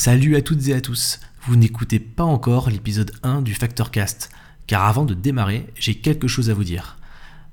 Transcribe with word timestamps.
Salut 0.00 0.36
à 0.36 0.42
toutes 0.42 0.68
et 0.68 0.74
à 0.74 0.80
tous. 0.80 1.18
Vous 1.42 1.56
n'écoutez 1.56 1.98
pas 1.98 2.22
encore 2.22 2.70
l'épisode 2.70 3.10
1 3.24 3.42
du 3.42 3.52
Factorcast, 3.52 4.30
car 4.68 4.84
avant 4.84 5.04
de 5.04 5.12
démarrer, 5.12 5.66
j'ai 5.74 5.96
quelque 5.96 6.28
chose 6.28 6.50
à 6.50 6.54
vous 6.54 6.62
dire. 6.62 6.98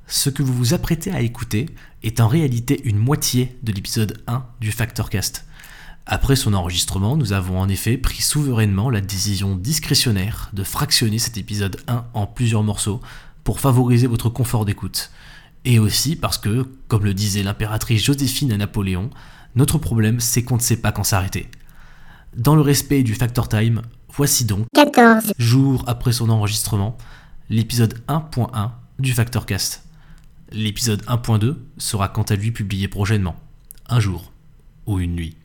Ce 0.05 0.29
que 0.29 0.43
vous 0.43 0.53
vous 0.53 0.75
apprêtez 0.75 1.11
à 1.11 1.21
écouter 1.21 1.65
est 2.03 2.19
en 2.19 2.27
réalité 2.27 2.83
une 2.83 2.99
moitié 2.99 3.57
de 3.63 3.71
l'épisode 3.71 4.21
1 4.27 4.45
du 4.61 4.71
Factorcast. 4.71 5.47
Après 6.05 6.35
son 6.35 6.53
enregistrement, 6.53 7.17
nous 7.17 7.33
avons 7.33 7.59
en 7.59 7.67
effet 7.67 7.97
pris 7.97 8.21
souverainement 8.21 8.91
la 8.91 9.01
décision 9.01 9.55
discrétionnaire 9.55 10.51
de 10.53 10.63
fractionner 10.63 11.17
cet 11.17 11.37
épisode 11.37 11.77
1 11.87 12.05
en 12.13 12.27
plusieurs 12.27 12.61
morceaux 12.61 13.01
pour 13.43 13.59
favoriser 13.59 14.05
votre 14.05 14.29
confort 14.29 14.65
d'écoute. 14.65 15.09
Et 15.65 15.79
aussi 15.79 16.15
parce 16.15 16.37
que, 16.37 16.67
comme 16.89 17.05
le 17.05 17.15
disait 17.15 17.41
l'impératrice 17.41 18.03
Joséphine 18.03 18.51
à 18.51 18.57
Napoléon, 18.57 19.09
notre 19.55 19.79
problème 19.79 20.19
c'est 20.19 20.43
qu'on 20.43 20.57
ne 20.57 20.61
sait 20.61 20.77
pas 20.77 20.91
quand 20.91 21.03
s'arrêter. 21.03 21.49
Dans 22.37 22.55
le 22.55 22.61
respect 22.61 23.01
du 23.03 23.15
Factor 23.15 23.47
Time, 23.47 23.81
voici 24.13 24.43
donc 24.43 24.65
14 24.73 25.31
jours 25.37 25.85
après 25.87 26.11
son 26.11 26.29
enregistrement, 26.29 26.97
l'épisode 27.49 27.93
1.1 28.09 28.71
du 28.99 29.13
Factorcast. 29.13 29.83
L'épisode 30.51 31.01
1.2 31.03 31.55
sera 31.77 32.09
quant 32.09 32.23
à 32.23 32.35
lui 32.35 32.51
publié 32.51 32.89
prochainement, 32.89 33.37
un 33.87 34.01
jour 34.01 34.33
ou 34.85 34.99
une 34.99 35.15
nuit. 35.15 35.37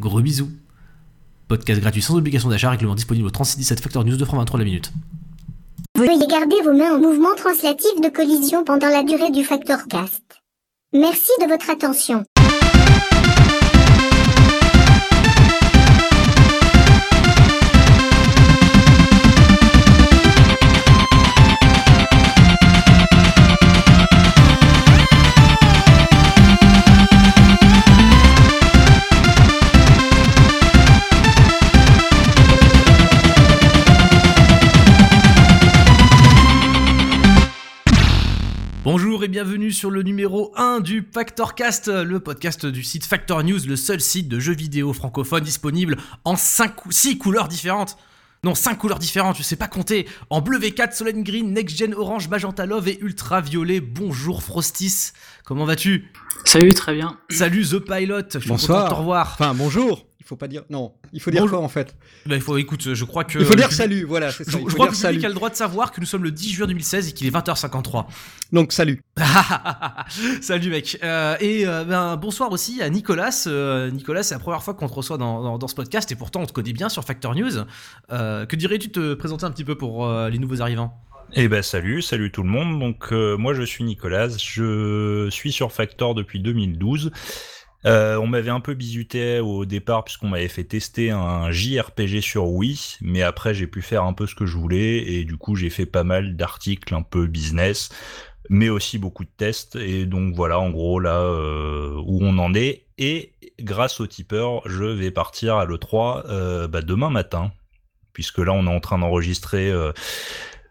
Gros 0.00 0.20
bisous. 0.20 0.50
Podcast 1.46 1.80
gratuit 1.80 2.02
sans 2.02 2.16
obligation 2.16 2.48
d'achat, 2.48 2.70
règlement 2.70 2.96
disponible 2.96 3.28
au 3.28 3.30
3617 3.30 3.80
Factor 3.80 4.04
News 4.04 4.16
de 4.16 4.24
francs 4.24 4.40
23 4.40 4.58
la 4.58 4.64
minute. 4.64 4.92
Veuillez 5.96 6.26
garder 6.26 6.60
vos 6.64 6.72
mains 6.72 6.96
en 6.96 6.98
mouvement 6.98 7.36
translatif 7.36 8.00
de 8.02 8.08
collision 8.08 8.64
pendant 8.64 8.88
la 8.88 9.04
durée 9.04 9.30
du 9.30 9.44
facteur 9.44 9.86
cast. 9.86 10.24
Merci 10.92 11.30
de 11.40 11.46
votre 11.46 11.70
attention. 11.70 12.24
Bonjour 38.86 39.24
et 39.24 39.28
bienvenue 39.28 39.72
sur 39.72 39.90
le 39.90 40.04
numéro 40.04 40.52
1 40.54 40.78
du 40.78 41.04
Factorcast, 41.12 41.88
le 41.88 42.20
podcast 42.20 42.66
du 42.66 42.84
site 42.84 43.04
Factor 43.04 43.42
News, 43.42 43.58
le 43.66 43.74
seul 43.74 44.00
site 44.00 44.28
de 44.28 44.38
jeux 44.38 44.54
vidéo 44.54 44.92
francophone 44.92 45.42
disponible 45.42 45.96
en 46.24 46.36
5 46.36 46.72
6 46.88 47.18
couleurs 47.18 47.48
différentes. 47.48 47.96
Non, 48.44 48.54
5 48.54 48.76
couleurs 48.78 49.00
différentes, 49.00 49.36
je 49.36 49.42
sais 49.42 49.56
pas 49.56 49.66
compter. 49.66 50.06
En 50.30 50.40
bleu 50.40 50.60
V4, 50.60 50.94
Solène 50.94 51.24
Green, 51.24 51.52
Next 51.52 51.76
Gen 51.76 51.94
Orange, 51.94 52.28
Magenta 52.28 52.64
Love 52.64 52.86
et 52.86 53.00
Ultra 53.00 53.40
Violet. 53.40 53.80
Bonjour 53.80 54.40
Frostis, 54.40 55.10
comment 55.44 55.64
vas-tu? 55.64 56.12
Salut, 56.44 56.72
très 56.72 56.94
bien. 56.94 57.18
Salut 57.28 57.66
The 57.66 57.80
Pilot, 57.80 58.20
je 58.34 58.38
suis 58.38 58.48
Bonsoir. 58.48 58.84
content 58.84 58.88
de 58.88 58.94
te 58.94 59.00
revoir. 59.00 59.32
Enfin, 59.32 59.52
bonjour. 59.52 60.06
Il 60.26 60.28
faut 60.28 60.34
pas 60.36 60.48
dire. 60.48 60.64
Non, 60.70 60.92
il 61.12 61.20
faut 61.20 61.30
dire 61.30 61.40
Bonjour. 61.42 61.58
quoi 61.58 61.64
en 61.64 61.68
fait? 61.68 61.94
Bah, 62.26 62.34
il 62.34 62.40
faut, 62.40 62.56
écoute, 62.56 62.92
je 62.94 63.04
crois 63.04 63.22
que. 63.22 63.38
Il 63.38 63.44
faut 63.44 63.54
dire 63.54 63.66
public- 63.68 63.76
salut, 63.76 64.02
voilà, 64.04 64.32
c'est 64.32 64.44
Je, 64.44 64.50
ça. 64.50 64.58
il 64.58 64.64
crois 64.66 64.66
dire 64.66 64.76
que 64.76 64.80
le 64.82 64.86
public 64.88 65.00
salut. 65.20 65.24
a 65.24 65.28
le 65.28 65.34
droit 65.34 65.50
de 65.50 65.54
savoir 65.54 65.92
que 65.92 66.00
nous 66.00 66.06
sommes 66.06 66.24
le 66.24 66.32
10 66.32 66.50
juin 66.52 66.66
2016 66.66 67.08
et 67.08 67.12
qu'il 67.12 67.28
est 67.28 67.30
20h53. 67.30 68.06
Donc 68.52 68.72
salut. 68.72 69.00
Salut 70.40 70.70
mec. 70.70 70.98
Euh, 71.02 71.36
et 71.40 71.66
euh, 71.66 71.84
ben, 71.84 72.16
bonsoir 72.16 72.50
aussi 72.52 72.82
à 72.82 72.88
Nicolas. 72.90 73.44
Euh, 73.46 73.90
Nicolas, 73.90 74.22
c'est 74.22 74.34
la 74.34 74.40
première 74.40 74.62
fois 74.62 74.74
qu'on 74.74 74.88
te 74.88 74.94
reçoit 74.94 75.18
dans, 75.18 75.42
dans- 75.42 75.58
dans 75.58 75.68
ce 75.68 75.74
podcast 75.74 76.10
et 76.12 76.16
pourtant 76.16 76.40
on 76.40 76.46
te 76.46 76.52
connaît 76.52 76.72
bien 76.72 76.88
sur 76.88 77.04
Factor 77.04 77.34
News. 77.34 77.64
Euh, 78.12 78.46
que 78.46 78.56
dirais-tu 78.56 78.88
de 78.88 78.92
te 78.92 79.14
présenter 79.14 79.44
un 79.44 79.50
petit 79.50 79.64
peu 79.64 79.76
pour 79.76 80.06
euh, 80.06 80.28
les 80.28 80.38
nouveaux 80.38 80.60
arrivants? 80.60 81.00
Eh 81.34 81.48
ben 81.48 81.60
salut, 81.62 82.02
salut 82.02 82.30
tout 82.30 82.42
le 82.44 82.48
monde. 82.48 82.78
Donc 82.78 83.08
euh, 83.12 83.36
moi 83.36 83.52
je 83.54 83.62
suis 83.62 83.82
Nicolas, 83.84 84.28
je 84.28 85.28
suis 85.30 85.50
sur 85.52 85.72
Factor 85.72 86.14
depuis 86.14 86.38
2012. 86.40 87.10
Euh, 87.84 88.16
on 88.16 88.26
m'avait 88.26 88.50
un 88.50 88.60
peu 88.60 88.74
bisuté 88.74 89.38
au 89.40 89.64
départ 89.64 90.04
puisqu'on 90.04 90.28
m'avait 90.28 90.48
fait 90.48 90.64
tester 90.64 91.10
un 91.10 91.50
JRPG 91.50 92.20
sur 92.20 92.48
Wii, 92.48 92.96
mais 93.00 93.22
après 93.22 93.54
j'ai 93.54 93.66
pu 93.66 93.82
faire 93.82 94.04
un 94.04 94.12
peu 94.12 94.26
ce 94.26 94.34
que 94.34 94.46
je 94.46 94.56
voulais 94.56 94.98
et 94.98 95.24
du 95.24 95.36
coup 95.36 95.54
j'ai 95.54 95.70
fait 95.70 95.86
pas 95.86 96.04
mal 96.04 96.36
d'articles 96.36 96.94
un 96.94 97.02
peu 97.02 97.26
business, 97.26 97.90
mais 98.48 98.68
aussi 98.68 98.98
beaucoup 98.98 99.24
de 99.24 99.30
tests 99.36 99.76
et 99.76 100.06
donc 100.06 100.34
voilà 100.34 100.58
en 100.58 100.70
gros 100.70 100.98
là 100.98 101.20
euh, 101.20 101.94
où 102.04 102.20
on 102.22 102.38
en 102.38 102.54
est. 102.54 102.86
Et 102.98 103.32
grâce 103.60 104.00
au 104.00 104.06
tipeur 104.06 104.62
je 104.66 104.84
vais 104.84 105.10
partir 105.10 105.56
à 105.56 105.66
l'E3 105.66 106.24
euh, 106.28 106.68
bah, 106.68 106.82
demain 106.82 107.10
matin 107.10 107.52
puisque 108.12 108.38
là 108.38 108.52
on 108.52 108.66
est 108.66 108.74
en 108.74 108.80
train 108.80 108.98
d'enregistrer 108.98 109.70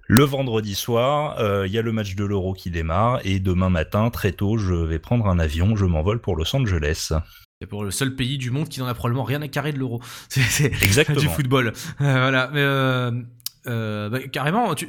le 0.08 0.24
vendredi 0.24 0.76
soir, 0.76 1.40
euh, 1.40 1.66
il 1.68 1.74
y 1.74 1.78
a 1.78 1.82
le 1.82 1.92
match 1.92 2.16
de 2.16 2.26
l'Euro 2.26 2.54
qui 2.54 2.70
démarre 2.70 3.20
et 3.24 3.40
demain 3.40 3.70
matin, 3.70 4.10
très 4.10 4.32
tôt, 4.32 4.58
je 4.58 4.74
vais 4.74 5.00
prendre 5.00 5.28
un 5.28 5.40
avion, 5.40 5.76
je 5.76 5.86
m'envole 5.86 6.20
pour 6.20 6.36
Los 6.36 6.56
Angeles. 6.56 7.12
C'est 7.62 7.68
pour 7.68 7.84
le 7.84 7.92
seul 7.92 8.16
pays 8.16 8.38
du 8.38 8.52
monde 8.52 8.68
qui 8.68 8.82
n'en 8.82 8.88
a 8.88 8.94
probablement 8.94 9.24
rien 9.24 9.42
à 9.42 9.48
carrer 9.48 9.72
de 9.72 9.80
l'euro. 9.80 10.02
C'est 10.30 10.70
du 11.18 11.28
football. 11.28 11.68
Euh, 11.68 11.72
voilà. 12.00 12.50
Mais, 12.52 12.60
euh, 12.60 13.12
euh, 13.68 14.10
bah, 14.10 14.20
carrément, 14.28 14.76
tu, 14.76 14.88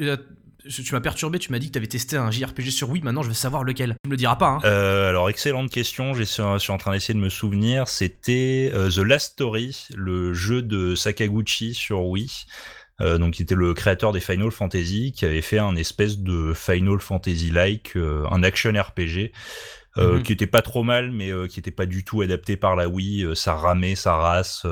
tu 0.69 0.93
m'as 0.93 1.01
perturbé. 1.01 1.39
Tu 1.39 1.53
m'as 1.53 1.59
dit 1.59 1.69
que 1.69 1.73
tu 1.73 1.79
avais 1.79 1.87
testé 1.87 2.17
un 2.17 2.31
JRPG 2.31 2.71
sur 2.71 2.91
Wii. 2.91 3.03
Maintenant, 3.03 3.23
je 3.23 3.29
veux 3.29 3.35
savoir 3.35 3.65
lequel. 3.65 3.97
Tu 4.03 4.09
me 4.09 4.13
le 4.13 4.17
diras 4.17 4.37
pas. 4.37 4.49
Hein. 4.49 4.61
Euh, 4.65 5.11
alors, 5.11 5.29
excellente 5.31 5.71
question, 5.71 6.15
je 6.15 6.25
suis 6.25 6.43
en 6.43 6.79
train 6.79 6.93
d'essayer 6.93 7.15
de 7.15 7.21
me 7.21 7.29
souvenir, 7.29 7.89
c'était 7.89 8.71
euh, 8.75 8.91
The 8.91 8.99
Last 8.99 9.33
Story, 9.33 9.87
le 9.95 10.35
jeu 10.35 10.63
de 10.63 10.95
Sakaguchi 10.95 11.75
sur 11.75 12.05
Wii. 12.07 12.47
Euh, 13.03 13.19
donc, 13.19 13.35
qui 13.35 13.43
était 13.43 13.55
le 13.55 13.75
créateur 13.75 14.13
des 14.13 14.21
Final 14.21 14.51
Fantasy, 14.51 15.13
qui 15.13 15.27
avait 15.27 15.43
fait 15.43 15.59
un 15.59 15.77
espèce 15.77 16.19
de 16.19 16.55
Final 16.55 16.99
Fantasy-like, 17.01 17.95
euh, 17.97 18.25
un 18.31 18.43
action 18.43 18.73
RPG, 18.73 19.33
euh, 19.99 20.15
Mhm. 20.17 20.23
qui 20.23 20.33
était 20.33 20.47
pas 20.47 20.63
trop 20.63 20.83
mal, 20.83 21.11
mais 21.13 21.31
euh, 21.31 21.47
qui 21.47 21.59
était 21.61 21.71
pas 21.71 21.85
du 21.85 22.05
tout 22.05 22.23
adapté 22.23 22.57
par 22.57 22.75
la 22.75 22.89
Wii. 22.89 23.25
euh, 23.25 23.35
ça 23.35 23.55
ramait, 23.55 23.97
ça 23.97 24.17
race, 24.17 24.67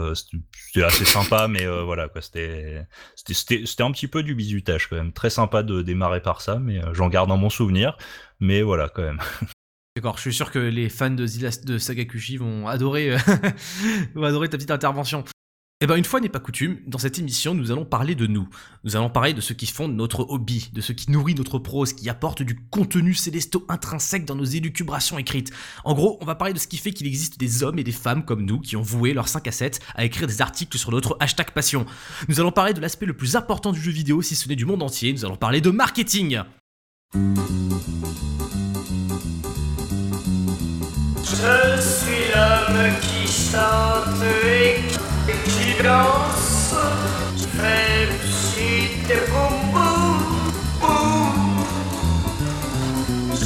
c'était 0.55 0.85
assez 0.85 1.05
sympa, 1.05 1.49
mais 1.49 1.67
voilà 1.85 2.09
quoi, 2.09 2.23
c'était 2.23 2.87
c'était- 3.15 3.65
un 3.83 3.91
petit 3.93 4.09
peu 4.09 4.23
du 4.23 4.35
bisutage 4.35 4.89
quand 4.89 4.97
même. 4.97 5.13
Très 5.13 5.31
sympa 5.31 5.63
de 5.63 5.83
démarrer 5.83 6.23
par 6.23 6.41
ça, 6.41 6.59
mais 6.59 6.81
j'en 6.95 7.09
garde 7.09 7.29
dans 7.29 7.37
mon 7.39 7.51
souvenir. 7.51 7.97
Mais 8.41 8.63
voilà 8.63 8.89
quand 8.89 9.03
même. 9.03 9.21
D'accord. 9.97 10.17
Je 10.17 10.23
suis 10.23 10.35
sûr 10.35 10.51
que 10.51 10.59
les 10.59 10.89
fans 10.89 11.11
de, 11.11 11.27
Zilla- 11.27 11.65
de 11.65 11.79
Sagakushi 11.79 12.37
vont 12.39 12.67
adorer, 12.69 13.17
vont 14.15 14.25
adorer 14.25 14.49
ta 14.49 14.57
petite 14.57 14.71
intervention. 14.73 15.25
Eh 15.81 15.87
ben, 15.87 15.97
une 15.97 16.05
fois 16.05 16.21
n'est 16.21 16.29
pas 16.29 16.39
coutume, 16.39 16.79
dans 16.87 16.99
cette 16.99 17.19
émission, 17.19 17.53
nous 17.53 17.73
allons 17.73 17.85
parler 17.85 18.15
de 18.15 18.29
nous. 18.29 18.49
Nous 18.85 18.95
allons 18.95 19.11
parler 19.11 19.35
de 19.35 19.41
ce 19.41 19.53
qui 19.53 19.67
fonde 19.67 19.97
notre 19.97 20.21
hobby, 20.21 20.71
de 20.73 20.81
ce 20.81 20.93
qui 20.93 21.11
nourrit 21.11 21.35
notre 21.35 21.59
prose, 21.59 21.93
qui 21.93 22.09
apporte 22.09 22.45
du 22.45 22.55
contenu 22.71 23.13
célesto 23.13 23.67
intrinsèque 23.69 24.25
dans 24.25 24.37
nos 24.37 24.45
élucubrations 24.45 25.19
écrites. 25.19 25.51
En 25.85 25.95
gros, 25.95 26.17
on 26.21 26.25
va 26.25 26.37
parler 26.37 26.55
de 26.55 26.61
ce 26.61 26.69
qui 26.69 26.77
fait 26.77 26.93
qu'il 26.93 27.09
existe 27.09 27.41
des 27.41 27.65
hommes 27.65 27.81
et 27.81 27.85
des 27.85 27.93
femmes 27.93 28.25
comme 28.25 28.45
nous 28.45 28.61
qui 28.61 28.77
ont 28.77 28.83
voué 28.83 29.15
leurs 29.15 29.27
5 29.27 29.49
à 29.49 29.53
7 29.53 29.81
à 29.97 30.05
écrire 30.05 30.29
des 30.29 30.41
articles 30.41 30.79
sur 30.79 30.93
notre 30.93 31.17
hashtag 31.19 31.51
passion. 31.51 31.87
Nous 32.29 32.39
allons 32.39 32.53
parler 32.53 32.73
de 32.73 32.81
l'aspect 32.81 33.07
le 33.07 33.17
plus 33.17 33.35
important 33.35 33.73
du 33.73 33.81
jeu 33.81 33.91
vidéo, 33.91 34.23
si 34.23 34.37
ce 34.37 34.49
n'est 34.49 34.57
du 34.57 34.67
monde 34.67 34.83
entier. 34.83 35.13
Nous 35.13 35.25
allons 35.25 35.37
parler 35.37 35.61
de 35.61 35.71
marketing. 35.71 36.41
Je 37.15 37.21
suis 41.81 42.31
l'homme 42.33 42.93
qui 43.03 43.25
et 44.37 45.04
danse. 45.85 46.75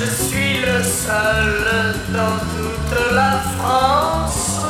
Je 0.00 0.04
suis 0.04 0.60
le 0.60 0.82
seul 0.84 1.96
dans 2.14 2.38
toute 2.54 3.12
la 3.12 3.42
France 3.58 4.60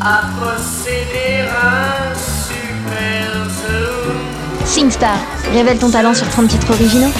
à 0.00 0.22
posséder 0.38 1.48
un 1.50 2.14
super 2.46 3.32
zoom. 3.58 4.64
SingStar, 4.64 5.18
révèle 5.52 5.78
ton 5.78 5.90
talent 5.90 6.14
sur 6.14 6.28
30 6.28 6.48
titres 6.48 6.70
originaux. 6.70 7.12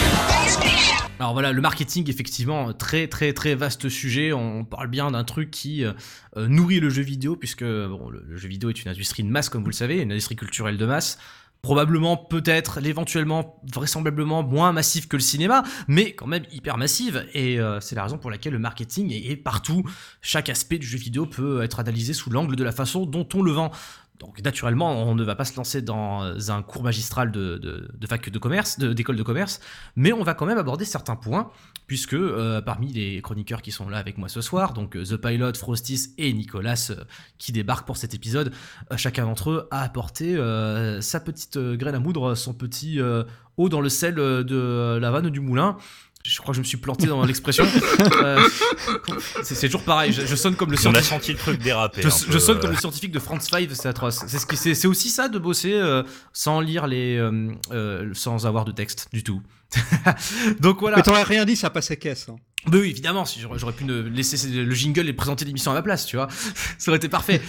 Alors 1.20 1.32
voilà, 1.32 1.50
le 1.52 1.60
marketing, 1.60 2.08
effectivement, 2.08 2.72
très 2.72 3.08
très 3.08 3.32
très 3.32 3.56
vaste 3.56 3.88
sujet. 3.88 4.32
On 4.32 4.64
parle 4.64 4.86
bien 4.86 5.10
d'un 5.10 5.24
truc 5.24 5.50
qui 5.50 5.84
euh, 5.84 5.92
euh, 6.36 6.46
nourrit 6.46 6.78
le 6.78 6.90
jeu 6.90 7.02
vidéo, 7.02 7.34
puisque 7.34 7.64
bon, 7.64 8.08
le, 8.08 8.36
jeu 8.36 8.48
vidéo 8.48 8.70
est 8.70 8.84
une 8.84 8.90
industrie 8.90 9.24
de 9.24 9.28
masse, 9.28 9.48
comme 9.48 9.62
vous 9.62 9.70
le 9.70 9.74
savez, 9.74 10.00
une 10.00 10.12
industrie 10.12 10.36
culturelle 10.36 10.76
de 10.76 10.86
masse. 10.86 11.18
Probablement, 11.60 12.16
peut-être, 12.16 12.86
éventuellement, 12.86 13.60
vraisemblablement 13.74 14.44
moins 14.44 14.70
massive 14.70 15.08
que 15.08 15.16
le 15.16 15.22
cinéma, 15.22 15.64
mais 15.88 16.12
quand 16.12 16.28
même 16.28 16.44
hyper 16.52 16.78
massive. 16.78 17.26
Et 17.34 17.58
euh, 17.58 17.80
c'est 17.80 17.96
la 17.96 18.04
raison 18.04 18.16
pour 18.16 18.30
laquelle 18.30 18.52
le 18.52 18.60
marketing 18.60 19.12
est 19.12 19.36
partout. 19.36 19.82
Chaque 20.22 20.48
aspect 20.48 20.78
du 20.78 20.86
jeu 20.86 20.98
vidéo 20.98 21.26
peut 21.26 21.64
être 21.64 21.80
analysé 21.80 22.12
sous 22.12 22.30
l'angle 22.30 22.54
de 22.54 22.62
la 22.62 22.70
façon 22.70 23.06
dont 23.06 23.28
on 23.34 23.42
le 23.42 23.50
vend. 23.50 23.72
Donc 24.18 24.42
naturellement, 24.42 25.02
on 25.02 25.14
ne 25.14 25.22
va 25.22 25.36
pas 25.36 25.44
se 25.44 25.56
lancer 25.56 25.80
dans 25.80 26.50
un 26.50 26.62
cours 26.62 26.82
magistral 26.82 27.30
de, 27.30 27.56
de, 27.58 27.88
de 27.94 28.06
fac 28.06 28.28
de 28.28 28.38
commerce, 28.38 28.78
d'école 28.78 29.16
de, 29.16 29.22
commerce, 29.22 29.60
mais 29.94 30.12
on 30.12 30.22
va 30.22 30.34
quand 30.34 30.46
même 30.46 30.58
aborder 30.58 30.84
certains 30.84 31.16
points, 31.16 31.50
puisque 31.86 32.14
euh, 32.14 32.60
parmi 32.60 32.92
les 32.92 33.22
chroniqueurs 33.22 33.62
qui 33.62 33.70
sont 33.70 33.88
là 33.88 33.98
avec 33.98 34.18
moi 34.18 34.28
ce 34.28 34.40
soir, 34.40 34.72
donc 34.72 34.96
euh, 34.96 35.04
The 35.04 35.16
Pilot, 35.16 35.54
Frostis 35.54 36.14
et 36.18 36.32
Nicolas 36.32 36.88
euh, 36.90 37.04
qui 37.38 37.52
débarquent 37.52 37.86
pour 37.86 37.96
cet 37.96 38.14
épisode, 38.14 38.52
euh, 38.92 38.96
chacun 38.96 39.24
d'entre 39.24 39.50
eux 39.50 39.68
a 39.70 39.82
apporté 39.82 40.36
euh, 40.36 41.00
sa 41.00 41.20
petite 41.20 41.56
euh, 41.56 41.76
graine 41.76 41.94
à 41.94 42.00
moudre, 42.00 42.34
son 42.34 42.54
petit 42.54 43.00
euh, 43.00 43.22
eau 43.58 43.68
dans 43.68 43.80
le 43.80 43.88
sel 43.88 44.18
euh, 44.18 44.42
de 44.42 44.98
la 44.98 45.10
vanne 45.10 45.28
du 45.28 45.40
moulin. 45.40 45.76
Je 46.26 46.38
crois 46.38 46.52
que 46.52 46.56
je 46.56 46.60
me 46.60 46.64
suis 46.66 46.76
planté 46.76 47.06
dans 47.06 47.24
l'expression. 47.24 47.66
Euh, 48.22 48.40
c'est 49.42 49.66
toujours 49.66 49.82
pareil, 49.84 50.12
je, 50.12 50.26
je 50.26 50.34
sonne 50.34 50.56
comme 50.56 50.70
le 50.70 50.76
On 50.86 50.94
a 50.94 51.02
scientifique. 51.02 51.08
senti 51.08 51.32
le 51.32 51.38
truc 51.38 51.62
déraper. 51.62 52.02
Je, 52.02 52.08
peu, 52.08 52.38
sonne 52.38 52.56
euh, 52.56 52.60
comme 52.60 52.70
le 52.70 52.76
scientifique 52.76 53.12
de 53.12 53.18
Franz 53.18 53.48
Five, 53.48 53.72
c'est 53.74 53.88
atroce. 53.88 54.24
C'est 54.26 54.74
ce 54.74 54.86
aussi 54.88 55.10
ça 55.10 55.28
de 55.28 55.38
bosser 55.38 55.74
euh, 55.74 56.02
sans 56.32 56.60
lire 56.60 56.86
les, 56.86 57.16
euh, 57.16 57.50
euh, 57.70 58.10
sans 58.14 58.46
avoir 58.46 58.64
de 58.64 58.72
texte 58.72 59.08
du 59.12 59.22
tout. 59.22 59.42
Donc 60.60 60.80
voilà. 60.80 60.96
Mais 60.96 61.02
t'aurais 61.02 61.22
rien 61.22 61.44
dit, 61.44 61.56
ça 61.56 61.70
passait 61.70 61.96
caisse. 61.96 62.28
hein. 62.28 62.36
Mais 62.70 62.78
oui, 62.78 62.90
évidemment, 62.90 63.24
si 63.24 63.40
j'aurais 63.40 63.72
pu 63.72 63.84
ne 63.84 64.02
laisser 64.02 64.48
le 64.48 64.74
jingle 64.74 65.08
et 65.08 65.12
présenter 65.12 65.44
l'émission 65.44 65.70
à 65.70 65.74
ma 65.74 65.82
place, 65.82 66.06
tu 66.06 66.16
vois. 66.16 66.26
Ça 66.78 66.90
aurait 66.90 66.96
été 66.98 67.08
parfait. 67.08 67.40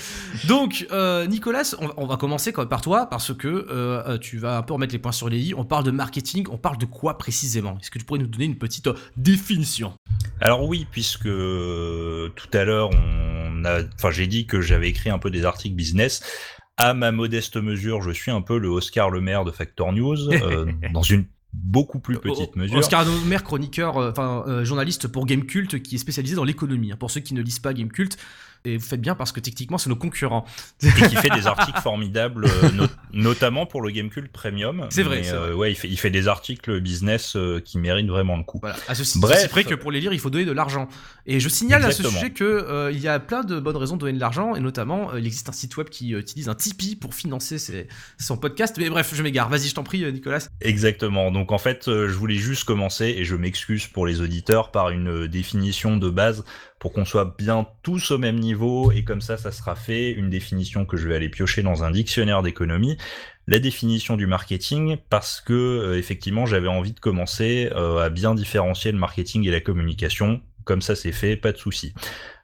Donc, 0.48 0.86
euh, 0.92 1.26
Nicolas, 1.26 1.74
on, 1.80 1.90
on 1.98 2.06
va 2.06 2.16
commencer 2.16 2.52
par 2.52 2.82
toi, 2.82 3.08
parce 3.10 3.34
que 3.34 3.48
euh, 3.70 4.18
tu 4.20 4.38
vas 4.38 4.58
un 4.58 4.62
peu 4.62 4.74
remettre 4.74 4.94
les 4.94 5.00
points 5.00 5.12
sur 5.12 5.28
les 5.28 5.40
i. 5.40 5.54
On 5.56 5.66
parle 5.66 5.84
de 5.84 5.92
marketing, 5.92 6.46
on 6.52 6.58
parle 6.58 6.78
de 6.78 6.86
quoi 6.86 7.18
précisément? 7.18 7.78
Est-ce 7.82 7.90
que 7.90 7.98
tu 7.98 8.06
pourrais 8.06 8.20
nous 8.20 8.28
donner 8.28 8.46
une 8.46 8.58
petite 8.58 8.86
euh, 8.88 8.94
définition? 9.18 9.94
Alors 10.42 10.64
oui, 10.66 10.86
puisque 10.90 11.24
tout 11.24 12.50
à 12.54 12.64
l'heure 12.64 12.92
on 12.94 13.66
a, 13.66 13.82
enfin 13.96 14.12
j'ai 14.12 14.28
dit 14.28 14.46
que 14.46 14.62
j'avais 14.62 14.90
écrit 14.90 15.10
un 15.10 15.20
peu 15.20 15.32
des 15.32 15.44
articles 15.44 15.76
business. 15.76 16.22
À 16.78 16.94
ma 16.94 17.12
modeste 17.12 17.58
mesure, 17.58 18.02
je 18.02 18.12
suis 18.12 18.32
un 18.32 18.42
peu 18.42 18.58
le 18.58 18.70
Oscar 18.70 19.10
Le 19.10 19.20
Maire 19.20 19.44
de 19.44 19.52
Factor 19.52 19.92
News, 19.92 20.30
euh, 20.32 20.72
dans 20.94 21.02
une 21.02 21.26
beaucoup 21.54 22.00
plus 22.00 22.18
petite 22.20 22.52
O- 22.56 22.60
mesure. 22.60 22.78
Oscar 22.78 23.06
Nomer, 23.06 23.38
chroniqueur, 23.44 23.98
euh, 23.98 24.12
enfin 24.12 24.44
euh, 24.48 24.64
journaliste 24.66 25.08
pour 25.08 25.26
Gamecult, 25.26 25.82
qui 25.82 25.96
est 25.96 26.00
spécialisé 26.00 26.36
dans 26.36 26.44
l'économie. 26.44 26.92
hein. 26.92 26.98
Pour 27.00 27.12
ceux 27.12 27.22
qui 27.22 27.34
ne 27.34 27.42
lisent 27.42 27.60
pas 27.60 27.74
Gamecult, 27.74 28.18
et 28.66 28.78
vous 28.78 28.86
faites 28.86 29.02
bien 29.02 29.16
parce 29.16 29.32
que 29.32 29.40
techniquement 29.40 29.78
c'est 29.78 29.90
nos 29.90 29.96
concurrents. 29.96 30.46
et 30.82 30.88
qui 31.08 31.16
fait 31.16 31.30
des 31.30 31.48
articles 31.48 31.80
formidables, 31.82 32.46
euh, 32.46 32.72
no- 32.74 32.88
notamment 33.14 33.66
pour 33.66 33.82
le 33.82 33.92
Gamecult 33.92 34.32
Premium. 34.32 34.88
C'est 34.90 35.04
vrai, 35.04 35.18
Mais, 35.18 35.24
c'est 35.24 35.34
euh, 35.34 35.54
ouais, 35.56 35.72
il 35.72 35.76
fait, 35.76 35.88
il 35.88 35.98
fait 35.98 36.10
des 36.10 36.28
articles 36.28 36.80
business 36.80 37.36
euh, 37.36 37.60
qui 37.60 37.78
méritent 37.78 38.08
vraiment 38.10 38.38
le 38.38 38.44
coup. 38.44 38.60
Voilà. 38.62 38.76
À 38.88 38.96
ceci, 38.96 39.20
Bref. 39.20 39.38
ceci 39.38 39.50
près 39.50 39.64
que 39.64 39.76
pour 39.76 39.92
les 39.92 40.00
lire, 40.02 40.14
il 40.14 40.20
faut 40.20 40.30
donner 40.30 40.46
de 40.46 40.52
l'argent. 40.52 40.88
Et 41.26 41.40
je 41.40 41.50
signale 41.50 41.84
à 41.86 41.92
ce 41.92 42.04
sujet 42.04 42.32
que 42.32 42.90
il 42.92 43.00
y 43.00 43.08
a 43.08 43.20
plein 43.20 43.44
de 43.44 43.60
bonnes 43.60 43.78
raisons 43.78 43.96
de 43.96 44.02
donner 44.02 44.14
de 44.14 44.20
l'argent, 44.20 44.56
et 44.56 44.60
notamment 44.60 45.16
il 45.16 45.26
existe 45.26 45.50
un 45.50 45.54
site 45.54 45.78
web 45.78 45.90
qui 45.90 46.12
utilise 46.12 46.50
un 46.50 46.56
Tipeee 46.56 46.96
pour 46.96 47.14
financer 47.14 47.58
ses- 47.60 47.88
son 48.20 48.38
podcast. 48.38 48.76
Mais 48.78 48.90
bref, 48.90 49.12
je 49.14 49.24
m'égare. 49.24 49.50
Vas-y, 49.50 49.68
je 49.70 49.76
t'en 49.76 49.84
prie, 49.84 50.12
Nicolas. 50.12 50.40
Exactement. 50.62 51.32
Donc 51.32 51.52
en 51.52 51.58
fait, 51.58 51.84
je 51.88 52.14
voulais 52.14 52.36
juste 52.36 52.64
commencer, 52.64 53.06
et 53.18 53.24
je 53.24 53.36
m'excuse 53.36 53.88
pour 53.88 54.06
les 54.06 54.22
auditeurs, 54.22 54.72
par 54.72 54.90
une 54.90 55.28
définition 55.28 55.98
de 55.98 56.10
base 56.10 56.44
pour 56.80 56.94
qu'on 56.94 57.06
soit 57.06 57.36
bien 57.38 57.68
tous 57.84 58.12
au 58.12 58.18
même 58.18 58.40
niveau, 58.40 58.92
et 58.92 59.04
comme 59.04 59.22
ça, 59.22 59.38
ça 59.38 59.52
sera 59.52 59.76
fait, 59.76 60.12
une 60.12 60.30
définition 60.30 60.86
que 60.86 60.98
je 60.98 61.08
vais 61.08 61.16
aller 61.16 61.30
piocher 61.30 61.62
dans 61.62 61.84
un 61.84 61.92
dictionnaire 61.92 62.42
d'économie. 62.42 62.98
La 63.48 63.60
définition 63.60 64.16
du 64.16 64.28
marketing, 64.28 64.98
parce 65.10 65.42
que 65.42 65.54
euh, 65.54 65.98
effectivement, 65.98 66.46
j'avais 66.46 66.68
envie 66.68 66.94
de 66.94 67.00
commencer 67.00 67.70
euh, 67.76 67.98
à 68.06 68.10
bien 68.10 68.34
différencier 68.34 68.92
le 68.92 68.98
marketing 68.98 69.46
et 69.46 69.52
la 69.52 69.60
communication. 69.60 70.42
Comme 70.64 70.82
ça, 70.82 70.96
c'est 70.96 71.12
fait, 71.12 71.36
pas 71.36 71.52
de 71.52 71.58
souci. 71.58 71.94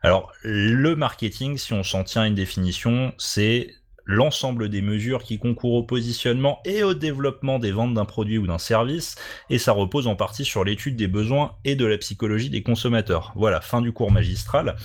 Alors, 0.01 0.31
le 0.43 0.95
marketing, 0.95 1.57
si 1.57 1.73
on 1.73 1.83
s'en 1.83 2.03
tient 2.03 2.23
à 2.23 2.27
une 2.27 2.35
définition, 2.35 3.13
c'est 3.17 3.73
l'ensemble 4.05 4.69
des 4.69 4.81
mesures 4.81 5.23
qui 5.23 5.39
concourent 5.39 5.75
au 5.75 5.83
positionnement 5.83 6.59
et 6.65 6.83
au 6.83 6.93
développement 6.93 7.59
des 7.59 7.71
ventes 7.71 7.93
d'un 7.93 8.05
produit 8.05 8.37
ou 8.37 8.47
d'un 8.47 8.57
service, 8.57 9.15
et 9.49 9.57
ça 9.57 9.71
repose 9.71 10.07
en 10.07 10.15
partie 10.15 10.45
sur 10.45 10.63
l'étude 10.63 10.95
des 10.95 11.07
besoins 11.07 11.53
et 11.65 11.75
de 11.75 11.85
la 11.85 11.97
psychologie 11.97 12.49
des 12.49 12.63
consommateurs. 12.63 13.33
Voilà, 13.35 13.61
fin 13.61 13.81
du 13.81 13.91
cours 13.91 14.11
magistral. 14.11 14.75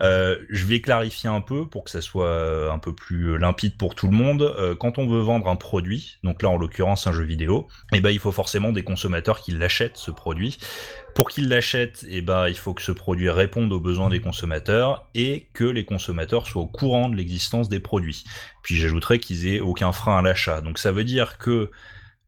Euh, 0.00 0.36
je 0.50 0.66
vais 0.66 0.80
clarifier 0.80 1.30
un 1.30 1.40
peu 1.40 1.66
pour 1.66 1.84
que 1.84 1.90
ça 1.90 2.00
soit 2.00 2.26
euh, 2.26 2.70
un 2.70 2.78
peu 2.78 2.94
plus 2.94 3.38
limpide 3.38 3.76
pour 3.76 3.94
tout 3.94 4.06
le 4.06 4.16
monde. 4.16 4.42
Euh, 4.42 4.74
quand 4.74 4.98
on 4.98 5.06
veut 5.06 5.20
vendre 5.20 5.48
un 5.48 5.56
produit, 5.56 6.18
donc 6.22 6.42
là 6.42 6.50
en 6.50 6.56
l'occurrence 6.56 7.06
un 7.06 7.12
jeu 7.12 7.24
vidéo, 7.24 7.66
eh 7.92 8.00
ben 8.00 8.10
il 8.10 8.18
faut 8.18 8.32
forcément 8.32 8.72
des 8.72 8.84
consommateurs 8.84 9.40
qui 9.40 9.52
l'achètent 9.52 9.96
ce 9.96 10.10
produit. 10.10 10.58
Pour 11.14 11.30
qu'ils 11.30 11.48
l'achètent, 11.48 12.04
eh 12.08 12.20
ben 12.20 12.48
il 12.48 12.56
faut 12.56 12.74
que 12.74 12.82
ce 12.82 12.92
produit 12.92 13.30
réponde 13.30 13.72
aux 13.72 13.80
besoins 13.80 14.10
des 14.10 14.20
consommateurs 14.20 15.08
et 15.14 15.48
que 15.54 15.64
les 15.64 15.84
consommateurs 15.84 16.46
soient 16.46 16.62
au 16.62 16.66
courant 16.66 17.08
de 17.08 17.16
l'existence 17.16 17.68
des 17.70 17.80
produits. 17.80 18.24
Puis 18.62 18.76
j'ajouterais 18.76 19.18
qu'ils 19.18 19.46
aient 19.46 19.60
aucun 19.60 19.92
frein 19.92 20.18
à 20.18 20.22
l'achat. 20.22 20.60
Donc 20.60 20.78
ça 20.78 20.92
veut 20.92 21.04
dire 21.04 21.38
que 21.38 21.70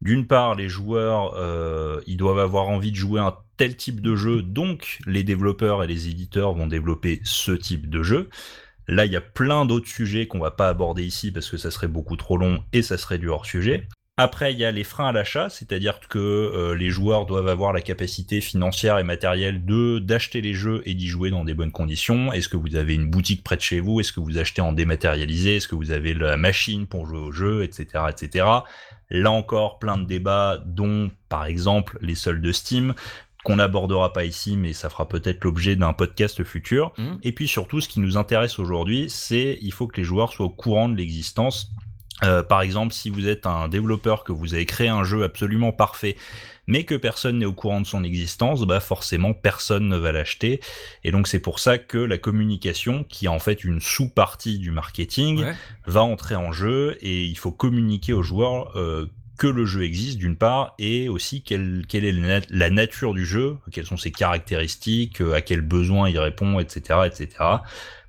d'une 0.01 0.27
part, 0.27 0.55
les 0.55 0.69
joueurs, 0.69 1.33
euh, 1.35 2.01
ils 2.07 2.17
doivent 2.17 2.39
avoir 2.39 2.69
envie 2.69 2.91
de 2.91 2.95
jouer 2.95 3.19
un 3.19 3.35
tel 3.59 3.75
type 3.75 3.99
de 3.99 4.15
jeu, 4.15 4.41
donc 4.41 4.99
les 5.05 5.23
développeurs 5.23 5.83
et 5.83 5.87
les 5.87 6.07
éditeurs 6.07 6.53
vont 6.53 6.65
développer 6.65 7.19
ce 7.25 7.51
type 7.51 7.89
de 7.89 8.03
jeu. 8.03 8.29
Là, 8.87 9.05
il 9.05 9.11
y 9.11 9.17
a 9.17 9.21
plein 9.21 9.65
d'autres 9.65 9.89
sujets 9.89 10.27
qu'on 10.27 10.39
va 10.39 10.51
pas 10.51 10.69
aborder 10.69 11.03
ici 11.03 11.29
parce 11.33 11.49
que 11.49 11.57
ça 11.57 11.69
serait 11.69 11.89
beaucoup 11.89 12.15
trop 12.15 12.37
long 12.37 12.63
et 12.71 12.81
ça 12.81 12.97
serait 12.97 13.17
du 13.17 13.27
hors 13.27 13.45
sujet. 13.45 13.85
Après, 14.15 14.53
il 14.53 14.59
y 14.59 14.63
a 14.63 14.71
les 14.71 14.85
freins 14.85 15.09
à 15.09 15.11
l'achat, 15.11 15.49
c'est-à-dire 15.49 15.99
que 16.07 16.19
euh, 16.19 16.73
les 16.73 16.89
joueurs 16.89 17.25
doivent 17.25 17.49
avoir 17.49 17.73
la 17.73 17.81
capacité 17.81 18.39
financière 18.39 18.97
et 18.97 19.03
matérielle 19.03 19.65
de 19.65 19.99
d'acheter 19.99 20.39
les 20.39 20.53
jeux 20.53 20.81
et 20.85 20.93
d'y 20.93 21.07
jouer 21.07 21.29
dans 21.29 21.43
des 21.43 21.53
bonnes 21.53 21.71
conditions. 21.71 22.31
Est-ce 22.31 22.47
que 22.47 22.57
vous 22.57 22.77
avez 22.77 22.95
une 22.95 23.09
boutique 23.09 23.43
près 23.43 23.57
de 23.57 23.61
chez 23.61 23.81
vous? 23.81 23.99
Est-ce 23.99 24.13
que 24.13 24.21
vous 24.21 24.37
achetez 24.37 24.61
en 24.61 24.71
dématérialisé? 24.71 25.57
Est-ce 25.57 25.67
que 25.67 25.75
vous 25.75 25.91
avez 25.91 26.13
la 26.13 26.37
machine 26.37 26.87
pour 26.87 27.05
jouer 27.05 27.19
au 27.19 27.31
jeu, 27.33 27.63
etc., 27.63 28.05
etc. 28.09 28.45
Là 29.09 29.31
encore, 29.31 29.79
plein 29.79 29.97
de 29.97 30.05
débats, 30.05 30.61
dont 30.65 31.11
par 31.27 31.45
exemple 31.45 31.97
les 32.01 32.15
soldes 32.15 32.41
de 32.41 32.51
Steam, 32.51 32.93
qu'on 33.43 33.55
n'abordera 33.55 34.11
pas 34.13 34.25
ici, 34.25 34.57
mais 34.57 34.73
ça 34.73 34.89
fera 34.89 35.07
peut-être 35.07 35.43
l'objet 35.45 35.75
d'un 35.75 35.93
podcast 35.93 36.43
futur. 36.43 36.91
Mhm. 36.97 37.19
Et 37.23 37.31
puis 37.31 37.47
surtout, 37.47 37.79
ce 37.81 37.87
qui 37.87 37.99
nous 38.01 38.17
intéresse 38.17 38.59
aujourd'hui, 38.59 39.05
c'est 39.09 39.57
il 39.61 39.71
faut 39.71 39.87
que 39.87 39.97
les 39.97 40.03
joueurs 40.03 40.33
soient 40.33 40.47
au 40.47 40.49
courant 40.49 40.89
de 40.89 40.97
l'existence. 40.97 41.71
Euh, 42.23 42.43
par 42.43 42.61
exemple, 42.61 42.93
si 42.93 43.09
vous 43.09 43.29
êtes 43.29 43.45
un 43.45 43.69
développeur, 43.69 44.25
que 44.25 44.33
vous 44.33 44.53
avez 44.53 44.65
créé 44.65 44.89
un 44.89 45.05
jeu 45.05 45.23
absolument 45.23 45.71
parfait, 45.71 46.17
mais 46.67 46.83
que 46.83 46.95
personne 46.95 47.39
n'est 47.39 47.45
au 47.45 47.53
courant 47.53 47.79
de 47.79 47.87
son 47.87 48.03
existence, 48.03 48.63
bah 48.63 48.81
forcément 48.81 49.33
personne 49.33 49.87
ne 49.87 49.95
va 49.95 50.11
l'acheter. 50.11 50.59
Et 51.05 51.11
donc 51.11 51.29
c'est 51.29 51.39
pour 51.39 51.59
ça 51.59 51.77
que 51.77 51.97
la 51.97 52.17
communication, 52.17 53.05
qui 53.05 53.25
est 53.25 53.29
en 53.29 53.39
fait 53.39 53.63
une 53.63 53.79
sous-partie 53.79 54.59
du 54.59 54.69
marketing, 54.71 55.43
Ouais. 55.43 55.53
va 55.87 56.03
entrer 56.03 56.35
en 56.35 56.51
jeu 56.51 56.97
et 57.01 57.23
il 57.23 57.37
faut 57.37 57.51
communiquer 57.53 58.11
aux 58.11 58.21
joueurs 58.21 58.77
euh, 58.77 59.07
que 59.39 59.47
le 59.47 59.65
jeu 59.65 59.83
existe 59.83 60.19
d'une 60.19 60.35
part 60.35 60.75
et 60.77 61.09
aussi 61.09 61.41
quelle, 61.41 61.83
quelle 61.87 62.05
est 62.05 62.11
la, 62.11 62.27
nat- 62.39 62.47
la 62.49 62.69
nature 62.69 63.13
du 63.15 63.25
jeu, 63.25 63.57
quelles 63.71 63.85
sont 63.85 63.97
ses 63.97 64.11
caractéristiques, 64.11 65.21
euh, 65.21 65.33
à 65.33 65.41
quels 65.41 65.61
besoins 65.61 66.09
il 66.09 66.19
répond, 66.19 66.59
etc., 66.59 66.99
etc. 67.07 67.29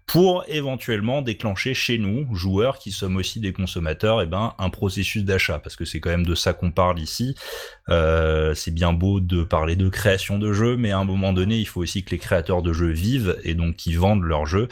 Pour 0.07 0.45
éventuellement 0.49 1.23
déclencher 1.23 1.73
chez 1.73 1.97
nous, 1.97 2.27
joueurs 2.35 2.81
qui 2.81 2.91
sommes 2.91 3.15
aussi 3.15 3.39
des 3.39 3.53
consommateurs, 3.53 4.21
eh 4.21 4.27
ben, 4.27 4.55
un 4.59 4.69
processus 4.69 5.23
d'achat, 5.25 5.61
parce 5.61 5.77
que 5.77 5.85
c'est 5.85 6.01
quand 6.01 6.11
même 6.11 6.27
de 6.27 6.35
ça 6.35 6.53
qu'on 6.53 6.73
parle 6.73 6.99
ici. 6.99 7.37
Euh, 7.91 8.53
c'est 8.55 8.73
bien 8.75 8.93
beau 8.93 9.21
de 9.21 9.45
parler 9.45 9.77
de 9.77 9.89
création 9.89 10.37
de 10.37 10.53
jeux, 10.53 10.77
mais 10.77 10.91
à 10.91 10.99
un 10.99 11.05
moment 11.05 11.33
donné, 11.33 11.59
il 11.59 11.65
faut 11.65 11.81
aussi 11.81 12.03
que 12.03 12.11
les 12.11 12.19
créateurs 12.19 12.63
de 12.63 12.73
jeux 12.73 12.91
vivent 12.91 13.39
et 13.45 13.55
donc 13.55 13.77
qu'ils 13.77 14.01
vendent 14.01 14.25
leurs 14.25 14.47
jeux. 14.47 14.67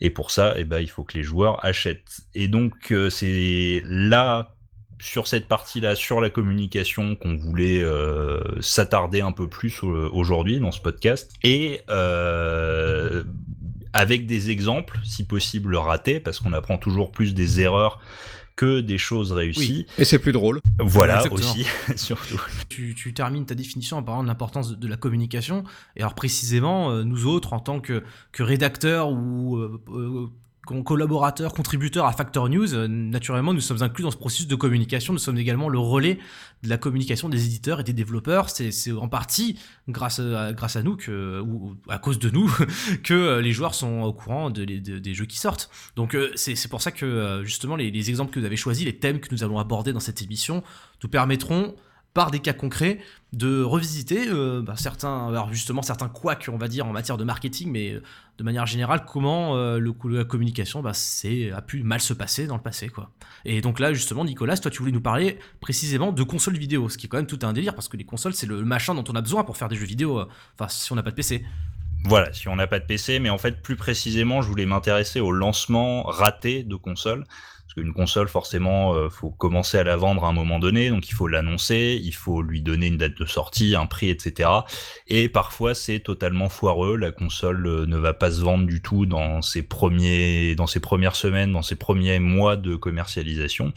Et 0.00 0.10
pour 0.10 0.32
ça, 0.32 0.54
eh 0.56 0.64
ben, 0.64 0.80
il 0.80 0.88
faut 0.90 1.04
que 1.04 1.16
les 1.16 1.22
joueurs 1.22 1.64
achètent. 1.64 2.22
Et 2.34 2.48
donc, 2.48 2.90
euh, 2.90 3.10
c'est 3.10 3.82
là, 3.86 4.56
sur 5.00 5.26
cette 5.26 5.48
partie-là, 5.48 5.96
sur 5.96 6.20
la 6.20 6.30
communication, 6.30 7.16
qu'on 7.16 7.36
voulait 7.36 7.82
euh, 7.82 8.40
s'attarder 8.60 9.22
un 9.22 9.32
peu 9.32 9.48
plus 9.48 9.80
euh, 9.82 10.08
aujourd'hui 10.12 10.60
dans 10.60 10.72
ce 10.72 10.80
podcast. 10.80 11.32
Et 11.42 11.80
euh, 11.88 13.24
avec 13.92 14.26
des 14.26 14.50
exemples, 14.50 15.00
si 15.02 15.24
possible 15.24 15.74
ratés, 15.74 16.20
parce 16.20 16.38
qu'on 16.38 16.52
apprend 16.52 16.78
toujours 16.78 17.10
plus 17.10 17.34
des 17.34 17.60
erreurs 17.60 18.00
que 18.56 18.80
des 18.80 18.98
choses 18.98 19.32
réussies. 19.32 19.86
Et 19.96 20.04
c'est 20.04 20.18
plus 20.18 20.32
drôle. 20.32 20.60
Voilà 20.78 21.24
Exactement. 21.24 21.50
aussi, 21.50 21.66
surtout. 21.96 22.40
Tu, 22.68 22.94
tu 22.94 23.14
termines 23.14 23.46
ta 23.46 23.54
définition 23.54 23.96
en 23.96 24.02
parlant 24.02 24.22
de 24.22 24.28
l'importance 24.28 24.78
de, 24.78 24.88
la 24.88 24.98
communication. 24.98 25.64
Et 25.96 26.02
alors 26.02 26.14
précisément, 26.14 26.92
nous 27.02 27.26
autres, 27.26 27.54
en 27.54 27.60
tant 27.60 27.80
que, 27.80 28.02
que 28.32 28.42
rédacteurs 28.42 29.08
ou 29.08 29.56
euh, 29.56 30.30
collaborateurs, 30.84 31.52
contributeurs 31.52 32.06
à 32.06 32.12
Factor 32.12 32.48
News, 32.48 32.74
euh, 32.74 32.86
naturellement, 32.86 33.52
nous 33.52 33.60
sommes 33.60 33.82
inclus 33.82 34.02
dans 34.02 34.10
ce 34.10 34.16
processus 34.16 34.46
de 34.46 34.54
communication. 34.54 35.12
Nous 35.12 35.18
sommes 35.18 35.38
également 35.38 35.68
le 35.68 35.78
relais 35.78 36.18
de 36.62 36.68
la 36.68 36.78
communication 36.78 37.28
des 37.28 37.46
éditeurs 37.46 37.80
et 37.80 37.84
des 37.84 37.92
développeurs. 37.92 38.50
C'est 38.50 38.92
en 38.92 39.08
partie 39.08 39.58
grâce 39.88 40.20
à, 40.20 40.82
nous, 40.82 40.96
que, 40.96 41.40
ou 41.40 41.76
à 41.88 41.98
cause 41.98 42.18
de 42.18 42.30
nous, 42.30 42.50
que 43.02 43.14
euh, 43.14 43.40
les 43.40 43.52
joueurs 43.52 43.74
sont 43.74 44.02
au 44.02 44.12
courant 44.12 44.50
des 44.50 45.14
jeux 45.14 45.26
qui 45.26 45.38
sortent. 45.38 45.70
Donc 45.96 46.14
euh, 46.14 46.30
c'est 46.36 46.68
pour 46.68 46.82
ça 46.82 46.92
que 46.92 47.42
justement 47.44 47.76
les, 47.76 47.90
les 47.90 48.10
exemples 48.10 48.32
que 48.32 48.40
vous 48.40 48.46
avez 48.46 48.56
choisis, 48.56 48.84
les 48.84 48.96
thèmes 48.96 49.20
que 49.20 49.28
nous 49.32 49.42
allons 49.42 49.58
aborder 49.58 49.92
dans 49.92 50.00
cette 50.00 50.22
émission, 50.22 50.62
nous 51.02 51.08
permettront 51.08 51.74
par 52.14 52.30
des 52.30 52.40
cas 52.40 52.52
concrets, 52.52 52.98
de 53.32 53.62
revisiter 53.62 54.28
euh, 54.28 54.62
bah, 54.62 54.74
certains, 54.76 55.28
alors 55.28 55.52
justement 55.52 55.82
certains 55.82 56.08
couacs, 56.08 56.48
on 56.52 56.56
va 56.56 56.66
dire, 56.66 56.86
en 56.86 56.92
matière 56.92 57.16
de 57.16 57.24
marketing, 57.24 57.70
mais 57.70 57.92
euh, 57.92 58.02
de 58.38 58.44
manière 58.44 58.66
générale, 58.66 59.04
comment 59.06 59.56
euh, 59.56 59.80
la 60.04 60.24
communication 60.24 60.82
bah, 60.82 60.92
a 60.92 61.62
pu 61.62 61.82
mal 61.84 62.00
se 62.00 62.12
passer 62.12 62.46
dans 62.46 62.56
le 62.56 62.62
passé. 62.62 62.88
quoi. 62.88 63.10
Et 63.44 63.60
donc 63.60 63.78
là, 63.78 63.92
justement, 63.92 64.24
Nicolas, 64.24 64.56
toi, 64.56 64.70
tu 64.70 64.80
voulais 64.80 64.92
nous 64.92 65.00
parler 65.00 65.38
précisément 65.60 66.10
de 66.10 66.22
consoles 66.24 66.56
vidéo, 66.56 66.88
ce 66.88 66.98
qui 66.98 67.06
est 67.06 67.08
quand 67.08 67.18
même 67.18 67.26
tout 67.26 67.38
un 67.42 67.52
délire, 67.52 67.74
parce 67.74 67.88
que 67.88 67.96
les 67.96 68.04
consoles, 68.04 68.34
c'est 68.34 68.46
le 68.46 68.64
machin 68.64 68.94
dont 68.94 69.04
on 69.08 69.14
a 69.14 69.20
besoin 69.20 69.44
pour 69.44 69.56
faire 69.56 69.68
des 69.68 69.76
jeux 69.76 69.86
vidéo, 69.86 70.26
enfin, 70.58 70.68
si 70.68 70.90
on 70.90 70.96
n'a 70.96 71.02
pas 71.02 71.10
de 71.10 71.16
PC. 71.16 71.44
Voilà, 72.04 72.32
si 72.32 72.48
on 72.48 72.56
n'a 72.56 72.66
pas 72.66 72.80
de 72.80 72.86
PC, 72.86 73.18
mais 73.18 73.30
en 73.30 73.38
fait, 73.38 73.62
plus 73.62 73.76
précisément, 73.76 74.42
je 74.42 74.48
voulais 74.48 74.66
m'intéresser 74.66 75.20
au 75.20 75.32
lancement 75.32 76.02
raté 76.04 76.64
de 76.64 76.74
consoles. 76.74 77.24
Qu'une 77.80 77.94
console, 77.94 78.28
forcément, 78.28 78.94
euh, 78.94 79.08
faut 79.08 79.30
commencer 79.30 79.78
à 79.78 79.84
la 79.84 79.96
vendre 79.96 80.24
à 80.24 80.28
un 80.28 80.34
moment 80.34 80.58
donné, 80.58 80.90
donc 80.90 81.08
il 81.08 81.14
faut 81.14 81.28
l'annoncer, 81.28 81.98
il 82.02 82.12
faut 82.12 82.42
lui 82.42 82.60
donner 82.60 82.88
une 82.88 82.98
date 82.98 83.16
de 83.18 83.24
sortie, 83.24 83.74
un 83.74 83.86
prix, 83.86 84.10
etc. 84.10 84.50
Et 85.06 85.30
parfois, 85.30 85.74
c'est 85.74 86.00
totalement 86.00 86.50
foireux. 86.50 86.96
La 86.96 87.10
console 87.10 87.66
euh, 87.66 87.86
ne 87.86 87.96
va 87.96 88.12
pas 88.12 88.30
se 88.32 88.42
vendre 88.42 88.66
du 88.66 88.82
tout 88.82 89.06
dans 89.06 89.40
ses 89.40 89.62
premiers, 89.62 90.54
dans 90.56 90.66
ses 90.66 90.80
premières 90.80 91.16
semaines, 91.16 91.52
dans 91.52 91.62
ses 91.62 91.76
premiers 91.76 92.18
mois 92.18 92.56
de 92.56 92.76
commercialisation. 92.76 93.72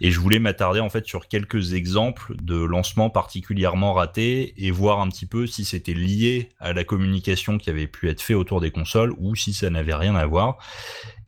Et 0.00 0.10
je 0.10 0.18
voulais 0.18 0.38
m'attarder 0.38 0.80
en 0.80 0.88
fait 0.88 1.06
sur 1.06 1.28
quelques 1.28 1.74
exemples 1.74 2.34
de 2.40 2.56
lancements 2.56 3.10
particulièrement 3.10 3.92
ratés 3.92 4.54
et 4.56 4.70
voir 4.70 5.00
un 5.00 5.08
petit 5.08 5.26
peu 5.26 5.46
si 5.46 5.66
c'était 5.66 5.92
lié 5.92 6.48
à 6.58 6.72
la 6.72 6.84
communication 6.84 7.58
qui 7.58 7.68
avait 7.68 7.86
pu 7.86 8.08
être 8.08 8.22
fait 8.22 8.34
autour 8.34 8.62
des 8.62 8.70
consoles 8.70 9.12
ou 9.18 9.34
si 9.34 9.52
ça 9.52 9.68
n'avait 9.68 9.94
rien 9.94 10.14
à 10.14 10.24
voir. 10.24 10.56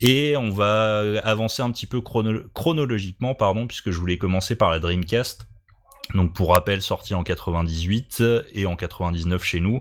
Et 0.06 0.36
on 0.36 0.50
va 0.50 1.02
avancer 1.24 1.62
un 1.62 1.70
petit 1.70 1.86
peu 1.86 2.02
chronologiquement, 2.02 3.34
pardon, 3.34 3.66
puisque 3.66 3.90
je 3.90 3.98
voulais 3.98 4.18
commencer 4.18 4.54
par 4.54 4.70
la 4.70 4.78
Dreamcast. 4.78 5.46
Donc 6.12 6.34
pour 6.34 6.52
rappel, 6.52 6.82
sortie 6.82 7.14
en 7.14 7.22
98 7.22 8.22
et 8.52 8.66
en 8.66 8.76
99 8.76 9.42
chez 9.42 9.60
nous. 9.60 9.80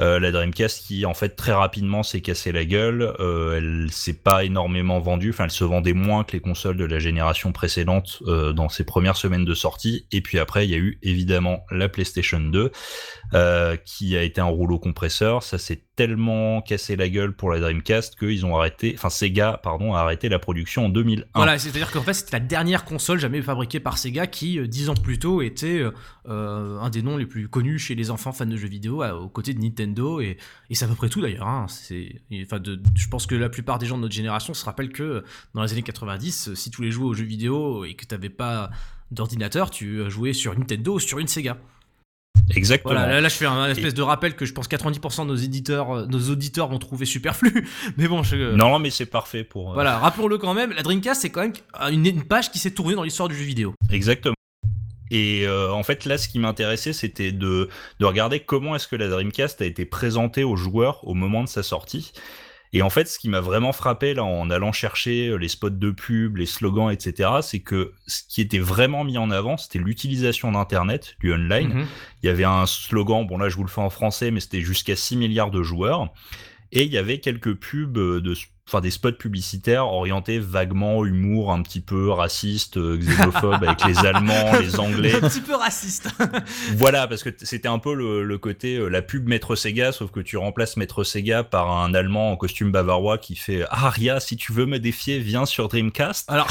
Euh, 0.00 0.18
la 0.18 0.32
Dreamcast 0.32 0.86
qui 0.86 1.06
en 1.06 1.14
fait 1.14 1.30
très 1.30 1.52
rapidement 1.52 2.02
s'est 2.02 2.20
cassée 2.20 2.52
la 2.52 2.64
gueule, 2.64 3.14
euh, 3.20 3.56
elle 3.56 3.92
s'est 3.92 4.14
pas 4.14 4.44
énormément 4.44 4.98
vendue, 4.98 5.30
enfin 5.30 5.44
elle 5.44 5.50
se 5.50 5.64
vendait 5.64 5.92
moins 5.92 6.24
que 6.24 6.32
les 6.32 6.40
consoles 6.40 6.76
de 6.76 6.84
la 6.84 6.98
génération 6.98 7.52
précédente 7.52 8.22
euh, 8.26 8.52
dans 8.52 8.68
ses 8.68 8.84
premières 8.84 9.16
semaines 9.16 9.44
de 9.44 9.54
sortie, 9.54 10.06
et 10.10 10.20
puis 10.20 10.38
après 10.38 10.66
il 10.66 10.70
y 10.70 10.74
a 10.74 10.78
eu 10.78 10.98
évidemment 11.02 11.64
la 11.70 11.88
PlayStation 11.88 12.40
2 12.40 12.72
euh, 13.34 13.76
qui 13.84 14.16
a 14.16 14.22
été 14.22 14.40
un 14.40 14.46
rouleau 14.46 14.78
compresseur, 14.78 15.42
ça 15.42 15.58
s'est 15.58 15.82
tellement 15.96 16.60
cassé 16.60 16.96
la 16.96 17.08
gueule 17.08 17.32
pour 17.32 17.52
la 17.52 17.60
Dreamcast 17.60 18.18
qu'ils 18.18 18.44
ont 18.44 18.56
arrêté, 18.56 18.94
enfin 18.96 19.10
Sega 19.10 19.60
pardon 19.62 19.94
a 19.94 20.00
arrêté 20.00 20.28
la 20.28 20.40
production 20.40 20.86
en 20.86 20.88
2001. 20.88 21.24
Voilà, 21.36 21.56
c'est-à-dire 21.56 21.92
qu'en 21.92 22.02
fait 22.02 22.14
c'était 22.14 22.32
la 22.32 22.40
dernière 22.40 22.84
console 22.84 23.20
jamais 23.20 23.42
fabriquée 23.42 23.78
par 23.78 23.96
Sega 23.96 24.26
qui 24.26 24.58
dix 24.68 24.90
ans 24.90 24.94
plus 24.94 25.20
tôt 25.20 25.40
était 25.40 25.84
un 26.26 26.90
des 26.90 27.02
noms 27.02 27.16
les 27.16 27.26
plus 27.26 27.48
connus 27.48 27.78
chez 27.78 27.94
les 27.94 28.10
enfants 28.10 28.32
fans 28.32 28.46
de 28.46 28.56
jeux 28.56 28.68
vidéo 28.68 29.04
aux 29.04 29.28
côtés 29.28 29.54
de 29.54 29.60
Nintendo 29.60 29.83
et, 30.20 30.38
c'est 30.72 30.84
à 30.84 30.88
peu 30.88 30.94
près 30.94 31.08
tout 31.08 31.20
d'ailleurs. 31.20 31.46
Hein. 31.46 31.66
Enfin, 31.66 32.62
je 32.94 33.08
pense 33.08 33.26
que 33.26 33.34
la 33.34 33.48
plupart 33.48 33.78
des 33.78 33.86
gens 33.86 33.96
de 33.96 34.02
notre 34.02 34.14
génération 34.14 34.54
se 34.54 34.64
rappellent 34.64 34.92
que 34.92 35.24
dans 35.54 35.62
les 35.62 35.72
années 35.72 35.82
90, 35.82 36.54
si 36.54 36.70
tu 36.70 36.76
voulais 36.76 36.90
jouer 36.90 37.06
aux 37.06 37.14
jeux 37.14 37.24
vidéo 37.24 37.84
et 37.84 37.94
que 37.94 38.04
tu 38.04 38.14
n'avais 38.14 38.30
pas 38.30 38.70
d'ordinateur, 39.10 39.70
tu 39.70 40.08
jouais 40.10 40.32
sur 40.32 40.58
Nintendo 40.58 40.94
ou 40.94 41.00
sur 41.00 41.18
une 41.18 41.28
Sega. 41.28 41.58
Exactement. 42.50 42.94
Voilà, 42.94 43.20
là, 43.20 43.28
je 43.28 43.34
fais 43.34 43.46
un 43.46 43.68
espèce 43.68 43.94
de 43.94 44.02
rappel 44.02 44.36
que 44.36 44.44
je 44.44 44.52
pense 44.52 44.68
90% 44.68 45.22
de 45.22 45.26
nos 45.26 45.36
éditeurs, 45.36 46.06
nos 46.08 46.30
auditeurs 46.30 46.68
vont 46.68 46.78
trouver 46.78 47.06
superflu. 47.06 47.68
mais 47.96 48.08
bon, 48.08 48.22
je... 48.22 48.54
non, 48.54 48.78
mais 48.78 48.90
c'est 48.90 49.06
parfait 49.06 49.44
pour. 49.44 49.70
Euh, 49.70 49.74
voilà, 49.74 49.98
rappelons-le 49.98 50.38
quand 50.38 50.54
même. 50.54 50.72
La 50.72 50.82
Dreamcast, 50.82 51.22
c'est 51.22 51.30
quand 51.30 51.42
même 51.42 51.52
une 51.90 52.24
page 52.24 52.50
qui 52.50 52.58
s'est 52.58 52.72
tournée 52.72 52.94
dans 52.94 53.02
l'histoire 53.02 53.28
du 53.28 53.36
jeu 53.36 53.44
vidéo. 53.44 53.74
Exactement. 53.90 54.34
Et 55.10 55.46
euh, 55.46 55.70
en 55.72 55.82
fait, 55.82 56.04
là, 56.04 56.18
ce 56.18 56.28
qui 56.28 56.38
m'intéressait, 56.38 56.92
c'était 56.92 57.32
de, 57.32 57.68
de 58.00 58.06
regarder 58.06 58.40
comment 58.40 58.74
est-ce 58.74 58.88
que 58.88 58.96
la 58.96 59.08
Dreamcast 59.08 59.60
a 59.60 59.66
été 59.66 59.84
présentée 59.84 60.44
aux 60.44 60.56
joueurs 60.56 61.06
au 61.06 61.14
moment 61.14 61.42
de 61.42 61.48
sa 61.48 61.62
sortie. 61.62 62.12
Et 62.74 62.82
en 62.82 62.90
fait, 62.90 63.06
ce 63.06 63.20
qui 63.20 63.28
m'a 63.28 63.40
vraiment 63.40 63.72
frappé 63.72 64.14
là 64.14 64.24
en 64.24 64.50
allant 64.50 64.72
chercher 64.72 65.28
euh, 65.28 65.36
les 65.36 65.46
spots 65.46 65.70
de 65.70 65.90
pub, 65.92 66.38
les 66.38 66.46
slogans, 66.46 66.90
etc., 66.90 67.30
c'est 67.40 67.60
que 67.60 67.92
ce 68.08 68.22
qui 68.28 68.40
était 68.40 68.58
vraiment 68.58 69.04
mis 69.04 69.16
en 69.16 69.30
avant, 69.30 69.56
c'était 69.56 69.78
l'utilisation 69.78 70.50
d'Internet, 70.50 71.14
du 71.20 71.32
online. 71.32 71.72
Mhm. 71.72 71.86
Il 72.22 72.26
y 72.26 72.28
avait 72.28 72.44
un 72.44 72.66
slogan, 72.66 73.24
bon 73.26 73.38
là 73.38 73.48
je 73.48 73.54
vous 73.54 73.62
le 73.62 73.68
fais 73.68 73.80
en 73.80 73.90
français, 73.90 74.32
mais 74.32 74.40
c'était 74.40 74.60
jusqu'à 74.60 74.96
6 74.96 75.16
milliards 75.16 75.52
de 75.52 75.62
joueurs. 75.62 76.12
Et 76.72 76.82
il 76.82 76.92
y 76.92 76.98
avait 76.98 77.20
quelques 77.20 77.54
pubs 77.54 77.92
de 77.92 78.34
enfin 78.66 78.80
des 78.80 78.90
spots 78.90 79.12
publicitaires 79.12 79.86
orientés 79.86 80.38
vaguement 80.38 81.04
humour 81.04 81.52
un 81.52 81.62
petit 81.62 81.80
peu 81.80 82.08
raciste, 82.10 82.78
euh, 82.78 82.96
xénophobe 82.96 83.62
avec 83.62 83.84
les 83.84 83.98
Allemands, 84.06 84.58
les 84.58 84.80
Anglais. 84.80 85.14
Un 85.14 85.28
petit 85.28 85.42
peu 85.42 85.54
raciste. 85.54 86.08
voilà, 86.76 87.06
parce 87.06 87.22
que 87.22 87.30
c'était 87.42 87.68
un 87.68 87.78
peu 87.78 87.94
le, 87.94 88.38
côté 88.38 88.76
euh, 88.76 88.88
la 88.88 89.02
pub 89.02 89.28
Maître 89.28 89.54
Sega, 89.54 89.92
sauf 89.92 90.10
que 90.10 90.20
tu 90.20 90.38
remplaces 90.38 90.76
Maître 90.78 91.04
Sega 91.04 91.44
par 91.44 91.70
un 91.70 91.92
Allemand 91.92 92.32
en 92.32 92.36
costume 92.36 92.72
bavarois 92.72 93.18
qui 93.18 93.36
fait 93.36 93.64
Aria, 93.68 94.18
si 94.18 94.36
tu 94.36 94.52
veux 94.52 94.66
me 94.66 94.78
défier, 94.78 95.18
viens 95.18 95.44
sur 95.44 95.68
Dreamcast. 95.68 96.30
Alors, 96.30 96.48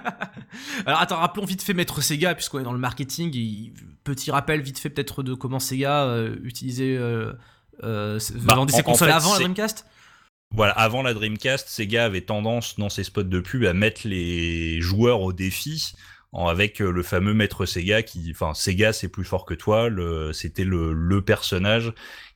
alors 0.86 1.00
attends, 1.00 1.18
rappelons 1.18 1.46
vite 1.46 1.62
fait 1.62 1.74
Maître 1.74 2.00
Sega 2.00 2.34
puisqu'on 2.34 2.58
est 2.58 2.64
dans 2.64 2.72
le 2.72 2.78
marketing. 2.78 3.72
petit 4.02 4.32
rappel 4.32 4.62
vite 4.62 4.80
fait 4.80 4.90
peut-être 4.90 5.22
de 5.22 5.34
comment 5.34 5.60
Sega 5.60 6.04
euh, 6.06 6.36
utilisait 6.42 6.96
euh, 6.98 7.32
bah, 7.82 8.56
ses 8.68 8.82
consoles 8.82 9.10
avant 9.10 9.32
la 9.34 9.38
Dreamcast? 9.38 9.86
Voilà, 10.52 10.72
avant 10.72 11.02
la 11.02 11.12
Dreamcast, 11.12 11.68
Sega 11.68 12.04
avait 12.06 12.22
tendance 12.22 12.78
dans 12.78 12.88
ses 12.88 13.04
spots 13.04 13.24
de 13.24 13.40
pub 13.40 13.64
à 13.64 13.74
mettre 13.74 14.06
les 14.06 14.80
joueurs 14.80 15.20
au 15.20 15.32
défi 15.32 15.92
avec 16.32 16.80
euh, 16.80 16.90
le 16.90 17.02
fameux 17.02 17.34
maître 17.34 17.66
Sega 17.66 18.02
qui, 18.02 18.30
enfin, 18.30 18.54
Sega 18.54 18.92
c'est 18.92 19.08
plus 19.08 19.24
fort 19.24 19.44
que 19.44 19.54
toi, 19.54 19.88
c'était 20.32 20.64
le, 20.64 21.22
personnage 21.22 21.92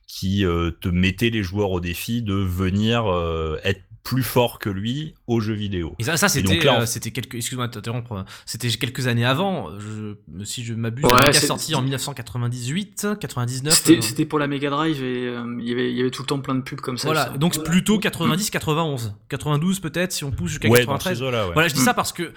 qui 0.07 0.45
euh, 0.45 0.71
te 0.71 0.89
mettait 0.89 1.29
les 1.29 1.43
joueurs 1.43 1.71
au 1.71 1.79
défi 1.79 2.21
de 2.21 2.33
venir 2.33 3.07
euh, 3.07 3.59
être 3.63 3.83
plus 4.03 4.23
fort 4.23 4.59
que 4.59 4.69
lui 4.69 5.13
aux 5.27 5.39
jeux 5.39 5.53
vidéo. 5.53 5.95
Et 5.99 6.03
ça, 6.03 6.17
ça 6.17 6.27
c'était, 6.27 6.67
euh, 6.67 6.85
c'était 6.85 7.11
quelques, 7.11 7.35
excuse-moi 7.35 7.67
de 7.67 7.73
t'interrompre, 7.73 8.25
c'était 8.45 8.69
quelques 8.69 9.07
années 9.07 9.25
avant. 9.25 9.69
Je, 9.79 10.15
si 10.43 10.63
je 10.63 10.73
m'abuse, 10.73 11.05
ouais, 11.05 11.33
c'est 11.33 11.45
sorti 11.45 11.75
en 11.75 11.81
1998, 11.81 13.07
99. 13.19 13.73
C'était, 13.73 13.97
euh. 13.97 14.01
c'était 14.01 14.25
pour 14.25 14.39
la 14.39 14.47
Mega 14.47 14.69
Drive 14.69 15.03
et 15.03 15.27
euh, 15.27 15.57
il 15.59 15.67
y 15.67 15.71
avait, 15.71 15.91
il 15.91 15.97
y 15.97 16.01
avait 16.01 16.09
tout 16.09 16.23
le 16.23 16.27
temps 16.27 16.39
plein 16.39 16.55
de 16.55 16.61
pubs 16.61 16.81
comme 16.81 16.97
ça. 16.97 17.07
Voilà, 17.07 17.29
donc 17.37 17.63
plutôt 17.63 17.99
90, 17.99 18.49
91, 18.49 19.15
92 19.29 19.79
peut-être 19.79 20.11
si 20.11 20.23
on 20.23 20.31
pousse 20.31 20.51
jusqu'à 20.51 20.69
93. 20.69 21.21
Voilà, 21.53 21.67
je 21.67 21.73
dis 21.73 21.81
ça 21.81 21.93
parce 21.93 22.11
que 22.11 22.33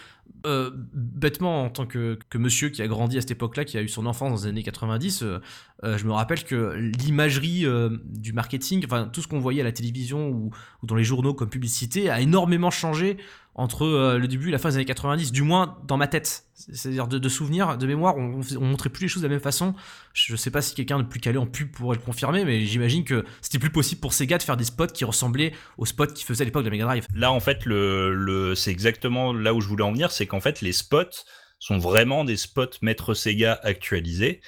euh, 0.47 0.71
bêtement, 0.93 1.65
en 1.65 1.71
tant 1.71 1.87
que, 1.87 2.19
que, 2.29 2.37
monsieur 2.37 2.69
qui 2.69 2.83
a 2.83 2.87
grandi 2.87 3.17
à 3.17 3.23
cette 3.23 3.31
époque-là, 3.31 3.65
qui 3.65 3.79
a 3.79 3.83
eu 3.83 3.89
son 3.89 4.05
enfance 4.05 4.31
dans 4.31 4.45
les 4.45 4.51
années 4.51 4.63
90, 4.63 5.23
euh, 5.23 5.41
euh, 5.85 5.97
je 5.97 6.05
me 6.05 6.13
rappelle 6.13 6.45
que 6.45 6.75
l'imagerie 6.99 7.65
du 8.05 8.33
marketing, 8.35 8.85
enfin 8.85 9.09
tout 9.11 9.23
ce 9.23 9.29
qu'on 9.29 9.41
voyait 9.41 9.63
à 9.63 9.65
la 9.65 9.73
télévision 9.73 10.29
ou, 10.29 10.51
dans 10.83 10.97
les 10.97 11.05
journaux 11.05 11.33
comme 11.33 11.49
publicité, 11.49 12.11
a 12.11 12.21
énormément 12.21 12.71
changé 12.71 13.17
entre 13.55 13.85
euh, 13.85 14.19
le 14.19 14.27
début 14.27 14.49
et 14.49 14.53
la 14.53 14.59
fin 14.59 14.71
des 14.71 14.77
années 14.77 14.85
90, 14.85 15.31
du 15.31 15.43
moins 15.43 15.79
dans 15.87 15.97
ma 15.97 16.09
tête. 16.09 16.45
C'est-à-dire 16.55 17.07
de, 17.07 17.29
souvenirs, 17.29 17.77
de 17.79 17.87
mémoire, 17.87 18.17
on, 18.17 18.41
on, 18.59 18.65
montrait 18.65 18.89
plus 18.89 19.03
les 19.03 19.09
choses 19.09 19.23
de 19.23 19.29
la 19.29 19.35
même 19.35 19.43
façon. 19.43 19.75
Je 20.13 20.35
sais 20.35 20.51
pas 20.51 20.63
si 20.63 20.75
quelqu'un 20.75 20.99
de 20.99 21.05
plus 21.05 21.21
calé 21.21 21.39
en 21.39 21.47
pub 21.47 21.71
pourrait 21.71 21.97
le 21.97 22.03
confirmer, 22.03 22.45
mais 22.45 22.65
j'imagine 22.65 23.05
que 23.05 23.25
c'était 23.43 23.59
plus 23.59 23.71
possible 23.71 24.01
pour 24.01 24.13
Sega 24.13 24.39
de 24.39 24.43
faire 24.43 24.57
des 24.57 24.65
spots 24.65 24.89
qui 24.89 25.05
ressemblaient 25.05 25.53
aux 25.79 25.87
spots 25.87 26.07
qu'ils 26.09 26.27
faisaient 26.27 26.43
à 26.43 26.45
l'époque 26.47 26.65
de 26.65 26.69
la 26.69 26.73
Mega 26.73 26.85
Drive. 26.85 27.07
Là, 27.15 27.33
en 27.33 27.41
fait, 27.41 27.65
le, 27.65 28.15
le 28.15 28.55
c'est 28.55 28.71
exactement 28.71 29.33
là 29.33 29.55
où 29.55 29.61
je 29.61 29.69
voulais 29.69 29.85
en 29.85 29.93
venir, 29.93 30.11
c'est 30.11 30.27
qu'en 30.27 30.41
fait, 30.41 30.61
les 30.61 30.73
spots 30.73 31.25
sont 31.59 31.79
vraiment 31.79 32.25
des 32.25 32.37
spots 32.37 32.79
maître 32.83 33.15
Sega 33.15 33.59
actualisés. 33.63 34.41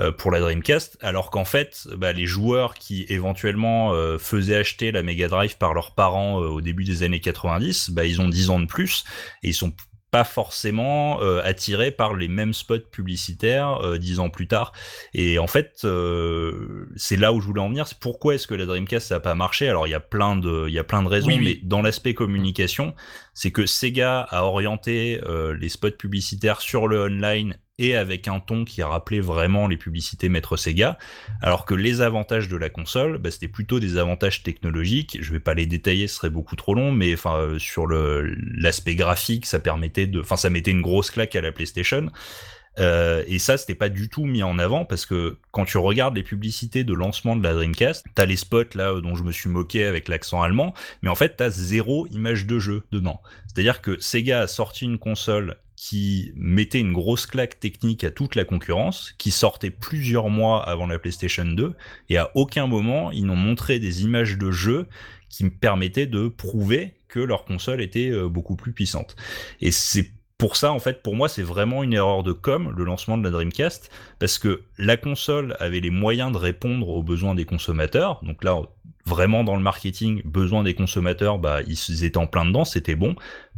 Euh, 0.00 0.10
pour 0.10 0.30
la 0.30 0.40
Dreamcast, 0.40 0.96
alors 1.02 1.30
qu'en 1.30 1.44
fait, 1.44 1.86
bah, 1.96 2.12
les 2.12 2.24
joueurs 2.24 2.72
qui 2.72 3.04
éventuellement 3.10 3.92
euh, 3.92 4.16
faisaient 4.16 4.56
acheter 4.56 4.90
la 4.90 5.02
Mega 5.02 5.28
Drive 5.28 5.58
par 5.58 5.74
leurs 5.74 5.90
parents 5.90 6.42
euh, 6.42 6.46
au 6.46 6.62
début 6.62 6.84
des 6.84 7.02
années 7.02 7.20
90, 7.20 7.90
bah, 7.90 8.06
ils 8.06 8.22
ont 8.22 8.28
10 8.28 8.48
ans 8.48 8.60
de 8.60 8.64
plus 8.64 9.04
et 9.42 9.48
ils 9.48 9.54
sont 9.54 9.74
pas 10.10 10.24
forcément 10.24 11.20
attirés 11.42 11.90
par 11.90 12.12
les 12.12 12.28
mêmes 12.28 12.52
spots 12.52 12.90
publicitaires 12.90 13.98
dix 13.98 14.20
ans 14.20 14.28
plus 14.28 14.46
tard. 14.46 14.74
Et 15.14 15.38
en 15.38 15.46
fait, 15.46 15.86
c'est 16.96 17.16
là 17.16 17.32
où 17.32 17.40
je 17.40 17.46
voulais 17.46 17.62
en 17.62 17.70
venir. 17.70 17.86
C'est 17.86 17.98
pourquoi 17.98 18.34
est-ce 18.34 18.46
que 18.46 18.54
la 18.54 18.66
Dreamcast 18.66 19.08
ça 19.08 19.14
a 19.14 19.20
pas 19.20 19.34
marché? 19.34 19.70
Alors 19.70 19.86
il 19.86 19.90
y 19.90 19.94
a 19.94 20.00
plein 20.00 20.36
de, 20.36 20.66
il 20.68 20.74
y 20.74 20.78
a 20.78 20.84
plein 20.84 21.02
de 21.02 21.08
raisons, 21.08 21.34
mais 21.40 21.58
dans 21.62 21.80
l'aspect 21.80 22.12
communication, 22.12 22.94
c'est 23.34 23.50
que 23.50 23.66
Sega 23.66 24.20
a 24.20 24.44
orienté 24.44 25.20
les 25.58 25.68
spots 25.68 25.92
publicitaires 25.92 26.60
sur 26.60 26.88
le 26.88 27.04
online 27.04 27.56
et 27.78 27.96
avec 27.96 28.28
un 28.28 28.38
ton 28.38 28.64
qui 28.64 28.82
rappelait 28.82 29.20
vraiment 29.20 29.66
les 29.66 29.76
publicités 29.76 30.28
Maître 30.28 30.56
Sega, 30.56 30.98
alors 31.40 31.64
que 31.64 31.74
les 31.74 32.00
avantages 32.00 32.48
de 32.48 32.56
la 32.56 32.70
console, 32.70 33.18
bah, 33.18 33.30
c'était 33.30 33.48
plutôt 33.48 33.80
des 33.80 33.98
avantages 33.98 34.42
technologiques. 34.42 35.18
Je 35.20 35.32
vais 35.32 35.40
pas 35.40 35.54
les 35.54 35.66
détailler, 35.66 36.06
ce 36.06 36.16
serait 36.16 36.30
beaucoup 36.30 36.56
trop 36.56 36.74
long, 36.74 36.92
mais 36.92 37.14
enfin 37.14 37.36
euh, 37.36 37.58
sur 37.58 37.86
l'aspect 37.88 38.94
graphique, 38.94 39.46
ça 39.46 39.58
permettait 39.58 40.06
de, 40.06 40.20
enfin 40.20 40.36
ça 40.36 40.50
mettait 40.50 40.70
une 40.70 40.82
grosse 40.82 41.10
claque 41.10 41.34
à 41.34 41.40
la 41.40 41.50
PlayStation. 41.50 42.10
Euh, 42.78 43.22
et 43.26 43.38
ça, 43.38 43.56
c'était 43.56 43.74
pas 43.74 43.88
du 43.88 44.08
tout 44.08 44.24
mis 44.24 44.42
en 44.42 44.58
avant 44.58 44.84
parce 44.84 45.06
que 45.06 45.38
quand 45.50 45.64
tu 45.64 45.78
regardes 45.78 46.16
les 46.16 46.22
publicités 46.22 46.84
de 46.84 46.94
lancement 46.94 47.36
de 47.36 47.42
la 47.42 47.52
Dreamcast, 47.52 48.06
t'as 48.14 48.26
les 48.26 48.36
spots 48.36 48.74
là 48.74 49.00
dont 49.00 49.14
je 49.14 49.22
me 49.22 49.32
suis 49.32 49.50
moqué 49.50 49.84
avec 49.84 50.08
l'accent 50.08 50.42
allemand, 50.42 50.74
mais 51.02 51.10
en 51.10 51.14
fait 51.14 51.36
t'as 51.36 51.50
zéro 51.50 52.06
image 52.08 52.46
de 52.46 52.58
jeu 52.58 52.82
dedans. 52.90 53.20
C'est-à-dire 53.46 53.82
que 53.82 54.00
Sega 54.00 54.40
a 54.40 54.46
sorti 54.46 54.84
une 54.84 54.98
console 54.98 55.56
qui 55.76 56.32
mettait 56.36 56.78
une 56.78 56.92
grosse 56.92 57.26
claque 57.26 57.58
technique 57.58 58.04
à 58.04 58.10
toute 58.10 58.36
la 58.36 58.44
concurrence, 58.44 59.14
qui 59.18 59.32
sortait 59.32 59.70
plusieurs 59.70 60.30
mois 60.30 60.62
avant 60.62 60.86
la 60.86 60.98
PlayStation 60.98 61.44
2, 61.44 61.74
et 62.08 62.18
à 62.18 62.30
aucun 62.36 62.66
moment 62.66 63.10
ils 63.10 63.26
n'ont 63.26 63.36
montré 63.36 63.80
des 63.80 64.04
images 64.04 64.38
de 64.38 64.50
jeu 64.50 64.86
qui 65.28 65.44
me 65.44 65.50
permettaient 65.50 66.06
de 66.06 66.28
prouver 66.28 66.94
que 67.08 67.18
leur 67.18 67.44
console 67.44 67.82
était 67.82 68.10
euh, 68.10 68.28
beaucoup 68.28 68.54
plus 68.54 68.72
puissante. 68.72 69.16
Et 69.60 69.70
c'est 69.70 70.12
pour 70.42 70.56
ça, 70.56 70.72
en 70.72 70.80
fait, 70.80 71.04
pour 71.04 71.14
moi, 71.14 71.28
c'est 71.28 71.44
vraiment 71.44 71.84
une 71.84 71.92
erreur 71.92 72.24
de 72.24 72.32
com, 72.32 72.74
le 72.76 72.82
lancement 72.82 73.16
de 73.16 73.22
la 73.22 73.30
Dreamcast, 73.30 73.92
parce 74.18 74.40
que 74.40 74.62
la 74.76 74.96
console 74.96 75.56
avait 75.60 75.78
les 75.78 75.90
moyens 75.90 76.32
de 76.32 76.36
répondre 76.36 76.88
aux 76.88 77.04
besoins 77.04 77.36
des 77.36 77.44
consommateurs. 77.44 78.18
Donc 78.24 78.42
là, 78.42 78.60
vraiment 79.04 79.42
dans 79.42 79.56
le 79.56 79.62
marketing, 79.62 80.22
besoin 80.24 80.62
des 80.62 80.74
consommateurs, 80.74 81.38
bah, 81.38 81.60
ils 81.66 82.04
étaient 82.04 82.18
en 82.18 82.26
plein 82.26 82.44
dedans, 82.44 82.64
c'était 82.64 82.94
bon. 82.94 83.16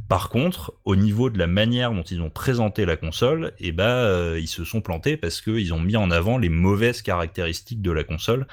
Par 0.08 0.28
contre, 0.28 0.74
au 0.84 0.96
niveau 0.96 1.30
de 1.30 1.38
la 1.38 1.46
manière 1.46 1.92
dont 1.92 2.02
ils 2.02 2.20
ont 2.22 2.30
présenté 2.30 2.86
la 2.86 2.96
console, 2.96 3.52
et 3.58 3.68
eh 3.68 3.72
bah, 3.72 4.04
euh, 4.04 4.38
ils 4.40 4.48
se 4.48 4.64
sont 4.64 4.80
plantés 4.80 5.16
parce 5.16 5.40
qu'ils 5.40 5.72
ont 5.74 5.80
mis 5.80 5.96
en 5.96 6.10
avant 6.10 6.38
les 6.38 6.48
mauvaises 6.48 7.02
caractéristiques 7.02 7.82
de 7.82 7.90
la 7.90 8.04
console. 8.04 8.46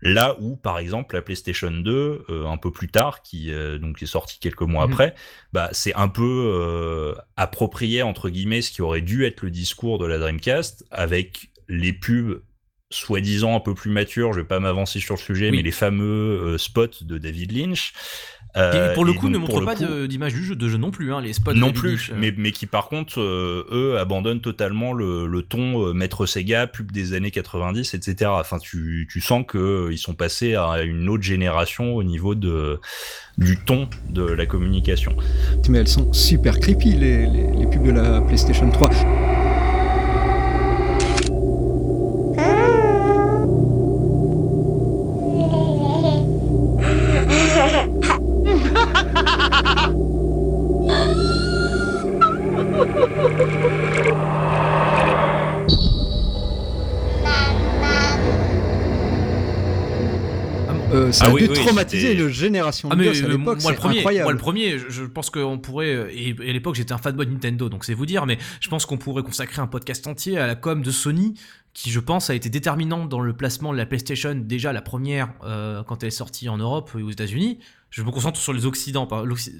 Là 0.00 0.36
où, 0.40 0.56
par 0.56 0.78
exemple, 0.78 1.14
la 1.16 1.22
PlayStation 1.22 1.70
2, 1.70 2.24
euh, 2.30 2.46
un 2.46 2.56
peu 2.56 2.70
plus 2.70 2.88
tard, 2.88 3.22
qui 3.22 3.52
euh, 3.52 3.78
donc 3.78 4.02
est 4.02 4.06
sortie 4.06 4.38
quelques 4.38 4.62
mois 4.62 4.86
Mhm. 4.86 4.92
après, 4.92 5.14
bah, 5.52 5.68
c'est 5.72 5.94
un 5.94 6.08
peu 6.08 7.14
approprié 7.36 8.02
entre 8.02 8.30
guillemets 8.30 8.62
ce 8.62 8.70
qui 8.70 8.82
aurait 8.82 9.00
dû 9.00 9.24
être 9.24 9.42
le 9.42 9.50
discours 9.50 9.98
de 9.98 10.06
la 10.06 10.18
Dreamcast 10.18 10.84
avec 10.90 11.50
les 11.68 11.92
pubs 11.92 12.40
soi-disant 12.90 13.54
un 13.56 13.60
peu 13.60 13.74
plus 13.74 13.90
matures, 13.90 14.32
je 14.32 14.40
vais 14.40 14.46
pas 14.46 14.60
m'avancer 14.60 14.98
sur 15.00 15.14
le 15.14 15.20
sujet, 15.20 15.50
Oui. 15.50 15.58
mais 15.58 15.62
les 15.62 15.70
fameux 15.72 16.04
euh, 16.54 16.58
spots 16.58 17.02
de 17.02 17.18
David 17.18 17.52
Lynch. 17.52 17.92
Qui, 18.54 18.60
Euh, 18.62 18.94
pour 18.94 19.04
le 19.04 19.12
et 19.12 19.14
coup, 19.14 19.28
ne 19.28 19.34
donc, 19.36 19.44
pour 19.46 19.60
montre 19.60 19.80
le 19.80 19.86
pas 20.00 20.06
d'image 20.06 20.32
du 20.32 20.42
jeu, 20.42 20.56
de 20.56 20.68
jeu 20.70 20.78
non 20.78 20.90
plus, 20.90 21.12
hein, 21.12 21.20
les 21.20 21.34
spots. 21.34 21.52
de 21.52 21.58
non 21.58 21.66
David 21.66 21.80
plus, 21.80 21.90
Lynch, 21.90 22.10
euh. 22.10 22.14
mais, 22.18 22.34
mais 22.36 22.50
qui 22.50 22.64
par 22.64 22.88
contre, 22.88 23.20
euh, 23.20 23.66
eux, 23.70 23.98
abandonnent 23.98 24.40
totalement 24.40 24.94
le, 24.94 25.26
le 25.26 25.42
ton 25.42 25.86
euh, 25.86 25.92
Maître 25.92 26.24
Sega, 26.24 26.66
pub 26.66 26.90
des 26.90 27.12
années 27.12 27.30
90, 27.30 27.92
etc. 27.92 28.30
Enfin, 28.34 28.58
tu, 28.58 29.06
tu 29.12 29.20
sens 29.20 29.44
que 29.46 29.58
euh, 29.58 29.92
ils 29.92 29.98
sont 29.98 30.14
passés 30.14 30.54
à 30.54 30.80
une 30.82 31.10
autre 31.10 31.22
génération 31.22 31.94
au 31.94 32.02
niveau 32.02 32.34
de, 32.34 32.80
du 33.36 33.58
ton 33.58 33.86
de 34.08 34.22
la 34.24 34.46
communication. 34.46 35.14
Mais 35.68 35.78
elles 35.78 35.86
sont 35.88 36.10
super 36.14 36.58
creepy, 36.58 36.94
les, 36.94 37.26
les, 37.26 37.50
les 37.52 37.66
pubs 37.70 37.84
de 37.86 37.90
la 37.92 38.22
PlayStation 38.22 38.68
3. 38.70 38.88
Ça 61.18 61.26
Ah 61.26 61.30
a 61.30 61.32
oui, 61.32 61.42
dû 61.42 61.48
oui, 61.50 61.54
traumatiser 61.64 62.12
une 62.14 62.28
génération 62.28 62.88
Ah 62.90 62.94
de 62.96 63.00
mais 63.00 63.06
gosses 63.08 63.22
à 63.22 63.26
euh, 63.26 63.28
l'époque, 63.36 63.62
moi 63.62 63.72
le 63.72 63.76
premier, 63.78 63.98
incroyable. 63.98 64.24
moi 64.24 64.32
le 64.32 64.38
premier, 64.38 64.78
je, 64.78 64.88
je 64.88 65.04
pense 65.04 65.30
qu'on 65.30 65.58
pourrait 65.58 66.08
et, 66.14 66.34
et 66.40 66.50
à 66.50 66.52
l'époque 66.52 66.74
j'étais 66.76 66.92
un 66.92 66.98
fanboy 66.98 67.26
de 67.26 67.32
Nintendo, 67.32 67.68
donc 67.68 67.84
c'est 67.84 67.94
vous 67.94 68.06
dire, 68.06 68.24
mais 68.26 68.38
je 68.60 68.68
pense 68.68 68.86
qu'on 68.86 68.98
pourrait 68.98 69.22
consacrer 69.22 69.60
un 69.60 69.66
podcast 69.66 70.06
entier 70.06 70.38
à 70.38 70.46
la 70.46 70.54
com 70.54 70.82
de 70.82 70.90
Sony, 70.90 71.34
qui 71.74 71.90
je 71.90 72.00
pense 72.00 72.30
a 72.30 72.34
été 72.34 72.48
déterminante 72.50 73.08
dans 73.08 73.20
le 73.20 73.32
placement 73.36 73.72
de 73.72 73.76
la 73.78 73.86
PlayStation 73.86 74.34
déjà 74.34 74.72
la 74.72 74.82
première 74.82 75.32
euh, 75.44 75.82
quand 75.84 76.02
elle 76.02 76.08
est 76.08 76.10
sortie 76.10 76.48
en 76.48 76.56
Europe 76.58 76.90
et 76.98 77.02
aux 77.02 77.10
États-Unis. 77.10 77.58
Je 77.90 78.02
me 78.02 78.10
concentre 78.10 78.38
sur 78.38 78.52
les 78.52 78.66
Occidents, 78.66 79.08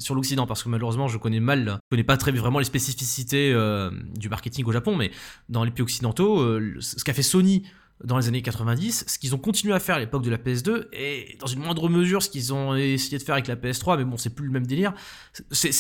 sur 0.01 0.15
l'Occident 0.15 0.47
parce 0.47 0.63
que 0.63 0.69
malheureusement 0.69 1.09
je 1.09 1.17
connais 1.17 1.41
mal, 1.41 1.79
je 1.85 1.89
connais 1.91 2.05
pas 2.05 2.17
très 2.19 2.31
vraiment 2.33 2.59
les 2.59 2.65
spécificités 2.67 3.53
euh, 3.55 3.91
du 4.17 4.29
marketing 4.29 4.65
au 4.67 4.73
Japon, 4.73 4.97
mais 4.97 5.11
dans 5.49 5.65
les 5.65 5.71
pays 5.71 5.83
occidentaux, 5.83 6.41
euh, 6.41 6.75
ce 6.81 7.03
qu'a 7.05 7.15
fait 7.15 7.23
Sony 7.23 7.63
dans 8.05 8.17
les 8.19 8.29
années 8.29 8.43
90, 8.43 9.05
ce 9.09 9.19
qu'ils 9.19 9.35
ont 9.35 9.39
continué 9.39 9.75
à 9.75 9.81
faire 9.81 9.97
à 9.97 9.99
l'époque 9.99 10.23
de 10.23 10.31
la 10.31 10.39
PS2, 10.39 10.87
et 10.93 11.37
dans 11.41 11.47
une 11.49 11.59
moindre 11.61 11.89
mesure 11.89 12.23
ce 12.23 12.31
qu'ils 12.31 12.53
ont 12.55 12.75
essayé 12.77 13.19
de 13.19 13.23
faire 13.23 13.35
avec 13.35 13.49
la 13.49 13.57
PS3, 13.57 13.97
mais 13.99 14.05
bon, 14.05 14.17
c'est 14.17 14.35
plus 14.35 14.47
le 14.47 14.53
même 14.53 14.67
délire. 14.67 14.93
Ces 15.51 15.71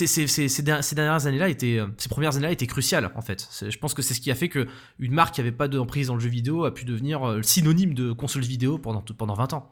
der- 0.62 0.82
ces 0.84 0.94
dernières 0.94 1.26
années-là 1.26 1.48
étaient, 1.48 1.78
euh, 1.78 1.86
ces 1.96 2.08
premières 2.08 2.34
années-là 2.36 2.52
étaient 2.52 2.66
cruciales 2.66 3.10
en 3.14 3.20
fait. 3.22 3.48
Je 3.68 3.76
pense 3.78 3.94
que 3.94 4.02
c'est 4.02 4.14
ce 4.14 4.20
qui 4.20 4.30
a 4.30 4.34
fait 4.34 4.48
que 4.48 4.66
une 4.98 5.12
marque 5.12 5.34
qui 5.34 5.40
avait 5.40 5.52
pas 5.52 5.68
d'emprise 5.68 6.08
dans 6.08 6.14
le 6.14 6.20
jeu 6.20 6.28
vidéo 6.28 6.64
a 6.64 6.74
pu 6.74 6.84
devenir 6.84 7.26
euh, 7.28 7.42
synonyme 7.42 7.94
de 7.94 8.12
console 8.12 8.42
vidéo 8.42 8.78
pendant 8.78 9.00
pendant 9.02 9.34
20 9.34 9.52
ans. 9.52 9.70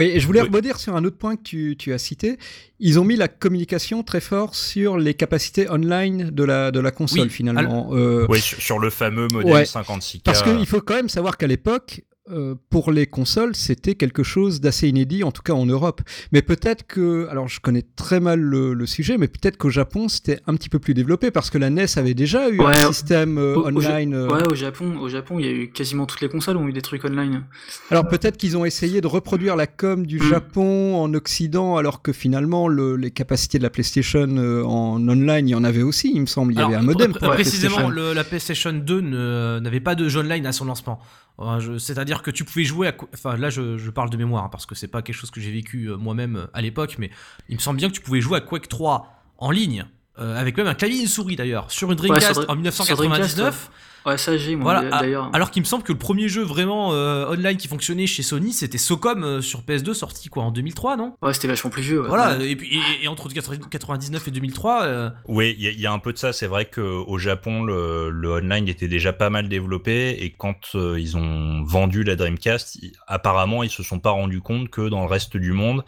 Oui, 0.00 0.06
et 0.06 0.18
je 0.20 0.26
voulais 0.26 0.40
Oui. 0.40 0.46
rebondir 0.46 0.78
sur 0.80 0.96
un 0.96 1.04
autre 1.04 1.16
point 1.18 1.36
que 1.36 1.42
tu, 1.42 1.76
tu 1.78 1.92
as 1.92 1.98
cité. 1.98 2.38
Ils 2.80 2.98
ont 2.98 3.04
mis 3.04 3.16
la 3.16 3.28
communication 3.28 4.02
très 4.02 4.20
fort 4.20 4.54
sur 4.54 4.98
les 4.98 5.14
capacités 5.14 5.70
online 5.70 6.30
de 6.30 6.42
la, 6.44 6.70
de 6.70 6.80
la 6.80 6.90
console, 6.90 7.22
Oui, 7.24 7.30
finalement. 7.30 7.90
Euh, 7.92 8.26
Ouais, 8.28 8.40
sur, 8.40 8.58
sur 8.60 8.78
le 8.78 8.90
fameux 8.90 9.28
modèle 9.32 9.52
Ouais. 9.52 9.62
56K. 9.64 10.22
Parce 10.24 10.42
qu'il 10.42 10.66
faut 10.66 10.80
quand 10.80 10.94
même 10.94 11.08
savoir 11.08 11.36
qu'à 11.36 11.46
l'époque, 11.46 12.02
euh, 12.30 12.54
pour 12.68 12.92
les 12.92 13.06
consoles, 13.06 13.56
c'était 13.56 13.94
quelque 13.94 14.22
chose 14.22 14.60
d'assez 14.60 14.86
inédit, 14.88 15.24
en 15.24 15.32
tout 15.32 15.42
cas 15.42 15.54
en 15.54 15.64
Europe. 15.66 16.02
Mais 16.32 16.42
peut-être 16.42 16.86
que, 16.86 17.26
alors 17.30 17.48
je 17.48 17.60
connais 17.60 17.82
très 17.96 18.20
mal 18.20 18.38
le, 18.38 18.74
le 18.74 18.86
sujet, 18.86 19.16
mais 19.18 19.26
peut-être 19.26 19.56
qu'au 19.56 19.70
Japon, 19.70 20.08
c'était 20.08 20.38
un 20.46 20.54
petit 20.54 20.68
peu 20.68 20.78
plus 20.78 20.92
développé 20.94 21.30
parce 21.30 21.50
que 21.50 21.58
la 21.58 21.70
NES 21.70 21.86
avait 21.96 22.14
déjà 22.14 22.48
eu 22.50 22.58
Ouais, 22.60 22.76
un 22.76 22.92
système 22.92 23.38
euh, 23.38 23.56
Au- 23.56 23.62
au 23.62 23.68
online. 23.68 24.14
euh, 24.14 24.28
Ouais, 24.28 24.46
au 24.46 24.54
Japon, 24.54 24.98
au 25.00 25.08
Japon, 25.08 25.38
il 25.40 25.46
y 25.46 25.48
a 25.48 25.52
eu 25.52 25.70
quasiment 25.72 26.04
toutes 26.06 26.20
les 26.20 26.28
consoles 26.28 26.56
ont 26.58 26.68
eu 26.68 26.72
des 26.72 26.82
trucs 26.82 27.04
online. 27.04 27.44
Alors 27.90 28.06
peut-être 28.06 28.36
qu'ils 28.36 28.56
ont 28.56 28.64
essayé 28.66 29.00
de 29.00 29.06
reproduire 29.06 29.56
la 29.56 29.66
com 29.66 30.06
du 30.06 30.18
Mm. 30.18 30.22
Japon 30.22 30.96
en 31.02 31.12
Occident, 31.14 31.78
alors 31.78 32.02
que 32.02 32.12
finalement 32.12 32.68
le- 32.68 32.96
les 32.96 33.10
capacités 33.10 33.58
de 33.58 33.62
la 33.64 33.70
PlayStation 33.70 34.28
euh, 34.36 34.62
en 34.62 34.96
online, 35.08 35.48
il 35.48 35.52
y 35.52 35.54
en 35.54 35.64
avait 35.64 35.82
aussi, 35.82 36.12
il 36.14 36.20
me 36.20 36.26
semble. 36.26 36.52
Il 36.52 36.56
y 36.56 36.58
Alors, 36.58 36.70
avait 36.72 36.78
un 36.78 36.82
modem 36.82 37.12
pour 37.14 37.28
la 37.28 37.34
précisément, 37.34 37.76
PlayStation. 37.76 37.88
le- 38.08 38.12
la 38.12 38.24
PlayStation 38.24 38.72
2 38.74 39.00
ne- 39.00 39.58
n'avait 39.60 39.80
pas 39.80 39.94
de 39.94 40.08
jeu 40.08 40.20
online 40.20 40.44
à 40.46 40.52
son 40.52 40.66
lancement. 40.66 41.00
Je- 41.60 41.78
C'est-à-dire 41.78 42.22
que 42.22 42.30
tu 42.30 42.44
pouvais 42.44 42.64
jouer 42.64 42.88
à. 42.88 42.94
Enfin, 43.14 43.36
là, 43.36 43.50
je, 43.50 43.78
je 43.78 43.90
parle 43.90 44.10
de 44.10 44.16
mémoire, 44.16 44.44
hein, 44.44 44.48
parce 44.50 44.66
que 44.66 44.74
c'est 44.74 44.88
pas 44.88 45.02
quelque 45.02 45.16
chose 45.16 45.30
que 45.30 45.40
j'ai 45.40 45.50
vécu 45.52 45.86
euh, 45.86 45.96
moi-même 45.96 46.36
euh, 46.36 46.46
à 46.52 46.60
l'époque, 46.60 46.96
mais 46.98 47.10
il 47.48 47.56
me 47.56 47.60
semble 47.60 47.78
bien 47.78 47.88
que 47.88 47.94
tu 47.94 48.00
pouvais 48.00 48.20
jouer 48.20 48.36
à 48.38 48.40
Quake 48.40 48.68
3 48.68 49.22
en 49.38 49.50
ligne, 49.50 49.86
euh, 50.18 50.38
avec 50.38 50.56
même 50.56 50.66
un 50.66 50.74
clavier 50.74 50.98
et 50.98 51.02
une 51.02 51.08
souris 51.08 51.36
d'ailleurs, 51.36 51.70
sur 51.70 51.90
une 51.90 51.96
Dreamcast 51.96 52.26
sur 52.34 52.50
en 52.50 52.54
sur 52.84 52.96
Dreamcast, 52.96 53.36
1999. 53.36 53.70
Ouais, 54.06 54.16
ça 54.16 54.36
j'ai, 54.36 54.56
moi, 54.56 54.72
Voilà, 54.80 55.00
d'ailleurs. 55.00 55.30
Alors 55.34 55.50
qu'il 55.50 55.60
me 55.62 55.66
semble 55.66 55.82
que 55.84 55.92
le 55.92 55.98
premier 55.98 56.28
jeu 56.28 56.42
vraiment 56.42 56.92
euh, 56.94 57.26
online 57.30 57.56
qui 57.56 57.68
fonctionnait 57.68 58.06
chez 58.06 58.22
Sony, 58.22 58.52
c'était 58.52 58.78
Socom 58.78 59.22
euh, 59.24 59.40
sur 59.42 59.60
PS2, 59.60 59.92
sorti 59.92 60.28
quoi 60.28 60.42
en 60.44 60.50
2003, 60.50 60.96
non? 60.96 61.14
Ouais, 61.22 61.34
c'était 61.34 61.48
vachement 61.48 61.70
plus 61.70 61.82
vieux. 61.82 62.00
ouais. 62.02 62.08
Voilà, 62.08 62.38
Ouais. 62.38 62.50
et, 62.50 62.56
puis, 62.56 62.68
et, 62.74 63.04
et 63.04 63.08
entre 63.08 63.28
99 63.68 64.26
et 64.26 64.30
2003, 64.30 64.82
euh, 64.84 65.10
Oui, 65.28 65.54
il 65.58 65.64
y, 65.64 65.68
a- 65.68 65.70
il 65.72 65.80
y 65.80 65.86
a 65.86 65.92
un 65.92 65.98
peu 65.98 66.12
de 66.12 66.18
ça. 66.18 66.32
C'est 66.32 66.46
vrai 66.46 66.64
qu'au 66.66 67.18
Japon, 67.18 67.62
le, 67.62 68.10
le 68.10 68.30
online 68.32 68.68
était 68.68 68.88
déjà 68.88 69.12
pas 69.12 69.28
mal 69.30 69.48
développé 69.48 70.10
et 70.22 70.30
quand 70.30 70.74
euh, 70.74 70.98
ils 70.98 71.16
ont 71.16 71.62
vendu 71.64 72.02
la 72.02 72.16
Dreamcast, 72.16 72.78
apparemment, 73.06 73.62
ils 73.62 73.70
se 73.70 73.82
sont 73.82 73.98
pas 73.98 74.10
rendus 74.10 74.40
compte 74.40 74.70
que 74.70 74.88
dans 74.88 75.00
le 75.02 75.08
reste 75.10 75.36
du 75.36 75.52
monde, 75.52 75.84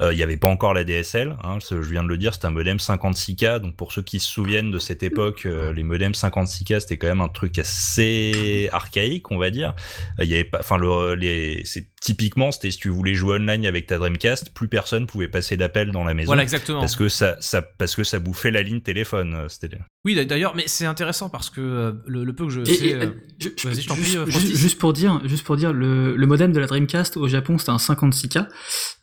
il 0.00 0.16
n'y 0.16 0.22
avait 0.22 0.36
pas 0.36 0.48
encore 0.48 0.74
la 0.74 0.84
DSL. 0.84 1.36
Hein, 1.42 1.58
je 1.70 1.76
viens 1.76 2.02
de 2.02 2.08
le 2.08 2.18
dire, 2.18 2.34
c'est 2.34 2.44
un 2.44 2.50
modem 2.50 2.76
56K. 2.76 3.60
Donc 3.60 3.76
pour 3.76 3.92
ceux 3.92 4.02
qui 4.02 4.20
se 4.20 4.28
souviennent 4.30 4.70
de 4.70 4.78
cette 4.78 5.02
époque, 5.02 5.46
euh, 5.46 5.72
les 5.72 5.82
modems 5.82 6.12
56K, 6.12 6.80
c'était 6.80 6.98
quand 6.98 7.06
même 7.08 7.20
un 7.20 7.28
truc 7.28 7.58
assez 7.58 8.68
archaïque, 8.72 9.30
on 9.30 9.38
va 9.38 9.50
dire. 9.50 9.74
Euh, 10.20 10.24
Il 10.24 10.30
y 10.30 10.34
avait 10.34 10.44
pas, 10.44 10.60
enfin 10.60 10.76
le, 10.78 11.14
les, 11.14 11.62
c'est 11.64 11.86
typiquement, 12.00 12.52
c'était 12.52 12.70
si 12.70 12.78
tu 12.78 12.88
voulais 12.88 13.14
jouer 13.14 13.36
online 13.36 13.66
avec 13.66 13.86
ta 13.86 13.98
Dreamcast, 13.98 14.52
plus 14.52 14.68
personne 14.68 15.06
pouvait 15.06 15.28
passer 15.28 15.56
d'appel 15.56 15.90
dans 15.90 16.04
la 16.04 16.14
maison. 16.14 16.26
voilà 16.28 16.42
exactement. 16.42 16.80
Parce 16.80 16.96
que 16.96 17.08
ça, 17.08 17.36
ça, 17.40 17.62
parce 17.62 17.96
que 17.96 18.04
ça 18.04 18.18
bouffait 18.18 18.50
la 18.50 18.62
ligne 18.62 18.80
téléphone. 18.80 19.34
euh, 19.34 19.48
C'était. 19.48 19.78
Oui, 20.06 20.14
d'a- 20.14 20.24
d'ailleurs, 20.24 20.54
mais 20.54 20.64
c'est 20.66 20.86
intéressant 20.86 21.28
parce 21.28 21.50
que 21.50 21.60
euh, 21.60 21.92
le, 22.06 22.24
le 22.24 22.32
peu 22.32 22.44
que 22.46 22.50
je 22.52 22.60
Et- 22.62 22.64
sais. 22.64 22.86
et, 22.86 22.94
euh, 22.94 23.10
je- 23.38 23.48
je- 23.56 23.68
vas-y, 23.68 23.82
je 23.82 23.88
t'en 23.88 23.94
juste, 23.96 24.16
prie, 24.16 24.24
juste- 24.24 24.38
Francis. 24.38 24.58
juste 24.58 24.78
pour 24.78 24.92
dire, 24.94 25.20
juste 25.24 25.44
pour 25.44 25.56
dire, 25.56 25.72
le, 25.74 26.16
le 26.16 26.26
modem 26.26 26.52
de 26.52 26.60
la 26.60 26.66
Dreamcast 26.66 27.16
au 27.18 27.26
Japon 27.28 27.58
c'était 27.58 27.72
un 27.72 27.78
56K. 27.78 28.46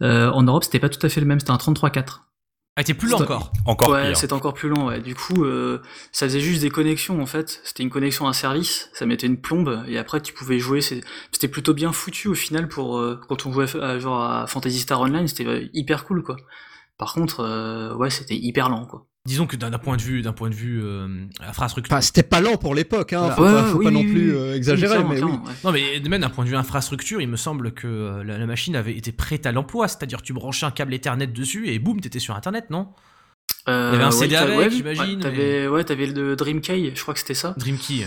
Euh, 0.02 0.32
en 0.32 0.42
Europe 0.44 0.63
c'était 0.63 0.80
pas 0.80 0.89
tout 0.89 1.06
à 1.06 1.10
fait 1.10 1.20
le 1.22 1.28
même, 1.28 1.39
c'était 1.39 1.52
un 1.52 1.58
33.4. 1.58 2.22
a 2.76 2.82
été 2.82 2.94
plus 2.96 3.10
lent 3.10 3.20
encore. 3.22 3.52
Encore 3.66 3.89
ouais, 3.89 4.08
pire. 4.08 4.18
c'était 4.18 4.34
encore 4.34 4.54
plus 4.56 4.68
lent. 4.70 4.88
Ouais. 4.88 5.00
Du 5.02 5.13
coup, 5.13 5.44
euh, 5.44 5.80
ça 6.12 6.26
faisait 6.26 6.39
juste 6.39 6.62
des 6.62 6.72
connexions 6.72 7.22
en 7.22 7.26
fait. 7.28 7.60
C'était 7.63 7.84
une 7.84 7.89
connexion 7.92 8.26
à 8.26 8.30
un 8.30 8.34
service, 8.34 8.89
ça 8.94 9.06
mettait 9.06 9.28
une 9.28 9.39
plombe 9.42 9.84
et 9.88 9.98
après 10.00 10.22
tu 10.22 10.34
pouvais 10.34 10.58
jouer. 10.58 10.80
C'était 10.82 11.48
plutôt 11.50 11.74
bien 11.76 11.92
foutu 11.92 12.30
au 12.30 12.34
final 12.34 12.68
pour 12.70 12.98
euh, 12.98 13.20
quand 13.28 13.46
on 13.46 13.52
jouait 13.54 13.76
à, 13.76 14.00
genre 14.00 14.22
à 14.24 14.48
Fantasy 14.48 14.80
Star 14.80 15.02
Online, 15.02 15.28
c'était 15.28 15.70
hyper 15.74 16.06
cool 16.06 16.24
quoi. 16.24 16.38
Par 16.98 17.13
contre, 17.13 17.42
euh, 17.42 17.94
ouais, 17.96 18.10
c'était 18.10 18.36
hyper 18.36 18.70
lent 18.70 18.86
quoi. 18.86 19.06
Disons 19.26 19.48
que 19.48 19.56
d'un 19.56 19.72
point 19.80 19.96
de 19.96 20.02
vue, 20.02 20.22
d'un 20.22 20.34
point 20.34 20.50
de 20.50 20.54
vue 20.54 20.84
euh, 20.84 21.08
infrastructure. 21.40 21.94
Enfin, 21.94 22.02
c'était 22.02 22.24
pas 22.24 22.42
lent 22.42 22.58
pour 22.58 22.76
l'époque, 22.76 23.14
hein. 23.14 23.30
Voilà. 23.30 23.36
faut, 23.36 23.44
Ouais, 23.44 23.54
pas, 23.54 23.64
faut 23.70 23.78
oui, 23.78 23.86
pas 23.86 23.92
non 23.92 24.04
plus 24.04 24.36
euh, 24.36 24.54
exagérer, 24.54 25.02
mais 25.06 25.24
oui. 25.24 25.32
ouais. 25.32 25.38
Non, 25.64 25.72
mais 25.72 26.02
même 26.10 26.20
d'un 26.20 26.30
point 26.30 26.44
de 26.44 26.50
vue 26.50 26.58
infrastructure, 26.58 27.22
il 27.22 27.30
me 27.30 27.38
semble 27.38 27.72
que 27.72 27.88
euh, 27.88 28.24
la, 28.26 28.38
la 28.38 28.46
machine 28.46 28.76
avait 28.76 28.98
été 28.98 29.14
prête 29.14 29.46
à 29.46 29.54
l'emploi. 29.54 29.88
C'est-à-dire, 29.88 30.22
tu 30.22 30.34
branchais 30.34 30.66
un 30.66 30.72
câble 30.72 30.94
Ethernet 30.94 31.28
dessus 31.28 31.70
et 31.70 31.80
boum, 31.80 32.02
t'étais 32.02 32.20
sur 32.20 32.36
Internet, 32.36 32.66
non? 32.70 32.90
Euh, 33.69 33.91
Il 33.91 33.93
y 33.93 33.95
avait 33.95 34.04
un 34.06 34.12
CD 34.12 34.36
avec, 34.36 34.58
ouais, 34.58 34.69
j'imagine, 34.69 35.15
ouais, 35.17 35.21
T'avais, 35.21 35.67
ouais, 35.69 35.84
t'avais 35.86 36.06
le 36.08 36.36
Dream 36.36 36.60
Key, 36.60 36.91
je 36.93 37.02
crois 37.02 37.13
que 37.13 37.19
c'était 37.21 37.34
ça. 37.34 37.56
Dream 37.58 37.78
Key. 37.78 38.06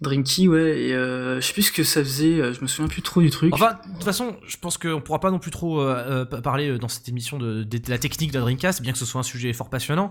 Dream 0.00 0.24
Key, 0.24 0.48
ouais, 0.48 0.80
et 0.80 0.94
euh, 0.94 1.40
je 1.42 1.46
sais 1.46 1.52
plus 1.52 1.64
ce 1.64 1.72
que 1.72 1.84
ça 1.84 2.02
faisait, 2.02 2.40
euh, 2.40 2.54
je 2.54 2.62
me 2.62 2.66
souviens 2.66 2.88
plus 2.88 3.02
trop 3.02 3.20
du 3.20 3.28
truc. 3.28 3.52
Enfin, 3.52 3.78
de 3.86 3.92
toute 3.94 4.04
façon, 4.04 4.36
je 4.46 4.56
pense 4.56 4.78
qu'on 4.78 5.00
pourra 5.02 5.20
pas 5.20 5.30
non 5.30 5.38
plus 5.38 5.50
trop 5.50 5.82
euh, 5.82 6.24
pa- 6.24 6.40
parler 6.40 6.78
dans 6.78 6.88
cette 6.88 7.06
émission 7.08 7.36
de, 7.38 7.64
de 7.64 7.80
la 7.90 7.98
technique 7.98 8.30
de 8.32 8.38
la 8.38 8.42
Dreamcast, 8.44 8.80
bien 8.80 8.92
que 8.92 8.98
ce 8.98 9.04
soit 9.04 9.20
un 9.20 9.24
sujet 9.24 9.52
fort 9.52 9.68
passionnant. 9.68 10.08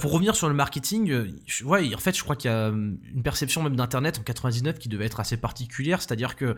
Pour 0.00 0.12
revenir 0.12 0.34
sur 0.34 0.48
le 0.48 0.54
marketing, 0.54 1.26
je- 1.46 1.64
ouais, 1.64 1.94
en 1.94 1.98
fait, 1.98 2.16
je 2.16 2.22
crois 2.22 2.36
qu'il 2.36 2.50
y 2.50 2.54
a 2.54 2.68
une 2.68 3.22
perception 3.22 3.62
même 3.62 3.76
d'Internet 3.76 4.18
en 4.18 4.22
99 4.22 4.78
qui 4.78 4.88
devait 4.88 5.04
être 5.06 5.20
assez 5.20 5.36
particulière, 5.36 6.00
c'est-à-dire 6.00 6.36
que 6.36 6.56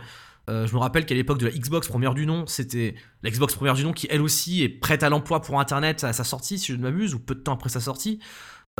euh, 0.48 0.66
je 0.66 0.74
me 0.74 0.78
rappelle 0.78 1.04
qu'à 1.04 1.14
l'époque 1.14 1.38
de 1.38 1.46
la 1.46 1.52
Xbox 1.52 1.88
première 1.88 2.14
du 2.14 2.26
nom, 2.26 2.46
c'était 2.46 2.94
la 3.22 3.30
Xbox 3.30 3.54
première 3.54 3.74
du 3.74 3.84
nom 3.84 3.92
qui 3.92 4.06
elle 4.11 4.22
aussi 4.22 4.62
est 4.62 4.68
prête 4.68 5.02
à 5.02 5.11
l'emploi 5.11 5.42
pour 5.42 5.61
Internet 5.61 6.04
à 6.04 6.12
sa 6.12 6.24
sortie, 6.24 6.58
si 6.58 6.72
je 6.72 6.76
ne 6.76 6.82
m'abuse, 6.82 7.14
ou 7.14 7.18
peu 7.18 7.34
de 7.34 7.40
temps 7.40 7.54
après 7.54 7.68
sa 7.68 7.80
sortie. 7.80 8.18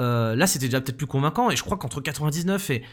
Euh, 0.00 0.35
là, 0.35 0.46
c'était 0.46 0.66
déjà 0.66 0.81
peut-être 0.81 0.96
plus 0.96 1.07
convaincant, 1.07 1.50
et 1.50 1.57
je 1.57 1.62
crois 1.62 1.76
qu'entre 1.76 2.00
99 2.00 2.70
et 2.70 2.85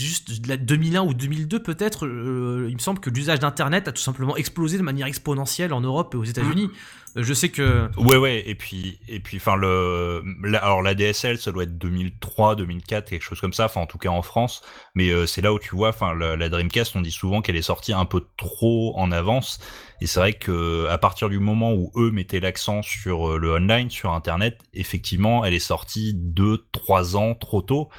juste 0.00 0.40
de 0.40 0.48
la 0.48 0.56
2001 0.56 1.02
ou 1.02 1.14
2002 1.14 1.62
peut-être, 1.62 2.06
euh, 2.06 2.66
il 2.68 2.74
me 2.74 2.80
semble 2.80 3.00
que 3.00 3.10
l'usage 3.10 3.40
d'Internet 3.40 3.88
a 3.88 3.92
tout 3.92 4.02
simplement 4.02 4.36
explosé 4.36 4.78
de 4.78 4.82
manière 4.82 5.06
exponentielle 5.06 5.72
en 5.72 5.80
Europe 5.80 6.14
et 6.14 6.16
aux 6.16 6.24
États-Unis. 6.24 6.70
Euh, 7.16 7.22
je 7.22 7.34
sais 7.34 7.50
que 7.50 7.90
Ouais, 7.98 8.16
ouais, 8.16 8.42
et 8.46 8.54
puis, 8.54 8.98
et 9.06 9.20
puis, 9.20 9.36
enfin, 9.36 9.56
le, 9.56 10.22
alors 10.54 10.80
la 10.80 10.94
DSL, 10.94 11.38
ça 11.38 11.52
doit 11.52 11.64
être 11.64 11.76
2003, 11.76 12.56
2004, 12.56 13.10
quelque 13.10 13.22
chose 13.22 13.40
comme 13.40 13.52
ça, 13.52 13.66
enfin, 13.66 13.82
en 13.82 13.86
tout 13.86 13.98
cas 13.98 14.08
en 14.08 14.22
France, 14.22 14.62
mais 14.94 15.10
euh, 15.10 15.26
c'est 15.26 15.42
là 15.42 15.52
où 15.52 15.58
tu 15.58 15.76
vois, 15.76 15.90
enfin, 15.90 16.14
la, 16.14 16.36
la 16.36 16.48
Dreamcast, 16.48 16.96
on 16.96 17.02
dit 17.02 17.12
souvent 17.12 17.42
qu'elle 17.42 17.56
est 17.56 17.62
sortie 17.62 17.92
un 17.92 18.06
peu 18.06 18.24
trop 18.38 18.94
en 18.96 19.12
avance, 19.12 19.60
et 20.00 20.06
c'est 20.06 20.20
vrai 20.20 20.32
que 20.32 20.86
à 20.88 20.96
partir 20.96 21.28
du 21.28 21.38
moment 21.38 21.74
où 21.74 21.92
eux 21.96 22.10
mettaient 22.10 22.40
l'accent 22.40 22.80
sur 22.80 23.38
le 23.38 23.52
online, 23.52 23.90
sur 23.90 24.12
Internet, 24.12 24.58
effectivement, 24.72 25.44
elle 25.44 25.54
est 25.54 25.58
sortie 25.58 26.14
deux, 26.14 26.64
trois 26.72 27.16
ans 27.16 27.34
trop 27.34 27.60
tôt. 27.60 27.90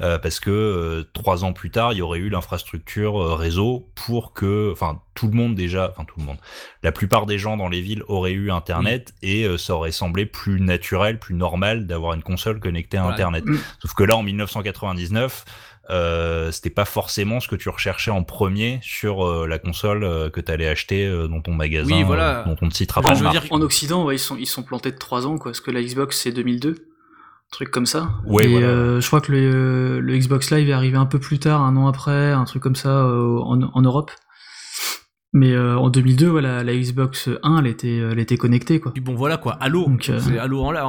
Euh, 0.00 0.18
parce 0.18 0.40
que 0.40 0.50
euh, 0.50 1.04
trois 1.12 1.44
ans 1.44 1.52
plus 1.52 1.70
tard, 1.70 1.92
il 1.92 1.96
y 1.98 2.02
aurait 2.02 2.18
eu 2.20 2.28
l'infrastructure 2.30 3.20
euh, 3.20 3.34
réseau 3.34 3.90
pour 3.94 4.32
que, 4.32 4.70
enfin, 4.72 5.00
tout 5.14 5.26
le 5.28 5.34
monde 5.34 5.54
déjà, 5.54 5.90
enfin 5.90 6.04
tout 6.04 6.18
le 6.18 6.24
monde, 6.24 6.38
la 6.82 6.92
plupart 6.92 7.26
des 7.26 7.38
gens 7.38 7.56
dans 7.56 7.68
les 7.68 7.80
villes 7.82 8.02
auraient 8.08 8.32
eu 8.32 8.50
Internet 8.50 9.12
et 9.22 9.44
euh, 9.44 9.58
ça 9.58 9.74
aurait 9.74 9.92
semblé 9.92 10.24
plus 10.26 10.60
naturel, 10.60 11.18
plus 11.18 11.34
normal 11.34 11.86
d'avoir 11.86 12.14
une 12.14 12.22
console 12.22 12.60
connectée 12.60 12.96
à 12.96 13.02
Voilà. 13.02 13.14
Internet. 13.16 13.44
Mm. 13.44 13.56
Sauf 13.82 13.94
que 13.94 14.04
là, 14.04 14.16
en 14.16 14.22
1999, 14.22 15.44
euh, 15.90 16.52
c'était 16.52 16.70
pas 16.70 16.84
forcément 16.84 17.40
ce 17.40 17.48
que 17.48 17.56
tu 17.56 17.68
recherchais 17.68 18.10
en 18.12 18.22
premier 18.22 18.78
sur 18.82 19.26
euh, 19.26 19.46
la 19.48 19.58
console 19.58 20.04
euh, 20.04 20.30
que 20.30 20.40
tu 20.40 20.52
allais 20.52 20.68
acheter 20.68 21.04
euh, 21.06 21.26
dans 21.26 21.40
ton 21.40 21.52
magasin, 21.52 21.96
Oui, 21.96 22.02
voilà. 22.04 22.44
Enfin, 22.46 23.14
je 23.14 23.18
veux 23.18 23.24
marque. 23.24 23.40
dire- 23.42 23.52
En 23.52 23.60
Occident, 23.60 24.04
ouais, 24.04 24.14
ils 24.14 24.18
sont, 24.20 24.36
ils 24.36 24.46
sont 24.46 24.62
plantés 24.62 24.92
de 24.92 24.98
3 24.98 25.26
ans, 25.26 25.36
quoi, 25.36 25.50
parce 25.50 25.60
que 25.60 25.70
la 25.72 25.82
Xbox 25.82 26.20
c'est 26.20 26.30
2002, 26.32 26.76
truc 27.50 27.70
comme 27.70 27.86
ça. 27.86 28.10
Ouais, 28.26 28.44
et 28.44 28.48
voilà. 28.48 28.66
euh, 28.68 29.00
je 29.00 29.06
crois 29.06 29.20
que 29.20 29.32
le, 29.32 30.00
le 30.00 30.16
Xbox 30.18 30.50
Live 30.50 30.68
est 30.68 30.72
arrivé 30.72 30.96
un 30.96 31.06
peu 31.06 31.18
plus 31.18 31.38
tard, 31.38 31.62
un 31.62 31.76
an 31.76 31.86
après, 31.88 32.30
un 32.32 32.44
truc 32.44 32.62
comme 32.62 32.76
ça 32.76 33.04
euh, 33.04 33.38
en, 33.40 33.60
en 33.62 33.82
Europe. 33.82 34.10
Mais 35.32 35.52
euh, 35.52 35.78
en 35.78 35.90
2002, 35.90 36.26
voilà, 36.28 36.64
la 36.64 36.74
Xbox 36.74 37.28
1, 37.44 37.58
elle 37.60 37.68
était, 37.68 37.98
elle 37.98 38.18
était 38.18 38.36
connectée, 38.36 38.80
quoi. 38.80 38.92
Puis 38.92 39.00
bon 39.00 39.14
voilà 39.14 39.36
quoi, 39.36 39.56
Halo, 39.60 39.84
Donc, 39.86 40.08
euh, 40.08 40.18
c'est 40.18 40.36
Halo 40.38 40.60
en, 40.64 40.74
en- 40.74 40.82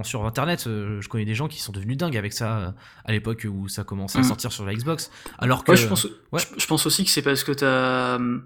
en- 0.00 0.02
sur 0.02 0.26
internet, 0.26 0.64
euh, 0.66 1.00
je 1.00 1.08
connais 1.08 1.24
des 1.24 1.36
gens 1.36 1.46
qui 1.46 1.60
sont 1.60 1.70
devenus 1.70 1.96
dingues 1.96 2.16
avec 2.16 2.32
ça 2.32 2.58
euh, 2.58 2.70
à 3.04 3.12
l'époque 3.12 3.46
où 3.48 3.68
ça 3.68 3.84
commençait 3.84 4.18
à 4.18 4.22
Mm. 4.22 4.24
sortir 4.24 4.50
sur 4.50 4.66
la 4.66 4.74
Xbox. 4.74 5.12
Alors 5.38 5.62
que 5.62 5.70
Ouais, 5.70 5.76
je 5.76 5.86
pense, 5.86 6.04
ouais. 6.04 6.40
je, 6.40 6.60
je 6.60 6.66
pense 6.66 6.84
aussi 6.84 7.04
que 7.04 7.10
c'est 7.10 7.22
parce 7.22 7.44
que 7.44 7.52
t'as, 7.52 8.18
euh, 8.18 8.38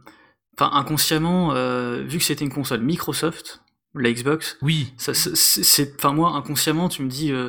enfin, 0.59 0.71
inconsciemment, 0.77 1.55
euh, 1.55 2.03
vu 2.07 2.19
que 2.19 2.25
c'était 2.25 2.45
une 2.45 2.53
console 2.53 2.81
Microsoft, 2.83 3.63
la 3.95 4.13
Xbox, 4.13 4.57
oui, 4.63 4.93
ça, 4.97 5.13
c'est- 5.15 5.95
enfin 5.99 6.13
moi 6.13 6.33
inconsciemment, 6.37 6.89
tu 6.89 7.03
me 7.03 7.09
dis 7.09 7.33
euh, 7.33 7.49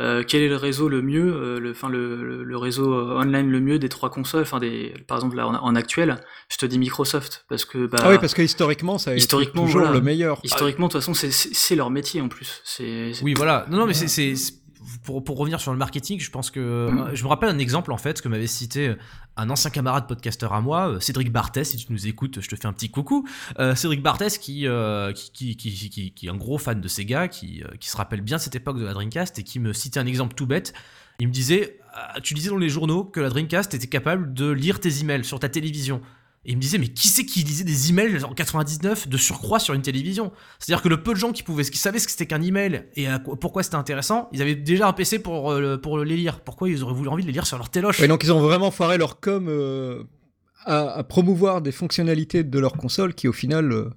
euh, 0.00 0.24
quel 0.26 0.42
est 0.42 0.48
le 0.48 0.56
réseau 0.56 0.88
le 0.88 1.02
mieux, 1.02 1.32
euh, 1.34 1.60
le, 1.60 1.70
enfin 1.70 1.88
le, 1.88 2.42
le, 2.42 2.56
réseau 2.56 2.92
euh, 2.94 3.20
online 3.20 3.48
le 3.50 3.60
mieux 3.60 3.78
des 3.78 3.88
trois 3.88 4.10
consoles, 4.10 4.42
enfin 4.42 4.58
des, 4.58 4.92
par 5.06 5.18
exemple 5.18 5.36
là 5.36 5.46
en, 5.46 5.54
en 5.54 5.74
actuel, 5.76 6.16
je 6.48 6.56
te 6.56 6.66
dis 6.66 6.78
Microsoft 6.78 7.44
parce 7.48 7.64
que 7.64 7.86
bah, 7.86 7.98
Ah 8.02 8.10
oui, 8.10 8.16
parce 8.18 8.34
que 8.34 8.42
historiquement, 8.42 8.98
ça 8.98 9.10
a 9.12 9.14
été 9.14 9.26
toujours 9.26 9.66
voilà. 9.82 9.90
le 9.92 10.00
meilleur. 10.00 10.40
historiquement 10.42 10.88
de 10.88 10.92
toute 10.92 11.00
façon 11.00 11.14
c'est, 11.14 11.76
leur 11.76 11.90
métier 11.90 12.20
en 12.20 12.28
plus. 12.28 12.60
C'est, 12.64 13.12
c'est- 13.14 13.22
oui 13.22 13.34
voilà. 13.34 13.66
Non 13.70 13.78
non 13.78 13.86
mais 13.86 13.94
c'est- 13.94 14.08
pour, 15.04 15.22
pour 15.22 15.38
revenir 15.38 15.60
sur 15.60 15.70
le 15.70 15.78
marketing, 15.78 16.18
je 16.18 16.30
pense 16.30 16.50
que 16.50 16.58
euh, 16.58 17.14
je 17.14 17.22
me 17.22 17.28
rappelle 17.28 17.50
un 17.50 17.58
exemple 17.58 17.92
en 17.92 17.96
fait 17.96 18.20
que 18.20 18.28
m'avait 18.28 18.46
cité 18.48 18.88
euh, 18.88 18.96
un 19.36 19.50
ancien 19.50 19.70
camarade 19.70 20.08
podcasteur 20.08 20.52
à 20.52 20.60
moi, 20.60 20.88
euh, 20.88 21.00
Cédric 21.00 21.30
Barthès, 21.30 21.68
si 21.70 21.76
tu 21.76 21.92
nous 21.92 22.06
écoutes, 22.08 22.40
je 22.40 22.48
te 22.48 22.56
fais 22.56 22.66
un 22.66 22.72
petit 22.72 22.90
coucou. 22.90 23.28
Cédric 23.76 24.02
Barthès 24.02 24.38
qui, 24.38 24.66
qui, 25.14 25.56
qui, 25.56 25.56
qui, 25.56 26.10
qui- 26.12 26.26
est 26.26 26.30
un 26.30 26.36
gros 26.36 26.58
fan 26.58 26.80
de 26.80 26.88
Sega, 26.88 27.28
qui, 27.28 27.62
qui 27.78 27.88
se 27.88 27.96
rappelle 27.96 28.22
bien 28.22 28.38
cette 28.38 28.56
époque 28.56 28.78
de 28.78 28.84
la 28.84 28.92
Dreamcast 28.94 29.38
et 29.38 29.42
qui 29.44 29.60
me 29.60 29.72
citait 29.72 30.00
un 30.00 30.06
exemple 30.06 30.34
tout 30.34 30.46
bête. 30.46 30.72
Il 31.20 31.28
me 31.28 31.32
disait, 31.32 31.78
tu 32.22 32.34
disais 32.34 32.50
dans 32.50 32.56
les 32.56 32.68
journaux 32.68 33.04
que 33.04 33.20
la 33.20 33.28
Dreamcast 33.28 33.74
était 33.74 33.86
capable 33.86 34.34
de 34.34 34.50
lire 34.50 34.80
tes 34.80 35.00
emails 35.00 35.24
sur 35.24 35.38
ta 35.38 35.48
télévision. 35.48 36.00
Et 36.46 36.52
il 36.52 36.56
me 36.56 36.60
disait, 36.60 36.78
mais 36.78 36.88
qui 36.88 37.08
c'est 37.08 37.24
qui 37.24 37.42
lisait 37.42 37.64
des 37.64 37.90
emails 37.90 38.22
en 38.24 38.34
99 38.34 39.08
de 39.08 39.16
surcroît 39.16 39.58
sur 39.58 39.72
une 39.74 39.82
télévision? 39.82 40.32
C'est-à-dire 40.58 40.82
que 40.82 40.88
le 40.88 41.02
peu 41.02 41.14
de 41.14 41.18
gens 41.18 41.32
qui 41.32 41.42
pouvaient, 41.42 41.64
qui 41.64 41.78
savaient 41.78 41.98
ce 41.98 42.06
que 42.06 42.10
c'était 42.10 42.26
qu'un 42.26 42.42
email 42.42 42.84
et 42.96 43.06
à 43.06 43.18
pourquoi 43.18 43.62
c'était 43.62 43.76
intéressant, 43.76 44.28
ils 44.32 44.42
avaient 44.42 44.54
déjà 44.54 44.86
un 44.86 44.92
PC 44.92 45.20
pour, 45.20 45.52
euh, 45.52 45.78
pour 45.78 45.98
les 45.98 46.16
lire. 46.16 46.40
Pourquoi 46.40 46.68
ils 46.68 46.82
auraient 46.82 46.94
voulu 46.94 47.08
envie 47.08 47.22
de 47.22 47.28
les 47.28 47.32
lire 47.32 47.46
sur 47.46 47.56
leur 47.56 47.70
téloche? 47.70 47.98
Ouais, 48.00 48.08
donc 48.08 48.24
ils 48.24 48.32
ont 48.32 48.40
vraiment 48.40 48.70
foiré 48.70 48.98
leur 48.98 49.20
com 49.20 49.46
euh, 49.48 50.04
à, 50.64 50.98
à 50.98 51.02
promouvoir 51.04 51.62
des 51.62 51.72
fonctionnalités 51.72 52.44
de 52.44 52.58
leur 52.58 52.74
console 52.74 53.14
qui 53.14 53.26
au 53.26 53.32
final... 53.32 53.72
euh, 53.72 53.90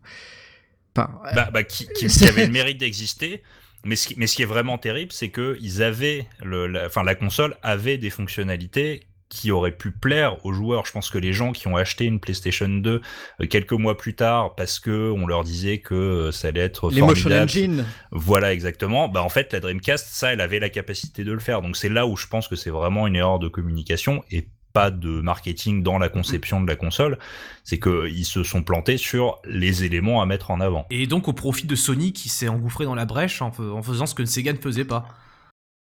enfin, 0.95 1.12
bah, 1.36 1.49
bah, 1.51 1.63
qui, 1.63 1.88
qui, 1.95 2.05
avait 2.25 2.45
le 2.45 2.51
mérite 2.51 2.77
d'exister. 2.79 3.43
Mais 3.86 3.95
ce, 3.95 4.07
qui, 4.07 4.15
mais 4.17 4.27
ce 4.27 4.36
qui 4.36 4.41
est 4.41 4.45
vraiment 4.45 4.77
terrible, 4.77 5.12
c'est 5.12 5.29
que 5.29 5.57
ils 5.62 5.83
avaient, 5.83 6.27
le, 6.43 6.67
la, 6.67 6.88
enfin 6.88 7.03
la 7.03 7.15
console 7.15 7.55
avait 7.62 7.97
des 7.97 8.10
fonctionnalités 8.10 9.03
qui 9.29 9.51
auraient 9.51 9.71
pu 9.71 9.91
plaire 9.91 10.43
aux 10.45 10.53
joueurs. 10.53 10.85
Je 10.85 10.91
pense 10.91 11.09
que 11.09 11.17
les 11.17 11.33
gens 11.33 11.51
qui 11.51 11.67
ont 11.67 11.75
acheté 11.75 12.05
une 12.05 12.19
PlayStation 12.19 12.67
2 12.67 13.01
euh, 13.41 13.47
quelques 13.47 13.73
mois 13.73 13.97
plus 13.97 14.15
tard 14.15 14.55
parce 14.55 14.79
que 14.79 15.11
on 15.11 15.27
leur 15.27 15.43
disait 15.43 15.79
que 15.79 15.95
euh, 15.95 16.31
ça 16.31 16.49
allait 16.49 16.61
être 16.61 16.89
les 16.89 17.01
motion 17.01 17.29
formidable, 17.29 17.43
engine. 17.43 17.85
voilà 18.11 18.53
exactement. 18.53 19.09
Bah 19.09 19.21
en 19.21 19.29
fait 19.29 19.53
la 19.53 19.59
Dreamcast, 19.59 20.07
ça, 20.09 20.33
elle 20.33 20.41
avait 20.41 20.59
la 20.59 20.69
capacité 20.69 21.23
de 21.23 21.31
le 21.31 21.39
faire. 21.39 21.61
Donc 21.61 21.75
c'est 21.75 21.89
là 21.89 22.07
où 22.07 22.15
je 22.15 22.27
pense 22.27 22.47
que 22.47 22.55
c'est 22.55 22.69
vraiment 22.69 23.07
une 23.07 23.15
erreur 23.15 23.39
de 23.39 23.47
communication 23.47 24.23
et 24.31 24.47
pas 24.73 24.91
de 24.91 25.21
marketing 25.21 25.81
dans 25.81 25.97
la 25.97 26.07
conception 26.07 26.61
de 26.61 26.67
la 26.67 26.75
console. 26.75 27.17
C'est 27.63 27.79
que 27.79 28.07
ils 28.09 28.25
se 28.25 28.43
sont 28.43 28.63
plantés 28.63 28.97
sur 28.97 29.39
les 29.45 29.83
éléments 29.83 30.21
à 30.21 30.25
mettre 30.25 30.51
en 30.51 30.61
avant. 30.61 30.85
Et 30.89 31.07
donc 31.07 31.27
au 31.27 31.33
profit 31.33 31.67
de 31.67 31.75
Sony 31.75 32.13
qui 32.13 32.29
s'est 32.29 32.47
engouffré 32.47 32.85
dans 32.85 32.95
la 32.95 33.05
brèche 33.05 33.41
en 33.41 33.51
faisant 33.51 34.05
ce 34.05 34.15
que 34.15 34.23
Sega 34.25 34.53
ne 34.53 34.57
faisait 34.57 34.85
pas. 34.85 35.07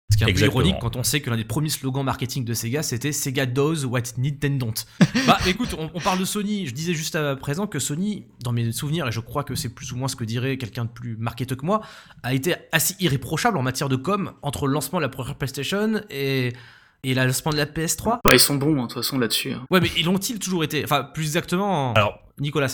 Ce 0.10 0.17
qui 0.17 0.24
est 0.24 0.30
un 0.32 0.34
peu 0.34 0.39
ironique 0.46 0.76
quand 0.80 0.96
on 0.96 1.04
sait 1.04 1.20
que 1.20 1.30
l'un 1.30 1.36
des 1.36 1.43
premiers 1.43 1.70
slogans 1.70 2.04
marketing 2.04 2.46
de 2.46 2.54
Sega 2.54 2.82
c'était 2.82 3.12
Sega 3.12 3.46
does 3.46 3.84
what 3.86 4.02
Nintendo 4.17 4.67
don't. 4.67 4.74
bah 5.28 5.38
écoute, 5.48 5.76
on, 5.78 5.91
on 5.93 6.00
parle 6.00 6.20
de 6.20 6.26
Sony. 6.26 6.65
Je 6.65 6.74
disais 6.74 6.93
juste 6.93 7.15
à 7.15 7.36
présent 7.36 7.67
que 7.67 7.78
Sony, 7.80 8.26
dans 8.41 8.54
mes 8.54 8.72
souvenirs, 8.72 9.08
et 9.08 9.12
je 9.12 9.20
crois 9.20 9.43
que 9.43 9.54
c'est 9.56 9.70
plus 9.70 9.91
ou 9.91 9.98
moins 9.98 10.08
ce 10.08 10.15
que 10.15 10.24
dirait 10.24 10.58
quelqu'un 10.58 10.86
de 10.86 10.89
plus 10.89 11.17
marketeur 11.17 11.58
que 11.58 11.65
moi, 11.65 11.82
a 12.24 12.34
été 12.34 12.56
assez 12.72 12.96
irréprochable 13.02 13.58
en 13.58 13.63
matière 13.63 13.89
de 13.89 13.98
com 13.98 14.32
entre 14.41 14.67
le 14.67 14.74
lancement 14.74 15.00
de 15.00 15.04
la 15.04 15.10
première 15.10 15.36
PlayStation 15.36 16.02
et, 16.10 16.54
et 17.04 17.13
le 17.13 17.26
lancement 17.26 17.52
de 17.52 17.58
la 17.58 17.65
PS3. 17.65 18.20
Bah, 18.24 18.34
ils 18.34 18.39
sont 18.39 18.56
bons 18.56 18.80
hein, 18.80 18.84
de 18.84 18.93
toute 18.93 19.04
façon 19.04 19.20
là-dessus. 19.20 19.52
hein. 19.52 19.65
Ouais, 19.70 19.82
mais 19.82 19.89
ils 19.98 20.06
l'ont-ils 20.06 20.39
toujours 20.39 20.63
été? 20.63 20.84
Enfin, 20.86 21.04
plus 21.04 21.26
exactement, 21.26 21.93
Alors 21.93 22.20
Nicolas. 22.39 22.70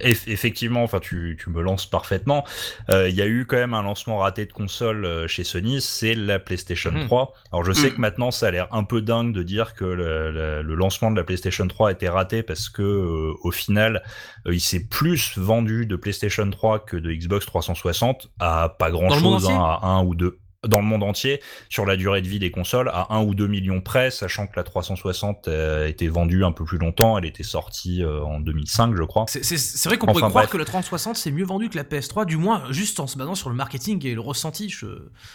Eff- 0.00 0.28
effectivement, 0.28 0.82
enfin 0.82 1.00
tu, 1.00 1.36
tu 1.42 1.50
me 1.50 1.60
lances 1.62 1.86
parfaitement. 1.86 2.44
Euh, 2.90 3.08
Il 3.08 3.14
y 3.14 3.22
a 3.22 3.26
eu 3.26 3.46
quand 3.46 3.56
même 3.56 3.74
un 3.74 3.82
lancement 3.82 4.18
raté 4.18 4.46
de 4.46 4.52
console 4.52 5.04
euh, 5.04 5.26
chez 5.28 5.44
Sony, 5.44 5.80
c'est 5.80 6.14
la 6.14 6.38
PlayStation 6.38 6.90
Mhm. 6.92 7.06
3. 7.06 7.32
Alors 7.52 7.64
je 7.64 7.72
sais 7.72 7.88
Mhm. 7.88 7.94
que 7.94 8.00
maintenant 8.00 8.30
ça 8.30 8.48
a 8.48 8.50
l'air 8.50 8.68
un 8.72 8.84
peu 8.84 9.00
dingue 9.02 9.32
de 9.32 9.42
dire 9.42 9.74
que 9.74 9.84
le, 9.84 10.30
le- 10.30 10.62
le 10.62 10.74
lancement 10.74 11.10
de 11.10 11.16
la 11.16 11.24
PlayStation 11.24 11.66
3 11.66 11.88
a 11.88 11.92
été 11.92 12.08
raté 12.08 12.42
parce 12.42 12.68
que 12.68 12.82
euh, 12.82 13.32
au 13.42 13.50
final 13.50 14.02
euh, 14.46 14.54
il 14.54 14.60
s'est 14.60 14.84
plus 14.88 15.36
vendu 15.38 15.86
de 15.86 15.96
PlayStation 15.96 16.48
3 16.50 16.84
que 16.84 16.96
de 16.96 17.12
Xbox 17.12 17.46
360 17.46 18.30
à 18.40 18.74
pas 18.78 18.90
grand 18.90 19.08
Dans 19.08 19.16
le 19.16 19.20
monde 19.22 19.40
chose, 19.40 19.46
entier 19.46 19.56
à 19.58 19.86
un 19.86 20.02
ou 20.04 20.14
deux 20.14 20.38
dans 20.66 20.78
le 20.80 20.84
monde 20.86 21.04
entier 21.04 21.40
sur 21.68 21.86
la 21.86 21.96
durée 21.96 22.20
de 22.20 22.26
vie 22.26 22.40
des 22.40 22.50
consoles 22.50 22.88
à 22.88 23.06
1 23.14 23.22
ou 23.22 23.34
2 23.34 23.46
millions 23.46 23.80
près, 23.80 24.10
sachant 24.10 24.46
que 24.48 24.54
la 24.56 24.64
360 24.64 25.46
euh, 25.46 25.84
a 25.84 25.88
été 25.88 26.08
vendue 26.08 26.44
un 26.44 26.50
peu 26.50 26.64
plus 26.64 26.78
longtemps, 26.78 27.16
elle 27.16 27.26
était 27.26 27.44
sortie 27.44 28.02
euh, 28.02 28.22
en 28.22 28.40
2005 28.40 28.96
je 28.96 29.02
crois. 29.04 29.24
C'est- 29.28 29.44
C'est 29.44 29.56
c'est 29.56 29.88
vrai 29.88 29.98
qu'on 29.98 30.06
Enfin, 30.06 30.14
pourrait 30.20 30.30
croire 30.30 30.44
bref. 30.44 30.50
que 30.52 30.56
la 30.58 30.64
360 30.64 31.16
c'est 31.16 31.30
mieux 31.30 31.44
vendu 31.44 31.68
que 31.68 31.76
la 31.76 31.84
PS3, 31.84 32.26
du 32.26 32.36
moins 32.36 32.64
juste 32.72 32.98
en 32.98 33.06
se 33.06 33.16
basant 33.16 33.36
sur 33.36 33.50
le 33.50 33.54
marketing 33.54 34.04
et 34.06 34.14
le 34.14 34.20
ressenti. 34.20 34.68
je- 34.68 34.86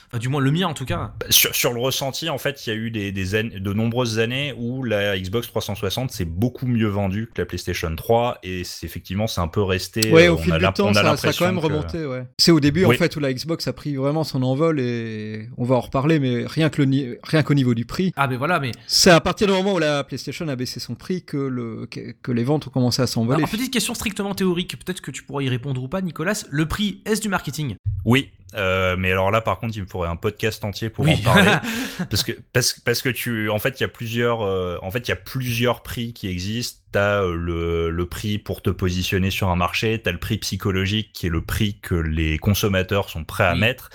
Enfin, 0.10 0.18
du 0.20 0.28
moins 0.28 0.42
le 0.42 0.52
mien 0.52 0.68
en 0.68 0.74
tout 0.74 0.86
cas. 0.86 1.14
Sur, 1.30 1.56
sur 1.56 1.72
le 1.74 1.80
ressenti, 1.80 2.30
en 2.30 2.38
fait, 2.38 2.66
il 2.68 2.70
y 2.70 2.74
a 2.74 2.76
eu 2.76 2.92
des, 2.92 3.12
des 3.14 3.44
de 3.44 3.74
nombreuses 3.74 4.20
années 4.20 4.54
où 4.58 4.84
la 4.84 5.18
Xbox 5.18 5.48
360 5.48 6.12
s'est 6.12 6.26
beaucoup 6.26 6.68
mieux 6.68 6.88
vendue 6.90 7.30
que 7.34 7.42
la 7.42 7.46
PlayStation 7.46 7.96
3 7.96 8.40
et 8.44 8.64
c'est 8.66 8.86
effectivement 8.86 9.28
c'est 9.28 9.42
un 9.42 9.48
peu 9.48 9.62
resté. 9.62 10.12
Ouais, 10.12 10.28
euh, 10.28 10.34
au 10.34 10.36
on 10.36 10.38
fil 10.40 10.52
a 10.54 10.58
du 10.60 10.66
temps, 10.74 10.88
on 10.88 10.92
a 10.92 10.94
ça, 10.96 11.18
ça 11.18 11.30
a 11.30 11.34
quand 11.34 11.46
même 11.46 11.58
que- 11.62 11.66
remonté. 11.66 12.06
Ouais. 12.06 12.26
C'est 12.38 12.52
au 12.52 12.60
début 12.60 12.84
en 12.84 12.92
fait 12.92 13.16
où 13.16 13.20
la 13.22 13.34
Xbox 13.34 13.68
a 13.68 13.74
pris 13.74 13.96
vraiment 13.96 14.24
son 14.26 14.44
envol 14.44 14.80
et, 14.82 15.13
on 15.58 15.64
va 15.64 15.76
en 15.76 15.82
reparler, 15.82 16.20
mais 16.20 16.46
rien 16.46 16.70
que 16.70 16.82
le 16.82 16.86
ni- 16.88 17.08
rien 17.24 17.44
qu'au 17.44 17.54
niveau 17.54 17.74
du 17.74 17.86
prix, 17.86 18.12
Ah, 18.16 18.28
mais 18.28 18.38
voilà, 18.38 18.60
mais. 18.60 18.72
c'est 18.88 19.10
à 19.12 19.20
partir 19.22 19.48
du 19.48 19.54
moment 19.54 19.74
où 19.74 19.80
la 19.80 20.04
PlayStation 20.04 20.48
a 20.48 20.56
baissé 20.56 20.80
son 20.80 20.96
prix 20.96 21.24
que, 21.24 21.38
le, 21.38 21.88
que, 21.88 22.32
les 22.32 22.44
ventes 22.44 22.68
ont 22.68 22.72
commencé 22.72 23.02
à 23.02 23.08
s'envoler. 23.08 23.44
Petite 23.46 23.72
question 23.74 23.94
strictement 23.94 24.34
théorique, 24.36 24.78
peut-être 24.84 25.02
que 25.02 25.12
tu 25.12 25.24
pourras 25.24 25.42
y 25.44 25.50
répondre 25.50 25.82
ou 25.84 25.88
pas, 25.88 26.02
Nicolas. 26.02 26.44
Le 26.50 26.66
prix, 26.68 27.02
est-ce 27.06 27.22
du 27.22 27.30
marketing? 27.30 27.76
Oui, 28.06 28.32
euh, 28.56 28.96
mais 28.98 29.12
alors 29.12 29.32
là, 29.32 29.42
par 29.42 29.60
contre, 29.60 29.78
il 29.78 29.82
me 29.84 29.88
faudrait 29.88 30.10
un 30.10 30.16
podcast 30.18 30.64
entier 30.66 30.90
pour 30.90 31.06
Oui. 31.06 31.14
en 31.14 31.18
parler, 31.24 31.52
parce 32.10 32.24
que 32.24 32.34
parce, 32.52 32.80
parce 32.80 33.02
que 33.02 33.10
tu, 33.10 33.50
en 33.50 33.60
fait, 33.60 33.80
il 33.80 33.84
y 33.84 33.86
a 33.86 33.90
plusieurs, 33.90 34.42
euh, 34.42 34.78
en 34.82 34.92
fait, 34.92 35.08
il 35.08 35.10
y 35.10 35.14
a 35.14 35.18
plusieurs 35.18 35.82
prix 35.84 36.14
qui 36.14 36.28
existent. 36.28 36.80
T'as 36.92 37.24
euh, 37.24 37.36
le 37.36 37.90
le 37.90 38.06
prix 38.06 38.38
pour 38.38 38.62
te 38.62 38.70
positionner 38.70 39.32
sur 39.32 39.50
un 39.50 39.56
marché, 39.56 40.00
t'as 40.04 40.12
le 40.12 40.20
prix 40.20 40.38
psychologique 40.38 41.12
qui 41.14 41.26
est 41.26 41.30
le 41.30 41.42
prix 41.42 41.80
que 41.82 41.96
les 41.96 42.38
consommateurs 42.38 43.10
sont 43.10 43.24
prêts 43.24 43.46
à 43.46 43.54
Oui. 43.54 43.60
mettre. 43.62 43.90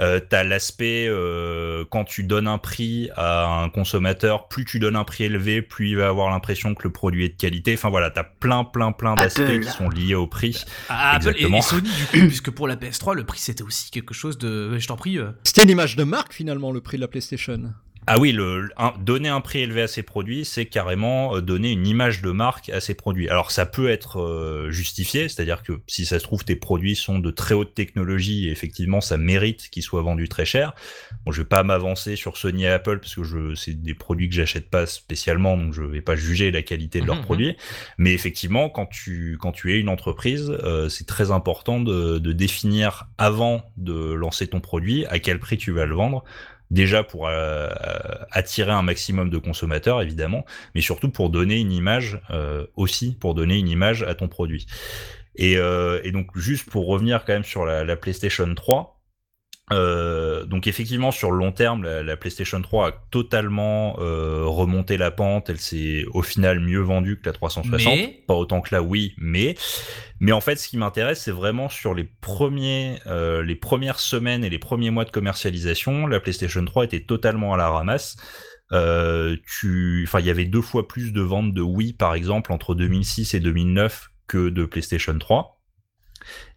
Euh, 0.00 0.18
t'as 0.18 0.44
l'aspect 0.44 1.06
euh, 1.08 1.84
quand 1.90 2.04
tu 2.04 2.22
donnes 2.24 2.46
un 2.46 2.56
prix 2.58 3.10
à 3.16 3.46
un 3.62 3.68
consommateur, 3.68 4.48
plus 4.48 4.64
tu 4.64 4.78
donnes 4.78 4.96
un 4.96 5.04
prix 5.04 5.24
élevé, 5.24 5.60
plus 5.60 5.90
il 5.90 5.96
va 5.96 6.08
avoir 6.08 6.30
l'impression 6.30 6.74
que 6.74 6.82
le 6.84 6.90
produit 6.90 7.26
est 7.26 7.28
de 7.30 7.36
qualité. 7.36 7.74
Enfin 7.74 7.90
voilà, 7.90 8.10
t'as 8.10 8.24
plein 8.24 8.64
plein 8.64 8.92
plein 8.92 9.14
d'aspects 9.14 9.60
qui 9.60 9.68
sont 9.68 9.90
liés 9.90 10.14
au 10.14 10.26
prix. 10.26 10.64
Ah, 10.88 11.16
Apple 11.16 11.26
et, 11.26 11.30
Exactement. 11.30 11.58
et 11.58 11.62
Sony, 11.62 11.90
du 11.90 12.04
coup, 12.06 12.26
puisque 12.28 12.50
pour 12.50 12.66
la 12.66 12.76
PS3, 12.76 13.14
le 13.14 13.24
prix 13.24 13.40
c'était 13.40 13.62
aussi 13.62 13.90
quelque 13.90 14.14
chose 14.14 14.38
de. 14.38 14.78
Je 14.78 14.86
t'en 14.88 14.96
prie. 14.96 15.18
euh, 15.18 15.32
C'était 15.44 15.64
une 15.64 15.70
image 15.70 15.96
de 15.96 16.04
marque 16.04 16.32
finalement, 16.32 16.72
le 16.72 16.80
prix 16.80 16.96
de 16.96 17.02
la 17.02 17.08
PlayStation. 17.08 17.60
Ah 18.06 18.18
oui, 18.18 18.32
le, 18.32 18.70
un- 18.76 18.94
donner 18.98 19.28
un 19.28 19.40
prix 19.40 19.60
élevé 19.60 19.82
à 19.82 19.86
ses 19.86 20.02
produits, 20.02 20.44
c'est 20.44 20.66
carrément 20.66 21.36
euh, 21.36 21.40
donner 21.42 21.70
une 21.70 21.86
image 21.86 22.22
de 22.22 22.30
marque 22.32 22.68
à 22.70 22.80
ses 22.80 22.94
produits. 22.94 23.28
Alors 23.28 23.52
ça 23.52 23.66
peut 23.66 23.88
être 23.88 24.20
euh, 24.20 24.70
justifié, 24.72 25.28
c'est-à-dire 25.28 25.62
que 25.62 25.80
si 25.86 26.06
ça 26.06 26.18
se 26.18 26.24
trouve 26.24 26.44
tes 26.44 26.56
produits 26.56 26.96
sont 26.96 27.20
de 27.20 27.30
très 27.30 27.54
haute 27.54 27.72
technologie 27.74 28.48
et 28.48 28.50
effectivement 28.50 29.00
ça 29.00 29.16
mérite 29.16 29.68
qu'ils 29.70 29.84
soient 29.84 30.02
vendus 30.02 30.28
très 30.28 30.44
cher. 30.44 30.74
Bon, 31.24 31.30
je 31.30 31.42
vais 31.42 31.48
pas 31.48 31.62
m'avancer 31.62 32.16
sur 32.16 32.36
Sony 32.36 32.64
et 32.64 32.68
Apple 32.68 32.98
parce 32.98 33.14
que 33.14 33.22
je 33.22 33.54
c'est 33.54 33.80
des 33.80 33.94
produits 33.94 34.28
que 34.28 34.34
j'achète 34.34 34.70
pas 34.70 34.86
spécialement, 34.86 35.56
donc 35.56 35.72
je 35.72 35.82
vais 35.82 36.00
pas 36.02 36.16
juger 36.16 36.50
la 36.50 36.62
qualité 36.62 37.02
de 37.02 37.06
leurs 37.06 37.20
Mhm, 37.20 37.20
produits. 37.20 37.56
Mais 37.98 38.12
effectivement, 38.12 38.70
quand 38.70 38.86
tu 38.86 39.36
quand 39.40 39.52
tu 39.52 39.72
es 39.74 39.78
une 39.78 39.90
entreprise, 39.90 40.50
euh, 40.64 40.88
c'est 40.88 41.06
très 41.06 41.30
important 41.30 41.78
de, 41.80 42.18
de 42.18 42.32
définir 42.32 43.08
avant 43.18 43.62
de 43.76 43.94
lancer 44.14 44.48
ton 44.48 44.60
produit 44.60 45.04
à 45.06 45.20
quel 45.20 45.38
prix 45.38 45.58
tu 45.58 45.70
vas 45.70 45.86
le 45.86 45.94
vendre 45.94 46.24
déjà 46.70 47.02
pour 47.02 47.28
euh, 47.28 47.68
attirer 48.30 48.70
un 48.72 48.82
maximum 48.82 49.30
de 49.30 49.38
consommateurs 49.38 50.00
évidemment, 50.02 50.44
mais 50.74 50.80
surtout 50.80 51.10
pour 51.10 51.30
donner 51.30 51.58
une 51.58 51.72
image 51.72 52.20
euh, 52.30 52.66
aussi 52.76 53.16
pour 53.18 53.34
donner 53.34 53.58
une 53.58 53.68
image 53.68 54.02
à 54.02 54.14
ton 54.14 54.28
produit. 54.28 54.66
Et, 55.36 55.56
euh, 55.56 56.00
donc 56.12 56.36
juste 56.36 56.68
pour 56.70 56.86
revenir 56.86 57.24
quand 57.24 57.32
même 57.32 57.44
sur 57.44 57.64
la 57.64 57.96
PlayStation 57.96 58.52
3. 58.52 58.99
Euh, 59.72 60.44
donc 60.44 60.66
effectivement 60.66 61.12
sur 61.12 61.30
le 61.30 61.38
long 61.38 61.52
terme 61.52 61.84
la, 61.84 62.02
la 62.02 62.16
PlayStation 62.16 62.60
3 62.60 62.88
a 62.88 62.92
totalement 63.10 63.96
euh, 64.00 64.44
remonté 64.44 64.96
la 64.96 65.10
pente 65.10 65.48
elle 65.48 65.60
s'est 65.60 66.04
au 66.12 66.22
final 66.22 66.58
mieux 66.60 66.80
vendue 66.80 67.20
que 67.20 67.26
la 67.26 67.32
360 67.32 67.94
Mais- 67.94 68.22
pas 68.26 68.34
autant 68.34 68.60
que 68.60 68.74
la 68.74 68.82
Wii 68.82 69.14
mais 69.18 69.54
mais 70.22 70.32
en 70.32 70.42
fait, 70.42 70.56
ce 70.56 70.68
qui 70.68 70.76
m'intéresse, 70.76 71.22
c'est 71.22 71.30
vraiment 71.30 71.70
sur 71.70 71.94
les 71.94 72.04
premiers, 72.04 72.98
euh, 73.06 73.42
les 73.42 73.56
premières 73.56 73.98
semaines 73.98 74.44
et 74.44 74.50
les 74.50 74.58
premiers 74.58 74.90
mois 74.90 75.06
de 75.06 75.10
commercialisation, 75.10 76.06
la 76.06 76.20
PlayStation 76.20 76.62
3 76.62 76.84
était 76.84 77.00
totalement 77.00 77.54
à 77.54 77.56
la 77.56 77.70
ramasse. 77.70 78.18
Euh, 78.72 79.36
tu, 79.46 80.04
enfin, 80.06 80.20
il 80.20 80.26
y 80.26 80.30
avait 80.30 80.44
deux 80.44 80.60
fois 80.60 80.86
plus 80.86 81.14
de 81.14 81.22
ventes 81.22 81.54
de 81.54 81.62
Wii, 81.62 81.94
par 81.94 82.14
exemple, 82.14 82.52
entre 82.52 82.74
2006 82.74 83.32
et 83.32 83.40
2009 83.40 84.10
que 84.26 84.50
de 84.50 84.66
PlayStation 84.66 85.18
3. 85.18 85.58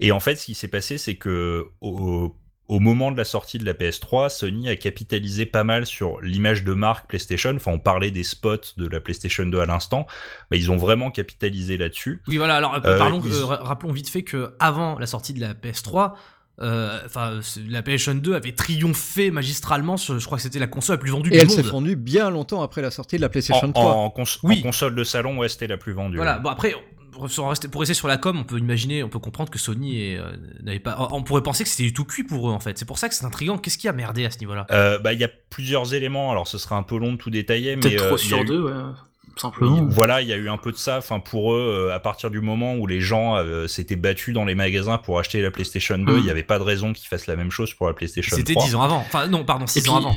Et 0.02 0.12
en 0.12 0.20
fait, 0.20 0.36
ce 0.36 0.46
qui 0.46 0.56
s'est 0.56 0.68
passé, 0.68 0.98
c'est 0.98 1.16
que 1.16 1.68
au, 1.80 2.36
au 2.70 2.80
moment 2.80 3.12
de 3.12 3.18
la 3.18 3.26
sortie 3.26 3.58
de 3.58 3.66
la 3.66 3.74
PS3, 3.74 4.30
Sony 4.30 4.70
a 4.70 4.76
capitalisé 4.76 5.46
pas 5.46 5.64
mal 5.64 5.86
sur 5.86 6.22
l'image 6.22 6.64
de 6.64 6.74
marque 6.74 7.08
PlayStation. 7.10 7.54
Enfin, 7.56 7.72
on 7.74 7.80
parlait 7.80 8.10
des 8.12 8.24
spots 8.24 8.74
de 8.78 8.88
la 8.88 9.00
PlayStation 9.02 9.46
2 9.46 9.60
à 9.60 9.66
l'instant. 9.66 10.08
Bah, 10.50 10.58
ils 10.58 10.72
ont 10.72 10.78
vraiment 10.78 11.12
capitalisé 11.12 11.78
là-dessus. 11.78 12.22
Oui, 12.28 12.38
voilà, 12.38 12.56
alors 12.56 12.76
euh, 12.76 12.80
Euh, 12.86 12.98
parlons, 12.98 13.22
ils- 13.26 13.34
euh, 13.34 13.46
ra- 13.46 13.60
rappelons 13.64 13.92
vite 13.92 14.10
fait 14.10 14.24
que 14.24 14.54
avant 14.60 14.98
la 14.98 15.06
sortie 15.08 15.34
de 15.34 15.42
la 15.42 15.54
PS3, 15.54 16.14
euh, 16.62 17.00
enfin, 17.06 17.40
la 17.68 17.82
PlayStation 17.82 18.16
2 18.16 18.34
avait 18.36 18.52
triomphé 18.54 19.30
magistralement 19.32 19.98
sur, 19.98 20.18
je 20.20 20.26
crois 20.26 20.38
que 20.38 20.44
c'était 20.44 20.60
la 20.60 20.68
console 20.68 20.96
la 20.96 21.00
plus 21.02 21.12
vendue 21.12 21.30
Et 21.30 21.38
du 21.38 21.40
elle 21.40 21.50
s'est 21.50 21.64
monde. 21.64 21.72
vendue 21.72 21.96
bien 21.96 22.30
longtemps 22.30 22.62
après 22.62 22.82
la 22.82 22.92
sortie 22.92 23.18
de 23.18 23.22
la 23.22 23.28
En, 23.28 23.30
PlayStation 23.32 23.72
3. 23.74 23.92
en 23.94 24.10
cons- 24.10 24.24
Oui. 24.44 24.60
en 24.60 24.62
console 24.68 24.96
de 24.96 25.04
salon, 25.04 25.38
ouais, 25.38 25.50
c'était 25.50 25.68
la 25.68 25.78
plus 25.78 25.94
vendue. 25.94 26.16
Voilà, 26.18 26.38
bon 26.40 26.50
après, 26.50 26.76
pour 27.14 27.82
rester, 27.82 27.94
sur 27.94 28.08
la 28.08 28.18
com, 28.18 28.38
on 28.40 28.44
peut 28.44 28.58
imaginer, 28.58 29.04
on 29.04 29.10
peut 29.10 29.20
comprendre 29.20 29.50
que 29.50 29.60
Sony 29.60 30.16
euh, 30.18 30.32
n'avait 30.62 30.80
pas. 30.80 31.10
On 31.12 31.24
pourrait 31.24 31.44
penser 31.44 31.64
que 31.64 31.70
c'était 31.70 31.84
du 31.84 31.94
tout 31.94 32.06
cuit 32.06 32.24
pour 32.24 32.50
eux 32.50 32.52
en 32.54 32.60
fait. 32.60 32.78
C'est 32.78 32.86
pour 32.86 32.98
ça 32.98 33.10
que 33.10 33.16
c'est 33.16 33.26
intriguant. 33.26 33.58
Qu'est-ce 33.58 33.78
qui 33.78 33.88
a 33.88 33.94
merdé 33.94 34.26
à 34.26 34.32
ce 34.32 34.40
niveau-là? 34.40 34.66
Euh, 34.72 35.00
bah, 35.00 35.14
il 35.14 35.20
y 35.20 35.24
a 35.24 35.30
plusieurs 35.50 35.94
éléments. 35.94 36.32
Alors, 36.32 36.48
ce 36.48 36.58
serait 36.58 36.76
un 36.76 36.84
peu 36.84 36.98
long 36.98 37.14
de 37.14 37.18
tout 37.18 37.30
détailler, 37.30 37.76
mais 37.76 37.82
Peut-être 37.82 38.04
euh, 38.04 38.10
il 38.10 38.14
a 38.14 38.18
sur 38.18 38.42
eu- 38.42 38.46
deux, 38.46 38.62
ouais, 38.64 38.72
Oui, 38.74 39.34
simplement. 39.38 39.86
voilà, 39.90 40.22
il 40.22 40.28
y 40.28 40.34
a 40.34 40.38
eu 40.38 40.50
un 40.50 40.58
peu 40.58 40.72
de 40.72 40.78
ça. 40.78 40.98
Enfin, 40.98 41.20
pour 41.20 41.54
eux, 41.54 41.90
à 41.94 42.00
partir 42.00 42.30
du 42.30 42.42
moment 42.42 42.76
où 42.76 42.88
les 42.88 43.02
gens 43.02 43.36
euh, 43.38 43.68
s'étaient 43.68 43.96
battus 43.96 44.34
dans 44.34 44.46
les 44.46 44.56
magasins 44.56 44.98
pour 44.98 45.20
acheter 45.20 45.42
la 45.42 45.52
PlayStation 45.52 45.98
2, 45.98 46.14
il 46.14 46.20
Mm. 46.20 46.24
n'y 46.24 46.30
avait 46.32 46.44
pas 46.44 46.60
de 46.60 46.64
raison 46.64 46.94
qu'ils 46.94 47.08
fassent 47.08 47.28
la 47.28 47.36
même 47.36 47.52
chose 47.52 47.74
pour 47.74 47.88
la 47.88 47.94
PlayStation 47.94 48.36
C'était 48.36 48.54
3. 48.54 48.66
10 48.66 48.76
ans 48.76 48.82
avant. 48.82 48.98
Enfin, 48.98 49.28
non, 49.28 49.44
pardon, 49.46 49.68
6 49.68 49.86
Et 49.86 49.90
ans 49.90 49.98
puis- 50.00 50.06
avant. 50.06 50.16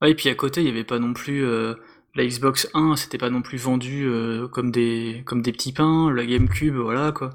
Ouais, 0.00 0.12
et 0.12 0.14
puis 0.14 0.28
à 0.28 0.34
côté, 0.34 0.60
il 0.60 0.66
y 0.66 0.70
avait 0.70 0.84
pas 0.84 0.98
non 1.00 1.12
plus 1.12 1.44
euh, 1.44 1.74
la 2.14 2.24
Xbox 2.26 2.68
1, 2.74 2.96
c'était 2.96 3.18
pas 3.18 3.30
non 3.30 3.42
plus 3.42 3.58
vendu 3.58 4.04
euh, 4.06 4.48
comme 4.48 4.70
des 4.70 5.22
comme 5.26 5.42
des 5.42 5.52
petits 5.52 5.72
pains, 5.72 6.10
la 6.12 6.24
GameCube, 6.26 6.74
voilà 6.76 7.12
quoi. 7.12 7.30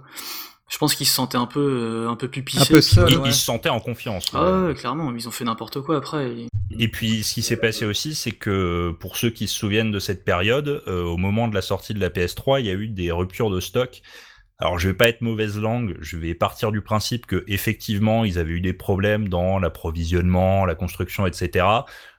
Je 0.69 0.77
pense 0.79 0.95
qu'ils 0.95 1.05
se 1.05 1.13
sentaient 1.13 1.37
un 1.37 1.45
peu 1.45 1.59
euh, 1.59 2.09
un 2.09 2.15
peu 2.15 2.27
pupissés. 2.27 2.61
Un 2.73 2.75
peu 2.77 2.79
puis 2.81 2.89
voilà. 2.95 3.09
Ils, 3.11 3.17
ouais. 3.17 3.29
ils 3.29 3.33
se 3.33 3.45
sentaient 3.45 3.69
en 3.69 3.79
confiance. 3.79 4.25
Ah 4.33 4.43
ouais. 4.61 4.67
ouais, 4.69 4.73
clairement, 4.73 5.13
ils 5.15 5.27
ont 5.27 5.31
fait 5.31 5.43
n'importe 5.43 5.81
quoi 5.81 5.97
après. 5.97 6.31
et- 6.31 6.47
Et 6.79 6.87
puis, 6.87 7.21
ce 7.23 7.35
qui 7.35 7.43
s'est 7.43 7.57
passé 7.57 7.85
aussi, 7.85 8.15
c'est 8.15 8.31
que 8.31 8.91
pour 8.99 9.17
ceux 9.17 9.29
qui 9.29 9.47
se 9.47 9.55
souviennent 9.55 9.91
de 9.91 9.99
cette 9.99 10.25
période, 10.25 10.81
euh, 10.87 11.03
au 11.03 11.17
moment 11.17 11.47
de 11.47 11.53
la 11.53 11.61
sortie 11.61 11.93
de 11.93 11.99
la 11.99 12.09
PS3, 12.09 12.59
il 12.61 12.65
y 12.65 12.69
a 12.71 12.73
eu 12.73 12.87
des 12.87 13.11
ruptures 13.11 13.51
de 13.51 13.59
stock. 13.59 14.01
Alors, 14.57 14.79
je 14.79 14.87
vais 14.87 14.93
pas 14.95 15.09
être 15.09 15.21
mauvaise 15.21 15.59
langue, 15.59 15.97
je 15.99 16.17
vais 16.17 16.33
partir 16.33 16.71
du 16.71 16.81
principe 16.81 17.25
que 17.27 17.43
effectivement, 17.47 18.23
ils 18.25 18.39
avaient 18.39 18.53
eu 18.53 18.61
des 18.61 18.73
problèmes 18.73 19.27
dans 19.29 19.59
l'approvisionnement, 19.59 20.65
la 20.65 20.73
construction, 20.75 21.27
etc. 21.27 21.65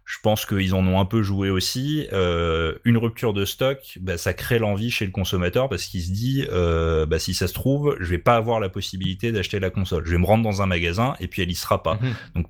Je 0.05 0.19
pense 0.23 0.45
qu'ils 0.45 0.75
en 0.75 0.87
ont 0.87 1.01
un 1.01 1.07
peu 1.07 1.23
joué 1.23 1.49
aussi. 1.49 2.07
Euh, 2.13 2.75
une 2.85 2.99
rupture 2.99 3.33
de 3.33 3.45
stock, 3.45 3.99
bah, 4.01 4.19
ça 4.19 4.35
crée 4.35 4.59
l'envie 4.59 4.91
chez 4.91 5.07
le 5.07 5.11
consommateur 5.13 5.69
parce 5.69 5.85
qu'il 5.87 6.03
se 6.03 6.11
dit, 6.13 6.45
euh, 6.53 7.07
bah, 7.07 7.19
si 7.19 7.33
ça 7.33 7.49
se 7.49 7.55
trouve, 7.55 7.97
je 8.01 8.11
vais 8.11 8.19
pas 8.19 8.37
avoir 8.37 8.61
la 8.61 8.69
possibilité 8.69 9.33
d'acheter 9.33 9.61
la 9.61 9.71
console. 9.71 10.05
Je 10.05 10.11
vais 10.11 10.19
me 10.19 10.27
rendre 10.27 10.45
dans 10.45 10.61
un 10.61 10.67
magasin 10.67 11.15
et 11.21 11.29
puis 11.29 11.41
elle 11.43 11.51
y 11.51 11.55
sera 11.55 11.83
pas 11.83 11.99
Mhm. 12.35 12.45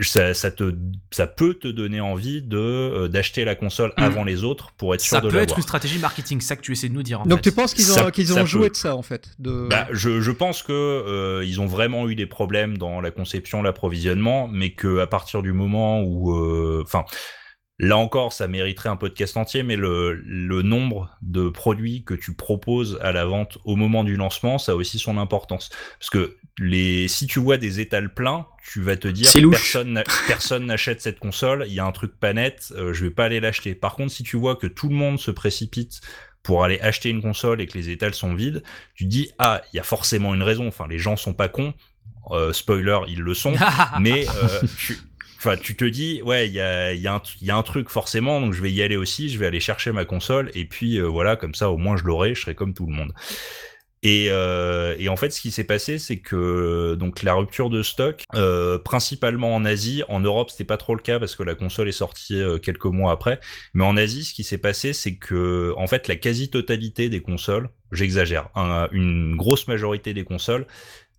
Ça, 0.00 0.34
ça 0.34 0.50
te, 0.50 0.74
ça 1.10 1.26
peut 1.26 1.54
te 1.54 1.68
donner 1.68 2.00
envie 2.00 2.42
de 2.42 2.56
euh, 2.58 3.08
d'acheter 3.08 3.44
la 3.44 3.54
console 3.54 3.92
Mm. 3.98 4.02
avant 4.02 4.24
les 4.24 4.44
autres 4.44 4.72
pour 4.76 4.94
être 4.94 5.00
sûr 5.00 5.16
Ça 5.16 5.20
de 5.20 5.28
peut 5.28 5.36
être 5.36 5.40
l'avoir. 5.50 5.58
une 5.58 5.62
stratégie 5.62 5.98
marketing, 5.98 6.40
c'est 6.40 6.48
ça 6.48 6.56
que 6.56 6.62
tu 6.62 6.72
essaies 6.72 6.88
de 6.88 6.94
nous 6.94 7.02
dire. 7.02 7.20
En 7.20 7.26
Donc 7.26 7.38
fait. 7.44 7.50
tu 7.50 7.52
penses 7.56 7.74
qu'ils 7.74 7.90
ont, 7.92 7.94
Ça- 7.94 8.10
qu'ils 8.10 8.32
ont 8.32 8.36
ça 8.36 8.44
joué 8.44 8.64
peut. 8.66 8.70
de 8.70 8.76
ça 8.76 8.94
en 8.96 9.02
fait 9.02 9.30
de... 9.38 9.68
Bah, 9.70 9.86
je, 9.92 10.20
je 10.20 10.30
pense 10.30 10.62
que 10.62 10.72
euh, 10.72 11.44
ils 11.44 11.60
ont 11.60 11.66
vraiment 11.66 12.08
eu 12.08 12.14
des 12.14 12.26
problèmes 12.26 12.78
dans 12.78 13.00
la 13.00 13.10
conception, 13.10 13.62
l'approvisionnement, 13.62 14.48
mais 14.48 14.70
que 14.74 14.98
à 14.98 15.06
partir 15.06 15.42
du 15.42 15.52
moment 15.52 16.02
où, 16.02 16.34
euh, 16.34 16.82
enfin, 16.84 17.04
là 17.78 17.96
encore, 17.98 18.32
ça 18.32 18.48
mériterait 18.48 18.88
un 18.88 18.96
podcast 18.96 19.36
entier, 19.36 19.62
mais 19.62 19.76
le, 19.76 20.14
le 20.14 20.62
nombre 20.62 21.10
de 21.22 21.48
produits 21.48 22.04
que 22.04 22.14
tu 22.14 22.34
proposes 22.34 22.98
à 23.02 23.12
la 23.12 23.24
vente 23.26 23.58
au 23.64 23.76
moment 23.76 24.02
du 24.04 24.16
lancement, 24.16 24.58
ça 24.58 24.72
a 24.72 24.74
aussi 24.74 24.98
son 24.98 25.18
importance, 25.18 25.70
parce 25.98 26.10
que 26.10 26.36
les, 26.58 27.06
si 27.08 27.26
tu 27.26 27.38
vois 27.38 27.56
des 27.58 27.80
étals 27.80 28.12
pleins, 28.12 28.46
tu 28.72 28.80
vas 28.80 28.96
te 28.96 29.08
dire 29.08 29.30
personne, 29.50 30.02
personne 30.26 30.66
n'achète 30.66 31.00
cette 31.00 31.18
console, 31.18 31.64
il 31.68 31.74
y 31.74 31.80
a 31.80 31.84
un 31.84 31.92
truc 31.92 32.18
pas 32.18 32.32
net, 32.32 32.72
euh, 32.76 32.92
je 32.94 33.04
vais 33.04 33.10
pas 33.10 33.26
aller 33.26 33.40
l'acheter. 33.40 33.74
Par 33.74 33.94
contre, 33.94 34.12
si 34.12 34.22
tu 34.22 34.36
vois 34.36 34.56
que 34.56 34.66
tout 34.66 34.88
le 34.88 34.94
monde 34.94 35.18
se 35.20 35.30
précipite 35.30 36.00
pour 36.42 36.64
aller 36.64 36.80
acheter 36.80 37.10
une 37.10 37.20
console 37.22 37.60
et 37.60 37.66
que 37.66 37.76
les 37.76 37.90
étals 37.90 38.14
sont 38.14 38.34
vides, 38.34 38.62
tu 38.94 39.04
te 39.04 39.08
dis 39.10 39.30
ah 39.38 39.62
il 39.72 39.76
y 39.76 39.80
a 39.80 39.82
forcément 39.82 40.34
une 40.34 40.42
raison. 40.42 40.66
Enfin 40.68 40.86
les 40.88 40.98
gens 40.98 41.16
sont 41.16 41.34
pas 41.34 41.48
cons. 41.48 41.74
Euh, 42.30 42.52
spoiler 42.52 42.98
ils 43.08 43.20
le 43.20 43.34
sont. 43.34 43.54
mais 44.00 44.26
euh, 44.28 44.62
tu, 44.78 44.96
enfin 45.38 45.56
tu 45.56 45.76
te 45.76 45.84
dis 45.84 46.22
ouais 46.22 46.46
il 46.48 46.54
y 46.54 46.60
a, 46.60 46.92
il 46.92 47.00
y, 47.00 47.06
a 47.06 47.14
un- 47.16 47.22
il 47.40 47.46
y 47.46 47.50
a 47.50 47.56
un 47.56 47.62
truc 47.62 47.88
forcément 47.88 48.40
donc 48.40 48.52
je 48.54 48.62
vais 48.62 48.72
y 48.72 48.80
aller 48.82 48.96
aussi. 48.96 49.28
Je 49.28 49.38
vais 49.38 49.46
aller 49.46 49.60
chercher 49.60 49.92
ma 49.92 50.04
console 50.04 50.50
et 50.54 50.64
puis 50.64 51.00
voilà 51.00 51.36
comme 51.36 51.54
ça 51.54 51.70
au 51.70 51.76
moins 51.76 51.96
je 51.96 52.04
l'aurai. 52.04 52.34
Je 52.34 52.40
serai 52.40 52.54
comme 52.54 52.74
tout 52.74 52.86
le 52.86 52.94
monde. 52.94 53.12
Et, 54.02 54.28
euh, 54.30 54.94
et 54.98 55.08
en 55.08 55.16
fait, 55.16 55.30
ce 55.30 55.40
qui 55.40 55.50
s'est 55.50 55.64
passé, 55.64 55.98
c'est 55.98 56.18
que 56.18 56.94
donc 56.94 57.22
la 57.22 57.34
rupture 57.34 57.70
de 57.70 57.82
stock, 57.82 58.22
euh, 58.34 58.78
principalement 58.78 59.54
en 59.54 59.64
Asie, 59.64 60.02
en 60.08 60.20
Europe, 60.20 60.50
c'était 60.50 60.64
pas 60.64 60.76
trop 60.76 60.94
le 60.94 61.00
cas 61.02 61.18
parce 61.18 61.34
que 61.34 61.42
la 61.42 61.54
console 61.54 61.88
est 61.88 61.92
sortie 61.92 62.40
euh, 62.40 62.58
quelques 62.58 62.84
mois 62.84 63.10
après. 63.10 63.40
Mais 63.74 63.84
en 63.84 63.96
Asie, 63.96 64.24
ce 64.24 64.34
qui 64.34 64.44
s'est 64.44 64.58
passé, 64.58 64.92
c'est 64.92 65.16
que 65.16 65.74
en 65.76 65.86
fait, 65.86 66.08
la 66.08 66.16
quasi-totalité 66.16 67.08
des 67.08 67.20
consoles, 67.20 67.68
j'exagère, 67.90 68.48
un- 68.54 68.88
une 68.92 69.34
grosse 69.36 69.66
majorité 69.66 70.14
des 70.14 70.24
consoles 70.24 70.66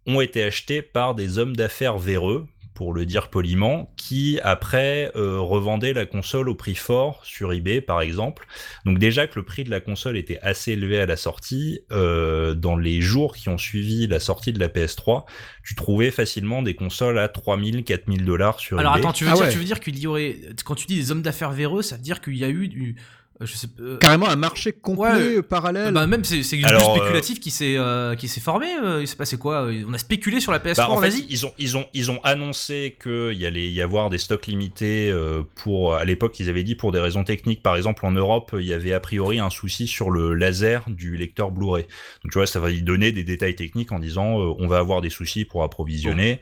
ont 0.05 0.21
été 0.21 0.41
achetées 0.43 0.81
par 0.81 1.15
des 1.15 1.37
hommes 1.39 1.55
d'affaires 1.55 1.97
véreux 1.97 2.47
pour 2.77 2.93
le 2.93 3.07
dire 3.07 3.29
poliment, 3.31 3.91
qui 3.97 4.39
après 4.43 5.11
euh, 5.15 5.39
revendait 5.39 5.93
la 5.93 6.05
console 6.05 6.47
au 6.47 6.53
prix 6.53 6.75
fort 6.75 7.21
sur 7.25 7.51
eBay 7.51 7.81
par 7.81 8.01
exemple. 8.01 8.45
Donc 8.85 8.99
déjà 8.99 9.25
que 9.25 9.39
le 9.39 9.43
prix 9.43 9.63
de 9.63 9.71
la 9.71 9.79
console 9.79 10.15
était 10.15 10.37
assez 10.43 10.73
élevé 10.73 10.99
à 10.99 11.07
la 11.07 11.17
sortie, 11.17 11.79
euh, 11.91 12.53
dans 12.53 12.77
les 12.77 13.01
jours 13.01 13.35
qui 13.35 13.49
ont 13.49 13.57
suivi 13.57 14.05
la 14.05 14.19
sortie 14.19 14.53
de 14.53 14.59
la 14.59 14.67
PS3, 14.67 15.25
tu 15.63 15.73
trouvais 15.73 16.11
facilement 16.11 16.61
des 16.61 16.75
consoles 16.75 17.17
à 17.17 17.27
3000, 17.29 17.83
4000 17.83 18.23
dollars 18.23 18.59
sur 18.59 18.77
Alors 18.77 18.95
eBay. 18.95 19.05
attends, 19.07 19.13
tu 19.13 19.23
veux 19.23 19.31
Ah 19.31 19.33
dire, 19.33 19.43
ouais. 19.45 19.51
tu 19.51 19.57
veux 19.57 19.63
dire 19.63 19.79
qu'il 19.79 19.97
y 19.97 20.05
aurait. 20.05 20.35
Quand 20.63 20.75
tu 20.75 20.85
dis 20.85 20.97
des 20.97 21.09
hommes 21.11 21.23
d'affaires 21.23 21.51
véreux, 21.53 21.81
ça 21.81 21.95
veut 21.95 22.03
dire 22.03 22.21
qu'il 22.21 22.37
y 22.37 22.43
a 22.45 22.49
eu 22.49 22.67
du. 22.67 22.95
Euh, 23.41 23.45
Je 23.45 23.55
sais, 23.55 23.67
euh, 23.79 23.97
Carrément 23.97 24.27
un 24.29 24.35
marché 24.35 24.71
complet 24.71 24.97
Ouais. 25.11 25.37
euh, 25.37 25.41
parallèle. 25.41 25.93
bah 25.93 26.07
même 26.07 26.23
c'est 26.23 26.43
c'est 26.43 26.57
du 26.57 26.65
Alors, 26.65 26.95
spéculatif 26.95 27.39
qui 27.39 27.51
s'est 27.51 27.75
euh, 27.77 28.15
qui 28.15 28.27
s'est 28.27 28.41
formé. 28.41 28.67
euh, 28.83 29.01
il 29.01 29.07
s'est 29.07 29.15
passé 29.15 29.37
quoi 29.37 29.67
On 29.87 29.93
a 29.93 29.97
spéculé 29.97 30.39
sur 30.39 30.51
la 30.51 30.59
PS3 30.59 30.75
Bah, 30.77 30.89
en 30.89 30.93
en 30.97 31.01
fait, 31.01 31.07
Asie. 31.07 31.25
ils 31.29 31.45
ont 31.45 31.51
ils 31.57 31.77
ont 31.77 31.85
ils 31.93 32.09
ont 32.11 32.19
annoncé 32.23 32.95
qu'il 33.01 33.33
y 33.33 33.45
allait 33.45 33.69
y 33.69 33.81
avoir 33.81 34.09
des 34.09 34.17
stocks 34.17 34.47
limités 34.47 35.11
euh, 35.11 35.43
pour 35.55 35.95
à 35.95 36.05
l'époque 36.05 36.39
ils 36.39 36.49
avaient 36.49 36.63
dit 36.63 36.75
pour 36.75 36.91
des 36.91 36.99
raisons 36.99 37.23
techniques 37.23 37.61
par 37.61 37.75
exemple 37.75 38.05
en 38.05 38.11
Europe 38.11 38.55
il 38.57 38.65
y 38.65 38.73
avait 38.73 38.93
a 38.93 38.99
priori 38.99 39.39
un 39.39 39.49
souci 39.49 39.87
sur 39.87 40.09
le 40.09 40.33
laser 40.33 40.83
du 40.87 41.17
lecteur 41.17 41.51
Blu-ray 41.51 41.83
donc 42.23 42.31
tu 42.31 42.37
vois 42.37 42.47
ça 42.47 42.59
va 42.59 42.71
y 42.71 42.81
donner 42.81 43.11
des 43.11 43.23
détails 43.23 43.55
techniques 43.55 43.91
en 43.91 43.99
disant 43.99 44.39
euh, 44.39 44.53
on 44.59 44.67
va 44.67 44.77
avoir 44.79 45.01
des 45.01 45.09
soucis 45.09 45.45
pour 45.45 45.63
approvisionner 45.63 46.33
euh, 46.33 46.37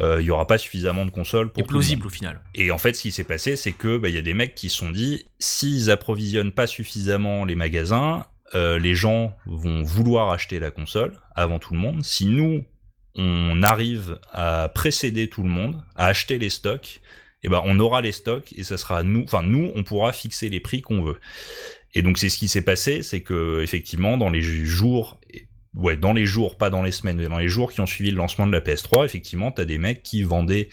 il 0.00 0.24
y 0.24 0.30
aura 0.30 0.46
pas 0.46 0.58
suffisamment 0.58 1.04
de 1.04 1.10
consoles 1.10 1.50
pour 1.50 1.62
Et 1.62 1.66
plausible 1.66 2.06
au 2.06 2.10
final. 2.10 2.40
Et 2.54 2.70
en 2.70 2.78
fait, 2.78 2.94
ce 2.94 3.02
qui 3.02 3.12
s'est 3.12 3.24
passé, 3.24 3.56
c'est 3.56 3.72
que 3.72 3.98
bah, 3.98 4.08
il 4.08 4.14
y 4.14 4.18
a 4.18 4.22
des 4.22 4.34
mecs 4.34 4.54
qui 4.54 4.70
se 4.70 4.76
sont 4.76 4.90
dit, 4.90 5.26
s'ils 5.38 5.90
approvisionnent 5.90 6.52
pas 6.52 6.66
suffisamment 6.66 7.44
les 7.44 7.56
magasins, 7.56 8.26
euh, 8.54 8.78
les 8.78 8.94
gens 8.94 9.36
vont 9.46 9.82
vouloir 9.82 10.30
acheter 10.30 10.58
la 10.58 10.70
console 10.70 11.12
avant 11.34 11.58
tout 11.58 11.74
le 11.74 11.80
monde. 11.80 12.04
Si 12.04 12.26
nous, 12.26 12.64
on 13.14 13.62
arrive 13.62 14.18
à 14.32 14.70
précéder 14.74 15.28
tout 15.28 15.42
le 15.42 15.48
monde, 15.48 15.82
à 15.96 16.06
acheter 16.06 16.38
les 16.38 16.50
stocks, 16.50 17.00
eh 17.42 17.48
ben 17.48 17.62
on 17.64 17.78
aura 17.78 18.00
les 18.00 18.12
stocks 18.12 18.52
et 18.56 18.64
ça 18.64 18.78
sera 18.78 19.02
nous, 19.02 19.22
enfin 19.24 19.42
nous, 19.42 19.70
on 19.74 19.84
pourra 19.84 20.12
fixer 20.12 20.48
les 20.48 20.60
prix 20.60 20.82
qu'on 20.82 21.02
veut. 21.02 21.20
Et 21.94 22.02
donc 22.02 22.18
c'est 22.18 22.28
ce 22.28 22.38
qui 22.38 22.48
s'est 22.48 22.62
passé, 22.62 23.02
c'est 23.02 23.20
que 23.20 23.60
effectivement 23.62 24.16
dans 24.16 24.30
les 24.30 24.42
jours, 24.42 25.20
ouais 25.78 25.96
dans 25.96 26.12
les 26.12 26.26
jours, 26.26 26.58
pas 26.58 26.70
dans 26.70 26.82
les 26.82 26.92
semaines, 26.92 27.16
mais 27.16 27.28
dans 27.28 27.38
les 27.38 27.48
jours 27.48 27.72
qui 27.72 27.80
ont 27.80 27.86
suivi 27.86 28.10
le 28.10 28.16
lancement 28.18 28.46
de 28.46 28.52
la 28.52 28.60
PS3, 28.60 29.04
effectivement 29.04 29.50
t'as 29.52 29.64
des 29.64 29.78
mecs 29.78 30.02
qui 30.02 30.22
vendaient 30.22 30.68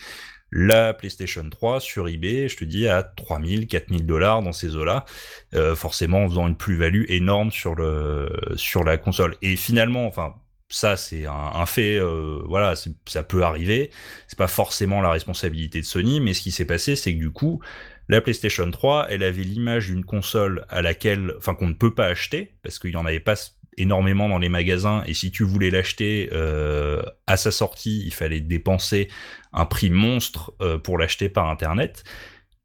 la 0.52 0.94
PlayStation 0.94 1.48
3 1.50 1.80
sur 1.80 2.08
eBay, 2.08 2.48
je 2.48 2.58
te 2.58 2.64
dis, 2.66 2.88
à 2.88 3.04
3000, 3.04 3.68
4000 3.68 4.06
dollars 4.06 4.42
dans 4.42 4.54
ces 4.54 4.76
eaux-là, 4.76 5.06
euh, 5.54 5.76
forcément 5.76 6.24
en 6.24 6.30
faisant 6.30 6.48
une 6.48 6.56
plus-value 6.56 7.04
énorme 7.10 7.52
sur 7.52 7.76
le 7.76 8.30
sur 8.56 8.84
la 8.84 8.98
console. 8.98 9.36
Et 9.42 9.56
finalement, 9.58 10.08
enfin, 10.08 10.36
ça 10.70 10.98
c'est 10.98 11.26
un, 11.26 11.34
un 11.34 11.66
fait, 11.66 11.98
euh, 12.00 12.42
voilà, 12.46 12.76
ça 13.06 13.24
peut 13.24 13.44
arriver. 13.44 13.92
C'est 14.28 14.38
pas 14.38 14.48
forcément 14.48 15.02
la 15.02 15.12
responsabilité 15.12 15.82
de 15.82 15.86
Sony, 15.86 16.22
mais 16.22 16.34
ce 16.34 16.42
qui 16.42 16.52
s'est 16.52 16.66
passé, 16.66 16.96
c'est 16.96 17.14
que 17.14 17.20
du 17.20 17.32
coup, 17.32 17.62
la 18.08 18.22
PlayStation 18.22 18.70
3, 18.70 19.08
elle 19.10 19.24
avait 19.24 19.44
l'image 19.44 19.88
d'une 19.88 20.06
console 20.06 20.66
à 20.70 20.82
laquelle, 20.82 21.34
enfin, 21.38 21.56
qu'on 21.56 21.68
ne 21.68 21.74
peut 21.74 21.94
pas 21.94 22.06
acheter 22.06 22.54
parce 22.64 22.80
qu'il 22.80 22.92
y 22.92 22.98
en 22.98 23.06
avait 23.06 23.20
pas 23.20 23.36
énormément 23.78 24.30
dans 24.30 24.38
les 24.40 24.50
magasins 24.50 25.04
et 25.06 25.14
si 25.14 25.32
tu 25.32 25.44
voulais 25.44 25.70
l'acheter 25.70 26.30
euh, 26.34 27.02
à 27.28 27.38
sa 27.38 27.52
sortie, 27.52 28.04
il 28.06 28.14
fallait 28.14 28.40
dépenser 28.42 29.10
un 29.54 29.66
prix 29.66 29.90
monstre 29.90 30.54
euh, 30.62 30.78
pour 30.78 30.98
l'acheter 30.98 31.30
par 31.30 31.50
internet. 31.50 32.04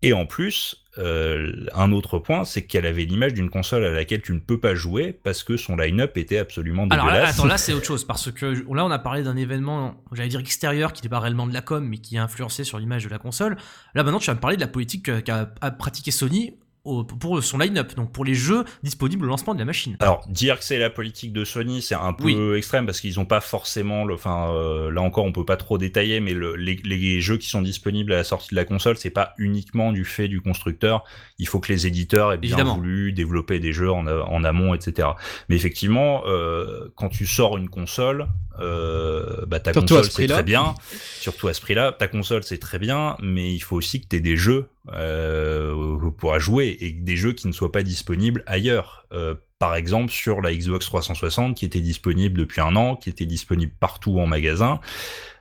Et 0.03 0.15
en 0.15 0.25
plus, 0.25 0.77
euh, 0.97 1.67
un 1.75 1.93
autre 1.93 2.19
point, 2.19 2.45
c'est 2.45 2.63
qu'elle 2.63 2.87
avait 2.87 3.05
l'image 3.05 3.35
d'une 3.35 3.51
console 3.51 3.85
à 3.85 3.91
laquelle 3.91 4.23
tu 4.23 4.33
ne 4.33 4.39
peux 4.39 4.59
pas 4.59 4.75
jouer 4.75 5.13
parce 5.13 5.43
que 5.45 5.59
son 5.59 5.77
line-up 5.77 6.17
était 6.17 6.39
absolument 6.39 6.87
Alors 6.89 7.07
là, 7.07 7.13
dégueulasse. 7.13 7.35
attends, 7.39 7.47
là 7.47 7.59
c'est 7.59 7.73
autre 7.75 7.85
chose 7.87 8.07
parce 8.07 8.31
que 8.33 8.47
là 8.47 8.85
on 8.87 8.91
a 8.91 8.99
parlé 8.99 9.23
d'un 9.23 9.37
événement, 9.37 10.03
j'allais 10.13 10.31
dire 10.31 10.41
extérieur, 10.41 10.95
qui 10.95 11.03
n'est 11.03 11.11
pas 11.11 11.21
réellement 11.21 11.47
de 11.47 11.53
la 11.53 11.61
com, 11.61 11.87
mais 11.87 11.99
qui 11.99 12.17
a 12.17 12.23
influencé 12.23 12.65
sur 12.65 12.79
l'image 12.79 13.05
de 13.05 13.11
la 13.11 13.19
console. 13.19 13.57
Là 13.95 14.03
maintenant, 14.03 14.21
tu 14.21 14.29
vas 14.29 14.35
me 14.35 14.41
parler 14.41 14.57
de 14.57 14.63
la 14.63 14.69
politique 14.69 15.05
qu'a 15.05 15.21
qu'a- 15.21 15.53
a 15.61 15.71
pratiqué 15.71 16.11
Sony 16.11 16.55
au- 16.85 17.05
pour 17.05 17.43
son 17.43 17.59
line-up, 17.59 17.95
donc 17.95 18.13
pour 18.13 18.25
les 18.25 18.35
jeux 18.35 18.65
disponibles 18.83 19.25
au 19.27 19.29
lancement 19.29 19.55
de 19.55 19.59
la 19.59 19.65
machine. 19.65 19.97
Alors 20.01 20.27
dire 20.29 20.59
que 20.59 20.65
c'est 20.65 20.79
la 20.79 20.91
politique 20.91 21.33
de 21.33 21.45
Sony, 21.45 21.83
c'est 21.83 21.95
un 21.95 22.13
peu 22.13 22.25
Oui. 22.25 22.57
extrême 22.57 22.87
parce 22.87 23.01
qu'ils 23.01 23.17
n'ont 23.19 23.27
pas 23.27 23.41
forcément, 23.41 24.05
le, 24.05 24.15
enfin 24.15 24.51
euh, 24.53 24.91
là 24.91 25.03
encore 25.03 25.25
on 25.25 25.33
peut 25.33 25.45
pas 25.45 25.57
trop 25.57 25.79
détailler, 25.79 26.21
mais 26.21 26.33
le- 26.35 26.57
les, 26.57 26.77
les 26.85 27.21
jeux 27.21 27.37
qui 27.37 27.49
sont 27.49 27.63
disponibles 27.63 28.13
à 28.13 28.17
la 28.17 28.25
sortie 28.25 28.51
de 28.51 28.57
la 28.57 28.65
console, 28.65 28.97
c'est 28.97 29.11
pas 29.11 29.35
uniquement 29.39 29.93
du 29.93 30.05
fait 30.05 30.29
du 30.29 30.41
constructeur. 30.41 31.05
Il 31.39 31.47
faut 31.49 31.61
que 31.61 31.73
les 31.73 31.87
éditeurs 31.87 32.33
aient 32.33 32.39
bien 32.39 32.51
Évidemment. 32.57 32.77
voulu 32.77 33.13
développer 33.13 33.59
des 33.61 33.73
jeux 33.73 33.91
en, 33.91 34.07
amont, 34.45 34.75
etc. 34.75 35.09
Mais 35.49 35.57
effectivement, 35.57 36.23
euh, 36.27 36.89
quand 36.97 37.09
tu 37.09 37.27
sors 37.27 37.57
une 37.59 37.69
console, 37.69 38.27
euh, 38.71 39.45
bah 39.47 39.61
ta 39.61 39.73
Surtout 39.73 39.95
console 39.95 40.11
ce 40.11 40.17
c'est 40.23 40.27
très 40.27 40.43
bien, 40.43 40.75
surtout 41.19 41.49
à 41.49 41.55
ce 41.55 41.61
prix-là, 41.61 41.93
ta 41.93 42.09
console 42.09 42.43
c'est 42.43 42.59
très 42.59 42.79
bien, 42.79 43.17
mais 43.23 43.53
il 43.55 43.61
faut 43.61 43.77
aussi 43.77 44.01
que 44.01 44.07
tu 44.09 44.17
aies 44.17 44.21
des 44.21 44.37
jeux 44.37 44.69
euh, 44.93 46.11
pour 46.19 46.39
jouer 46.39 46.77
et 46.81 46.93
des 46.93 47.17
jeux 47.17 47.33
qui 47.33 47.47
ne 47.47 47.53
soient 47.53 47.73
pas 47.73 47.83
disponibles 47.83 48.43
ailleurs. 48.47 49.07
Euh, 49.13 49.35
par 49.59 49.75
exemple 49.75 50.11
sur 50.11 50.41
la 50.41 50.55
Xbox 50.55 50.87
360 50.87 51.55
qui 51.55 51.67
était 51.67 51.81
disponible 51.81 52.39
depuis 52.39 52.63
un 52.63 52.75
an, 52.77 52.97
qui 52.97 53.11
était 53.11 53.27
disponible 53.27 53.73
partout 53.79 54.19
en 54.19 54.27
magasin. 54.27 54.81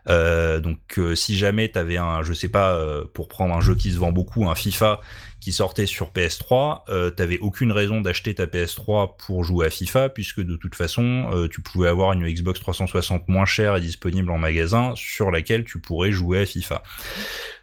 Euh, 0.10 0.60
donc 0.60 0.80
euh, 0.98 1.16
si 1.16 1.38
jamais 1.38 1.72
tu 1.72 1.78
avais 1.78 1.98
un, 1.98 2.24
je 2.24 2.34
sais 2.34 2.50
pas, 2.50 2.78
pour 3.14 3.30
prendre 3.30 3.56
un 3.56 3.62
jeu 3.62 3.76
qui 3.76 3.92
se 3.92 3.98
vend 3.98 4.12
beaucoup, 4.12 4.50
un 4.50 4.56
FIFA 4.56 5.00
qui 5.40 5.54
sortait 5.54 5.86
sur 5.86 6.12
PS3, 6.12 6.82
euh, 6.90 7.12
t'avais 7.12 7.40
aucune 7.40 7.72
raison 7.72 8.02
d'acheter 8.02 8.36
ta 8.36 8.46
PS3 8.46 9.16
pour 9.26 9.46
jouer 9.46 9.68
à 9.68 9.70
FIFA 9.70 10.10
puisque 10.10 10.42
de 10.42 10.58
toute 10.58 10.76
façon 10.76 11.48
tu 11.50 11.62
pouvais 11.62 11.88
avoir 11.88 12.12
une 12.12 12.28
Xbox 12.28 12.60
360 12.60 13.30
moins 13.30 13.46
chère 13.46 13.78
et 13.78 13.82
disponible 13.82 14.32
en 14.32 14.38
magasin 14.38 14.94
sur 14.98 15.32
laquelle 15.32 15.64
tu 15.64 15.80
pourrais 15.80 16.12
jouer 16.12 16.42
à 16.42 16.46
FIFA. 16.46 16.84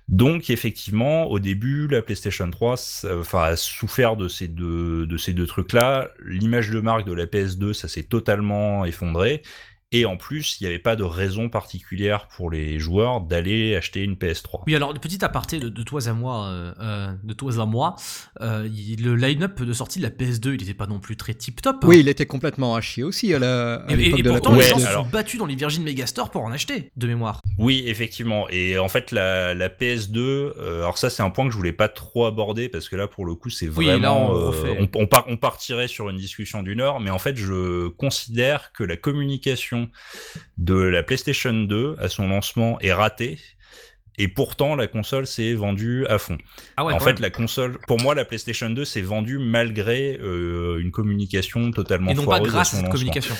Donc 0.08 0.50
effectivement, 0.50 1.24
au 1.26 1.40
début, 1.40 1.88
la 1.88 2.00
PlayStation 2.00 2.48
3 2.48 2.76
ça- 2.76 3.18
enfin, 3.18 3.42
a 3.42 3.56
souffert 3.56 4.16
de 4.16 4.28
ces 4.28 4.46
deux, 4.46 5.04
de 5.06 5.16
ces 5.16 5.32
deux 5.32 5.46
trucs-là. 5.46 6.10
L'image 6.24 6.70
de 6.70 6.78
marque 6.80 7.06
de 7.06 7.12
la 7.12 7.26
PS2, 7.26 7.72
ça 7.72 7.88
s'est 7.88 8.04
totalement 8.04 8.84
effondré. 8.84 9.42
Et 9.92 10.05
en 10.05 10.16
plus, 10.16 10.57
il 10.61 10.64
n'y 10.64 10.68
avait 10.68 10.81
pas 10.81 10.96
de 10.96 11.05
raison 11.05 11.49
particulière 11.49 12.27
pour 12.27 12.51
les 12.51 12.81
joueurs 12.81 13.20
d'aller 13.20 13.77
acheter 13.77 14.03
une 14.03 14.14
PS3. 14.14 14.64
Oui, 14.66 14.75
alors 14.75 14.92
petit 14.94 15.25
aparté 15.25 15.61
de, 15.61 15.68
de 15.68 15.83
toi 15.85 16.09
à 16.09 16.12
moi, 16.12 16.46
euh, 16.49 16.72
euh, 16.81 17.12
de 17.22 17.33
toi 17.33 17.53
à 17.61 17.66
moi, 17.66 17.94
euh, 18.40 18.68
il- 18.75 19.05
le 19.05 19.14
line-up 19.14 19.62
de 19.62 19.72
sortie 19.72 20.01
de 20.01 20.05
la 20.05 20.11
PS2, 20.11 20.55
il 20.55 20.59
n'était 20.61 20.75
pas 20.75 20.88
non 20.88 20.99
plus 20.99 21.16
très 21.16 21.35
tip-top. 21.35 21.77
hein. 21.77 21.87
Oui, 21.87 22.01
il 22.01 22.09
était 22.09 22.27
complètement 22.27 22.75
à 22.75 22.81
chier 22.81 23.05
aussi 23.05 23.33
à 23.33 23.38
la- 23.38 23.75
à 23.77 23.92
Et, 23.92 24.09
et- 24.09 24.22
de 24.22 24.29
la 24.29 24.40
pourtant, 24.40 24.57
les 24.57 24.62
gens 24.62 24.79
se 24.81 24.87
alors- 24.87 25.05
sont 25.05 25.11
battus 25.11 25.38
dans 25.38 25.46
les 25.46 25.55
Virgin 25.55 25.85
Megastore 25.85 26.31
pour 26.33 26.42
en 26.42 26.51
acheter, 26.51 26.90
de 26.96 27.07
mémoire. 27.07 27.40
Oui, 27.57 27.85
effectivement. 27.87 28.49
Et 28.51 28.79
en 28.81 28.88
fait, 28.88 29.12
la, 29.12 29.55
la 29.55 29.68
PS2, 29.68 30.18
euh, 30.59 30.81
alors 30.83 30.99
ça, 30.99 31.11
c'est 31.11 31.22
un 31.22 31.31
point 31.31 31.44
que 31.46 31.53
je 31.53 31.57
voulais 31.57 31.72
pas 31.72 31.88
trop 31.88 32.27
aborder 32.27 32.68
parce 32.68 32.88
que 32.88 32.96
là, 32.96 33.07
pour 33.07 33.25
le 33.25 33.37
coup, 33.37 33.51
c'est 33.51 33.68
Oui, 33.68 33.87
vraiment. 33.87 34.03
là, 34.03 34.14
on 34.14 34.35
euh, 34.35 34.46
refait. 34.49 34.79
on, 34.94 35.03
on 35.03 35.07
part- 35.07 35.27
on 35.29 35.37
partirait 35.37 35.87
sur 35.87 36.11
une 36.11 36.16
discussion 36.16 36.64
d'une 36.64 36.81
heure, 36.81 36.99
mais 36.99 37.11
en 37.11 37.20
fait, 37.20 37.37
je 37.37 37.87
considère 37.87 38.72
que 38.72 38.83
la 38.83 38.96
communication 38.96 39.75
de 40.58 40.74
la 40.76 41.02
PlayStation 41.02 41.52
2 41.52 41.96
à 41.98 42.08
son 42.08 42.28
lancement 42.28 42.78
est 42.80 42.92
ratée. 42.92 43.38
Et 44.18 44.28
pourtant, 44.28 44.76
la 44.76 44.86
console 44.86 45.26
s'est 45.26 45.52
vendue 45.52 46.06
à 46.06 46.18
fond. 46.18 46.38
Ah 46.78 46.86
ouais, 46.86 46.94
en 46.94 47.00
fait, 47.00 47.14
même. 47.14 47.22
la 47.22 47.30
console, 47.30 47.78
pour 47.86 48.00
moi, 48.00 48.14
la 48.14 48.24
PlayStation 48.24 48.70
2 48.70 48.84
s'est 48.86 49.02
vendue 49.02 49.38
malgré 49.38 50.18
euh, 50.22 50.78
une 50.80 50.90
communication 50.90 51.70
totalement 51.70 52.10
et 52.10 52.14
non 52.14 52.24
pas 52.24 52.40
grâce 52.40 52.54
à 52.54 52.60
à 52.60 52.64
son 52.64 52.76
cette 52.76 52.86
lancement. 52.86 52.92
communication. 52.92 53.34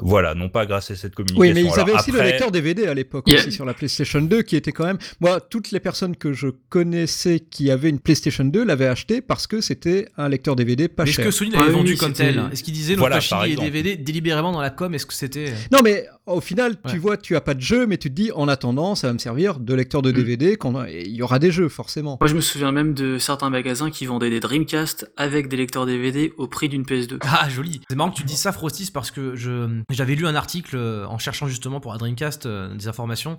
Voilà, 0.00 0.34
non 0.34 0.48
pas 0.48 0.64
grâce 0.66 0.90
à 0.90 0.96
cette 0.96 1.14
communication. 1.14 1.40
Oui, 1.40 1.52
mais 1.54 1.60
ils 1.62 1.72
Alors 1.72 1.80
avaient 1.80 1.92
aussi 1.94 2.12
le 2.12 2.22
lecteur 2.22 2.50
DVD 2.50 2.86
à 2.86 2.94
l'époque 2.94 3.26
aussi 3.28 3.52
sur 3.52 3.64
la 3.64 3.74
PlayStation 3.74 4.20
2 4.20 4.42
qui 4.42 4.56
était 4.56 4.72
quand 4.72 4.84
même. 4.84 4.98
Moi, 5.20 5.40
toutes 5.40 5.70
les 5.70 5.80
personnes 5.80 6.16
que 6.16 6.32
je 6.32 6.48
connaissais 6.68 7.40
qui 7.40 7.70
avaient 7.70 7.88
une 7.90 7.98
PlayStation 8.00 8.44
2 8.44 8.64
l'avaient 8.64 8.86
acheté 8.86 9.20
parce 9.20 9.46
que 9.46 9.60
c'était 9.60 10.08
un 10.16 10.28
lecteur 10.28 10.56
DVD 10.56 10.88
pas 10.88 11.04
Mais 11.04 11.10
est-ce 11.10 11.16
cher. 11.16 11.24
que 11.26 11.30
Sony 11.30 11.50
l'avait 11.50 11.66
Ouais, 11.66 11.72
vendu 11.72 11.92
oui, 11.92 11.98
comme 11.98 12.12
tel 12.12 12.42
Est-ce 12.52 12.62
qu'il 12.62 12.74
disait 12.74 12.94
notre 12.96 13.08
Voilà, 13.08 13.46
et. 13.46 13.56
DVD 13.56 13.96
délibérément 13.96 14.52
dans 14.52 14.60
la 14.60 14.70
com 14.70 14.94
Est-ce 14.94 15.06
que 15.06 15.14
c'était. 15.14 15.52
Non, 15.72 15.80
mais 15.82 16.06
au 16.34 16.40
final, 16.40 16.76
tu 16.88 16.98
vois, 16.98 17.16
tu 17.16 17.36
as 17.36 17.40
pas 17.40 17.54
de 17.54 17.60
jeu, 17.60 17.86
mais 17.86 17.98
tu 17.98 18.08
te 18.10 18.14
dis 18.14 18.30
en 18.32 18.48
attendant, 18.48 18.94
ça 18.94 19.06
va 19.08 19.12
me 19.12 19.18
servir 19.18 19.58
de 19.60 19.74
lecteur 19.74 20.02
de 20.02 20.10
Mm. 20.10 20.14
DVD. 20.14 20.56
Quand 20.56 20.84
et 20.84 21.04
il 21.06 21.14
y 21.14 21.22
aura 21.22 21.38
des 21.38 21.50
jeux 21.50 21.68
forcément. 21.68 22.16
Moi, 22.20 22.28
je 22.28 22.34
me 22.34 22.40
souviens 22.40 22.72
même 22.72 22.94
de 22.94 23.18
certains 23.18 23.50
magasins 23.50 23.90
qui 23.90 24.06
vendaient 24.06 24.30
des 24.30 24.40
Dreamcast 24.40 25.10
avec 25.16 25.48
des 25.48 25.56
lecteurs 25.56 25.86
DVD 25.86 26.32
au 26.38 26.46
prix 26.48 26.68
d'une 26.68 26.82
PS2. 26.84 27.18
Ah, 27.40 27.48
joli. 27.48 27.80
C'est 27.88 27.96
marrant 27.96 28.10
que 28.10 28.16
tu 28.16 28.24
dis 28.24 28.36
ça, 28.36 28.52
Frostis, 28.52 28.90
parce 28.92 29.10
que 29.10 29.34
je 29.36 29.82
j'avais 29.90 30.14
lu 30.14 30.26
un 30.26 30.34
article 30.34 30.76
euh, 30.76 31.06
en 31.06 31.18
cherchant 31.18 31.46
justement 31.46 31.80
pour 31.80 31.92
la 31.92 31.98
Dreamcast 31.98 32.46
euh, 32.46 32.74
des 32.74 32.88
informations. 32.88 33.38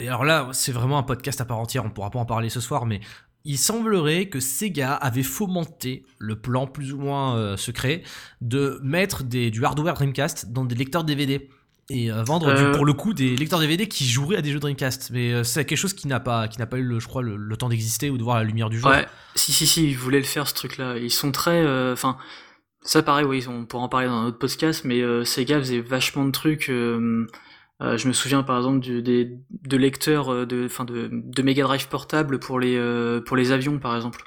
Et 0.00 0.08
alors 0.08 0.24
là, 0.24 0.48
c'est 0.52 0.72
vraiment 0.72 0.98
un 0.98 1.02
podcast 1.02 1.40
à 1.40 1.44
part 1.44 1.58
entière, 1.58 1.84
on 1.84 1.90
pourra 1.90 2.10
pas 2.10 2.18
en 2.18 2.24
parler 2.24 2.48
ce 2.48 2.60
soir, 2.60 2.86
mais 2.86 3.00
il 3.44 3.56
semblerait 3.58 4.28
que 4.28 4.40
Sega 4.40 4.94
avait 4.94 5.22
fomenté 5.22 6.04
le 6.18 6.40
plan 6.40 6.66
plus 6.66 6.92
ou 6.92 6.98
moins 6.98 7.36
euh, 7.36 7.56
secret 7.56 8.02
de 8.40 8.80
mettre 8.82 9.22
des, 9.24 9.50
du 9.50 9.64
hardware 9.64 9.94
Dreamcast 9.94 10.52
dans 10.52 10.64
des 10.64 10.74
lecteurs 10.74 11.04
DVD. 11.04 11.48
Et 11.92 12.10
euh, 12.10 12.22
vendre 12.22 12.54
du- 12.54 12.62
Euh. 12.62 12.72
pour 12.72 12.84
le 12.86 12.92
coup 12.92 13.12
des 13.14 13.36
lecteurs 13.36 13.58
DVD 13.60 13.86
qui 13.88 14.04
joueraient 14.06 14.36
à 14.36 14.42
des 14.42 14.52
jeux 14.52 14.60
Dreamcast. 14.60 15.10
Mais 15.12 15.32
euh, 15.32 15.42
c'est 15.44 15.64
quelque 15.64 15.76
chose 15.78 15.92
qui 15.92 16.06
n'a 16.08 16.20
pas, 16.20 16.46
qui 16.48 16.58
n'a 16.60 16.66
pas 16.66 16.78
eu, 16.78 16.82
le, 16.84 17.00
je 17.00 17.06
crois, 17.08 17.20
le, 17.22 17.36
le 17.36 17.56
temps 17.56 17.68
d'exister 17.68 18.10
ou 18.10 18.16
de 18.16 18.22
voir 18.22 18.36
la 18.38 18.44
lumière 18.44 18.70
du 18.70 18.78
jour. 18.78 18.90
Ouais, 18.90 19.06
si, 19.34 19.52
si, 19.52 19.66
si, 19.66 19.88
ils 19.90 19.96
voulaient 19.98 20.18
le 20.20 20.24
faire 20.24 20.46
ce 20.48 20.54
truc-là. 20.54 20.96
Ils 20.98 21.10
sont 21.10 21.32
très. 21.32 21.60
Enfin, 21.92 22.16
ça 22.82 23.02
pareil, 23.02 23.24
oui, 23.26 23.44
on 23.48 23.66
pourra 23.66 23.82
en 23.82 23.88
parler 23.88 24.06
dans 24.06 24.14
un 24.20 24.26
autre 24.26 24.38
podcast, 24.38 24.84
mais 24.84 25.02
Sega 25.24 25.58
faisait 25.58 25.80
vachement 25.80 26.24
de 26.24 26.30
trucs. 26.30 26.66
je 26.68 28.08
me 28.08 28.12
souviens 28.12 28.42
par 28.42 28.56
exemple 28.58 28.80
du, 28.80 29.02
des, 29.02 29.28
de 29.50 29.76
lecteurs 29.76 30.46
de, 30.46 30.64
enfin 30.66 30.84
de, 30.84 31.08
de 31.12 31.42
Mega 31.42 31.64
Drive 31.64 31.88
portable 31.88 32.38
pour 32.38 32.60
les, 32.60 32.78
pour 33.26 33.36
les 33.36 33.52
avions 33.52 33.78
par 33.78 33.96
exemple. 33.96 34.22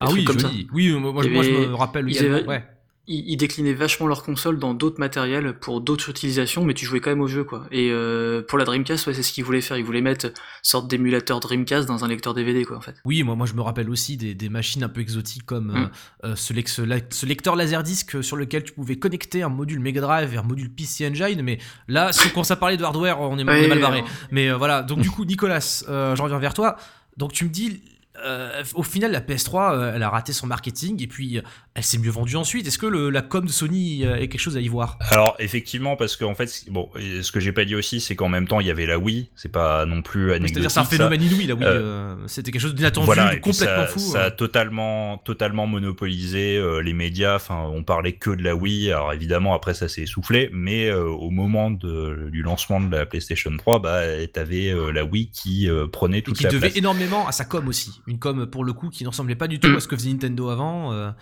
Ah 0.00 0.08
oui, 0.12 0.24
comme 0.24 0.38
joli. 0.38 0.66
Oui, 0.72 0.90
moi, 0.92 1.22
je 1.22 1.28
me 1.30 1.74
rappelle 1.74 2.06
ils 2.10 2.16
également, 2.16 2.36
avaient- 2.38 2.46
ouais. 2.48 2.64
Ils, 3.06 3.28
ils 3.32 3.36
déclinaient 3.36 3.74
vachement 3.74 4.06
leur 4.06 4.22
console 4.22 4.58
dans 4.58 4.72
d'autres 4.72 4.98
matériels 4.98 5.52
pour 5.58 5.82
d'autres 5.82 6.08
utilisations, 6.08 6.64
mais 6.64 6.72
tu 6.72 6.86
jouais 6.86 7.00
quand 7.00 7.10
même 7.10 7.20
au 7.20 7.26
jeu 7.26 7.44
quoi. 7.44 7.66
Et 7.70 7.90
euh, 7.90 8.40
pour 8.40 8.56
la 8.58 8.64
Dreamcast, 8.64 9.06
ouais, 9.06 9.12
c'est 9.12 9.22
ce 9.22 9.30
qu'ils 9.32 9.44
voulaient 9.44 9.60
faire. 9.60 9.76
Ils 9.76 9.84
voulaient 9.84 10.00
mettre 10.00 10.32
sorte 10.62 10.88
d'émulateur 10.88 11.40
Dreamcast 11.40 11.86
dans 11.86 12.02
un 12.04 12.08
lecteur 12.08 12.32
DVD 12.32 12.64
quoi 12.64 12.78
en 12.78 12.80
fait. 12.80 12.94
Oui, 13.04 13.22
moi, 13.22 13.34
moi 13.36 13.46
je 13.46 13.52
me 13.52 13.60
rappelle 13.60 13.90
aussi 13.90 14.16
des, 14.16 14.34
des 14.34 14.48
machines 14.48 14.82
un 14.82 14.88
peu 14.88 15.02
exotiques 15.02 15.44
comme 15.44 15.66
Mm. 15.72 15.90
euh, 16.24 16.28
euh, 16.30 16.36
ce, 16.36 16.80
la- 16.82 16.96
ce 17.10 17.26
lecteur 17.26 17.56
Laserdisc 17.56 18.22
sur 18.24 18.36
lequel 18.36 18.64
tu 18.64 18.72
pouvais 18.72 18.96
connecter 18.96 19.42
un 19.42 19.48
module 19.50 19.80
Mega 19.80 20.00
Drive 20.00 20.32
et 20.32 20.38
un 20.38 20.42
module 20.42 20.70
PC 20.70 21.06
Engine. 21.06 21.42
Mais 21.42 21.58
là, 21.88 22.10
si 22.12 22.26
on 22.26 22.30
commence 22.30 22.50
à 22.52 22.56
parler 22.56 22.76
de 22.78 22.84
hardware, 22.84 23.20
on 23.20 23.38
est, 23.38 23.44
on 23.44 23.48
est 23.48 23.60
Ouais, 23.60 23.68
mal 23.68 23.80
barré. 23.80 24.02
Mais 24.30 24.48
euh, 24.48 24.56
voilà, 24.56 24.82
donc 24.82 25.00
du 25.00 25.10
coup, 25.10 25.24
Nicolas, 25.26 25.82
j'en 25.86 26.24
reviens 26.24 26.38
vers 26.38 26.54
toi. 26.54 26.76
Donc 27.18 27.32
tu 27.32 27.44
me 27.44 27.50
dis, 27.50 27.82
euh, 28.24 28.62
au 28.74 28.82
final, 28.82 29.12
la 29.12 29.20
PS3, 29.20 29.74
euh, 29.74 29.92
elle 29.94 30.02
a 30.02 30.08
raté 30.08 30.32
son 30.32 30.46
marketing 30.46 31.02
et 31.02 31.06
puis 31.06 31.40
elle 31.76 31.82
s'est 31.82 31.98
mieux 31.98 32.10
vendue 32.10 32.36
ensuite. 32.36 32.68
Est-ce 32.68 32.78
que 32.78 32.86
le- 32.86 33.10
la 33.10 33.20
com 33.20 33.44
de 33.44 33.50
Sony 33.50 34.04
euh, 34.06 34.14
est 34.14 34.28
quelque 34.28 34.40
chose 34.40 34.56
à 34.56 34.60
y 34.60 34.68
voir? 34.68 34.96
Alors 35.10 35.34
effectivement, 35.40 35.96
parce 35.96 36.16
qu'en 36.16 36.34
fait, 36.36 36.64
bon, 36.70 36.88
et 36.96 37.22
ce 37.24 37.32
que 37.32 37.40
j'ai 37.40 37.50
pas 37.50 37.64
dit 37.64 37.74
aussi, 37.74 38.00
c'est 38.00 38.14
qu'en 38.14 38.28
même 38.28 38.46
temps, 38.46 38.60
il 38.60 38.66
y 38.68 38.70
avait 38.70 38.86
la 38.86 38.96
Wii. 38.96 39.28
C'est 39.34 39.50
pas 39.50 39.84
non 39.84 40.00
plus 40.00 40.30
anecdotique. 40.30 40.54
C'est-à-dire, 40.54 40.70
c'est 40.70 40.78
un 40.80 40.84
ça. 40.84 40.90
phénomène 40.90 41.20
inouï, 41.22 41.46
là, 41.48 41.54
oui. 41.54 41.64
Euh, 41.64 42.14
euh, 42.14 42.16
C'était 42.28 42.52
quelque 42.52 42.62
chose 42.62 42.76
d'inattendu, 42.76 43.06
Voilà, 43.06 43.34
et 43.34 43.40
complètement 43.40 43.86
ça, 43.86 43.86
fou. 43.88 43.98
ça 43.98 44.22
a 44.22 44.30
totalement, 44.30 45.18
totalement 45.18 45.66
monopolisé 45.66 46.56
euh, 46.58 46.78
les 46.80 46.92
médias. 46.92 47.34
Enfin, 47.34 47.64
on 47.72 47.82
parlait 47.82 48.12
que 48.12 48.30
de 48.30 48.44
la 48.44 48.54
Wii. 48.54 48.92
Alors 48.92 49.12
évidemment, 49.12 49.52
après 49.54 49.74
ça 49.74 49.88
s'est 49.88 50.02
essoufflé, 50.02 50.50
mais 50.52 50.86
euh, 50.90 51.02
au 51.06 51.30
moment 51.30 51.72
de, 51.72 52.28
du 52.30 52.42
lancement 52.42 52.80
de 52.80 52.94
la 52.94 53.04
PlayStation 53.04 53.50
3, 53.56 53.80
bah, 53.80 54.00
t'avais 54.32 54.72
la 54.92 55.04
Wii 55.04 55.28
qui 55.30 55.68
prenait 55.90 56.18
Et 56.18 56.22
toute 56.22 56.36
qui 56.36 56.44
la 56.44 56.50
devait 56.50 56.68
place. 56.68 56.76
énormément 56.76 57.26
à 57.26 57.32
sa 57.32 57.44
com 57.44 57.66
aussi. 57.66 58.00
Une 58.06 58.20
com, 58.20 58.46
pour 58.46 58.62
le 58.62 58.72
coup, 58.72 58.90
qui 58.90 59.02
ne 59.02 59.08
ressemblait 59.08 59.34
pas 59.34 59.48
du 59.48 59.58
tout 59.58 59.74
à 59.76 59.80
ce 59.80 59.88
que 59.88 59.96
faisait 59.96 60.10
Nintendo 60.10 60.50
avant. 60.50 61.12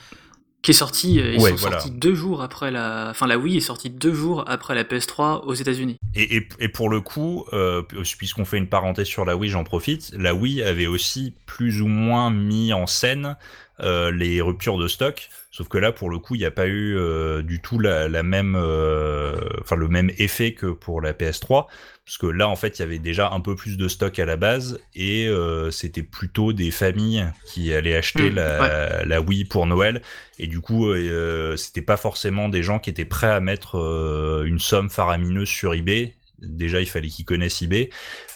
Qui 0.62 0.70
est 0.70 0.74
sorti, 0.74 1.18
euh, 1.18 1.32
ils 1.34 1.40
Ouais, 1.40 1.50
sont 1.50 1.56
voilà. 1.56 1.80
sortis 1.80 1.90
deux 1.90 2.14
jours 2.14 2.40
après 2.40 2.70
la, 2.70 3.08
enfin 3.10 3.26
la 3.26 3.36
Wii 3.36 3.56
est 3.56 3.60
sortie 3.60 3.90
deux 3.90 4.14
jours 4.14 4.44
après 4.46 4.76
la 4.76 4.84
PS3 4.84 5.42
aux 5.44 5.54
États-Unis. 5.54 5.96
Et, 6.14 6.36
et, 6.36 6.48
et 6.60 6.68
pour 6.68 6.88
le 6.88 7.00
coup, 7.00 7.44
euh, 7.52 7.82
puisqu'on 7.82 8.44
fait 8.44 8.58
une 8.58 8.68
parenthèse 8.68 9.08
sur 9.08 9.24
la 9.24 9.36
Wii, 9.36 9.50
j'en 9.50 9.64
profite. 9.64 10.12
La 10.16 10.34
Wii 10.34 10.62
avait 10.62 10.86
aussi 10.86 11.34
plus 11.46 11.80
ou 11.82 11.88
moins 11.88 12.30
mis 12.30 12.72
en 12.72 12.86
scène 12.86 13.36
euh, 13.80 14.12
les 14.12 14.40
ruptures 14.40 14.78
de 14.78 14.86
stock. 14.86 15.28
Sauf 15.50 15.66
que 15.66 15.78
là, 15.78 15.90
pour 15.90 16.10
le 16.10 16.18
coup, 16.20 16.36
il 16.36 16.38
n'y 16.38 16.44
a 16.44 16.52
pas 16.52 16.68
eu 16.68 16.96
euh, 16.96 17.42
du 17.42 17.60
tout 17.60 17.80
la, 17.80 18.08
la 18.08 18.22
même, 18.22 18.54
enfin 18.54 19.74
le 19.76 19.88
même 19.88 20.12
effet 20.18 20.54
que 20.54 20.66
pour 20.66 21.00
la 21.00 21.12
PS3, 21.12 21.66
parce 22.04 22.18
que 22.18 22.26
là, 22.26 22.48
en 22.48 22.56
fait, 22.56 22.78
il 22.78 22.82
y 22.82 22.84
avait 22.84 22.98
déjà 22.98 23.30
un 23.30 23.40
peu 23.40 23.54
plus 23.54 23.76
de 23.76 23.86
stock 23.88 24.18
à 24.18 24.24
la 24.24 24.36
base, 24.36 24.80
et 24.94 25.28
euh, 25.28 25.70
c'était 25.70 26.02
plutôt 26.02 26.52
des 26.52 26.70
familles 26.70 27.26
qui 27.44 27.72
allaient 27.72 27.96
acheter 27.96 28.30
Mmh, 28.30 28.34
la, 28.34 29.04
la 29.04 29.20
Wii 29.20 29.44
pour 29.44 29.66
Noël, 29.66 30.02
et 30.38 30.48
du 30.48 30.60
coup, 30.60 30.88
euh, 30.88 31.56
c'était 31.56 31.82
pas 31.82 31.96
forcément 31.96 32.48
des 32.48 32.62
gens 32.62 32.78
qui 32.80 32.90
étaient 32.90 33.04
prêts 33.04 33.30
à 33.30 33.40
mettre 33.40 33.78
euh, 33.78 34.44
une 34.44 34.58
somme 34.58 34.90
faramineuse 34.90 35.48
sur 35.48 35.74
eBay. 35.74 36.14
Déjà, 36.42 36.80
il 36.80 36.86
fallait 36.86 37.08
qu'ils 37.08 37.24
connaissent 37.24 37.62
eBay 37.62 37.90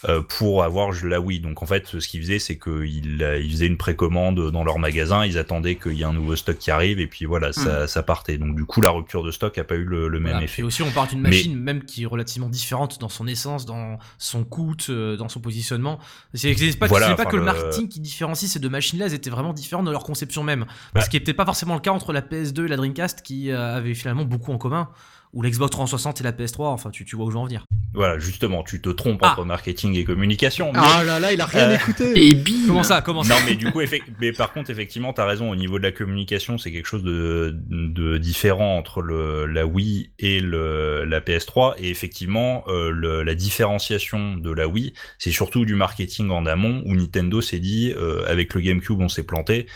euh, 0.09 0.23
pour 0.23 0.63
avoir 0.65 0.91
la 1.05 1.21
Wii. 1.21 1.41
Donc, 1.41 1.63
en 1.63 1.67
fait, 1.67 1.87
ce 1.99 2.09
qu'ils 2.09 2.21
faisaient, 2.23 2.39
c'est 2.39 2.57
qu'ils 2.59 3.23
euh, 3.23 3.43
faisaient 3.51 3.67
une 3.67 3.77
précommande 3.77 4.51
dans 4.51 4.65
leur 4.65 4.79
magasin, 4.79 5.27
ils 5.27 5.39
attendaient 5.39 5.75
qu'il 5.77 5.95
y 5.95 6.03
ait 6.03 6.05
un 6.05 6.13
nouveau 6.13 6.37
stock 6.37 6.57
qui 6.59 6.71
arrive, 6.71 7.01
et 7.01 7.07
puis 7.07 7.25
voilà, 7.25 7.53
ça, 7.53 7.87
ça 7.87 8.03
partait. 8.03 8.39
Donc, 8.39 8.55
du 8.57 8.65
coup, 8.65 8.81
la 8.81 8.91
rupture 8.91 9.23
de 9.25 9.31
stock 9.31 9.59
a 9.59 9.65
pas 9.65 9.75
eu 9.75 9.85
le, 9.85 10.09
le 10.09 10.19
même 10.21 10.31
Voilà. 10.33 10.45
effet. 10.45 10.63
Et 10.63 10.65
aussi, 10.65 10.83
on 10.83 10.91
parle 10.91 11.09
d'une 11.09 11.21
Mais- 11.21 11.31
machine 11.31 11.57
même 11.59 11.85
qui 11.85 12.05
est 12.05 12.07
relativement 12.07 12.49
différente 12.49 13.01
dans 13.01 13.09
son 13.09 13.27
essence, 13.27 13.67
dans 13.67 13.99
son 14.19 14.45
coût, 14.45 14.75
euh, 14.89 15.17
dans 15.17 15.29
son 15.29 15.41
positionnement. 15.41 15.99
C'est 16.35 16.55
pas, 16.79 16.87
Voilà, 16.87 17.15
pas 17.15 17.25
que 17.27 17.33
le 17.37 17.39
le- 17.41 17.45
marketing 17.47 17.89
qui 17.89 18.01
différencie 18.01 18.51
ces 18.51 18.59
deux 18.61 18.69
machines-là, 18.69 19.07
elles 19.07 19.15
étaient 19.15 19.31
vraiment 19.31 19.53
différentes 19.53 19.85
dans 19.87 19.93
leur 19.93 20.05
conception 20.05 20.43
même. 20.43 20.67
Ce 21.01 21.09
qui 21.11 21.17
n'était 21.17 21.35
pas 21.35 21.45
forcément 21.45 21.75
le 21.75 21.81
cas 21.81 21.91
entre 21.93 22.13
la 22.13 22.23
PS2 22.23 22.65
et 22.67 22.69
la 22.69 22.77
Dreamcast 22.77 23.23
qui 23.23 23.51
avaient 23.51 23.95
finalement 23.95 24.25
beaucoup 24.25 24.53
en 24.53 24.59
commun. 24.59 24.89
Ou 25.37 25.43
l'Xbox 25.43 25.71
360 25.71 26.23
et 26.23 26.25
la 26.25 26.33
PS3, 26.33 26.69
enfin, 26.69 26.89
tu, 26.89 27.05
tu 27.05 27.15
vois 27.15 27.27
où 27.27 27.31
je 27.31 27.35
veux 27.35 27.41
en 27.41 27.45
venir. 27.45 27.67
Voilà, 27.93 28.19
justement, 28.19 28.63
tu 28.63 28.81
te 28.81 28.89
trompes 28.89 29.21
Ah. 29.23 29.33
entre 29.33 29.45
marketing 29.45 29.95
et 29.95 30.03
communication. 30.05 30.73
mais- 30.73 30.79
Ah 30.83 31.05
là 31.05 31.21
là, 31.21 31.31
il 31.35 31.41
a 31.43 31.45
rien 31.45 31.69
Euh, 31.69 31.75
écouté. 31.77 32.13
Et 32.31 32.35
bim 32.35 32.53
Comment 32.67 32.83
ça 32.83 33.03
Comment 33.03 33.23
ça 33.23 33.35
Non, 33.35 33.41
mais 33.47 33.55
du 33.55 33.71
coup, 33.71 33.83
effect- 33.83 34.07
mais 34.19 34.33
par 34.33 34.55
contre, 34.55 34.71
effectivement, 34.71 35.13
t'as 35.13 35.27
raison. 35.27 35.51
Au 35.51 35.55
niveau 35.55 35.77
de 35.79 35.83
la 35.83 35.93
communication, 35.93 36.57
c'est 36.57 36.73
quelque 36.73 36.87
chose 36.89 37.03
de, 37.03 37.55
de 37.69 38.17
différent 38.17 38.79
entre 38.79 39.03
le, 39.03 39.45
la 39.45 39.67
Wii 39.67 40.11
et 40.19 40.41
le, 40.41 41.05
la 41.05 41.21
PS3. 41.21 41.75
Et 41.81 41.91
effectivement, 41.91 42.65
euh, 42.69 42.91
le- 42.91 43.23
la 43.23 43.35
différenciation 43.35 44.37
de 44.37 44.51
la 44.51 44.67
Wii, 44.69 44.95
c'est 45.19 45.33
surtout 45.33 45.67
du 45.67 45.75
marketing 45.75 46.31
en 46.31 46.47
amont 46.47 46.83
où 46.87 46.95
Nintendo 46.95 47.43
s'est 47.43 47.61
dit, 47.61 47.93
euh, 47.95 48.25
avec 48.27 48.55
le 48.55 48.63
GameCube, 48.63 49.01
on 49.01 49.09
s'est 49.11 49.23
planté. 49.25 49.67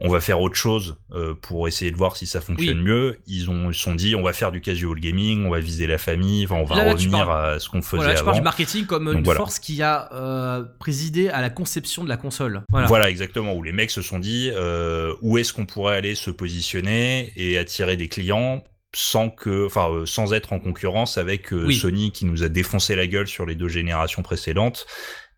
On 0.00 0.08
va 0.08 0.20
faire 0.20 0.40
autre 0.40 0.54
chose 0.54 0.96
euh, 1.12 1.34
pour 1.34 1.66
essayer 1.66 1.90
de 1.90 1.96
voir 1.96 2.16
si 2.16 2.26
ça 2.26 2.40
fonctionne 2.40 2.78
Oui. 2.78 2.84
mieux. 2.84 3.18
Ils 3.26 3.50
ont 3.50 3.70
ils 3.70 3.74
se 3.74 3.80
sont 3.80 3.96
dit, 3.96 4.14
on 4.14 4.22
va 4.22 4.32
faire 4.32 4.52
du 4.52 4.60
casual 4.60 5.00
gaming, 5.00 5.44
on 5.46 5.50
va 5.50 5.58
viser 5.58 5.86
la 5.88 5.98
famille, 5.98 6.44
enfin, 6.44 6.54
on 6.54 6.64
va 6.64 6.76
Là, 6.76 6.84
là, 6.84 6.94
tu 6.94 7.06
revenir 7.08 7.26
parles- 7.26 7.54
à 7.54 7.58
ce 7.58 7.68
qu'on 7.68 7.82
faisait 7.82 7.96
Voilà, 7.96 8.14
je 8.14 8.18
avant. 8.20 8.26
parle 8.26 8.36
du 8.38 8.44
marketing 8.44 8.86
comme 8.86 9.06
Donc 9.06 9.14
une 9.16 9.24
voilà. 9.24 9.38
force 9.38 9.58
qui 9.58 9.82
a 9.82 10.08
euh, 10.14 10.62
présidé 10.78 11.28
à 11.30 11.40
la 11.40 11.50
conception 11.50 12.04
de 12.04 12.08
la 12.08 12.16
console. 12.16 12.62
Voilà. 12.70 12.86
Voilà. 12.86 13.10
exactement, 13.10 13.54
où 13.54 13.62
les 13.64 13.72
mecs 13.72 13.90
se 13.90 14.02
sont 14.02 14.20
dit 14.20 14.50
euh, 14.54 15.14
où 15.20 15.36
est-ce 15.38 15.52
qu'on 15.52 15.66
pourrait 15.66 15.96
aller 15.96 16.14
se 16.14 16.30
positionner 16.30 17.32
et 17.36 17.58
attirer 17.58 17.96
des 17.96 18.08
clients 18.08 18.62
sans 18.94 19.28
que, 19.30 19.66
enfin, 19.66 19.90
euh, 19.90 20.06
sans 20.06 20.32
être 20.32 20.52
en 20.52 20.60
concurrence 20.60 21.18
avec 21.18 21.52
euh, 21.52 21.64
Oui. 21.66 21.74
Sony 21.76 22.10
qui 22.12 22.24
nous 22.24 22.42
a 22.42 22.48
défoncé 22.48 22.94
la 22.96 23.06
gueule 23.06 23.26
sur 23.28 23.44
les 23.46 23.54
deux 23.54 23.68
générations 23.68 24.22
précédentes 24.22 24.86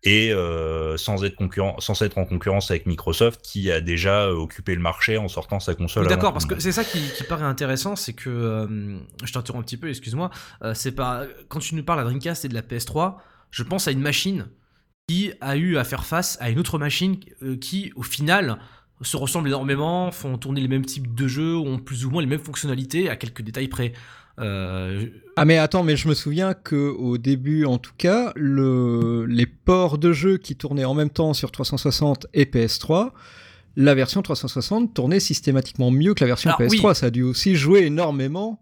et 0.03 0.31
euh, 0.33 0.97
sans 0.97 1.23
être 1.23 1.35
concurrent, 1.35 1.79
sans 1.79 2.01
être 2.01 2.17
en 2.17 2.25
concurrence 2.25 2.71
avec 2.71 2.85
Microsoft 2.85 3.41
qui 3.43 3.71
a 3.71 3.81
déjà 3.81 4.23
euh, 4.23 4.33
occupé 4.33 4.73
le 4.73 4.81
marché 4.81 5.17
en 5.17 5.27
sortant 5.27 5.59
sa 5.59 5.75
console. 5.75 6.07
D'accord, 6.07 6.33
parce 6.33 6.45
que 6.45 6.59
c'est 6.59 6.71
ça 6.71 6.83
qui, 6.83 6.99
qui 7.15 7.23
paraît 7.23 7.45
intéressant, 7.45 7.95
c'est 7.95 8.13
que 8.13 8.29
euh, 8.29 8.97
je 9.23 9.31
t'interromps 9.31 9.61
un 9.61 9.65
petit 9.65 9.77
peu, 9.77 9.89
excuse-moi. 9.89 10.31
euh, 10.63 10.73
c'est 10.73 10.93
pas 10.93 11.25
quand 11.49 11.59
tu 11.59 11.75
nous 11.75 11.83
parles 11.83 11.99
de 11.99 12.03
la 12.03 12.09
Dreamcast 12.09 12.45
et 12.45 12.47
de 12.47 12.55
la 12.55 12.61
PS3, 12.63 13.17
je 13.51 13.63
pense 13.63 13.87
à 13.87 13.91
une 13.91 14.01
machine 14.01 14.47
qui 15.07 15.33
a 15.41 15.55
eu 15.57 15.77
à 15.77 15.83
faire 15.83 16.05
face 16.05 16.37
à 16.41 16.49
une 16.49 16.57
autre 16.57 16.79
machine 16.79 17.19
qui, 17.59 17.91
au 17.95 18.03
final, 18.03 18.59
se 19.01 19.17
ressemblent 19.17 19.47
énormément, 19.47 20.11
font 20.11 20.37
tourner 20.37 20.61
les 20.61 20.67
mêmes 20.67 20.85
types 20.85 21.13
de 21.15 21.27
jeux, 21.27 21.55
ont 21.57 21.77
plus 21.79 22.05
ou 22.05 22.09
moins 22.11 22.21
les 22.21 22.27
mêmes 22.27 22.39
fonctionnalités, 22.39 23.09
à 23.09 23.15
quelques 23.15 23.41
détails 23.41 23.67
près. 23.67 23.93
Euh, 24.39 25.05
Ah 25.35 25.45
mais 25.45 25.57
attends, 25.57 25.83
mais 25.83 25.95
je 25.97 26.07
me 26.07 26.13
souviens 26.13 26.53
que 26.53 26.75
au 26.75 27.17
début, 27.17 27.65
en 27.65 27.77
tout 27.77 27.91
cas, 27.97 28.31
le... 28.35 29.25
les 29.27 29.45
ports 29.45 29.97
de 29.97 30.13
jeux 30.13 30.37
qui 30.37 30.55
tournaient 30.55 30.85
en 30.85 30.93
même 30.93 31.09
temps 31.09 31.33
sur 31.33 31.51
360 31.51 32.27
et 32.33 32.45
PS3, 32.45 33.11
la 33.75 33.93
version 33.95 34.21
360 34.21 34.93
tournait 34.93 35.19
systématiquement 35.19 35.91
mieux 35.91 36.13
que 36.13 36.23
la 36.23 36.27
version 36.27 36.49
Alors, 36.51 36.61
PS3. 36.61 36.87
oui. 36.89 36.95
Ça 36.95 37.07
a 37.07 37.09
dû 37.09 37.23
aussi 37.23 37.55
jouer 37.55 37.81
énormément, 37.81 38.59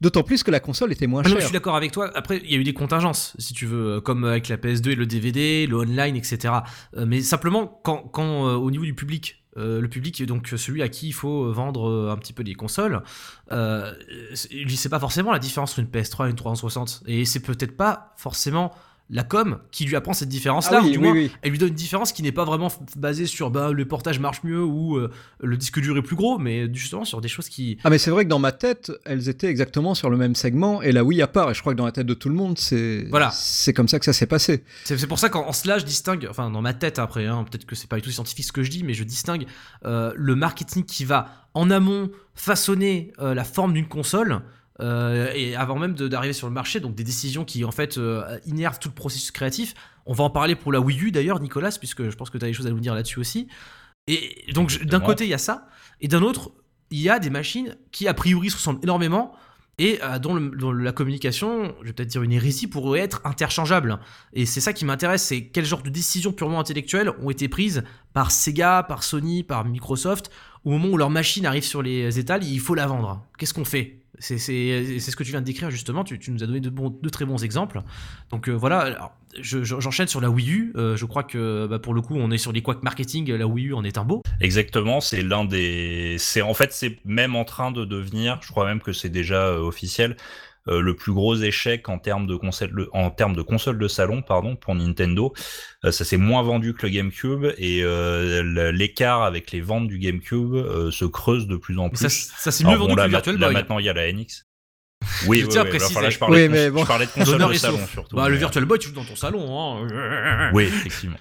d'autant 0.00 0.22
plus 0.22 0.42
que 0.42 0.50
la 0.50 0.60
console 0.60 0.92
était 0.92 1.06
moins 1.06 1.22
Ah 1.24 1.28
non, 1.28 1.34
chère. 1.34 1.40
je 1.42 1.46
suis 1.46 1.52
d'accord 1.52 1.76
avec 1.76 1.92
toi. 1.92 2.10
Après, 2.14 2.40
il 2.44 2.50
y 2.50 2.54
a 2.54 2.58
eu 2.58 2.64
des 2.64 2.74
contingences, 2.74 3.34
si 3.38 3.54
tu 3.54 3.66
veux, 3.66 4.00
comme 4.00 4.24
avec 4.24 4.48
la 4.48 4.56
PS2 4.56 4.90
et 4.90 4.94
le 4.96 5.06
DVD, 5.06 5.66
le 5.66 5.76
online, 5.78 6.16
etc. 6.16 6.54
Euh, 6.96 7.06
mais 7.06 7.20
simplement, 7.22 7.80
quand, 7.84 7.98
quand 8.12 8.48
euh, 8.48 8.54
au 8.54 8.70
niveau 8.70 8.84
du 8.84 8.94
public, 8.94 9.41
euh, 9.56 9.80
le 9.80 9.88
public, 9.88 10.22
donc 10.24 10.48
celui 10.56 10.82
à 10.82 10.88
qui 10.88 11.08
il 11.08 11.12
faut 11.12 11.52
vendre 11.52 11.88
euh, 11.88 12.10
un 12.10 12.16
petit 12.16 12.32
peu 12.32 12.42
des 12.44 12.54
consoles, 12.54 13.02
euh, 13.50 13.92
c'est- 14.34 14.48
lui, 14.52 14.76
c'est 14.76 14.88
pas 14.88 15.00
forcément 15.00 15.32
la 15.32 15.38
différence 15.38 15.72
entre 15.72 15.80
une 15.80 15.86
PS3 15.88 16.26
et 16.26 16.30
une 16.30 16.36
360. 16.36 17.02
Et 17.06 17.24
c'est 17.24 17.40
peut-être 17.40 17.76
pas 17.76 18.14
forcément 18.16 18.72
la 19.10 19.24
com 19.24 19.58
qui 19.70 19.84
lui 19.84 19.94
apprend 19.96 20.14
cette 20.14 20.28
différence-là, 20.30 20.78
Ah 20.80 20.84
ou 20.84 20.86
oui, 20.86 20.92
du 20.92 20.98
oui, 20.98 21.04
moins, 21.04 21.12
oui. 21.12 21.30
elle 21.42 21.50
lui 21.50 21.58
donne 21.58 21.68
une 21.68 21.74
différence 21.74 22.12
qui 22.12 22.22
n'est 22.22 22.32
pas 22.32 22.44
vraiment 22.44 22.68
basée 22.96 23.26
sur 23.26 23.50
bah, 23.50 23.70
le 23.72 23.84
portage 23.86 24.18
marche 24.20 24.42
mieux 24.42 24.62
ou 24.64 24.96
euh, 24.96 25.10
le 25.40 25.56
disque 25.56 25.80
dur 25.80 25.96
est 25.98 26.02
plus 26.02 26.16
gros, 26.16 26.38
mais 26.38 26.72
justement 26.72 27.04
sur 27.04 27.20
des 27.20 27.28
choses 27.28 27.48
qui, 27.48 27.76
Ah 27.84 27.90
mais 27.90 27.98
c'est 27.98 28.10
vrai 28.10 28.24
que 28.24 28.30
dans 28.30 28.38
ma 28.38 28.52
tête, 28.52 28.90
elles 29.04 29.28
étaient 29.28 29.48
exactement 29.48 29.94
sur 29.94 30.08
le 30.08 30.16
même 30.16 30.34
segment 30.34 30.80
et 30.82 30.92
la 30.92 31.04
Wii 31.04 31.20
à 31.20 31.26
part. 31.26 31.50
Et 31.50 31.54
je 31.54 31.60
crois 31.60 31.72
que 31.74 31.78
dans 31.78 31.84
la 31.84 31.92
tête 31.92 32.06
de 32.06 32.14
tout 32.14 32.28
le 32.30 32.34
monde, 32.34 32.58
c'est 32.58 33.06
Voilà. 33.10 33.30
c'est 33.34 33.72
comme 33.74 33.88
ça 33.88 33.98
que 33.98 34.04
ça 34.04 34.12
s'est 34.14 34.26
passé. 34.26 34.64
C'est 34.84 35.06
pour 35.06 35.18
ça 35.18 35.28
qu'en 35.28 35.46
en 35.46 35.52
cela, 35.52 35.78
je 35.78 35.84
distingue, 35.84 36.26
enfin 36.30 36.48
dans 36.50 36.62
ma 36.62 36.72
tête 36.72 36.98
après, 36.98 37.26
hein, 37.26 37.44
peut-être 37.50 37.66
que 37.66 37.74
c'est 37.74 37.88
pas 37.88 37.96
du 37.96 38.02
tout 38.02 38.10
scientifique 38.10 38.46
ce 38.46 38.52
que 38.52 38.62
je 38.62 38.70
dis, 38.70 38.82
mais 38.82 38.94
je 38.94 39.04
distingue 39.04 39.46
euh, 39.84 40.12
le 40.16 40.34
marketing 40.36 40.84
qui 40.84 41.04
va 41.04 41.28
en 41.54 41.70
amont 41.70 42.10
façonner 42.34 43.12
euh, 43.20 43.34
la 43.34 43.44
forme 43.44 43.72
d'une 43.74 43.88
console. 43.88 44.40
Euh, 44.80 45.30
et 45.34 45.54
avant 45.54 45.78
même 45.78 45.94
d'arriver 45.94 46.32
sur 46.32 46.46
le 46.46 46.54
marché, 46.54 46.80
donc 46.80 46.94
des 46.94 47.04
décisions 47.04 47.44
qui 47.44 47.64
en 47.64 47.70
fait 47.72 47.98
euh, 47.98 48.38
innervent 48.46 48.78
tout 48.78 48.88
le 48.88 48.94
processus 48.94 49.30
créatif. 49.30 49.74
On 50.06 50.14
va 50.14 50.24
en 50.24 50.30
parler 50.30 50.56
pour 50.56 50.72
la 50.72 50.80
Wii 50.80 51.04
U 51.04 51.10
d'ailleurs, 51.12 51.40
Nicolas, 51.40 51.70
puisque 51.78 52.08
je 52.08 52.16
pense 52.16 52.30
que 52.30 52.38
tu 52.38 52.44
as 52.44 52.48
des 52.48 52.54
choses 52.54 52.66
à 52.66 52.70
nous 52.70 52.80
dire 52.80 52.94
là-dessus 52.94 53.20
aussi. 53.20 53.48
Et 54.08 54.44
donc 54.54 54.82
d'un 54.84 54.98
côté 55.00 55.24
il 55.24 55.30
y 55.30 55.34
a 55.34 55.38
ça, 55.38 55.68
et 56.00 56.08
d'un 56.08 56.22
autre 56.22 56.52
il 56.90 57.00
y 57.00 57.08
a 57.08 57.18
des 57.18 57.30
machines 57.30 57.76
qui 57.90 58.08
a 58.08 58.14
priori 58.14 58.50
se 58.50 58.56
ressemblent 58.56 58.80
énormément 58.82 59.32
et 59.78 60.00
euh, 60.02 60.18
dont, 60.18 60.34
le- 60.34 60.50
dont 60.50 60.72
la 60.72 60.92
communication, 60.92 61.74
je 61.80 61.86
vais 61.86 61.92
peut-être 61.94 62.10
dire 62.10 62.22
une 62.22 62.32
hérésie, 62.32 62.66
pourrait 62.66 63.00
être 63.00 63.22
interchangeable. 63.24 63.98
Et 64.34 64.44
c'est 64.44 64.60
ça 64.60 64.74
qui 64.74 64.84
m'intéresse, 64.84 65.22
c'est 65.22 65.46
quel 65.46 65.64
genre 65.64 65.82
de 65.82 65.88
décisions 65.88 66.32
purement 66.32 66.60
intellectuelles 66.60 67.10
ont 67.22 67.30
été 67.30 67.48
prises 67.48 67.82
par 68.12 68.30
Sega, 68.30 68.82
par 68.82 69.02
Sony, 69.02 69.42
par 69.42 69.64
Microsoft, 69.64 70.30
au 70.64 70.70
moment 70.70 70.88
où 70.88 70.98
leur 70.98 71.08
machine 71.08 71.46
arrive 71.46 71.64
sur 71.64 71.80
les 71.80 72.18
étals, 72.18 72.44
il 72.44 72.60
faut 72.60 72.74
la 72.74 72.86
vendre. 72.86 73.24
Qu'est-ce 73.38 73.54
qu'on 73.54 73.64
fait? 73.64 74.01
C'est 74.18 74.38
ce 74.38 75.16
que 75.16 75.24
tu 75.24 75.30
viens 75.30 75.40
de 75.40 75.46
décrire 75.46 75.70
justement. 75.70 76.04
Tu, 76.04 76.18
nous 76.30 76.42
as 76.42 76.46
donné 76.46 76.60
de, 76.60 76.70
bons, 76.70 76.90
de 76.90 77.08
très 77.08 77.24
bons 77.24 77.42
exemples. 77.42 77.80
Donc 78.30 78.48
euh, 78.48 78.52
voilà, 78.52 79.14
j'enchaîne 79.40 80.06
sur 80.06 80.20
la 80.20 80.28
Wii 80.28 80.50
U. 80.50 80.72
Euh, 80.76 80.96
je 80.96 81.06
crois 81.06 81.22
que 81.22 81.66
bah, 81.66 81.78
pour 81.78 81.94
le 81.94 82.02
coup, 82.02 82.16
on 82.16 82.30
est 82.30 82.38
sur 82.38 82.52
les 82.52 82.62
quacks 82.62 82.82
marketing. 82.82 83.32
La 83.32 83.46
Wii 83.46 83.68
U 83.68 83.74
en 83.74 83.84
est 83.84 83.96
un 83.96 84.04
beau. 84.04 84.22
Exactement, 84.40 85.00
c'est 85.00 85.22
l'un 85.22 85.44
des. 85.44 86.16
En 86.42 86.54
fait, 86.54 86.72
c'est 86.72 86.98
même 87.04 87.34
en 87.36 87.44
train 87.44 87.72
de 87.72 87.84
devenir. 87.84 88.38
Je 88.42 88.50
crois 88.50 88.66
même 88.66 88.80
que 88.80 88.92
c'est 88.92 89.08
déjà 89.08 89.46
euh, 89.46 89.58
officiel. 89.58 90.16
Euh, 90.68 90.80
le 90.80 90.94
plus 90.94 91.12
gros 91.12 91.36
échec 91.36 91.88
en 91.88 91.98
termes 91.98 92.26
de 92.26 92.36
console, 92.36 92.88
en 92.92 93.10
termes 93.10 93.34
de 93.34 93.42
console 93.42 93.78
de 93.78 93.88
salon, 93.88 94.22
pardon, 94.22 94.56
pour 94.56 94.74
Nintendo. 94.74 95.32
Euh, 95.84 95.90
ça 95.90 96.04
s'est 96.04 96.16
moins 96.16 96.42
vendu 96.42 96.74
que 96.74 96.86
le 96.86 96.92
GameCube 96.92 97.46
et 97.58 97.82
euh, 97.82 98.72
l'écart 98.72 99.22
avec 99.22 99.50
les 99.50 99.60
ventes 99.60 99.88
du 99.88 99.98
GameCube 99.98 100.54
euh, 100.54 100.90
se 100.90 101.04
creuse 101.04 101.46
de 101.46 101.56
plus 101.56 101.78
en 101.78 101.84
Mais 101.84 101.90
plus. 101.90 102.08
ça, 102.08 102.34
ça 102.38 102.50
c'est 102.52 102.64
Alors 102.64 102.74
mieux 102.74 102.78
bon, 102.78 102.94
vendu 102.94 102.96
là, 102.96 103.02
que 103.02 103.08
le 103.08 103.10
Virtual 103.10 103.38
là, 103.38 103.50
maintenant, 103.50 103.78
il 103.78 103.86
y 103.86 103.88
a 103.88 103.92
la 103.92 104.12
NX. 104.12 104.44
Oui, 105.26 105.40
Je 105.40 105.44
oui, 105.46 105.48
tiens 105.50 105.62
à 105.62 105.64
oui, 105.64 105.70
enfin, 105.76 105.78
là, 105.78 105.78
préciser. 105.78 106.10
je 106.10 106.18
parlais, 106.18 106.36
Oui, 106.42 106.48
de, 106.48 106.52
mais 106.52 106.70
bon. 106.70 106.82
je 106.82 106.86
parlais 106.86 107.06
de 107.06 107.10
console 107.10 107.48
de 107.48 107.54
salon 107.54 107.86
surtout. 107.86 108.16
Bah, 108.16 108.28
le 108.28 108.36
Virtual 108.36 108.64
Boy, 108.64 108.78
tu 108.78 108.88
joues 108.88 108.94
dans 108.94 109.04
ton 109.04 109.16
salon. 109.16 109.60
Hein. 109.60 109.88
euh, 109.92 110.50
Oui, 110.52 110.64
effectivement. 110.64 111.16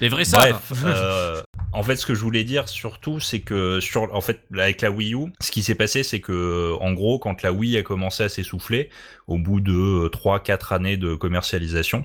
Les 0.00 0.08
vrais. 0.10 0.24
Bref, 0.30 0.72
euh, 0.84 1.42
en 1.72 1.82
fait, 1.82 1.96
ce 1.96 2.04
que 2.04 2.14
je 2.14 2.20
voulais 2.20 2.44
dire 2.44 2.68
surtout, 2.68 3.18
c'est 3.18 3.40
que 3.40 3.80
sur, 3.80 4.14
en 4.14 4.20
fait, 4.20 4.40
avec 4.52 4.82
la 4.82 4.90
Wii 4.90 5.14
U, 5.14 5.32
ce 5.40 5.50
qui 5.50 5.62
s'est 5.62 5.74
passé, 5.74 6.02
c'est 6.02 6.20
que, 6.20 6.74
en 6.80 6.92
gros, 6.92 7.18
quand 7.18 7.40
la 7.42 7.50
Wii 7.52 7.78
a 7.78 7.82
commencé 7.82 8.22
à 8.22 8.28
s'essouffler, 8.28 8.90
au 9.26 9.38
bout 9.38 9.60
de 9.60 10.08
3-4 10.08 10.74
années 10.74 10.96
de 10.98 11.14
commercialisation, 11.14 12.04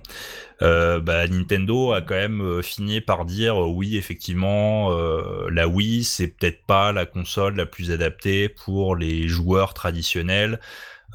euh, 0.61 1.01
bah, 1.01 1.27
Nintendo 1.27 1.91
a 1.91 2.01
quand 2.01 2.15
même 2.15 2.41
euh, 2.41 2.61
fini 2.61 3.01
par 3.01 3.25
dire 3.25 3.61
euh, 3.61 3.67
oui, 3.67 3.97
effectivement, 3.97 4.93
euh, 4.97 5.49
la 5.51 5.67
Wii, 5.67 6.03
c'est 6.05 6.27
peut-être 6.27 6.63
pas 6.65 6.93
la 6.93 7.05
console 7.05 7.55
la 7.57 7.65
plus 7.65 7.91
adaptée 7.91 8.47
pour 8.47 8.95
les 8.95 9.27
joueurs 9.27 9.73
traditionnels. 9.73 10.61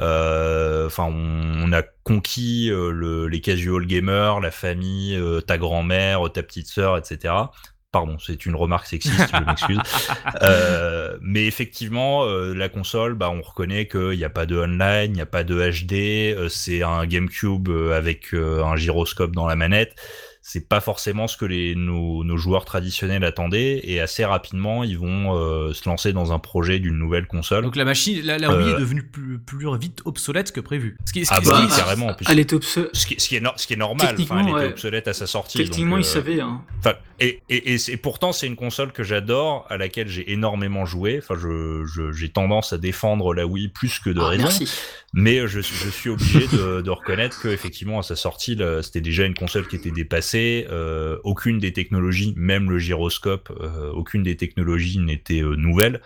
Euh, 0.01 0.87
Enfin, 0.87 1.05
on, 1.05 1.65
on 1.69 1.73
a 1.73 1.83
conquis 2.05 2.71
euh, 2.71 2.91
le- 2.93 3.27
les 3.29 3.41
casual 3.41 3.87
gamers, 3.87 4.41
la 4.41 4.51
famille, 4.51 5.17
euh, 5.17 5.41
ta 5.41 5.59
grand-mère, 5.59 6.21
ta 6.33 6.43
petite 6.43 6.69
sœur, 6.69 6.97
etc. 6.99 7.53
Pardon, 7.93 8.19
c'est 8.19 8.47
une 8.47 8.55
remarque 8.57 8.87
sexiste, 8.87 9.31
je 9.35 9.45
m'excuse. 9.45 9.79
Euh, 10.43 11.17
mais 11.23 11.47
effectivement, 11.47 12.25
euh, 12.25 12.53
la 12.55 12.69
console, 12.69 13.15
bah, 13.15 13.31
on 13.31 13.41
reconnaît 13.41 13.87
qu'il 13.89 14.11
n'y 14.19 14.25
a 14.25 14.31
pas 14.31 14.45
de 14.47 14.59
online, 14.59 15.07
il 15.07 15.13
n'y 15.13 15.21
a 15.21 15.27
pas 15.27 15.45
de 15.45 15.55
HD, 15.71 16.35
euh, 16.37 16.49
c'est 16.49 16.83
un 16.83 17.07
GameCube 17.07 17.69
avec 17.93 18.35
un 18.35 18.77
gyroscope 18.77 19.33
dans 19.33 19.47
la 19.47 19.57
manette. 19.57 19.95
C'est 20.49 20.69
pas 20.69 20.81
forcément 20.81 21.27
ce 21.27 21.37
que 21.37 21.45
les, 21.45 21.75
nos, 21.75 22.23
nos 22.23 22.37
joueurs 22.37 22.65
traditionnels 22.65 23.25
attendaient, 23.25 23.81
et 23.83 23.99
assez 24.01 24.25
rapidement, 24.25 24.85
ils 24.85 24.97
vont 24.97 25.35
euh, 25.37 25.73
se 25.73 25.89
lancer 25.89 26.13
dans 26.13 26.33
un 26.33 26.39
projet 26.39 26.79
d'une 26.79 26.97
nouvelle 26.97 27.27
console. 27.27 27.65
Donc 27.65 27.75
la 27.75 27.85
machine, 27.85 28.21
la, 28.25 28.39
la 28.39 28.57
Wii 28.57 28.69
Euh, 28.69 28.77
est 28.77 28.81
devenue 28.81 29.03
plus, 29.03 29.41
plus 29.41 29.67
vite 29.77 30.03
obsolète 30.05 30.53
que 30.53 30.61
prévu. 30.61 30.97
Ce 31.05 31.13
qui, 31.13 31.27
ce 31.27 31.35
Ah 31.35 31.41
qui- 31.41 31.47
ce 31.47 31.51
bah, 31.51 31.67
qui- 31.69 31.77
carrément, 31.77 32.07
en 32.07 32.15
plus. 32.15 32.27
Elle 32.31 32.39
était 32.39 32.55
obse... 32.55 32.79
Ce 32.93 33.07
qui, 33.07 33.17
ce 33.19 33.27
qui 33.29 33.35
est, 33.35 33.41
no- 33.41 33.51
ce 33.57 33.67
qui 33.67 33.73
est 33.73 33.77
normal, 33.77 34.15
enfin, 34.21 34.39
elle 34.39 34.45
était 34.49 34.55
ouais. 34.55 34.67
obsolète 34.69 35.09
à 35.09 35.15
sa 35.15 35.27
sortie. 35.27 35.59
Techniquement, 35.59 35.97
donc, 35.97 36.05
ils 36.05 36.09
euh, 36.09 36.13
savaient. 36.13 36.41
Hein. 36.41 36.63
Enfin, 36.79 36.93
et, 37.19 37.41
et, 37.49 37.97
pourtant, 37.97 38.31
c'est 38.31 38.47
une 38.47 38.57
console 38.57 38.93
que 38.93 39.03
j'adore, 39.03 39.67
à 39.69 39.79
laquelle 39.79 40.07
j'ai 40.07 40.31
énormément 40.31 40.87
joué. 40.87 41.19
Enfin, 41.21 41.35
je, 41.41 41.83
je- 41.93 42.13
j'ai 42.13 42.29
tendance 42.29 42.73
à 42.73 42.79
défendre 42.79 43.35
la 43.35 43.47
Wii 43.49 43.67
plus 43.69 43.99
que 43.99 44.11
de 44.11 44.21
Ah, 44.21 44.29
raison. 44.29 44.43
merci. 44.45 44.71
Mais 45.13 45.49
je, 45.49 45.61
je 45.61 45.89
suis 45.89 46.11
obligé 46.11 46.47
de, 46.47 46.83
de 46.83 46.91
reconnaître 46.91 47.41
que 47.41 47.49
effectivement 47.49 47.99
à 47.99 48.03
sa 48.03 48.15
sortie, 48.17 48.55
là, 48.55 48.83
c'était 48.83 49.01
déjà 49.01 49.25
une 49.25 49.35
console 49.35 49.67
qui 49.67 49.75
était 49.77 49.91
dépassée. 49.91 50.36
Euh, 50.71 51.19
aucune 51.25 51.59
des 51.59 51.73
technologies, 51.73 52.35
même 52.37 52.71
le 52.71 52.79
gyroscope, 52.79 53.51
euh, 53.61 53.91
aucune 53.93 54.23
des 54.23 54.37
technologies 54.37 54.99
n'était 54.99 55.43
euh, 55.43 55.57
nouvelle. 55.57 56.01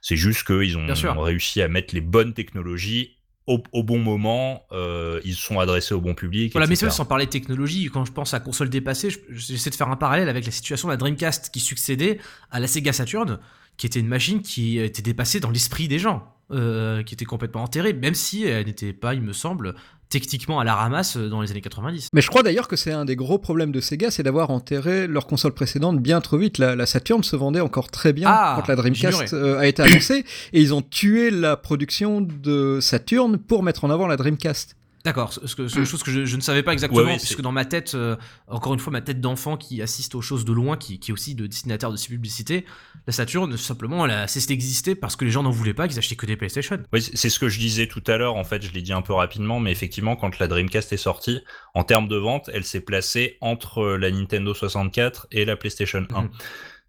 C'est 0.00 0.16
juste 0.16 0.46
qu'ils 0.46 0.76
ont 0.76 0.86
réussi 1.22 1.62
à 1.62 1.68
mettre 1.68 1.94
les 1.94 2.00
bonnes 2.00 2.32
technologies 2.34 3.16
au, 3.46 3.62
au 3.72 3.82
bon 3.82 3.98
moment. 3.98 4.62
euh, 4.72 5.20
ils 5.24 5.34
sont 5.34 5.58
adressés 5.60 5.94
au 5.94 6.00
bon 6.00 6.14
public. 6.14 6.52
Voilà, 6.52 6.66
mais 6.66 6.74
etc. 6.74 6.90
ça, 6.90 6.96
sans 6.96 7.04
parler 7.04 7.26
de 7.26 7.30
technologie, 7.30 7.86
quand 7.92 8.04
je 8.04 8.12
pense 8.12 8.34
à 8.34 8.40
console 8.40 8.68
dépassée, 8.70 9.10
je- 9.10 9.18
j'essaie 9.30 9.70
de 9.70 9.74
faire 9.74 9.88
un 9.88 9.96
parallèle 9.96 10.28
avec 10.28 10.44
la 10.44 10.50
situation 10.52 10.88
de 10.88 10.92
la 10.92 10.96
Dreamcast 10.96 11.50
qui 11.52 11.60
succédait 11.60 12.18
à 12.50 12.60
la 12.60 12.66
Sega 12.66 12.92
Saturn, 12.92 13.38
qui 13.76 13.86
était 13.86 14.00
une 14.00 14.08
machine 14.08 14.42
qui 14.42 14.78
était 14.78 15.02
dépassée 15.02 15.38
dans 15.40 15.50
l'esprit 15.50 15.86
des 15.88 15.98
gens, 15.98 16.32
euh, 16.52 17.02
qui 17.02 17.14
était 17.14 17.24
complètement 17.24 17.62
enterrée, 17.64 17.92
même 17.92 18.14
si 18.14 18.44
elle 18.44 18.66
n'était 18.66 18.92
pas, 18.92 19.14
il 19.14 19.22
me 19.22 19.32
semble, 19.32 19.74
techniquement 20.08 20.60
à 20.60 20.64
la 20.64 20.74
ramasse 20.74 21.16
euh, 21.16 21.28
dans 21.28 21.40
les 21.40 21.50
années 21.50 21.60
90. 21.60 22.08
Mais 22.12 22.20
je 22.20 22.28
crois 22.28 22.42
d'ailleurs 22.42 22.68
que 22.68 22.76
c'est 22.76 22.92
un 22.92 23.04
des 23.04 23.16
gros 23.16 23.38
problèmes 23.38 23.72
de 23.72 23.80
Sega, 23.80 24.10
c'est 24.10 24.22
d'avoir 24.22 24.50
enterré 24.50 25.06
leur 25.06 25.26
console 25.26 25.52
précédente 25.52 26.00
bien 26.00 26.20
trop 26.20 26.38
vite. 26.38 26.58
La, 26.58 26.76
la 26.76 26.86
Saturn 26.86 27.22
se 27.22 27.36
vendait 27.36 27.60
encore 27.60 27.90
très 27.90 28.12
bien 28.12 28.28
Ah, 28.30 28.54
quand 28.56 28.68
la 28.68 28.76
Dreamcast 28.76 29.32
euh, 29.32 29.58
a 29.58 29.66
été 29.66 29.82
annoncée, 29.82 30.24
et 30.52 30.60
ils 30.60 30.74
ont 30.74 30.82
tué 30.82 31.30
la 31.30 31.56
production 31.56 32.20
de 32.20 32.78
Saturn 32.80 33.38
pour 33.38 33.62
mettre 33.62 33.84
en 33.84 33.90
avant 33.90 34.06
la 34.06 34.16
Dreamcast. 34.16 34.75
D'accord, 35.06 35.32
ce, 35.32 35.46
ce- 35.46 35.68
ce- 35.68 35.84
chose 35.84 36.02
que 36.02 36.10
je, 36.10 36.24
je 36.26 36.36
ne 36.36 36.40
savais 36.42 36.62
pas 36.62 36.72
exactement, 36.72 37.02
Ouais, 37.02 37.16
puisque 37.16 37.40
dans 37.40 37.52
ma 37.52 37.64
tête, 37.64 37.94
euh, 37.94 38.16
encore 38.48 38.74
une 38.74 38.80
fois, 38.80 38.92
ma 38.92 39.00
tête 39.00 39.20
d'enfant 39.20 39.56
qui 39.56 39.80
assiste 39.80 40.14
aux 40.14 40.20
choses 40.20 40.44
de 40.44 40.52
loin, 40.52 40.76
qui, 40.76 40.98
qui 40.98 41.10
est 41.10 41.14
aussi 41.14 41.34
de 41.34 41.46
destinataire 41.46 41.90
de 41.92 41.96
ces 41.96 42.08
publicités, 42.08 42.66
la 43.06 43.12
Saturn, 43.12 43.56
simplement, 43.56 44.04
elle 44.04 44.10
a 44.10 44.26
cessé 44.26 44.48
d'exister 44.48 44.94
parce 44.96 45.14
que 45.16 45.24
les 45.24 45.30
gens 45.30 45.42
n'en 45.44 45.50
voulaient 45.50 45.72
pas, 45.74 45.86
qu'ils 45.88 45.96
achetaient 45.98 46.16
que 46.16 46.26
des 46.26 46.36
PlayStation. 46.36 46.78
Oui, 46.92 47.00
c'est 47.00 47.30
ce 47.30 47.38
que 47.38 47.48
je 47.48 47.58
disais 47.58 47.86
tout 47.86 48.02
à 48.08 48.16
l'heure, 48.18 48.34
en 48.34 48.44
fait, 48.44 48.62
je 48.62 48.72
l'ai 48.72 48.82
dit 48.82 48.92
un 48.92 49.02
peu 49.02 49.12
rapidement, 49.12 49.60
mais 49.60 49.70
effectivement, 49.72 50.16
quand 50.16 50.38
la 50.40 50.48
Dreamcast 50.48 50.92
est 50.92 50.96
sortie, 50.96 51.40
en 51.74 51.84
termes 51.84 52.08
de 52.08 52.16
vente, 52.16 52.50
elle 52.52 52.64
s'est 52.64 52.80
placée 52.80 53.38
entre 53.40 53.84
la 53.96 54.10
Nintendo 54.10 54.52
64 54.54 55.28
et 55.30 55.44
la 55.44 55.56
PlayStation 55.56 56.04
1. 56.12 56.22
Mhm. 56.22 56.30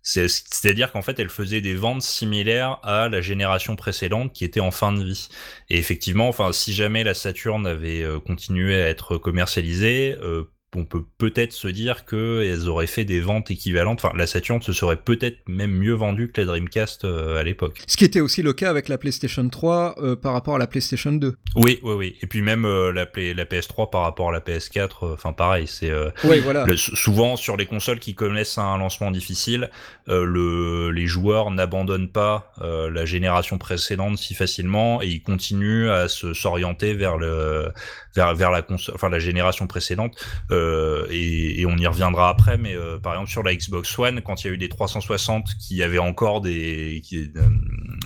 C'est- 0.09 0.29
C'est-à-dire 0.29 0.91
qu'en 0.93 1.01
fait, 1.01 1.19
elle 1.19 1.27
faisait 1.29 1.59
des 1.59 1.75
ventes 1.75 2.01
similaires 2.01 2.79
à 2.83 3.09
la 3.09 3.19
génération 3.21 3.75
précédente 3.75 4.31
qui 4.33 4.45
était 4.45 4.61
en 4.61 4.71
fin 4.71 4.93
de 4.93 5.03
vie. 5.03 5.27
Et 5.69 5.77
effectivement, 5.77 6.29
enfin, 6.29 6.53
si 6.53 6.73
jamais 6.73 7.03
la 7.03 7.13
Saturn 7.13 7.67
avait 7.67 8.03
euh, 8.03 8.19
continué 8.21 8.81
à 8.81 8.87
être 8.87 9.17
commercialisée, 9.17 10.15
euh, 10.21 10.45
on 10.77 10.85
peut 10.85 11.03
peut-être 11.17 11.53
se 11.53 11.67
dire 11.67 12.05
qu'elles 12.05 12.67
auraient 12.69 12.87
fait 12.87 13.03
des 13.05 13.19
ventes 13.19 13.49
équivalentes. 13.51 14.03
Enfin, 14.05 14.15
la 14.15 14.27
Saturn 14.27 14.61
se 14.61 14.73
serait 14.73 14.95
peut-être 14.97 15.37
même 15.47 15.71
mieux 15.71 15.93
vendue 15.93 16.31
que 16.31 16.39
la 16.41 16.45
Dreamcast 16.47 17.03
euh, 17.05 17.39
à 17.39 17.43
l'époque. 17.43 17.81
Ce 17.87 17.97
qui 17.97 18.05
était 18.05 18.19
aussi 18.21 18.41
le 18.43 18.53
cas 18.53 18.69
avec 18.69 18.87
la 18.87 18.97
PlayStation 18.97 19.47
3 19.49 19.95
euh, 19.97 20.15
par 20.15 20.33
rapport 20.33 20.55
à 20.55 20.59
la 20.59 20.67
PlayStation 20.67 21.11
2. 21.11 21.35
Oui, 21.55 21.79
oui, 21.83 21.93
oui. 21.95 22.15
Et 22.21 22.27
puis 22.27 22.41
même 22.41 22.65
euh, 22.65 22.91
la, 22.93 23.05
Play- 23.05 23.33
la 23.33 23.45
PS3 23.45 23.89
par 23.89 24.01
rapport 24.03 24.29
à 24.29 24.31
la 24.31 24.39
PS4, 24.39 24.79
euh, 25.03 25.13
enfin 25.13 25.33
pareil, 25.33 25.65
c'est 25.67 25.91
Oui, 26.23 26.39
voilà. 26.39 26.65
le- 26.65 26.77
sou- 26.77 26.95
souvent 26.95 27.35
sur 27.35 27.57
les 27.57 27.65
consoles 27.65 27.99
qui 27.99 28.13
connaissent 28.15 28.57
un 28.57 28.77
lancement 28.77 29.11
difficile, 29.11 29.69
le, 30.07 30.89
les 30.91 31.07
joueurs 31.07 31.51
n'abandonnent 31.51 32.09
pas 32.09 32.53
la 32.61 33.05
génération 33.05 33.57
précédente 33.57 34.17
si 34.17 34.33
facilement 34.35 35.01
et 35.01 35.07
ils 35.07 35.21
continuent 35.23 35.89
à 35.89 36.07
se 36.07 36.33
s'orienter 36.33 36.93
vers 36.93 37.17
le 37.17 37.69
vers 38.15 38.33
vers 38.35 38.51
la 38.51 38.61
console, 38.61 38.95
enfin 38.95 39.09
la 39.09 39.19
génération 39.19 39.67
précédente. 39.67 40.15
Euh, 40.51 40.66
et, 41.09 41.61
et 41.61 41.65
on 41.65 41.77
y 41.77 41.87
reviendra 41.87 42.29
après, 42.29 42.57
mais 42.57 42.75
euh, 42.75 42.99
par 42.99 43.13
exemple 43.13 43.29
sur 43.29 43.43
la 43.43 43.55
Xbox 43.55 43.97
One, 43.97 44.21
quand 44.21 44.43
il 44.43 44.47
y 44.47 44.49
a 44.49 44.53
eu 44.53 44.57
des 44.57 44.69
360 44.69 45.55
qui 45.59 45.83
avaient 45.83 45.97
encore 45.99 46.41
des, 46.41 47.01
euh, 47.13 47.41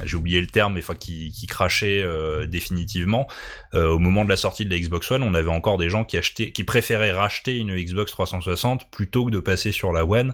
j'ai 0.03 0.17
oublié 0.17 0.41
le 0.41 0.47
terme, 0.47 0.73
mais 0.73 0.95
qui, 0.97 1.31
qui 1.31 1.47
crachaient 1.47 2.01
euh, 2.03 2.47
définitivement. 2.47 3.27
Euh, 3.73 3.89
au 3.89 3.99
moment 3.99 4.23
de 4.23 4.29
la 4.29 4.37
sortie 4.37 4.65
de 4.65 4.69
la 4.69 4.79
Xbox 4.79 5.11
One, 5.11 5.23
on 5.23 5.33
avait 5.33 5.49
encore 5.49 5.77
des 5.77 5.89
gens 5.89 6.05
qui 6.05 6.63
préféraient 6.63 7.11
racheter 7.11 7.57
une 7.57 7.75
Xbox 7.75 8.11
360 8.11 8.89
plutôt 8.91 9.25
que 9.25 9.31
de 9.31 9.39
passer 9.39 9.71
sur 9.71 9.91
la 9.91 10.05
One 10.05 10.33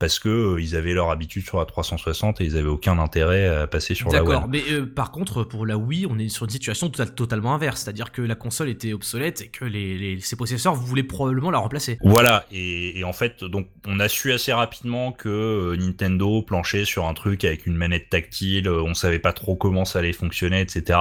parce 0.00 0.20
que 0.20 0.28
euh, 0.28 0.60
ils 0.60 0.76
avaient 0.76 0.92
leur 0.94 1.10
habitude 1.10 1.44
sur 1.44 1.58
la 1.58 1.64
360 1.64 2.40
et 2.40 2.44
ils 2.44 2.56
avaient 2.56 2.68
aucun 2.68 2.98
intérêt 3.00 3.46
à 3.48 3.66
passer 3.66 3.94
sur 3.96 4.10
la 4.10 4.20
D'accord, 4.20 4.44
One. 4.44 4.50
mais 4.50 4.62
euh, 4.70 4.86
par 4.86 5.10
contre, 5.10 5.42
pour 5.42 5.66
la 5.66 5.76
Wii, 5.76 6.06
on 6.06 6.18
est 6.18 6.28
sur 6.28 6.44
une 6.44 6.50
situation 6.50 6.88
total- 6.88 7.14
totalement 7.14 7.52
inverse, 7.54 7.82
c'est-à-dire 7.82 8.12
que 8.12 8.22
la 8.22 8.36
console 8.36 8.68
était 8.68 8.92
obsolète 8.92 9.40
et 9.40 9.48
que 9.48 9.64
les, 9.64 9.98
les- 9.98 10.20
ses 10.20 10.36
possesseurs 10.36 10.74
voulaient 10.74 11.02
probablement 11.02 11.50
la 11.50 11.58
remplacer. 11.58 11.98
Voilà, 12.02 12.46
et, 12.52 12.98
et 13.00 13.04
en 13.04 13.12
fait, 13.12 13.42
donc 13.42 13.68
on 13.86 13.98
a 13.98 14.08
su 14.08 14.32
assez 14.32 14.52
rapidement 14.52 15.10
que 15.10 15.28
euh, 15.28 15.76
Nintendo 15.76 16.42
planchait 16.42 16.84
sur 16.84 17.06
un 17.06 17.14
truc 17.14 17.44
avec 17.44 17.66
une 17.66 17.74
manette 17.74 18.08
tactile, 18.08 18.68
euh, 18.68 18.82
on 18.82 18.94
savait 18.94 19.18
pas 19.18 19.32
trop 19.32 19.56
comment 19.56 19.84
ça 19.84 19.98
allait 19.98 20.12
fonctionner, 20.12 20.60
etc. 20.60 20.98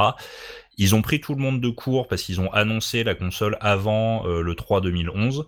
Ils 0.80 0.94
ont 0.96 1.02
pris 1.02 1.20
tout 1.20 1.34
le 1.36 1.42
monde 1.42 1.60
de 1.62 1.70
court 1.70 2.08
parce 2.08 2.22
qu'ils 2.24 2.40
ont 2.42 2.52
annoncé 2.52 3.04
la 3.04 3.16
console 3.16 3.58
avant 3.62 4.26
euh, 4.28 4.42
le 4.42 4.56
3 4.56 4.82
2011. 4.82 5.46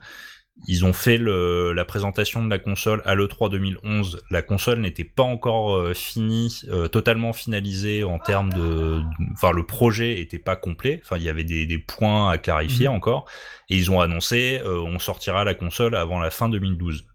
Ils 0.67 0.85
ont 0.85 0.93
fait 0.93 1.17
le, 1.17 1.73
la 1.73 1.85
présentation 1.85 2.43
de 2.43 2.49
la 2.49 2.59
console 2.59 3.01
à 3.05 3.15
l'E3 3.15 3.49
2011. 3.49 4.23
La 4.29 4.41
console 4.41 4.79
n'était 4.81 5.03
pas 5.03 5.23
encore 5.23 5.75
euh, 5.75 5.93
finie, 5.93 6.61
euh, 6.69 6.87
totalement 6.87 7.33
finalisée 7.33 8.03
en 8.03 8.19
termes 8.19 8.51
de... 8.53 9.01
Enfin, 9.33 9.51
le 9.51 9.65
projet 9.65 10.19
était 10.19 10.39
pas 10.39 10.55
complet. 10.55 11.01
Enfin, 11.03 11.17
il 11.17 11.23
y 11.23 11.29
avait 11.29 11.43
des, 11.43 11.65
des 11.65 11.79
points 11.79 12.29
à 12.29 12.37
clarifier 12.37 12.87
encore. 12.87 13.25
Et 13.69 13.77
ils 13.77 13.89
ont 13.91 14.01
annoncé, 14.01 14.61
euh, 14.63 14.79
on 14.81 14.99
sortira 14.99 15.43
la 15.43 15.53
console 15.53 15.95
avant 15.95 16.19
la 16.19 16.29
fin 16.29 16.49
2012. 16.49 17.05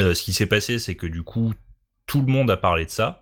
Euh, 0.00 0.14
ce 0.14 0.22
qui 0.22 0.32
s'est 0.32 0.46
passé, 0.46 0.78
c'est 0.78 0.94
que 0.94 1.06
du 1.06 1.22
coup, 1.22 1.52
tout 2.06 2.22
le 2.22 2.32
monde 2.32 2.50
a 2.50 2.56
parlé 2.56 2.86
de 2.86 2.90
ça. 2.90 3.20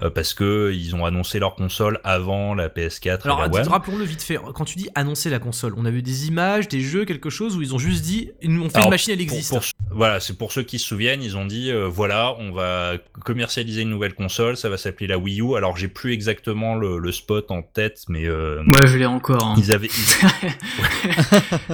Euh, 0.00 0.10
parce 0.10 0.32
que 0.34 0.72
ils 0.72 0.94
ont 0.94 1.04
annoncé 1.04 1.38
leur 1.38 1.54
console 1.54 2.00
avant 2.04 2.54
la 2.54 2.68
PS4 2.68 3.20
Alors, 3.24 3.44
et 3.44 3.48
la 3.48 3.60
One. 3.62 3.68
rappelons-le 3.68 4.04
vite 4.04 4.22
fait. 4.22 4.38
Quand 4.54 4.64
tu 4.64 4.78
dis 4.78 4.88
annoncer 4.94 5.28
la 5.30 5.38
console, 5.38 5.74
on 5.76 5.84
a 5.84 5.90
vu 5.90 6.02
des 6.02 6.26
images, 6.28 6.68
des 6.68 6.80
jeux, 6.80 7.04
quelque 7.04 7.28
chose 7.30 7.56
où 7.56 7.62
ils 7.62 7.74
ont 7.74 7.78
juste 7.78 8.02
dit, 8.02 8.30
on 8.44 8.68
fait 8.68 8.76
Alors, 8.76 8.86
une 8.86 8.90
machine, 8.90 9.12
elle 9.12 9.20
existe. 9.20 9.50
pour- 9.50 9.62
voilà, 9.90 10.20
c'est 10.20 10.38
pour 10.38 10.52
ceux 10.52 10.62
qui 10.62 10.78
se 10.78 10.86
souviennent, 10.86 11.22
ils 11.22 11.36
ont 11.36 11.44
dit 11.44 11.70
euh, 11.70 11.86
voilà, 11.86 12.34
on 12.38 12.52
va 12.52 12.94
commercialiser 13.24 13.82
une 13.82 13.90
nouvelle 13.90 14.14
console, 14.14 14.56
ça 14.56 14.68
va 14.70 14.76
s'appeler 14.78 15.06
la 15.06 15.18
Wii 15.18 15.40
U. 15.42 15.56
Alors 15.56 15.76
j'ai 15.76 15.88
plus 15.88 16.12
exactement 16.14 16.74
le, 16.76 16.98
le 16.98 17.12
spot 17.12 17.50
en 17.50 17.62
tête, 17.62 18.04
mais 18.08 18.26
euh, 18.26 18.62
Moi, 18.64 18.86
je 18.86 18.96
l'ai 18.96 19.04
encore. 19.06 19.44
hein. 19.44 19.54
ils 19.58 19.70
avaient. 19.72 19.88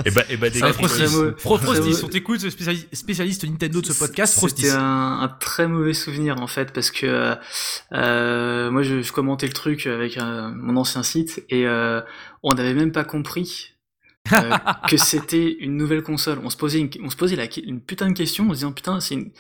et 0.05 0.11
bah, 0.11 0.23
et 0.31 0.37
bah 0.37 0.51
des 0.51 0.61
gars, 0.61 0.73
Frosty, 0.73 1.03
ils- 1.91 2.05
on 2.05 2.09
t'écoute, 2.09 2.41
spéciali- 2.41 2.87
spécialiste 2.93 3.45
Nintendo 3.45 3.81
de 3.81 3.87
ce 3.87 3.93
podcast. 3.99 4.39
C'était 4.49 4.71
un, 4.71 5.21
un 5.23 5.29
très 5.41 5.69
mauvais 5.69 5.95
souvenir 5.95 6.41
en 6.41 6.47
fait 6.47 6.73
parce 6.73 6.91
que 6.91 7.07
euh, 7.07 7.35
euh, 8.09 8.71
moi 8.71 8.83
je, 8.83 9.03
je 9.03 9.13
commentais 9.13 9.47
le 9.47 9.53
truc 9.53 9.87
avec 9.87 10.17
euh, 10.19 10.51
mon 10.55 10.77
ancien 10.77 11.03
site 11.03 11.45
et 11.49 11.67
euh, 11.67 12.01
on 12.43 12.55
n'avait 12.55 12.75
même 12.75 12.93
pas 12.93 13.05
compris 13.05 13.75
que 14.89 14.97
c'était 14.97 15.57
une 15.61 15.77
nouvelle 15.77 16.03
console. 16.03 16.39
On 16.43 16.51
se 16.51 16.57
posait 16.57 16.81
une, 16.81 16.91
on 17.03 17.11
se 17.11 17.17
posait 17.17 17.37
la, 17.37 17.47
une 17.65 17.81
putain 17.81 18.09
de 18.09 18.15
question 18.15 18.45
en 18.47 18.51
se 18.51 18.55
disant 18.57 18.73
putain 18.73 19.01
c'est 19.01 19.15
une 19.15 19.33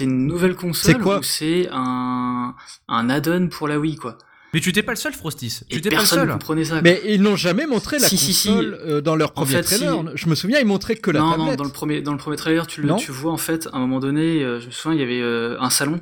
une 0.00 0.26
nouvelle 0.26 0.56
console 0.56 1.02
ou 1.02 1.22
c'est 1.22 1.68
un 1.72 2.54
un 2.88 3.10
add-on 3.10 3.48
pour 3.48 3.66
la 3.66 3.78
Wii 3.78 3.96
quoi. 3.96 4.18
Mais 4.52 4.60
tu 4.60 4.72
t'es 4.72 4.82
pas 4.82 4.92
le 4.92 4.96
seul, 4.96 5.12
Frostis. 5.12 5.60
Et 5.70 5.74
Tu 5.76 5.80
t'es 5.80 5.90
pas 5.90 5.96
le 5.96 6.00
personne 6.00 6.18
ne 6.20 6.24
seul. 6.24 6.32
comprenait 6.32 6.64
ça. 6.64 6.72
quoi. 6.74 6.82
Mais 6.82 7.00
ils 7.06 7.22
n'ont 7.22 7.36
jamais 7.36 7.66
montré 7.66 7.98
la 7.98 8.08
Si, 8.08 8.16
si, 8.16 8.32
si. 8.32 8.48
console 8.48 8.78
euh, 8.84 9.00
dans 9.00 9.14
leur 9.14 9.32
premier 9.32 9.52
fait, 9.52 9.62
trailer. 9.62 9.94
si. 9.94 10.10
Je 10.16 10.28
me 10.28 10.34
souviens, 10.34 10.58
ils 10.58 10.66
montraient 10.66 10.96
que 10.96 11.10
la 11.12 11.20
non, 11.20 11.30
tablette. 11.30 11.46
non, 11.50 11.54
dans 11.56 11.64
le 11.64 11.70
premier, 11.70 12.02
dans 12.02 12.12
le 12.12 12.18
premier 12.18 12.36
trailer, 12.36 12.66
tu, 12.66 12.82
le, 12.82 12.94
tu 12.96 13.12
vois 13.12 13.32
en 13.32 13.36
fait, 13.36 13.68
à 13.72 13.76
un 13.76 13.80
moment 13.80 14.00
donné, 14.00 14.42
euh, 14.42 14.58
je 14.60 14.66
me 14.66 14.70
souviens, 14.72 14.96
il 14.96 15.00
y 15.00 15.04
avait 15.04 15.20
euh, 15.22 15.56
un 15.60 15.70
salon, 15.70 16.00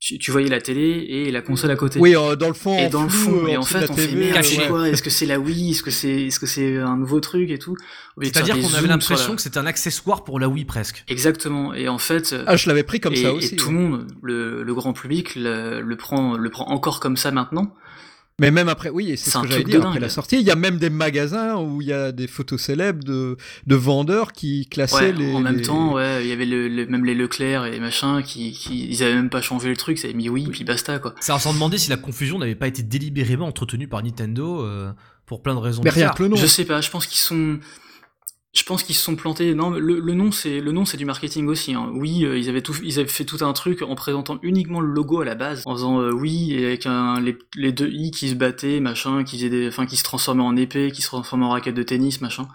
tu, 0.00 0.18
tu 0.18 0.30
voyais 0.32 0.48
la 0.48 0.60
télé 0.60 1.06
et 1.08 1.30
la 1.30 1.42
console 1.42 1.70
à 1.70 1.76
côté. 1.76 2.00
Oui, 2.00 2.16
euh, 2.16 2.34
dans 2.34 2.48
le 2.48 2.54
fond. 2.54 2.76
et 2.76 2.88
dans 2.88 3.04
le 3.04 3.08
fond, 3.08 3.44
euh, 3.44 3.48
et 3.48 3.56
en 3.56 3.62
fait, 3.62 3.88
on 3.88 3.94
fait 3.94 4.08
TV, 4.08 4.30
merde, 4.30 4.42
c'est 4.44 4.66
quoi? 4.66 4.88
Est-ce 4.88 5.02
que 5.02 5.10
c'est 5.10 5.26
la 5.26 5.38
Wii? 5.38 5.70
Est-ce 5.70 5.82
que 5.84 5.90
c'est, 5.92 6.26
est-ce 6.26 6.40
que 6.40 6.46
c'est 6.46 6.78
un 6.78 6.96
nouveau 6.96 7.20
truc 7.20 7.50
et 7.50 7.58
tout? 7.58 7.76
C'est-à-dire 8.22 8.58
qu'on 8.58 8.74
avait 8.74 8.88
l'impression 8.88 9.30
la- 9.30 9.36
que 9.36 9.42
c'était 9.42 9.58
un 9.58 9.66
accessoire 9.66 10.24
pour 10.24 10.40
la 10.40 10.48
Wii 10.48 10.64
presque. 10.64 11.04
Exactement. 11.08 11.74
Et 11.74 11.88
en 11.88 11.98
fait, 11.98 12.34
Ah, 12.46 12.56
je 12.56 12.68
l'avais 12.68 12.82
pris 12.82 12.98
comme 13.00 13.12
et, 13.12 13.16
ça 13.22 13.28
et 13.28 13.32
aussi. 13.32 13.56
tout 13.56 13.66
ouais. 13.66 13.72
le 13.74 13.78
monde, 13.78 14.06
le, 14.22 14.62
le 14.62 14.74
grand 14.74 14.92
public, 14.94 15.34
le, 15.36 15.80
le 15.82 15.96
prend, 15.96 16.36
le 16.36 16.50
prend 16.50 16.66
encore 16.68 17.00
comme 17.00 17.16
ça 17.16 17.30
maintenant. 17.30 17.74
Mais 18.38 18.50
même 18.50 18.68
après, 18.68 18.90
oui, 18.90 19.10
et 19.12 19.16
c'est 19.16 19.30
ce 19.30 19.38
un 19.38 19.42
que 19.42 19.48
j'avais 19.48 19.62
truc 19.62 19.72
dit 19.72 19.78
de 19.78 19.78
après 19.82 19.94
dingue. 19.94 20.02
la 20.02 20.08
sortie. 20.10 20.36
Il 20.38 20.42
y 20.46 20.50
a 20.50 20.56
même 20.56 20.76
des 20.76 20.90
magasins 20.90 21.56
où 21.56 21.80
il 21.80 21.88
y 21.88 21.92
a 21.94 22.12
des 22.12 22.26
photos 22.26 22.60
célèbres 22.60 23.02
de, 23.02 23.38
de 23.66 23.74
vendeurs 23.74 24.32
qui 24.32 24.66
classaient 24.66 24.96
Ouais, 25.06 25.12
les. 25.12 25.32
en 25.34 25.40
même 25.40 25.56
les- 25.56 25.62
temps, 25.62 25.94
ouais, 25.94 26.22
il 26.22 26.28
y 26.28 26.32
avait 26.32 26.44
le, 26.44 26.68
le- 26.68 26.84
même 26.86 27.06
les 27.06 27.14
Leclerc 27.14 27.64
et 27.64 27.70
les 27.70 27.80
machins 27.80 28.22
qui, 28.22 28.52
qui, 28.52 28.88
ils 28.90 29.02
avaient 29.02 29.14
même 29.14 29.30
pas 29.30 29.40
changé 29.40 29.70
le 29.70 29.76
truc, 29.76 29.96
ça 29.98 30.08
avait 30.08 30.16
mis 30.16 30.28
oui, 30.28 30.48
puis 30.52 30.64
basta 30.64 30.98
quoi. 30.98 31.14
Ça 31.20 31.38
sans 31.38 31.54
demander 31.54 31.78
si 31.78 31.88
la 31.88 31.96
confusion 31.96 32.38
n'avait 32.38 32.54
pas 32.54 32.66
été 32.66 32.82
délibérément 32.82 33.46
entretenue 33.46 33.88
par 33.88 34.02
Nintendo 34.02 34.62
euh, 34.62 34.92
pour 35.24 35.40
plein 35.42 35.54
de 35.54 35.60
raisons. 35.60 35.80
Mais 35.82 35.88
rien 35.90 36.10
que 36.10 36.22
le 36.22 36.28
nom. 36.28 36.36
Je 36.36 36.44
sais 36.46 36.66
pas, 36.66 36.82
je 36.82 36.90
pense 36.90 37.06
qu'ils 37.06 37.16
sont. 37.20 37.58
Je 38.56 38.62
pense 38.62 38.82
qu'ils 38.82 38.94
se 38.94 39.02
sont 39.02 39.16
plantés. 39.16 39.54
Non, 39.54 39.68
le, 39.68 40.00
le 40.00 40.14
nom 40.14 40.32
c'est 40.32 40.60
le 40.60 40.72
nom 40.72 40.86
c'est 40.86 40.96
du 40.96 41.04
marketing 41.04 41.46
aussi. 41.46 41.74
Hein. 41.74 41.90
Oui, 41.92 42.24
euh, 42.24 42.38
ils 42.38 42.48
avaient 42.48 42.62
tout, 42.62 42.74
ils 42.82 42.98
avaient 42.98 43.06
fait 43.06 43.26
tout 43.26 43.44
un 43.44 43.52
truc 43.52 43.82
en 43.82 43.94
présentant 43.94 44.38
uniquement 44.42 44.80
le 44.80 44.88
logo 44.88 45.20
à 45.20 45.26
la 45.26 45.34
base, 45.34 45.62
en 45.66 45.74
faisant 45.74 46.00
euh, 46.00 46.10
oui 46.10 46.54
et 46.54 46.64
avec 46.64 46.86
un, 46.86 47.20
les, 47.20 47.36
les 47.54 47.72
deux 47.72 47.90
i 47.90 48.10
qui 48.10 48.30
se 48.30 48.34
battaient, 48.34 48.80
machin, 48.80 49.24
qui 49.24 49.36
faisaient 49.36 49.50
des, 49.50 49.68
enfin 49.68 49.84
qui 49.84 49.98
se 49.98 50.04
transformaient 50.04 50.42
en 50.42 50.56
épée, 50.56 50.90
qui 50.90 51.02
se 51.02 51.08
transformaient 51.08 51.44
en 51.44 51.50
raquette 51.50 51.74
de 51.74 51.82
tennis, 51.82 52.22
machin. 52.22 52.48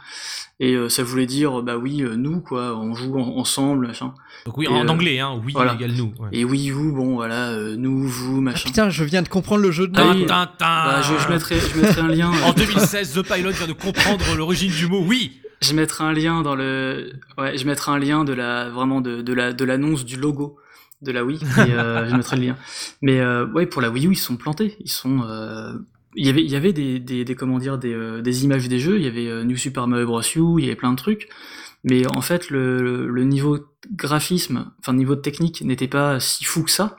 Et 0.63 0.75
euh, 0.75 0.89
ça 0.89 1.03
voulait 1.03 1.25
dire 1.25 1.63
bah 1.63 1.75
oui 1.75 2.03
euh, 2.03 2.15
nous 2.15 2.39
quoi, 2.39 2.77
on 2.77 2.93
joue 2.93 3.17
en- 3.19 3.37
ensemble, 3.37 3.87
machin. 3.87 4.13
Donc 4.45 4.57
oui, 4.59 4.65
Et, 4.65 4.67
en 4.69 4.85
euh, 4.85 4.89
anglais, 4.89 5.19
hein, 5.19 5.41
oui 5.43 5.53
voilà. 5.53 5.73
égale 5.73 5.93
nous. 5.93 6.13
ouais. 6.19 6.29
Et 6.33 6.45
oui 6.45 6.69
vous 6.69 6.93
bon 6.93 7.15
voilà 7.15 7.49
euh, 7.49 7.75
nous 7.75 8.07
vous 8.07 8.37
Ah, 8.37 8.41
machin. 8.41 8.69
putain, 8.69 8.89
je 8.91 9.03
viens 9.03 9.23
de 9.23 9.27
comprendre 9.27 9.63
le 9.63 9.71
jeu 9.71 9.87
de 9.87 9.99
Ah 9.99 10.13
mots. 10.13 10.25
Bah, 10.59 11.01
je, 11.01 11.13
je 11.23 11.27
mettrai 11.29 11.57
je 11.59 11.81
mettrai 11.81 12.01
un 12.01 12.07
lien. 12.09 12.31
En 12.45 12.53
2016, 12.53 13.13
The 13.13 13.23
Pilot 13.27 13.51
vient 13.51 13.67
de 13.67 13.73
comprendre 13.73 14.23
l'origine 14.37 14.71
du 14.71 14.85
mot 14.87 15.03
oui. 15.03 15.39
Je 15.63 15.73
mettrai 15.73 16.03
un 16.03 16.13
lien 16.13 16.41
dans 16.43 16.55
le, 16.55 17.11
ouais, 17.37 17.57
je 17.57 17.65
mettrai 17.65 17.91
un 17.91 17.99
lien 17.99 18.23
de 18.23 18.33
la, 18.33 18.69
vraiment 18.69 19.01
de, 19.01 19.21
de 19.21 19.33
la, 19.33 19.53
de 19.53 19.63
l'annonce 19.65 20.05
du 20.05 20.15
logo 20.17 20.57
de 21.01 21.11
la 21.11 21.23
Wii. 21.23 21.39
Et, 21.39 21.71
euh, 21.71 22.07
je 22.09 22.15
mettrai 22.15 22.35
le 22.37 22.43
lien. 22.43 22.55
Mais 23.01 23.19
euh, 23.19 23.45
ouais, 23.47 23.65
pour 23.65 23.81
la 23.81 23.89
Wii 23.89 24.07
U, 24.07 24.11
ils 24.11 24.15
sont 24.15 24.37
plantés. 24.37 24.75
Ils 24.79 24.89
sont, 24.91 25.21
euh, 25.23 25.73
il 26.15 26.25
y 26.25 26.29
avait, 26.29 26.43
il 26.43 26.51
y 26.51 26.55
avait 26.55 26.73
des, 26.73 26.99
des, 26.99 27.23
des 27.25 27.35
comment 27.35 27.59
dire, 27.59 27.77
des, 27.77 27.93
euh, 27.93 28.21
des 28.21 28.43
images 28.43 28.67
des 28.67 28.79
jeux. 28.79 28.97
Il 28.97 29.03
y 29.03 29.07
avait 29.07 29.27
euh, 29.27 29.43
New 29.43 29.57
Super 29.57 29.87
Mario 29.87 30.05
Bros. 30.05 30.21
U, 30.21 30.59
il 30.59 30.65
y 30.65 30.67
avait 30.67 30.75
plein 30.75 30.91
de 30.91 30.97
trucs. 30.97 31.29
Mais 31.83 32.05
en 32.15 32.21
fait, 32.21 32.49
le, 32.49 33.07
le 33.07 33.23
niveau 33.23 33.59
graphisme, 33.91 34.71
enfin 34.79 34.93
niveau 34.93 35.15
technique, 35.15 35.61
n'était 35.61 35.87
pas 35.87 36.19
si 36.19 36.43
fou 36.43 36.63
que 36.63 36.71
ça. 36.71 36.97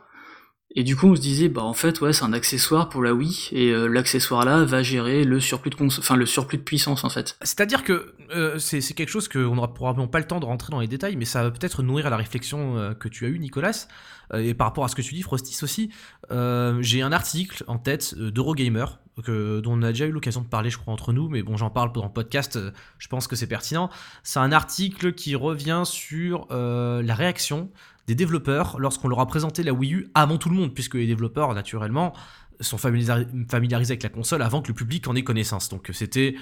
Et 0.74 0.84
du 0.84 0.96
coup, 0.96 1.08
on 1.08 1.14
se 1.14 1.20
disait, 1.20 1.50
bah 1.50 1.62
en 1.62 1.74
fait, 1.74 2.00
ouais, 2.00 2.14
c'est 2.14 2.24
un 2.24 2.32
accessoire 2.32 2.88
pour 2.88 3.02
la 3.02 3.12
Wii, 3.12 3.50
et 3.52 3.70
euh, 3.70 3.88
l'accessoire 3.88 4.46
là 4.46 4.64
va 4.64 4.82
gérer 4.82 5.22
le 5.22 5.38
surplus 5.38 5.68
de 5.70 5.76
enfin 5.84 6.16
le 6.16 6.24
surplus 6.24 6.56
de 6.56 6.62
puissance 6.62 7.04
en 7.04 7.10
fait. 7.10 7.36
C'est-à-dire 7.42 7.84
que 7.84 8.14
c'est 8.58 8.80
quelque 8.94 9.10
chose 9.10 9.28
qu'on 9.28 9.54
n'aura 9.54 9.74
probablement 9.74 10.08
pas 10.08 10.18
le 10.18 10.26
temps 10.26 10.40
de 10.40 10.46
rentrer 10.46 10.70
dans 10.70 10.80
les 10.80 10.88
détails, 10.88 11.16
mais 11.16 11.26
ça 11.26 11.42
va 11.42 11.50
peut-être 11.50 11.82
nourrir 11.82 12.08
la 12.08 12.16
réflexion 12.16 12.94
que 12.98 13.08
tu 13.08 13.26
as 13.26 13.28
eue, 13.28 13.38
Nicolas. 13.38 13.86
Et 14.34 14.54
par 14.54 14.68
rapport 14.68 14.84
à 14.84 14.88
ce 14.88 14.96
que 14.96 15.02
tu 15.02 15.12
dis, 15.12 15.20
Frostis 15.20 15.62
aussi, 15.62 15.90
j'ai 16.30 17.02
un 17.02 17.12
article 17.12 17.64
en 17.66 17.76
tête 17.76 18.14
d'Eurogamer, 18.16 18.86
dont 19.18 19.62
on 19.66 19.82
a 19.82 19.88
déjà 19.88 20.06
eu 20.06 20.10
l'occasion 20.10 20.40
de 20.40 20.46
parler, 20.46 20.70
je 20.70 20.78
crois, 20.78 20.94
entre 20.94 21.12
nous, 21.12 21.28
mais 21.28 21.42
bon, 21.42 21.56
j'en 21.56 21.70
parle 21.70 21.92
dans 21.92 22.04
le 22.04 22.12
podcast, 22.12 22.56
euh, 22.56 22.70
je 22.98 23.08
pense 23.08 23.26
que 23.28 23.36
c'est 23.36 23.46
pertinent. 23.46 23.90
C'est 24.22 24.40
un 24.40 24.52
article 24.52 25.12
qui 25.12 25.34
revient 25.34 25.82
sur 25.84 26.46
euh, 26.50 27.02
la 27.02 27.14
réaction 27.14 27.70
des 28.06 28.14
développeurs 28.14 28.78
lorsqu'on 28.80 29.08
leur 29.08 29.20
a 29.20 29.26
présenté 29.26 29.62
la 29.62 29.72
Wii 29.72 29.94
U 29.94 30.10
avant 30.14 30.38
tout 30.38 30.48
le 30.48 30.56
monde, 30.56 30.72
puisque 30.74 30.94
les 30.94 31.06
développeurs, 31.06 31.54
naturellement, 31.54 32.14
sont 32.60 32.78
familiari- 32.78 33.26
familiarisés 33.50 33.92
avec 33.92 34.02
la 34.02 34.08
console 34.08 34.42
avant 34.42 34.62
que 34.62 34.68
le 34.68 34.74
public 34.74 35.06
en 35.08 35.14
ait 35.14 35.24
connaissance. 35.24 35.68
Donc 35.68 35.90
c'était 35.92 36.34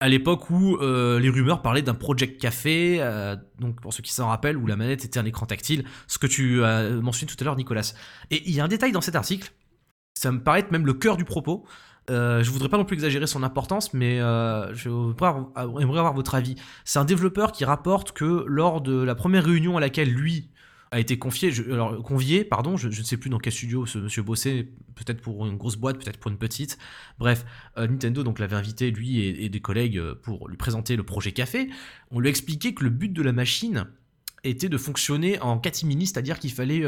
à 0.00 0.08
l'époque 0.08 0.50
où 0.50 0.76
euh, 0.76 1.18
les 1.20 1.30
rumeurs 1.30 1.62
parlaient 1.62 1.82
d'un 1.82 1.94
Project 1.94 2.40
Café, 2.40 2.98
euh, 3.00 3.36
donc 3.60 3.80
pour 3.80 3.94
ceux 3.94 4.02
qui 4.02 4.12
s'en 4.12 4.28
rappellent, 4.28 4.56
où 4.56 4.66
la 4.66 4.76
manette 4.76 5.04
était 5.04 5.18
un 5.18 5.24
écran 5.24 5.46
tactile, 5.46 5.84
ce 6.06 6.18
que 6.18 6.26
tu 6.26 6.62
as 6.64 6.90
mentionné 6.90 7.32
tout 7.32 7.36
à 7.40 7.44
l'heure, 7.44 7.56
Nicolas. 7.56 7.94
Et 8.30 8.42
il 8.46 8.54
y 8.54 8.60
a 8.60 8.64
un 8.64 8.68
détail 8.68 8.92
dans 8.92 9.00
cet 9.00 9.16
article, 9.16 9.52
ça 10.14 10.30
me 10.30 10.42
paraît 10.42 10.60
être 10.60 10.72
même 10.72 10.86
le 10.86 10.94
cœur 10.94 11.16
du 11.16 11.24
propos. 11.24 11.64
Euh, 12.10 12.42
je 12.42 12.50
voudrais 12.50 12.68
pas 12.68 12.76
non 12.76 12.84
plus 12.84 12.94
exagérer 12.94 13.26
son 13.26 13.42
importance, 13.42 13.94
mais 13.94 14.20
euh, 14.20 14.74
je 14.74 14.88
voudrais 14.88 15.26
avoir- 15.26 16.14
votre 16.14 16.34
avis. 16.34 16.54
C'est 16.84 16.98
un 16.98 17.04
développeur 17.04 17.52
qui 17.52 17.64
rapporte 17.64 18.12
que 18.12 18.44
lors 18.46 18.80
de 18.80 19.02
la 19.02 19.14
première 19.14 19.44
réunion 19.44 19.76
à 19.76 19.80
laquelle 19.80 20.10
lui 20.10 20.50
a 20.90 21.00
été 21.00 21.18
confié, 21.18 21.50
je- 21.50 21.64
alors, 21.64 22.02
convié, 22.02 22.44
pardon, 22.44 22.76
je, 22.76 22.88
ne 22.88 22.92
sais 22.92 23.16
plus 23.16 23.30
dans 23.30 23.38
quel 23.38 23.52
studio 23.52 23.86
ce 23.86 23.98
monsieur 23.98 24.22
bossait, 24.22 24.68
peut-être 24.94 25.22
pour 25.22 25.46
une 25.46 25.56
grosse 25.56 25.76
boîte, 25.76 25.98
peut-être 25.98 26.18
pour 26.18 26.30
une 26.30 26.36
petite. 26.38 26.78
Bref, 27.18 27.44
euh, 27.78 27.88
Nintendo 27.88 28.22
donc 28.22 28.38
l'avait 28.38 28.56
invité 28.56 28.90
lui 28.90 29.20
et, 29.20 29.48
des 29.48 29.60
collègues 29.60 30.00
pour 30.22 30.48
lui 30.48 30.56
présenter 30.56 30.96
le 30.96 31.02
projet 31.02 31.32
Café. 31.32 31.68
On 32.10 32.20
lui 32.20 32.28
a 32.28 32.30
expliqué 32.30 32.74
que 32.74 32.84
le 32.84 32.90
but 32.90 33.12
de 33.12 33.22
la 33.22 33.32
machine 33.32 33.86
était 34.44 34.68
de 34.68 34.76
fonctionner 34.76 35.40
en 35.40 35.58
catimini, 35.58 36.06
c'est-à-dire 36.06 36.38
qu'il 36.38 36.52
fallait 36.52 36.84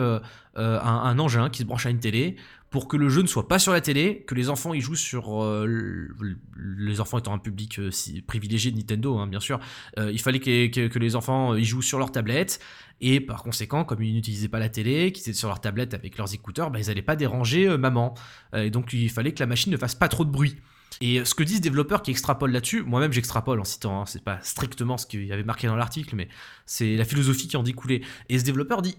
un 0.57 1.19
engin 1.19 1.49
qui 1.49 1.63
se 1.63 1.65
branche 1.65 1.87
à 1.87 1.91
une 1.91 2.01
télé 2.01 2.37
pour 2.71 2.89
que 2.89 2.97
le 2.97 3.09
jeu 3.09 3.23
ne 3.23 3.27
soit 3.27 3.49
pas 3.49 3.59
sur 3.59 3.73
la 3.73 3.81
télé, 3.81 4.25
que 4.27 4.35
les 4.35 4.51
enfants 4.51 4.75
y 4.75 4.81
jouent 4.81 4.97
sur 4.97 5.43
euh, 5.43 5.65
le- 5.67 6.09
le- 6.21 6.39
les 6.79 7.01
enfants 7.01 7.19
étant 7.19 7.33
un 7.33 7.39
public 7.39 7.79
euh, 7.79 7.91
si 7.91 8.23
privilégié 8.23 8.71
de 8.73 8.77
Nintendo, 8.77 9.19
hein, 9.19 9.27
bien 9.27 9.41
sûr. 9.41 9.61
Euh, 9.99 10.11
il 10.13 10.21
fallait 10.21 10.41
que, 10.41 10.99
les 10.99 11.17
enfants 11.17 11.55
y 11.55 11.65
jouent 11.65 11.83
sur 11.83 11.99
leur 11.99 12.11
tablette 12.13 12.61
et 13.01 13.21
par 13.21 13.43
conséquent, 13.43 13.85
comme 13.85 14.03
ils 14.03 14.15
n'utilisaient 14.15 14.49
pas 14.49 14.59
la 14.59 14.69
télé, 14.69 15.13
qu'ils 15.13 15.23
étaient 15.23 15.33
sur 15.33 15.49
leur 15.49 15.61
tablette 15.61 15.95
avec 15.95 16.19
leurs 16.19 16.33
écouteurs, 16.35 16.71
bah, 16.71 16.81
ils 16.81 16.87
n'allaient 16.89 17.03
pas 17.03 17.17
déranger 17.17 17.77
maman. 17.79 18.15
Et 18.55 18.71
donc 18.71 18.93
il 18.93 19.11
fallait 19.11 19.33
que 19.33 19.41
la 19.41 19.47
machine 19.47 19.71
ne 19.73 19.77
fasse 19.77 19.95
pas 19.95 20.09
trop 20.09 20.25
de 20.25 20.31
bruit. 20.31 20.57
Et 21.03 21.25
ce 21.25 21.35
que 21.35 21.43
disent 21.43 21.61
développeurs 21.61 22.01
qui 22.03 22.11
extrapolent 22.11 22.53
là-dessus, 22.53 22.83
moi-même 22.83 23.13
j'extrapole 23.13 23.61
en 23.61 23.65
citant, 23.65 24.03
hein, 24.03 24.07
c'est 24.07 24.23
pas 24.25 24.39
strictement 24.43 24.97
ce 24.97 25.07
qu'il 25.07 25.27
y 25.27 25.33
avait 25.33 25.43
marqué 25.45 25.67
dans 25.67 25.77
l'article, 25.77 26.15
mais 26.17 26.29
c'est 26.65 26.97
la 26.97 27.05
philosophie 27.05 27.49
qui 27.49 27.57
en 27.57 27.63
découlait. 27.63 28.01
Et 28.31 28.39
ce 28.39 28.45
développeur 28.45 28.81
dit 28.83 28.97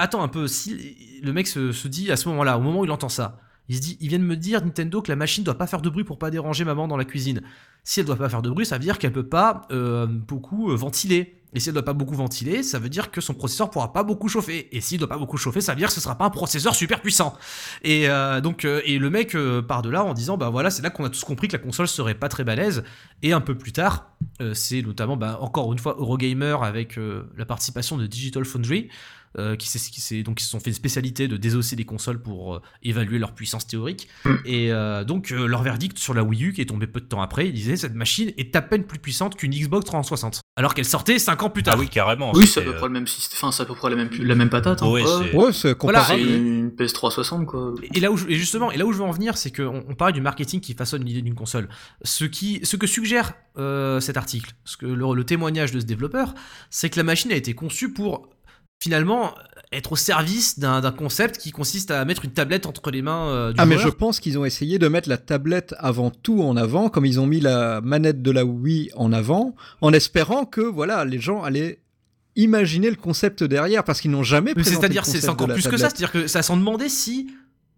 Attends 0.00 0.22
un 0.22 0.28
peu, 0.28 0.48
si 0.48 1.20
le 1.22 1.30
mec 1.34 1.46
se, 1.46 1.86
dit 1.86 2.10
à 2.10 2.16
ce 2.16 2.26
moment-là, 2.30 2.56
au 2.56 2.62
moment 2.62 2.80
où 2.80 2.84
il 2.86 2.90
entend 2.90 3.10
ça, 3.10 3.38
il 3.68 3.76
se 3.76 3.82
dit 3.82 3.98
Il 4.00 4.08
vient 4.08 4.18
de 4.18 4.24
me 4.24 4.34
dire, 4.34 4.64
Nintendo, 4.64 5.02
que 5.02 5.12
la 5.12 5.16
machine 5.16 5.44
doit 5.44 5.58
pas 5.58 5.66
faire 5.66 5.82
de 5.82 5.90
bruit 5.90 6.04
pour 6.04 6.18
pas 6.18 6.30
déranger 6.30 6.64
maman 6.64 6.88
dans 6.88 6.96
la 6.96 7.04
cuisine. 7.04 7.42
Si 7.84 8.00
elle 8.00 8.06
doit 8.06 8.16
pas 8.16 8.30
faire 8.30 8.40
de 8.40 8.48
bruit, 8.48 8.64
ça 8.64 8.76
veut 8.76 8.82
dire 8.82 8.98
qu'elle 8.98 9.12
peut 9.12 9.28
pas 9.28 9.68
euh, 9.72 10.06
beaucoup 10.06 10.70
euh, 10.70 10.74
ventiler. 10.74 11.42
Et 11.52 11.60
si 11.60 11.68
elle 11.68 11.74
doit 11.74 11.84
pas 11.84 11.92
beaucoup 11.92 12.14
ventiler, 12.14 12.62
ça 12.62 12.78
veut 12.78 12.88
dire 12.88 13.10
que 13.10 13.20
son 13.20 13.34
processeur 13.34 13.70
pourra 13.70 13.92
pas 13.92 14.02
beaucoup 14.02 14.28
chauffer. 14.28 14.74
Et 14.74 14.80
s'il 14.80 14.98
doit 14.98 15.08
pas 15.08 15.18
beaucoup 15.18 15.36
chauffer, 15.36 15.60
ça 15.60 15.72
veut 15.72 15.78
dire 15.78 15.88
que 15.88 15.94
ce 15.94 16.00
sera 16.00 16.16
pas 16.16 16.24
un 16.24 16.30
processeur 16.30 16.74
super 16.74 17.02
puissant. 17.02 17.36
Et 17.82 18.08
euh, 18.08 18.40
donc, 18.40 18.64
et 18.64 18.98
le 18.98 19.10
mec 19.10 19.36
part 19.68 19.82
de 19.82 19.90
là 19.90 20.02
en 20.02 20.14
disant, 20.14 20.38
bah 20.38 20.48
voilà, 20.48 20.70
c'est 20.70 20.80
là 20.80 20.88
qu'on 20.88 21.04
a 21.04 21.10
tous 21.10 21.24
compris 21.24 21.48
que 21.48 21.52
la 21.52 21.62
console 21.62 21.88
serait 21.88 22.14
pas 22.14 22.30
très 22.30 22.44
balèze. 22.44 22.84
Et 23.22 23.34
un 23.34 23.42
peu 23.42 23.54
plus 23.54 23.72
tard, 23.72 24.12
c'est 24.54 24.80
notamment, 24.80 25.18
bah, 25.18 25.38
encore 25.42 25.72
une 25.74 25.78
fois, 25.78 25.96
Eurogamer 25.98 26.56
avec 26.62 26.98
la 27.36 27.44
participation 27.44 27.98
de 27.98 28.06
Digital 28.06 28.44
Foundry, 28.44 28.88
euh, 29.38 29.56
qui, 29.56 29.68
s'est- 29.68 29.90
qui, 29.90 30.00
s'est- 30.00 30.22
donc, 30.22 30.40
ils 30.40 30.44
se 30.44 30.50
sont 30.50 30.60
fait 30.60 30.70
une 30.70 30.74
spécialité 30.76 31.28
de 31.28 31.36
désosser 31.36 31.76
les 31.76 31.84
consoles 31.84 32.20
pour 32.20 32.54
euh, 32.56 32.62
évaluer 32.82 33.18
leur 33.18 33.32
puissance 33.34 33.66
théorique. 33.66 34.08
Et 34.44 34.72
euh, 34.72 35.04
donc, 35.04 35.30
euh, 35.32 35.46
leur 35.46 35.62
verdict 35.62 35.98
sur 35.98 36.14
la 36.14 36.22
Wii 36.22 36.44
U, 36.46 36.52
qui 36.52 36.60
est 36.60 36.66
tombé 36.66 36.86
peu 36.86 37.00
de 37.00 37.06
temps 37.06 37.22
après, 37.22 37.48
ils 37.48 37.52
disaient 37.54 37.76
cette 37.76 37.94
machine 37.94 38.32
est 38.36 38.54
à 38.56 38.62
peine 38.62 38.84
plus 38.84 38.98
puissante 38.98 39.36
qu'une 39.36 39.52
Xbox 39.52 39.84
360. 39.86 40.40
alors 40.56 40.74
qu'elle 40.74 40.84
sortait 40.84 41.18
5 41.18 41.42
ans 41.42 41.50
plus 41.50 41.62
tard. 41.62 41.74
Ah 41.76 41.80
oui, 41.80 41.88
carrément. 41.88 42.32
Oui, 42.34 42.46
c'est 42.46 42.60
à 42.60 42.64
peu 42.64 42.74
près 42.74 42.86
le 42.86 42.92
même 42.92 43.06
système. 43.06 43.36
Enfin, 43.38 43.52
c'est 43.52 43.62
à 43.62 43.66
peu 43.66 43.74
près 43.74 43.88
la 43.90 43.96
même, 43.96 44.10
la 44.20 44.34
même 44.34 44.50
patate. 44.50 44.82
hein. 44.82 44.88
Ouais, 44.90 45.02
c'est- 45.04 45.34
Ouais, 45.36 45.52
c'est 45.52 45.78
Voilà, 45.80 46.00
comparable. 46.00 46.22
C'est 46.22 46.36
une 46.36 46.70
PS360, 46.70 47.44
quoi. 47.46 47.74
Et 47.94 48.00
là 48.00 48.10
où 48.10 48.16
je, 48.16 48.26
et 48.28 48.34
justement, 48.34 48.70
et 48.72 48.76
là 48.76 48.84
où 48.86 48.92
je 48.92 48.98
veux 48.98 49.04
en 49.04 49.10
venir, 49.10 49.36
c'est 49.38 49.50
qu'on 49.54 49.84
on 49.88 49.94
parlait 49.94 50.12
du 50.12 50.20
marketing 50.20 50.60
qui 50.60 50.74
façonne 50.74 51.04
l'idée 51.04 51.22
d'une 51.22 51.34
console. 51.34 51.68
Ce 52.02 52.24
qui, 52.24 52.60
ce 52.64 52.76
que 52.76 52.86
suggère 52.86 53.32
euh, 53.58 54.00
cet 54.00 54.16
article, 54.16 54.52
ce 54.64 54.76
que 54.76 54.86
le, 54.86 55.14
le 55.14 55.24
témoignage 55.24 55.72
de 55.72 55.80
ce 55.80 55.84
développeur, 55.86 56.34
c'est 56.70 56.90
que 56.90 56.96
la 56.98 57.04
machine 57.04 57.32
a 57.32 57.36
été 57.36 57.54
conçue 57.54 57.92
pour 57.92 58.28
finalement 58.82 59.34
être 59.72 59.92
au 59.92 59.96
service 59.96 60.58
d'un 60.58 60.90
concept 60.90 61.38
qui 61.38 61.52
consiste 61.52 61.90
à 61.90 62.04
mettre 62.04 62.24
une 62.24 62.32
tablette 62.32 62.66
entre 62.66 62.90
les 62.90 63.02
mains 63.02 63.28
euh, 63.28 63.52
du 63.52 63.60
Ah 63.60 63.66
mais 63.66 63.78
je 63.78 63.88
pense 63.88 64.18
qu'ils 64.18 64.36
ont 64.36 64.44
essayé 64.44 64.78
de 64.78 64.88
mettre 64.88 65.08
la 65.08 65.18
tablette 65.18 65.74
avant 65.78 66.10
tout 66.10 66.42
en 66.42 66.56
avant, 66.56 66.88
comme 66.88 67.06
ils 67.06 67.20
ont 67.20 67.26
mis 67.26 67.40
la 67.40 67.80
manette 67.80 68.20
de 68.20 68.30
la 68.32 68.44
Wii 68.44 68.90
en 68.96 69.12
avant, 69.12 69.54
en 69.80 69.92
espérant 69.92 70.44
que 70.44 70.60
voilà 70.60 71.04
les 71.04 71.20
gens 71.20 71.42
allaient 71.44 71.78
imaginer 72.36 72.90
le 72.90 72.96
concept 72.96 73.44
derrière, 73.44 73.84
parce 73.84 74.00
qu'ils 74.00 74.10
n'ont 74.10 74.22
jamais. 74.22 74.54
C'est-à-dire, 74.62 75.04
c'est 75.04 75.28
encore 75.28 75.48
plus 75.48 75.68
que 75.68 75.76
ça. 75.76 75.88
C'est-à-dire 75.88 76.12
que 76.12 76.26
ça 76.26 76.42
s'en 76.42 76.56
demandait 76.56 76.88
si 76.88 77.28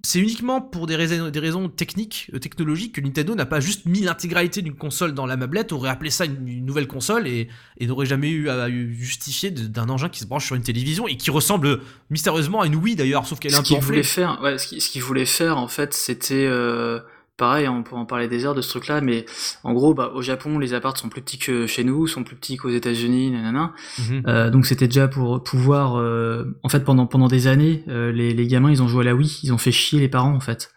c'est 0.04 0.18
uniquement 0.18 0.60
pour 0.60 0.86
des 0.86 0.96
raisons, 0.96 1.30
des 1.30 1.38
raisons 1.38 1.68
techniques, 1.68 2.30
euh, 2.34 2.38
technologiques, 2.38 2.96
que 2.96 3.00
Nintendo 3.00 3.34
n'a 3.36 3.46
pas 3.46 3.60
juste 3.60 3.86
mis 3.86 4.00
l'intégralité 4.00 4.60
d'une 4.60 4.74
console 4.74 5.14
dans 5.14 5.26
la 5.26 5.36
mablette, 5.36 5.72
aurait 5.72 5.90
appelé 5.90 6.10
ça 6.10 6.24
une, 6.24 6.48
une 6.48 6.66
nouvelle 6.66 6.88
console 6.88 7.28
et, 7.28 7.48
et 7.78 7.86
n'aurait 7.86 8.06
jamais 8.06 8.30
eu 8.30 8.48
à, 8.48 8.68
justifier 8.68 9.50
d'un 9.52 9.88
engin 9.88 10.08
qui 10.08 10.20
se 10.20 10.26
branche 10.26 10.46
sur 10.46 10.56
une 10.56 10.62
télévision 10.62 11.06
et 11.06 11.16
qui 11.16 11.30
ressemble 11.30 11.80
mystérieusement 12.10 12.62
à 12.62 12.66
une 12.66 12.76
Wii 12.76 12.96
d'ailleurs, 12.96 13.26
sauf 13.26 13.38
qu'elle 13.38 13.52
est 13.52 13.56
un 13.56 13.62
peu 13.62 13.76
voulait 13.76 14.02
faire, 14.02 14.40
ouais, 14.42 14.58
ce 14.58 14.66
qu'il 14.66 14.80
ce 14.80 14.88
qu'il 14.90 15.02
voulait 15.02 15.26
faire 15.26 15.58
en 15.58 15.68
fait, 15.68 15.94
c'était 15.94 16.46
euh, 16.46 17.00
pareil, 17.42 17.66
on 17.66 17.82
peut 17.82 17.96
en 17.96 18.04
parler 18.04 18.28
des 18.28 18.46
heures 18.46 18.54
de 18.54 18.62
ce 18.62 18.68
truc-là, 18.68 19.00
mais 19.00 19.26
en 19.64 19.72
gros, 19.72 19.94
bah, 19.94 20.12
au 20.14 20.22
Japon, 20.22 20.60
les 20.60 20.74
apparts 20.74 20.96
sont 20.96 21.08
plus 21.08 21.22
petits 21.22 21.38
que 21.38 21.66
chez 21.66 21.82
nous, 21.82 22.06
sont 22.06 22.22
plus 22.22 22.36
petits 22.36 22.56
qu'aux 22.56 22.70
États-Unis, 22.70 23.32
nanana. 23.32 23.72
Mhm. 23.98 24.22
Euh, 24.28 24.48
donc 24.48 24.64
c'était 24.64 24.86
déjà 24.86 25.08
pour 25.08 25.42
pouvoir, 25.42 25.98
euh, 25.98 26.56
en 26.62 26.68
fait, 26.68 26.84
pendant 26.84 27.08
pendant 27.08 27.26
des 27.26 27.48
années, 27.48 27.82
euh, 27.88 28.12
les, 28.12 28.32
les 28.32 28.46
gamins, 28.46 28.70
ils 28.70 28.80
ont 28.80 28.86
joué 28.86 29.00
à 29.00 29.06
la 29.06 29.16
Wii, 29.16 29.40
ils 29.42 29.52
ont 29.52 29.58
fait 29.58 29.72
chier 29.72 29.98
les 29.98 30.08
parents 30.08 30.32
en 30.32 30.38
fait, 30.38 30.70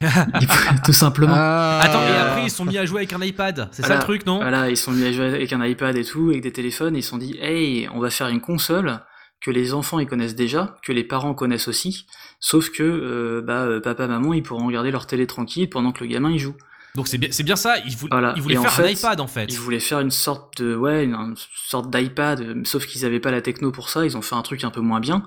tout 0.84 0.92
simplement. 0.92 1.36
Ah, 1.36 1.78
Attends, 1.84 2.02
et 2.02 2.18
après 2.18 2.42
ils 2.46 2.50
se 2.50 2.56
sont 2.56 2.64
mis 2.64 2.78
à 2.78 2.84
jouer 2.84 3.02
avec 3.02 3.12
un 3.12 3.22
iPad, 3.22 3.68
c'est 3.70 3.86
ça 3.86 3.94
le 3.94 4.02
truc, 4.02 4.26
non? 4.26 4.38
Voilà, 4.38 4.70
ils 4.70 4.76
sont 4.76 4.90
mis 4.90 5.04
à 5.04 5.12
jouer 5.12 5.26
avec 5.26 5.52
un 5.52 5.64
iPad 5.64 5.96
et 5.96 6.04
tout, 6.04 6.30
avec 6.30 6.42
des 6.42 6.50
téléphones, 6.50 6.96
et 6.96 6.98
ils 6.98 7.04
se 7.04 7.10
sont 7.10 7.18
dit, 7.18 7.38
hey, 7.40 7.88
on 7.94 8.00
va 8.00 8.10
faire 8.10 8.26
une 8.26 8.40
console 8.40 8.98
que 9.44 9.50
les 9.50 9.74
enfants 9.74 9.98
ils 9.98 10.06
connaissent 10.06 10.36
déjà, 10.36 10.76
que 10.82 10.92
les 10.92 11.04
parents 11.04 11.34
connaissent 11.34 11.68
aussi, 11.68 12.06
sauf 12.40 12.70
que 12.70 12.82
euh, 12.82 13.42
bah, 13.44 13.62
euh, 13.64 13.80
papa, 13.80 14.06
maman, 14.06 14.32
ils 14.34 14.42
pourront 14.42 14.66
regarder 14.66 14.90
leur 14.90 15.06
télé 15.06 15.26
tranquille 15.26 15.68
pendant 15.68 15.92
que 15.92 16.04
le 16.04 16.10
gamin 16.10 16.30
il 16.30 16.38
joue. 16.38 16.54
Donc 16.94 17.08
c'est 17.08 17.16
bien, 17.16 17.30
c'est 17.32 17.42
bien 17.42 17.56
ça, 17.56 17.78
ils, 17.86 17.96
voulaient 17.96 18.10
Voilà. 18.12 18.34
ils 18.36 18.42
voulaient 18.42 18.54
Et 18.56 18.58
en 18.58 18.64
faire 18.64 18.84
un 18.84 18.88
iPad 18.88 19.18
en 19.20 19.26
fait. 19.26 19.46
Ils 19.50 19.58
voulaient 19.58 19.80
faire 19.80 20.00
une 20.00 20.10
sorte 20.10 20.60
de, 20.62 20.76
ouais, 20.76 21.04
une, 21.04 21.14
une 21.14 21.34
sorte 21.66 21.90
d'iPad, 21.90 22.66
sauf 22.66 22.86
qu'ils 22.86 23.06
avaient 23.06 23.18
pas 23.18 23.30
la 23.30 23.40
techno 23.40 23.72
pour 23.72 23.88
ça, 23.88 24.04
ils 24.04 24.14
ont 24.16 24.22
fait 24.22 24.34
un 24.34 24.42
truc 24.42 24.62
un 24.64 24.70
peu 24.70 24.80
moins 24.82 25.00
bien, 25.00 25.22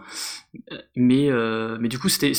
Euh, 0.72 0.78
mais 0.95 1.30
euh, 1.32 1.78
mais 1.82 1.89
du 1.89 1.99
coup 1.99 2.07
c'était- 2.07 2.34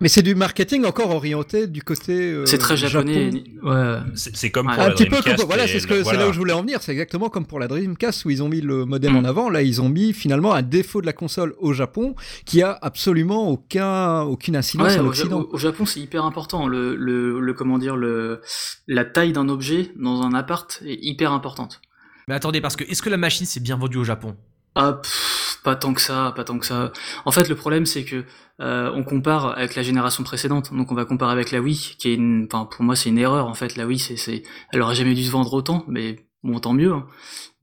Mais 0.00 0.08
c'est 0.08 0.22
du 0.22 0.34
marketing 0.34 0.84
encore 0.84 1.10
orienté 1.10 1.66
du 1.66 1.82
côté. 1.82 2.12
euh, 2.32 2.46
c'est 2.46 2.58
très 2.58 2.76
japonais, 2.76 3.30
Japon. 3.30 3.44
ouais. 3.62 3.98
C'est 4.14 4.50
comme 4.50 4.66
Ouais. 4.66 4.74
pour 4.74 4.82
Un 4.82 4.88
la 4.88 4.94
petit 4.94 5.04
peu 5.04 5.10
Dreamcast 5.10 5.36
comme 5.38 5.46
voilà, 5.46 5.66
c'est 5.68 5.78
ce 5.80 6.02
voilà. 6.02 6.18
là 6.18 6.28
où 6.28 6.32
je 6.32 6.38
voulais 6.38 6.52
en 6.52 6.62
venir. 6.62 6.82
C'est 6.82 6.92
exactement 6.92 7.28
comme 7.30 7.46
pour 7.46 7.60
la 7.60 7.68
Dreamcast 7.68 8.24
où 8.24 8.30
ils 8.30 8.42
ont 8.42 8.48
mis 8.48 8.60
le 8.60 8.84
modem 8.84 9.12
Mm. 9.12 9.16
en 9.18 9.24
avant. 9.24 9.48
Là, 9.48 9.62
ils 9.62 9.80
ont 9.80 9.88
mis 9.88 10.12
finalement 10.12 10.52
un 10.52 10.62
défaut 10.62 11.00
de 11.00 11.06
la 11.06 11.12
console 11.12 11.54
au 11.58 11.72
Japon 11.72 12.14
qui 12.44 12.60
a 12.62 12.76
absolument 12.82 13.48
aucun 13.48 14.22
aucune 14.22 14.56
incidence 14.56 14.88
Ouais, 14.92 14.98
à 14.98 15.02
l'Occident. 15.02 15.40
au- 15.42 15.54
au 15.54 15.58
Japon, 15.58 15.86
c'est 15.86 16.00
hyper 16.00 16.24
important. 16.24 16.66
Le, 16.66 16.96
le, 16.96 17.38
le 17.40 17.54
comment 17.54 17.78
dire, 17.78 17.96
le, 17.96 18.40
la 18.88 19.04
taille 19.04 19.32
d'un 19.32 19.48
objet 19.48 19.90
dans 19.96 20.22
un 20.22 20.34
appart 20.34 20.82
est 20.84 20.98
hyper 21.02 21.32
importante. 21.32 21.80
Mais 22.26 22.34
attendez, 22.34 22.60
parce 22.60 22.74
que 22.74 22.84
est-ce 22.84 23.00
que 23.02 23.10
la 23.10 23.16
machine 23.18 23.46
s'est 23.46 23.60
bien 23.60 23.76
vendue 23.76 23.98
au 23.98 24.04
Japon? 24.04 24.34
Ah, 24.76 24.94
pff, 24.94 25.60
pas 25.62 25.76
tant 25.76 25.94
que 25.94 26.00
ça, 26.00 26.32
pas 26.34 26.44
tant 26.44 26.58
que 26.58 26.66
ça. 26.66 26.92
En 27.24 27.30
fait, 27.30 27.48
le 27.48 27.54
problème, 27.54 27.86
c'est 27.86 28.04
que 28.04 28.24
euh, 28.60 28.90
on 28.94 29.04
compare 29.04 29.56
avec 29.56 29.74
la 29.76 29.82
génération 29.82 30.22
précédente. 30.24 30.72
Donc, 30.74 30.90
on 30.90 30.94
va 30.94 31.04
comparer 31.04 31.32
avec 31.32 31.50
la 31.52 31.60
Wii, 31.60 31.94
qui 31.98 32.10
est, 32.10 32.14
une, 32.14 32.46
enfin, 32.52 32.64
pour 32.66 32.82
moi, 32.84 32.96
c'est 32.96 33.08
une 33.10 33.18
erreur. 33.18 33.46
En 33.46 33.54
fait, 33.54 33.76
la 33.76 33.86
Wii, 33.86 33.98
c'est, 33.98 34.16
c'est, 34.16 34.42
elle 34.72 34.82
aurait 34.82 34.94
jamais 34.94 35.14
dû 35.14 35.22
se 35.24 35.30
vendre 35.30 35.52
autant, 35.54 35.84
mais 35.88 36.26
bon, 36.42 36.58
tant 36.58 36.72
mieux. 36.72 36.92
hein. 36.92 37.06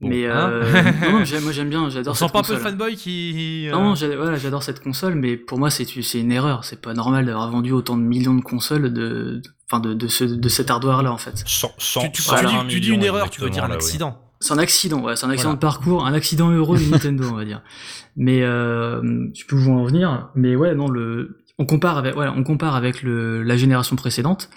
Bon, 0.00 0.08
mais 0.08 0.26
hein. 0.26 0.48
euh, 0.50 0.82
non, 1.02 1.18
non, 1.20 1.24
j'aime- 1.24 1.42
moi, 1.44 1.52
j'aime 1.52 1.68
bien, 1.68 1.82
On 1.82 1.90
j'adore 1.90 2.16
sent 2.16 2.24
cette 2.24 2.32
pas 2.32 2.38
un 2.40 2.42
peu 2.42 2.54
console. 2.54 2.64
le 2.72 2.78
fanboy 2.78 2.96
qui. 2.96 3.68
euh, 3.68 3.72
Non, 3.72 3.94
voilà, 3.94 4.36
j'adore 4.36 4.62
cette 4.62 4.82
console, 4.82 5.14
mais 5.14 5.36
pour 5.36 5.58
moi, 5.58 5.70
c'est 5.70 5.84
c'est 6.02 6.18
une 6.20 6.32
erreur. 6.32 6.64
C'est 6.64 6.80
pas 6.80 6.92
normal 6.94 7.26
d'avoir 7.26 7.50
vendu 7.50 7.72
autant 7.72 7.96
de 7.96 8.02
millions 8.02 8.34
de 8.34 8.42
consoles 8.42 8.92
de, 8.92 9.40
enfin, 9.70 9.80
de, 9.80 9.94
de, 9.94 10.08
ce, 10.08 10.24
de 10.24 10.48
cet 10.48 10.70
hardware-là, 10.70 11.12
en 11.12 11.18
fait. 11.18 11.42
Cent- 11.46 11.72
cent- 11.78 12.00
tu, 12.00 12.06
tu- 12.06 12.12
tu 12.16 12.22
120 12.22 12.64
dis, 12.64 12.74
tu 12.74 12.80
dis 12.80 12.88
une 12.90 13.04
erreur, 13.04 13.30
tu 13.30 13.40
veux 13.42 13.50
dire 13.50 13.64
un 13.64 13.66
exactement, 13.66 13.68
là, 13.68 13.74
oui. 13.78 13.84
accident. 14.16 14.18
C'est 14.42 14.52
un 14.52 14.58
accident, 14.58 15.00
ouais, 15.02 15.16
c'est 15.16 15.24
un 15.26 15.30
accident 15.30 15.50
Voilà. 15.50 15.56
de 15.56 15.60
parcours, 15.60 16.06
un 16.06 16.12
accident 16.14 16.50
heureux 16.50 16.78
de 16.78 16.84
Nintendo, 16.90 17.24
on 17.30 17.36
va 17.36 17.44
dire. 17.44 17.62
Mais 18.16 18.42
euh, 18.42 19.00
je 19.34 19.44
peux 19.46 19.56
vous 19.56 19.70
en 19.70 19.84
venir, 19.84 20.28
mais 20.34 20.56
ouais, 20.56 20.74
non, 20.74 20.88
le, 20.88 21.38
on 21.58 21.64
compare 21.64 21.96
avec, 21.96 22.16
ouais, 22.16 22.26
on 22.34 22.42
compare 22.42 22.74
avec 22.74 23.02
le, 23.02 23.42
la 23.42 23.56
génération 23.56 23.94
précédente. 23.96 24.50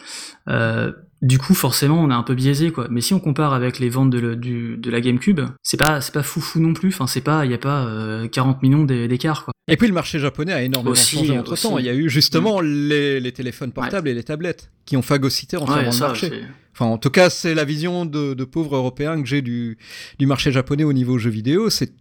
Euh, 0.50 0.92
du 1.26 1.38
coup, 1.40 1.54
forcément, 1.56 2.02
on 2.04 2.10
est 2.12 2.14
un 2.14 2.24
peu 2.24 2.36
biaisé, 2.36 2.72
quoi. 2.72 2.88
Mais 2.90 3.02
si 3.02 3.14
on 3.14 3.20
compare 3.20 3.54
avec 3.54 3.80
les 3.80 3.90
ventes 3.90 4.10
de, 4.12 4.20
le- 4.20 4.36
du, 4.36 4.78
de 4.78 4.90
la 4.92 5.02
GameCube, 5.02 5.42
c'est 5.64 5.78
pas, 5.78 6.00
c'est 6.02 6.14
pas 6.14 6.24
foufou 6.24 6.60
non 6.60 6.74
plus. 6.74 6.90
Enfin, 6.90 7.08
c'est 7.08 7.22
pas, 7.22 7.46
il 7.46 7.52
y 7.52 7.54
a 7.54 7.58
pas 7.58 7.86
euh, 7.86 8.28
40 8.28 8.62
millions 8.64 8.84
d'é- 8.84 9.08
d'écart, 9.08 9.44
quoi. 9.44 9.52
Et 9.68 9.78
puis 9.78 9.88
le 9.88 9.94
marché 9.94 10.20
japonais 10.20 10.54
a 10.54 10.62
énormément 10.62 10.92
Aussi, 10.92 11.16
changé 11.18 11.38
entre 11.38 11.56
temps. 11.60 11.80
Il 11.80 11.86
y 11.86 11.90
a 11.90 11.96
eu 11.96 12.08
justement 12.10 12.62
les, 12.62 13.20
les 13.20 13.32
téléphones 13.32 13.72
portables 13.72 14.08
et 14.08 14.14
les 14.14 14.24
tablettes 14.24 14.70
qui 14.86 14.96
ont 14.98 15.02
phagocyté 15.02 15.58
entièrement 15.58 15.90
Ouais, 15.90 15.92
le 15.92 16.00
marché. 16.00 16.44
Enfin, 16.74 16.86
en 16.86 16.98
tout 17.00 17.10
cas, 17.10 17.30
c'est 17.32 17.56
la 17.56 17.64
vision 17.66 18.06
de, 18.06 18.36
de 18.36 18.44
pauvres 18.44 18.76
européens 18.76 19.20
que 19.22 19.28
j'ai 19.28 19.42
du, 19.42 19.78
du 20.20 20.28
marché 20.28 20.52
japonais 20.52 20.84
au 20.84 20.94
niveau 20.94 21.18
jeux 21.18 21.32
vidéo. 21.32 21.70
C'est 21.72 21.92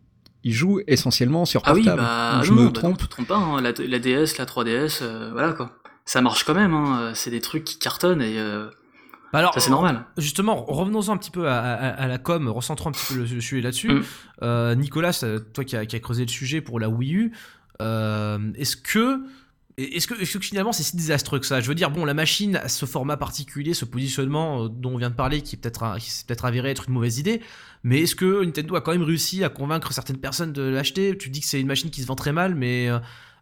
ils 0.43 0.53
jouent 0.53 0.81
essentiellement 0.87 1.47
sur 1.47 1.62
Ah 1.64 1.72
oui, 1.72 1.85
portable. 1.85 2.03
bah, 2.03 2.41
je 2.43 2.51
non, 2.51 2.57
me 2.57 2.61
bah 2.68 2.81
non, 2.83 2.95
trompe. 2.95 3.27
pas, 3.27 3.37
hein. 3.37 3.62
la, 3.62 3.72
la 3.72 3.99
DS, 3.99 4.37
la 4.39 4.45
3DS, 4.45 4.99
euh, 5.01 5.31
voilà, 5.33 5.55
quoi. 5.55 5.70
Ça 6.05 6.20
marche 6.20 6.45
quand 6.45 6.53
même, 6.55 6.75
hein. 6.75 7.12
C'est 7.14 7.31
des 7.31 7.41
trucs 7.41 7.64
qui 7.64 7.79
cartonnent 7.79 8.20
et, 8.20 8.39
euh, 8.39 8.66
alors, 9.39 9.55
ça, 9.55 9.61
c'est 9.61 9.70
normal. 9.70 10.05
Justement, 10.18 10.64
revenons-en 10.64 11.12
un 11.12 11.16
petit 11.16 11.30
peu 11.30 11.49
à, 11.49 11.59
à- 11.59 11.89
à 11.89 12.07
la 12.09 12.18
com, 12.18 12.49
recentrons 12.49 12.91
un 12.91 12.93
petit 12.93 13.12
peu 13.12 13.20
le, 13.20 13.24
le 13.24 13.41
sujet 13.41 13.61
là-dessus. 13.61 13.93
Mm. 13.93 14.03
Euh, 14.43 14.74
Nicolas, 14.74 15.24
toi 15.53 15.64
qui 15.64 15.76
as 15.76 15.87
qui 15.87 16.01
creusé 16.01 16.24
le 16.24 16.30
sujet 16.30 16.61
pour 16.61 16.80
la 16.80 16.89
Wii 16.89 17.14
U, 17.14 17.32
euh, 17.82 18.53
est-ce 18.57 18.76
que 18.76 19.20
est-ce 19.76 20.07
que, 20.07 20.14
finalement 20.39 20.72
c'est 20.72 20.85
si 20.85 20.97
désastreux 20.97 21.41
que 21.41 21.47
ça? 21.47 21.61
Je 21.61 21.66
veux 21.66 21.74
dire, 21.74 21.91
bon, 21.91 22.05
la 22.05 22.14
machine 22.14 22.55
a 22.57 22.68
ce 22.68 22.87
format 22.87 23.16
particulier, 23.16 23.74
ce 23.74 23.85
positionnement 23.85 24.64
euh, 24.64 24.68
dont 24.68 24.95
on 24.95 24.99
vient 24.99 25.11
de 25.11 25.16
parler, 25.16 25.43
qui 25.43 25.57
peut-être 25.57 25.97
qui 25.99 26.11
s'est 26.11 26.24
peut-être 26.26 26.45
avéré 26.45 26.70
être 26.70 26.85
une 26.87 26.95
mauvaise 26.95 27.18
idée, 27.18 27.41
mais 27.82 28.03
est-ce 28.03 28.14
que 28.14 28.45
Nintendo 28.45 28.76
a 28.76 28.80
quand 28.80 28.93
même 28.93 29.03
réussi 29.03 29.43
à 29.43 29.49
convaincre 29.49 29.93
certaines 29.93 30.18
personnes 30.18 30.53
de 30.53 30.62
l'acheter? 30.62 31.18
Tu 31.18 31.28
dis 31.28 31.41
que 31.41 31.47
c'est 31.47 31.61
une 31.61 31.66
machine 31.66 31.91
qui 31.91 32.03
se 32.03 32.07
vend 32.07 32.14
très 32.14 32.32
mal, 32.32 32.55
mais 32.55 32.89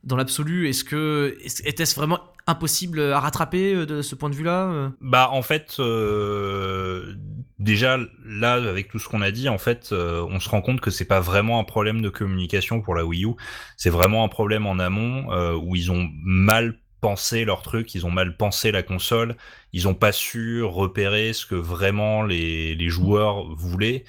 dans 0.04 0.16
l'absolu, 0.16 0.68
est-ce 0.68 0.84
que 0.84 1.36
était-ce 1.64 1.94
vraiment 1.94 2.20
impossible 2.46 3.00
à 3.00 3.20
rattraper 3.20 3.74
euh, 3.74 3.86
de 3.86 4.02
ce 4.02 4.14
point 4.14 4.30
de 4.30 4.34
vue-là 4.34 4.64
euh? 4.64 4.88
Bah 5.00 5.28
en 5.30 5.42
fait, 5.42 5.76
euh, 5.78 7.14
déjà 7.58 7.98
là 8.24 8.54
avec 8.54 8.88
tout 8.88 8.98
ce 8.98 9.08
qu'on 9.08 9.22
a 9.22 9.30
dit, 9.30 9.48
en 9.48 9.58
fait, 9.58 9.90
euh, 9.92 10.26
on 10.28 10.40
se 10.40 10.48
rend 10.48 10.60
compte 10.60 10.80
que 10.80 10.90
c'est 10.90 11.04
pas 11.04 11.20
vraiment 11.20 11.60
un 11.60 11.64
problème 11.64 12.02
de 12.02 12.08
communication 12.08 12.80
pour 12.80 12.94
la 12.94 13.04
Wii 13.04 13.26
U, 13.26 13.34
c'est 13.76 13.90
vraiment 13.90 14.24
un 14.24 14.28
problème 14.28 14.66
en 14.66 14.78
amont 14.78 15.26
où 15.56 15.76
ils 15.76 15.90
ont 15.92 16.08
mal 16.24 16.78
pensé 17.00 17.44
leur 17.44 17.62
truc, 17.62 17.94
ils 17.94 18.06
ont 18.06 18.10
mal 18.10 18.36
pensé 18.36 18.70
la 18.70 18.82
console, 18.82 19.36
ils 19.72 19.88
ont 19.88 19.94
pas 19.94 20.12
su 20.12 20.62
repérer 20.62 21.32
ce 21.32 21.46
que 21.46 21.56
vraiment 21.56 22.22
les 22.22 22.88
joueurs 22.88 23.44
voulaient. 23.54 24.04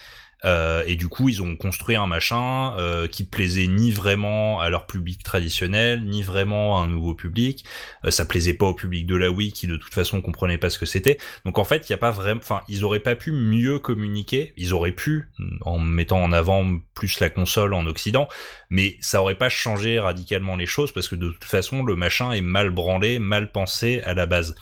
Euh, 0.46 0.84
et 0.88 0.96
du 0.96 1.08
coup, 1.08 1.30
ils 1.30 1.42
ont 1.42 1.56
construit 1.56 1.96
un 1.96 2.08
machin 2.08 2.76
euh, 2.78 3.08
qui 3.08 3.24
plaisait 3.24 3.68
ni 3.68 3.92
vraiment 3.92 4.60
à 4.60 4.70
leur 4.70 4.86
public 4.86 5.24
traditionnel, 5.24 6.04
ni 6.04 6.22
vraiment 6.22 6.80
à 6.80 6.84
un 6.84 6.88
nouveau 6.88 7.14
public. 7.14 7.66
Euh, 8.06 8.12
ça 8.12 8.26
plaisait 8.26 8.54
pas 8.54 8.66
au 8.66 8.74
public 8.74 9.06
de 9.06 9.16
la 9.16 9.30
Wii 9.32 9.52
qui 9.52 9.68
de 9.68 9.78
toute 9.78 9.94
façon 9.94 10.22
comprenait 10.22 10.58
pas 10.58 10.70
ce 10.70 10.80
que 10.80 10.86
c'était. 10.86 11.18
Donc 11.46 11.58
en 11.58 11.64
fait, 11.64 11.90
il 11.90 11.92
y 11.92 11.96
a 11.96 11.98
pas 11.98 12.12
vraiment, 12.12 12.42
enfin, 12.42 12.62
ils 12.68 12.84
auraient 12.84 13.00
pas 13.00 13.16
pu 13.16 13.32
mieux 13.32 13.80
communiquer. 13.80 14.54
Ils 14.58 14.74
auraient 14.74 14.92
pu 14.92 15.30
en 15.62 15.80
mettant 15.80 16.22
en 16.22 16.32
avant 16.32 16.80
plus 16.94 17.20
la 17.20 17.30
console 17.30 17.74
en 17.74 17.86
Occident, 17.86 18.28
mais 18.70 18.98
ça 19.02 19.22
aurait 19.22 19.36
pas 19.36 19.50
changé 19.50 20.00
radicalement 20.00 20.56
les 20.56 20.66
choses 20.66 20.92
parce 20.92 21.08
que 21.08 21.16
de 21.16 21.30
toute 21.30 21.44
façon, 21.44 21.84
le 21.84 21.96
machin 21.96 22.32
est 22.32 22.42
mal 22.42 22.70
branlé, 22.70 23.20
mal 23.20 23.52
pensé 23.52 24.02
à 24.02 24.14
la 24.14 24.26
base. 24.26 24.56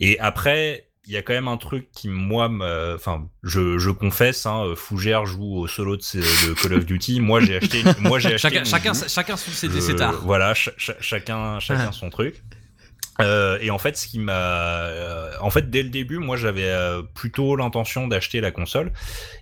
Et 0.00 0.18
après. 0.20 0.88
Il 1.06 1.12
y 1.12 1.16
a 1.18 1.22
quand 1.22 1.34
même 1.34 1.48
un 1.48 1.58
truc 1.58 1.88
qui 1.92 2.08
moi, 2.08 2.48
me- 2.48 2.94
enfin, 2.94 3.28
je, 3.42 3.76
je 3.78 3.90
confesse, 3.90 4.46
hein, 4.46 4.72
Fougère 4.74 5.26
joue 5.26 5.56
au 5.58 5.66
solo 5.66 5.96
de, 5.96 6.02
ses- 6.02 6.20
de 6.20 6.54
Call 6.54 6.72
of 6.74 6.86
Duty. 6.86 7.20
Moi, 7.20 7.40
j'ai 7.40 7.56
acheté, 7.56 7.82
moi 8.00 8.18
j'ai 8.18 8.28
acheté. 8.34 8.38
Chacun, 8.38 8.60
une 8.60 8.64
chacun, 8.66 8.92
chacun 9.08 9.36
sous 9.36 9.50
ses, 9.50 9.68
tares. 9.96 10.20
Voilà, 10.24 10.54
ch- 10.54 10.74
ch- 10.78 10.96
chacun, 11.00 11.60
chacun 11.60 11.92
son 11.92 12.08
truc. 12.08 12.42
Euh, 13.20 13.58
et 13.60 13.70
en 13.70 13.78
fait, 13.78 13.96
ce 13.96 14.08
qui 14.08 14.18
m'a, 14.18 14.32
euh, 14.32 15.30
en 15.40 15.50
fait, 15.50 15.70
dès 15.70 15.82
le 15.84 15.88
début, 15.90 16.18
moi, 16.18 16.36
j'avais 16.36 16.64
euh, 16.68 17.02
plutôt 17.02 17.54
l'intention 17.54 18.08
d'acheter 18.08 18.40
la 18.40 18.50
console, 18.50 18.90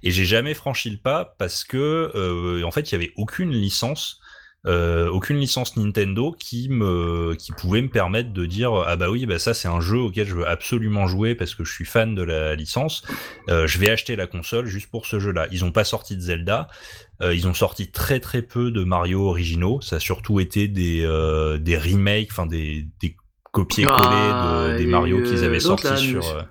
et 0.03 0.11
j'ai 0.11 0.25
jamais 0.27 0.53
franchi 0.55 0.91
le 0.91 0.99
pas 0.99 1.37
parce 1.39 1.65
que, 1.65 2.11
euh, 2.15 2.63
en 2.65 2.71
fait, 2.71 2.91
il 2.91 2.93
y 2.93 2.97
avait 2.97 3.13
aucune 3.17 3.51
licence 3.51 4.21
euh, 4.65 5.09
aucune 5.09 5.39
licence 5.39 5.77
Nintendo 5.77 6.35
qui 6.39 6.69
me 6.69 7.35
qui 7.37 7.51
pouvait 7.51 7.83
me 7.83 7.89
permettre 7.89 8.33
de 8.33 8.47
dire 8.47 8.73
ah 8.87 8.95
bah 8.95 9.11
oui 9.11 9.27
bah 9.27 9.41
ça 9.41 9.55
c'est 9.55 9.67
un 9.67 9.81
jeu 9.81 9.99
auquel 9.99 10.29
je 10.29 10.37
veux 10.37 10.47
absolument 10.47 11.09
jouer 11.09 11.35
parce 11.35 11.57
que 11.57 11.65
je 11.65 11.73
suis 11.73 11.85
fan 11.85 12.15
de 12.15 12.23
la 12.23 12.55
licence. 12.55 13.03
Euh, 13.49 13.67
je 13.67 13.79
vais 13.79 13.91
acheter 13.91 14.15
la 14.15 14.29
console 14.29 14.67
juste 14.67 14.89
pour 14.89 15.07
ce 15.07 15.19
jeu 15.19 15.33
là 15.33 15.49
ils 15.51 15.65
ont 15.65 15.73
pas 15.73 15.85
sorti 15.85 16.17
de 16.17 16.21
Zelda. 16.21 16.69
Euh, 17.23 17.35
ils 17.35 17.47
ont 17.47 17.55
sorti 17.55 17.91
très 17.91 18.21
très 18.21 18.43
peu 18.43 18.71
de 18.71 18.85
Mario 18.85 19.29
originaux. 19.29 19.81
Ça 19.81 19.97
a 19.97 20.01
surtout 20.01 20.41
été 20.41 20.69
des 20.69 21.03
euh, 21.05 21.59
des 21.59 21.77
remakes 21.77 22.29
enfin 22.31 22.47
des 22.47 22.87
des 23.01 23.17
copier-coller 23.53 23.99
Ah, 24.01 24.69
de, 24.71 24.79
des 24.79 24.87
Mario 24.87 25.23
qu'ils 25.23 25.45
avaient 25.45 25.61
sortis 25.61 25.99
sur 25.99 26.27
euh, 26.27 26.43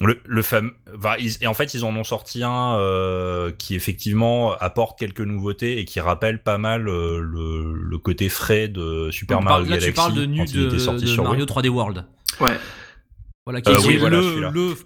le, 0.00 0.18
le 0.26 0.42
fameux 0.42 0.72
enfin, 0.96 1.14
ils- 1.18 1.36
et 1.42 1.46
en 1.46 1.54
fait 1.54 1.74
ils 1.74 1.84
en 1.84 1.94
ont 1.94 2.04
sorti 2.04 2.42
un 2.42 2.76
euh, 2.78 3.52
qui 3.52 3.74
effectivement 3.74 4.52
apporte 4.58 4.98
quelques 4.98 5.20
nouveautés 5.20 5.78
et 5.78 5.84
qui 5.84 6.00
rappelle 6.00 6.42
pas 6.42 6.58
mal 6.58 6.88
euh, 6.88 7.20
le, 7.20 7.74
le 7.74 7.98
côté 7.98 8.28
frais 8.28 8.68
de 8.68 9.10
Super 9.10 9.38
On 9.40 9.42
Mario 9.42 9.64
là, 9.64 9.68
Galaxy 9.78 9.86
tu 9.88 9.92
parles 9.94 10.14
de, 10.14 10.24
nu 10.24 10.44
de, 10.46 11.22
Mario 11.22 11.44
Wii. 11.44 11.46
3D 11.46 11.68
World. 11.68 12.04
Ouais. 12.40 12.56
Voilà, 13.46 13.60
qui 13.62 13.70
Euh, 13.70 13.74
est 13.74 13.86
oui, 13.86 13.94
le, 13.94 13.98
voilà, 13.98 14.20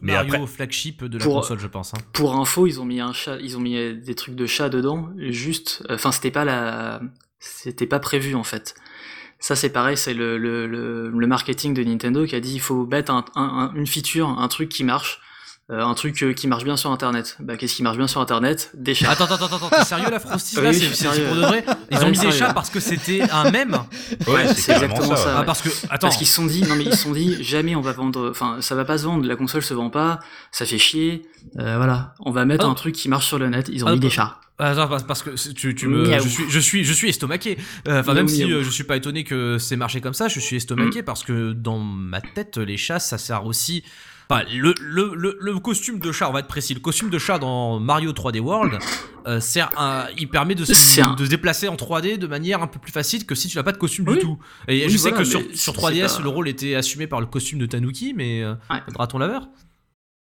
Mario 0.01 0.35
après- 0.35 0.47
flagship 0.47 1.05
de 1.05 1.19
la 1.19 1.25
Pour- 1.25 1.35
console, 1.37 1.59
je 1.59 1.67
pense. 1.67 1.93
hein. 1.95 1.99
Pour 2.12 2.37
info, 2.37 2.67
ils 2.67 2.81
ont 2.81 2.85
mis 2.85 3.01
un 3.01 3.12
chat, 3.12 3.37
ils 3.41 3.57
ont 3.57 3.61
mis 3.61 3.95
des 3.95 4.15
trucs 4.15 4.37
de 4.37 4.47
chat 4.47 4.69
dedans, 4.69 5.11
juste, 5.19 5.85
enfin 5.91 6.12
c'était 6.12 6.31
pas 6.31 6.45
la, 6.45 7.01
c'était 7.41 7.87
pas 7.87 7.99
prévu 7.99 8.35
en 8.35 8.45
fait. 8.45 8.75
Ça 9.47 9.55
c'est 9.57 9.68
pareil, 9.68 9.99
c'est 9.99 10.14
le, 10.14 10.38
le, 10.38 10.66
le, 10.66 11.11
le 11.11 11.26
marketing 11.26 11.74
de 11.74 11.84
Nintendo 11.84 12.24
qui 12.24 12.34
a 12.34 12.40
dit 12.40 12.55
il 12.55 12.61
faut 12.61 12.86
mettre 12.86 13.12
un, 13.12 13.26
un- 13.36 13.42
un- 13.42 13.72
une 13.74 13.86
feature, 13.86 14.26
un 14.26 14.49
truc 14.49 14.70
qui 14.70 14.84
marche, 14.84 15.20
euh, 15.70 15.82
un 15.84 15.92
truc 15.92 16.22
euh, 16.22 16.32
qui 16.32 16.47
marche 16.49 16.64
bien 16.64 16.78
sur 16.78 16.90
Internet. 16.90 17.36
Bah 17.40 17.59
qu'est-ce 17.59 17.74
qui 17.74 17.82
marche 17.82 17.99
bien 17.99 18.07
sur 18.07 18.22
Internet? 18.22 18.70
Des 18.72 18.95
chats. 18.95 19.11
Attends, 19.11 19.24
attends, 19.26 19.34
attends, 19.45 19.57
attends, 19.57 19.68
t'es 19.68 19.84
sérieux 19.84 20.09
là, 20.11 20.18
Frosty 20.18 20.57
là 20.57 20.70
Oui, 20.70 20.74
C'est 20.95 21.26
pour 21.26 21.36
de 21.36 21.40
vrai? 21.42 21.62
Ils 21.90 21.99
Ouais, 21.99 22.05
ont 22.05 22.11
mis 22.11 22.18
des 22.18 22.32
chats 22.32 22.55
parce 22.55 22.70
que 22.70 22.80
c'était 22.80 23.20
un 23.30 23.51
mème? 23.51 23.76
Ouais, 24.26 24.49
c'est 24.55 24.72
exactement 24.72 25.14
ça. 25.14 25.16
ça. 25.16 25.26
ouais. 25.28 25.34
Ah, 25.40 25.42
parce 25.45 25.61
que, 25.61 25.68
attends, 25.90 25.99
Parce 26.07 26.16
qu'ils 26.16 26.26
se 26.26 26.34
sont 26.36 26.47
dit, 26.47 26.62
non 26.62 26.74
mais 26.76 26.84
ils 26.84 26.92
se 26.97 27.03
sont 27.03 27.12
dit, 27.12 27.36
jamais 27.45 27.76
on 27.76 27.82
va 27.82 27.92
vendre, 27.92 28.30
enfin 28.30 28.57
ça 28.62 28.74
va 28.74 28.86
pas 28.86 28.97
se 28.97 29.05
vendre, 29.05 29.26
la 29.26 29.36
console 29.36 29.62
se 29.62 29.74
vend 29.74 29.90
pas, 29.90 30.20
ça 30.53 30.64
fait 30.64 30.78
chier, 30.78 31.26
euh, 31.59 31.76
voilà, 31.76 32.14
on 32.20 32.30
va 32.30 32.47
mettre 32.47 32.64
Ah. 32.66 32.70
un 32.70 32.74
truc 32.74 32.95
qui 32.95 33.11
marche 33.11 33.26
sur 33.26 33.38
le 33.38 33.51
net, 33.51 33.68
ils 33.70 33.84
ont 33.84 33.88
Ah, 33.88 33.92
mis 33.92 34.01
des 34.01 34.07
ah. 34.07 34.11
chats. 34.11 34.40
Attends, 34.59 34.89
parce, 35.07 35.23
que 35.23 35.31
tu, 35.53 35.75
tu 35.75 35.89
me, 35.89 36.05
je 36.19 36.29
suis, 36.29 36.45
je 36.49 36.61
suis, 36.61 36.85
je 36.85 36.93
suis 36.93 37.09
estomaqué. 37.09 37.59
Euh, 37.89 38.01
Enfin, 38.01 38.15
même 38.15 38.29
si 38.29 38.45
euh, 38.53 38.63
je 38.63 38.71
suis 38.71 38.85
pas 38.85 38.97
étonné 38.97 39.25
que 39.25 39.59
c'est 39.59 39.77
marché 39.77 40.01
comme 40.01 40.15
ça, 40.15 40.29
je 40.29 40.39
suis 40.39 40.57
estomaqué 40.57 41.03
parce 41.03 41.25
que 41.25 41.53
dans 41.53 41.79
ma 41.81 42.21
tête, 42.21 42.59
les 42.59 42.77
chats, 42.77 43.01
ça 43.01 43.19
sert 43.19 43.47
aussi. 43.47 43.83
Enfin, 44.31 44.45
le, 44.55 44.73
le, 44.81 45.13
le, 45.15 45.37
le 45.41 45.59
costume 45.59 45.99
de 45.99 46.11
chat, 46.13 46.31
on 46.31 46.33
va 46.33 46.39
être 46.41 46.47
précis. 46.47 46.73
Le 46.73 46.81
costume 46.81 47.11
de 47.11 47.19
chat 47.19 47.39
dans 47.39 47.79
Mario 47.81 48.13
3D 48.13 48.39
World 48.41 48.79
euh, 49.27 49.39
sert 49.41 49.71
à, 49.77 50.07
il 50.17 50.29
permet 50.29 50.55
de 50.55 50.65
se, 50.65 50.73
C'est 50.73 51.03
un- 51.03 51.15
de 51.15 51.25
se 51.27 51.31
déplacer 51.31 51.69
en 51.69 51.75
3D 51.77 52.17
de 52.17 52.27
manière 52.27 52.63
un 52.63 52.67
peu 52.69 52.79
plus 52.79 52.93
facile 52.93 53.27
que 53.27 53.35
si 53.35 53.49
tu 53.49 53.59
n'as 53.59 53.65
pas 53.65 53.73
de 53.73 53.77
costume 53.77 54.07
Oui. 54.09 54.15
du 54.15 54.21
tout. 54.21 54.39
Et 54.69 54.85
Oui, 54.87 54.91
je 54.91 54.97
sais 54.97 55.13
que 55.13 55.25
sur, 55.25 55.41
mais 55.41 55.55
sur 55.57 55.75
c'est 55.75 55.81
3DS, 55.81 56.17
pas- 56.19 56.23
le 56.23 56.29
rôle 56.31 56.49
était 56.49 56.75
assumé 56.75 57.07
par 57.07 57.21
le 57.21 57.27
costume 57.27 57.59
de 57.59 57.67
Tanuki, 57.67 58.15
mais 58.17 58.43
euh, 58.43 58.55
Ouais. 58.71 58.79
le 58.89 58.97
raton 58.97 59.19
laveur. 59.19 59.49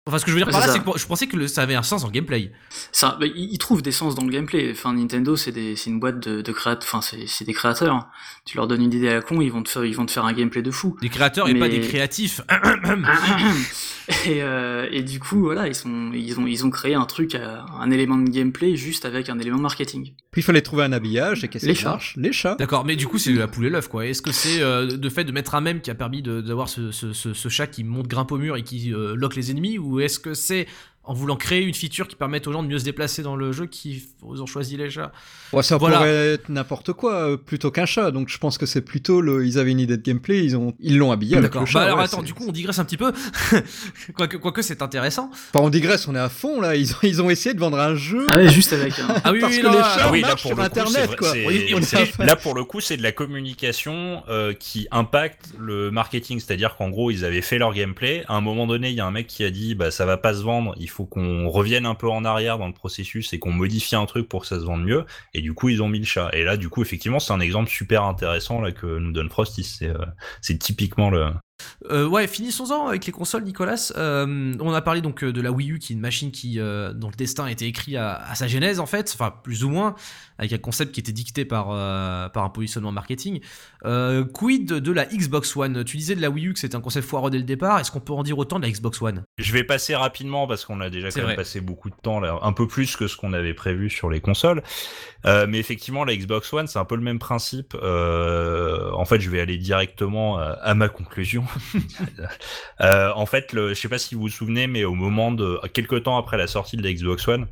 Enfin, 0.07 0.19
ce 0.19 0.25
que 0.25 0.31
je 0.31 0.37
veux 0.37 0.41
dire 0.41 0.51
par 0.51 0.65
là, 0.65 0.71
c'est 0.71 0.79
que 0.79 0.97
je 0.97 1.05
pensais 1.05 1.27
que 1.27 1.47
ça 1.47 1.61
avait 1.61 1.75
un 1.75 1.83
sens 1.83 2.03
en 2.05 2.09
gameplay. 2.09 2.51
Ça, 2.91 3.17
bah, 3.19 3.25
ils 3.27 3.57
trouvent 3.57 3.81
des 3.81 3.91
sens 3.91 4.15
dans 4.15 4.23
le 4.23 4.31
gameplay. 4.31 4.71
Enfin, 4.71 4.93
Nintendo, 4.93 5.35
c'est 5.35 5.51
une 5.85 5.99
boîte 5.99 6.19
de, 6.19 6.41
de 6.41 6.51
créat, 6.51 6.79
enfin, 6.81 7.01
c'est, 7.01 7.43
des 7.43 7.53
créateurs. 7.53 8.07
Tu 8.45 8.57
leur 8.57 8.67
donnes 8.67 8.81
une 8.81 8.93
idée 8.93 9.09
à 9.09 9.15
la 9.15 9.21
con, 9.21 9.41
ils 9.41 9.51
vont 9.51 9.63
te 9.63 9.69
faire, 9.69 9.83
ils 9.83 9.95
vont 9.95 10.05
te 10.05 10.11
faire 10.11 10.25
un 10.25 10.33
gameplay 10.33 10.61
de 10.61 10.71
fou. 10.71 10.95
Des 11.01 11.09
créateurs 11.09 11.49
et 11.49 11.53
pas 11.53 11.67
Mais- 11.67 11.79
des 11.79 11.81
créatifs. 11.81 12.41
et, 14.25 14.41
euh, 14.41 14.87
et 14.91 15.03
du 15.03 15.19
coup, 15.19 15.39
voilà, 15.41 15.67
ils 15.67 15.75
sont, 15.75 16.11
ils 16.13 16.39
ont, 16.39 16.47
ils 16.47 16.65
ont 16.65 16.69
créé 16.69 16.93
un 16.95 17.05
truc, 17.05 17.35
euh, 17.35 17.57
un 17.79 17.91
élément 17.91 18.17
de 18.17 18.29
gameplay 18.29 18.75
juste 18.75 19.03
avec 19.05 19.29
un 19.29 19.37
élément 19.39 19.57
de 19.57 19.61
marketing. 19.63 20.13
Puis 20.31 20.41
il 20.41 20.43
fallait 20.43 20.61
trouver 20.61 20.83
un 20.83 20.91
habillage, 20.93 21.43
et 21.43 21.47
qu'est-ce 21.47 21.65
Les 21.65 21.73
qui 21.73 21.81
chats. 21.81 21.89
marche? 21.89 22.13
Les 22.17 22.31
chats. 22.31 22.55
D'accord, 22.57 22.85
mais 22.85 22.95
du 22.95 23.07
coup, 23.07 23.17
c'est 23.17 23.33
la 23.33 23.47
poule 23.47 23.65
et 23.65 23.69
l'œuf, 23.69 23.87
quoi. 23.87 24.05
Est-ce 24.05 24.21
que 24.21 24.31
c'est 24.31 24.61
euh, 24.61 24.85
de 24.87 25.09
fait 25.09 25.23
de 25.25 25.31
mettre 25.31 25.55
un 25.55 25.61
mème 25.61 25.81
qui 25.81 25.91
a 25.91 25.95
permis 25.95 26.21
de- 26.21 26.41
d'avoir 26.41 26.69
ce, 26.69 26.91
ce, 26.91 27.11
ce, 27.13 27.33
ce 27.33 27.49
chat 27.49 27.67
qui 27.67 27.83
monte 27.83 28.07
grimpe 28.07 28.31
au 28.31 28.37
mur 28.37 28.55
et 28.55 28.63
qui 28.63 28.93
euh, 28.93 29.15
lock 29.15 29.35
les 29.35 29.51
ennemis 29.51 29.77
Ou 29.77 29.99
est-ce 29.99 30.19
que 30.19 30.33
c'est 30.33 30.67
en 31.07 31.13
voulant 31.13 31.37
créer 31.37 31.63
une 31.63 31.73
feature 31.73 32.07
qui 32.07 32.15
permette 32.15 32.47
aux 32.47 32.51
gens 32.51 32.61
de 32.63 32.67
mieux 32.67 32.79
se 32.79 32.83
déplacer 32.83 33.23
dans 33.23 33.35
le 33.35 33.51
jeu 33.53 33.65
qu'ils 33.65 34.03
ont 34.23 34.45
choisi 34.45 34.75
les 34.77 34.89
chats 34.89 35.11
Ouais, 35.53 35.63
ça 35.63 35.77
Voilà. 35.77 35.97
pourrait 35.97 36.33
être 36.33 36.49
n'importe 36.49 36.91
quoi 36.91 37.13
euh, 37.13 37.37
plutôt 37.37 37.71
qu'un 37.71 37.85
chat. 37.85 38.11
Donc 38.11 38.27
je 38.27 38.37
pense 38.37 38.57
que 38.57 38.65
c'est 38.65 38.81
plutôt 38.81 39.21
le. 39.21 39.45
Ils 39.45 39.57
avaient 39.57 39.71
une 39.71 39.79
idée 39.79 39.95
de 39.95 40.01
gameplay, 40.01 40.43
ils 40.43 40.57
ont, 40.57 40.73
ils 40.79 40.97
l'ont 40.97 41.11
habillé 41.11 41.37
avec 41.37 41.55
le 41.55 41.65
chat. 41.65 41.79
Bah 41.79 41.85
alors 41.85 41.97
ouais, 41.99 42.03
attends, 42.03 42.21
du 42.21 42.33
coup, 42.33 42.43
on 42.47 42.51
digresse 42.51 42.79
un 42.79 42.85
petit 42.85 42.97
peu. 42.97 43.13
quoique, 44.15 44.35
quoique 44.37 44.61
c'est 44.61 44.81
intéressant. 44.81 45.29
Enfin, 45.31 45.65
on 45.65 45.69
digresse, 45.69 46.07
on 46.07 46.15
est 46.15 46.19
à 46.19 46.29
fond 46.29 46.59
là. 46.59 46.75
Ils 46.75 46.91
ont, 46.91 46.97
ils 47.03 47.21
ont 47.21 47.29
essayé 47.29 47.55
de 47.55 47.59
vendre 47.59 47.79
un 47.79 47.95
jeu. 47.95 48.27
Ah 48.29 48.37
ouais, 48.37 48.49
juste 48.49 48.73
avec 48.73 48.99
un, 48.99 49.07
Ah 49.23 49.31
oui, 49.31 49.39
Parce 49.39 49.53
oui, 49.55 49.61
que 49.61 49.67
non, 49.67 49.71
les 49.71 49.79
ah, 49.81 49.95
chats 49.97 50.05
Ah 50.07 50.11
oui, 50.11 50.21
là 50.21 50.27
marchent 50.27 50.41
pour 50.41 50.51
le 50.51 50.55
coup, 50.57 50.61
Internet, 50.63 51.15
quoi. 51.15 51.31
Oui, 51.31 51.73
on 51.73 52.23
là 52.25 52.35
pour 52.35 52.53
le 52.53 52.65
coup, 52.65 52.81
c'est 52.81 52.97
de 52.97 53.03
la 53.03 53.13
communication 53.13 54.23
euh, 54.27 54.53
qui 54.53 54.87
impacte 54.91 55.53
le 55.57 55.91
marketing, 55.91 56.39
c'est-à-dire 56.39 56.75
qu'en 56.75 56.89
gros, 56.89 57.11
ils 57.11 57.23
avaient 57.23 57.41
fait 57.41 57.57
leur 57.57 57.73
gameplay. 57.73 58.25
À 58.27 58.35
un 58.35 58.41
moment 58.41 58.67
donné, 58.67 58.89
il 58.89 58.95
y 58.95 58.99
a 58.99 59.05
un 59.05 59.11
mec 59.11 59.27
qui 59.27 59.45
a 59.45 59.51
dit, 59.51 59.75
bah 59.75 59.91
ça 59.91 60.05
va 60.05 60.17
pas 60.17 60.33
se 60.33 60.43
vendre, 60.43 60.75
il 60.77 60.89
faut 60.89 60.96
qu'on 61.05 61.49
revienne 61.49 61.85
un 61.85 61.95
peu 61.95 62.09
en 62.09 62.25
arrière 62.25 62.57
dans 62.57 62.67
le 62.67 62.73
processus 62.73 63.33
et 63.33 63.39
qu'on 63.39 63.51
modifie 63.51 63.95
un 63.95 64.05
truc 64.05 64.27
pour 64.27 64.41
que 64.41 64.47
ça 64.47 64.59
se 64.59 64.65
vende 64.65 64.83
mieux. 64.83 65.05
Et 65.33 65.41
du 65.41 65.53
coup, 65.53 65.69
ils 65.69 65.81
ont 65.81 65.87
mis 65.87 65.99
le 65.99 66.05
chat. 66.05 66.29
Et 66.33 66.43
là, 66.43 66.57
du 66.57 66.69
coup, 66.69 66.81
effectivement, 66.81 67.19
c'est 67.19 67.33
un 67.33 67.39
exemple 67.39 67.69
super 67.69 68.03
intéressant 68.03 68.61
là 68.61 68.71
que 68.71 68.99
nous 68.99 69.11
donne 69.11 69.29
Frosty. 69.29 69.63
C'est 69.63 69.89
euh, 69.89 70.57
typiquement 70.59 71.09
le. 71.09 71.31
Euh, 71.89 72.07
ouais, 72.07 72.27
finissons-en 72.27 72.87
avec 72.87 73.05
les 73.05 73.11
consoles, 73.11 73.43
Nicolas. 73.43 73.91
Euh, 73.95 74.55
on 74.59 74.73
a 74.73 74.81
parlé 74.81 75.01
donc 75.01 75.23
de 75.23 75.41
la 75.41 75.51
Wii 75.51 75.71
U, 75.71 75.79
qui 75.79 75.93
est 75.93 75.95
une 75.95 76.01
machine 76.01 76.31
qui, 76.31 76.59
euh, 76.59 76.93
dont 76.93 77.09
le 77.09 77.15
destin 77.15 77.45
a 77.45 77.51
été 77.51 77.65
écrit 77.65 77.97
à 77.97 78.33
sa 78.35 78.47
genèse 78.47 78.79
en 78.79 78.85
fait, 78.85 79.11
enfin 79.13 79.33
plus 79.43 79.63
ou 79.63 79.69
moins, 79.69 79.95
avec 80.37 80.53
un 80.53 80.57
concept 80.57 80.93
qui 80.93 80.99
était 80.99 81.11
dicté 81.11 81.45
par 81.45 81.67
euh, 81.71 82.29
par 82.29 82.43
un 82.43 82.49
positionnement 82.49 82.91
marketing. 82.91 83.39
Euh, 83.85 84.23
quid 84.23 84.67
de 84.67 84.91
la 84.91 85.05
Xbox 85.05 85.55
One? 85.55 85.83
Tu 85.83 85.97
disais 85.97 86.15
de 86.15 86.21
la 86.21 86.29
Wii 86.29 86.47
U 86.47 86.53
que 86.53 86.59
c'était 86.59 86.75
un 86.75 86.81
concept 86.81 87.07
foireux 87.07 87.31
dès 87.31 87.37
le 87.37 87.43
départ. 87.43 87.79
Est-ce 87.79 87.91
qu'on 87.91 87.99
peut 87.99 88.13
en 88.13 88.23
dire 88.23 88.37
autant 88.37 88.59
de 88.59 88.65
la 88.65 88.71
Xbox 88.71 89.01
One? 89.01 89.23
Je 89.37 89.53
vais 89.53 89.63
passer 89.63 89.95
rapidement 89.95 90.47
parce 90.47 90.65
qu'on 90.65 90.81
a 90.81 90.89
déjà 90.89 91.11
quand 91.11 91.25
même 91.25 91.35
passé 91.35 91.61
beaucoup 91.61 91.89
de 91.89 91.95
temps 92.01 92.19
là, 92.19 92.39
un 92.41 92.53
peu 92.53 92.67
plus 92.67 92.95
que 92.95 93.07
ce 93.07 93.17
qu'on 93.17 93.33
avait 93.33 93.53
prévu 93.53 93.89
sur 93.89 94.09
les 94.09 94.21
consoles. 94.21 94.63
Euh, 95.25 95.45
mais 95.47 95.59
effectivement, 95.59 96.05
la 96.05 96.15
Xbox 96.15 96.51
One, 96.53 96.67
c'est 96.67 96.79
un 96.79 96.85
peu 96.85 96.95
le 96.95 97.01
même 97.01 97.19
principe. 97.19 97.75
En 97.75 99.05
fait, 99.05 99.19
je 99.19 99.29
vais 99.29 99.39
aller 99.39 99.57
directement 99.57 100.37
à, 100.37 100.73
ma 100.73 100.89
conclusion. 100.89 101.45
En 102.79 103.25
fait, 103.25 103.51
le, 103.53 103.69
je 103.69 103.73
sais 103.73 103.89
pas 103.89 103.97
si 103.97 104.15
vous 104.15 104.21
vous 104.21 104.29
souvenez, 104.29 104.67
mais 104.67 104.83
au 104.83 104.93
moment 104.93 105.31
de 105.31 105.59
quelques 105.73 106.03
temps 106.03 106.17
après 106.17 106.37
la 106.37 106.47
sortie 106.47 106.77
de 106.77 106.83
la 106.83 106.93
Xbox 106.93 107.27
One, 107.27 107.47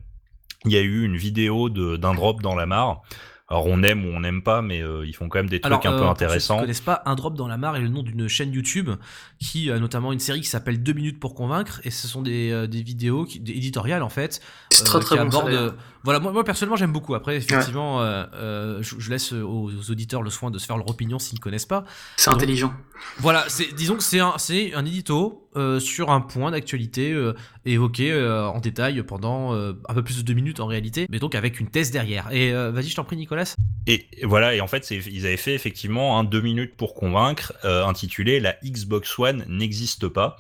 il 0.65 0.71
y 0.71 0.77
a 0.77 0.81
eu 0.81 1.03
une 1.03 1.17
vidéo 1.17 1.69
de- 1.69 1.97
d'un 1.97 2.13
drop 2.13 2.41
dans 2.41 2.55
la 2.55 2.65
mare. 2.65 3.01
Alors 3.47 3.67
on 3.67 3.83
aime 3.83 4.03
ou 4.05 4.09
on 4.09 4.21
n'aime 4.21 4.41
pas, 4.41 4.63
mais 4.63 4.81
euh, 4.81 5.05
ils 5.05 5.13
font 5.13 5.29
quand 5.29 5.37
même 5.37 5.49
des 5.49 5.61
trucs 5.61 5.71
un 5.71 5.77
euh, 5.77 5.79
peu 5.79 5.89
pour 5.89 5.97
ceux 5.99 6.03
qui 6.05 6.09
intéressants. 6.23 6.55
ne 6.55 6.61
connaissent 6.61 6.81
pas, 6.81 7.03
Un 7.05 7.13
Drop 7.13 7.35
dans 7.35 7.47
la 7.47 7.57
mare 7.57 7.75
est 7.75 7.81
le 7.81 7.89
nom 7.89 8.01
d'une 8.01 8.27
chaîne 8.27 8.51
YouTube 8.51 8.89
qui 9.39 9.69
a 9.69 9.77
notamment 9.77 10.11
une 10.11 10.19
série 10.19 10.41
qui 10.41 10.47
s'appelle 10.47 10.81
2 10.81 10.93
minutes 10.93 11.19
pour 11.19 11.35
convaincre 11.35 11.79
et 11.83 11.91
ce 11.91 12.07
sont 12.07 12.23
des, 12.23 12.49
euh, 12.49 12.65
des 12.65 12.81
vidéos 12.81 13.23
qui, 13.25 13.39
des 13.39 13.51
éditoriales 13.51 14.01
en 14.01 14.09
fait 14.09 14.41
c'est 14.71 14.83
très 14.83 14.97
euh, 14.97 15.01
très 15.01 15.17
qui 15.19 15.25
bon. 15.29 15.73
voilà, 16.03 16.19
moi, 16.19 16.31
moi 16.31 16.43
personnellement 16.43 16.75
j'aime 16.75 16.91
beaucoup. 16.91 17.13
Après, 17.13 17.35
effectivement, 17.35 18.01
euh, 18.01 18.25
euh, 18.33 18.79
je, 18.81 18.95
je 18.97 19.09
laisse 19.11 19.31
aux, 19.31 19.69
aux 19.69 19.91
auditeurs 19.91 20.23
le 20.23 20.31
soin 20.31 20.49
de 20.49 20.57
se 20.57 20.65
faire 20.65 20.77
leur 20.77 20.89
opinion 20.89 21.19
s'ils 21.19 21.37
ne 21.37 21.41
connaissent 21.43 21.67
pas. 21.67 21.83
C'est 22.17 22.31
intelligent. 22.31 22.73
Voilà, 23.19 23.45
c'est, 23.47 23.71
disons 23.75 23.95
que 23.95 24.03
c'est 24.03 24.19
un, 24.21 24.33
c'est 24.39 24.73
un 24.73 24.85
édito 24.87 25.44
euh, 25.55 25.79
sur 25.79 26.09
un 26.11 26.21
point 26.21 26.51
d'actualité 26.51 27.11
euh, 27.11 27.33
évoqué 27.65 28.11
euh, 28.11 28.45
en 28.45 28.59
détail 28.59 29.01
pendant 29.03 29.53
un 29.53 29.93
peu 29.93 30.03
plus 30.03 30.17
de 30.17 30.21
deux 30.23 30.33
minutes 30.33 30.59
en 30.59 30.65
réalité, 30.65 31.07
mais 31.09 31.19
donc 31.19 31.35
avec 31.35 31.59
une 31.59 31.67
thèse 31.67 31.91
derrière. 31.91 32.31
Et 32.31 32.51
vas-y, 32.51 32.89
je 32.89 32.95
t'en 32.95 33.03
prie, 33.03 33.15
Nicolas. 33.15 33.55
Et 33.87 34.07
voilà, 34.23 34.55
et 34.55 34.61
en 34.61 34.67
fait, 34.67 34.91
ils 34.91 35.25
avaient 35.25 35.37
fait 35.37 35.53
effectivement 35.53 36.19
un 36.19 36.23
deux 36.23 36.41
minutes 36.41 36.75
pour 36.75 36.93
convaincre, 36.93 37.53
intitulé 37.63 38.39
La 38.39 38.55
Xbox 38.63 39.17
One 39.19 39.45
n'existe 39.47 40.07
pas. 40.07 40.37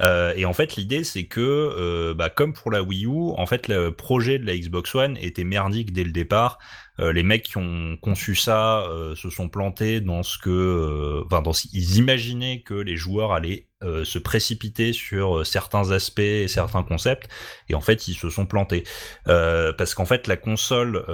Euh, 0.00 0.32
et 0.36 0.44
en 0.44 0.52
fait, 0.52 0.76
l'idée, 0.76 1.04
c'est 1.04 1.24
que, 1.26 1.40
euh, 1.40 2.14
bah, 2.14 2.28
comme 2.30 2.52
pour 2.52 2.70
la 2.72 2.82
Wii 2.82 3.06
U, 3.06 3.32
en 3.36 3.46
fait, 3.46 3.68
le 3.68 3.90
projet 3.92 4.38
de 4.38 4.46
la 4.46 4.56
Xbox 4.56 4.94
One 4.94 5.16
était 5.20 5.44
merdique 5.44 5.92
dès 5.92 6.04
le 6.04 6.10
départ. 6.10 6.58
Euh, 7.00 7.12
les 7.12 7.22
mecs 7.24 7.42
qui 7.44 7.58
ont 7.58 7.96
conçu 8.00 8.36
ça 8.36 8.82
euh, 8.82 9.16
se 9.16 9.28
sont 9.30 9.48
plantés 9.48 10.00
dans 10.00 10.22
ce 10.22 10.38
que, 10.38 10.50
euh, 10.50 11.22
enfin, 11.26 11.42
dans 11.42 11.52
ce- 11.52 11.66
ils 11.72 11.96
imaginaient 11.96 12.62
que 12.62 12.74
les 12.74 12.96
joueurs 12.96 13.32
allaient 13.32 13.66
euh, 13.82 14.04
se 14.04 14.18
précipiter 14.18 14.92
sur 14.92 15.44
certains 15.44 15.90
aspects 15.90 16.20
et 16.20 16.48
certains 16.48 16.82
concepts, 16.84 17.28
et 17.68 17.74
en 17.74 17.80
fait, 17.82 18.08
ils 18.08 18.14
se 18.14 18.30
sont 18.30 18.46
plantés. 18.46 18.84
Parce 19.26 19.94
qu'en 19.94 20.06
fait, 20.06 20.26
la 20.26 20.36
console, 20.36 21.04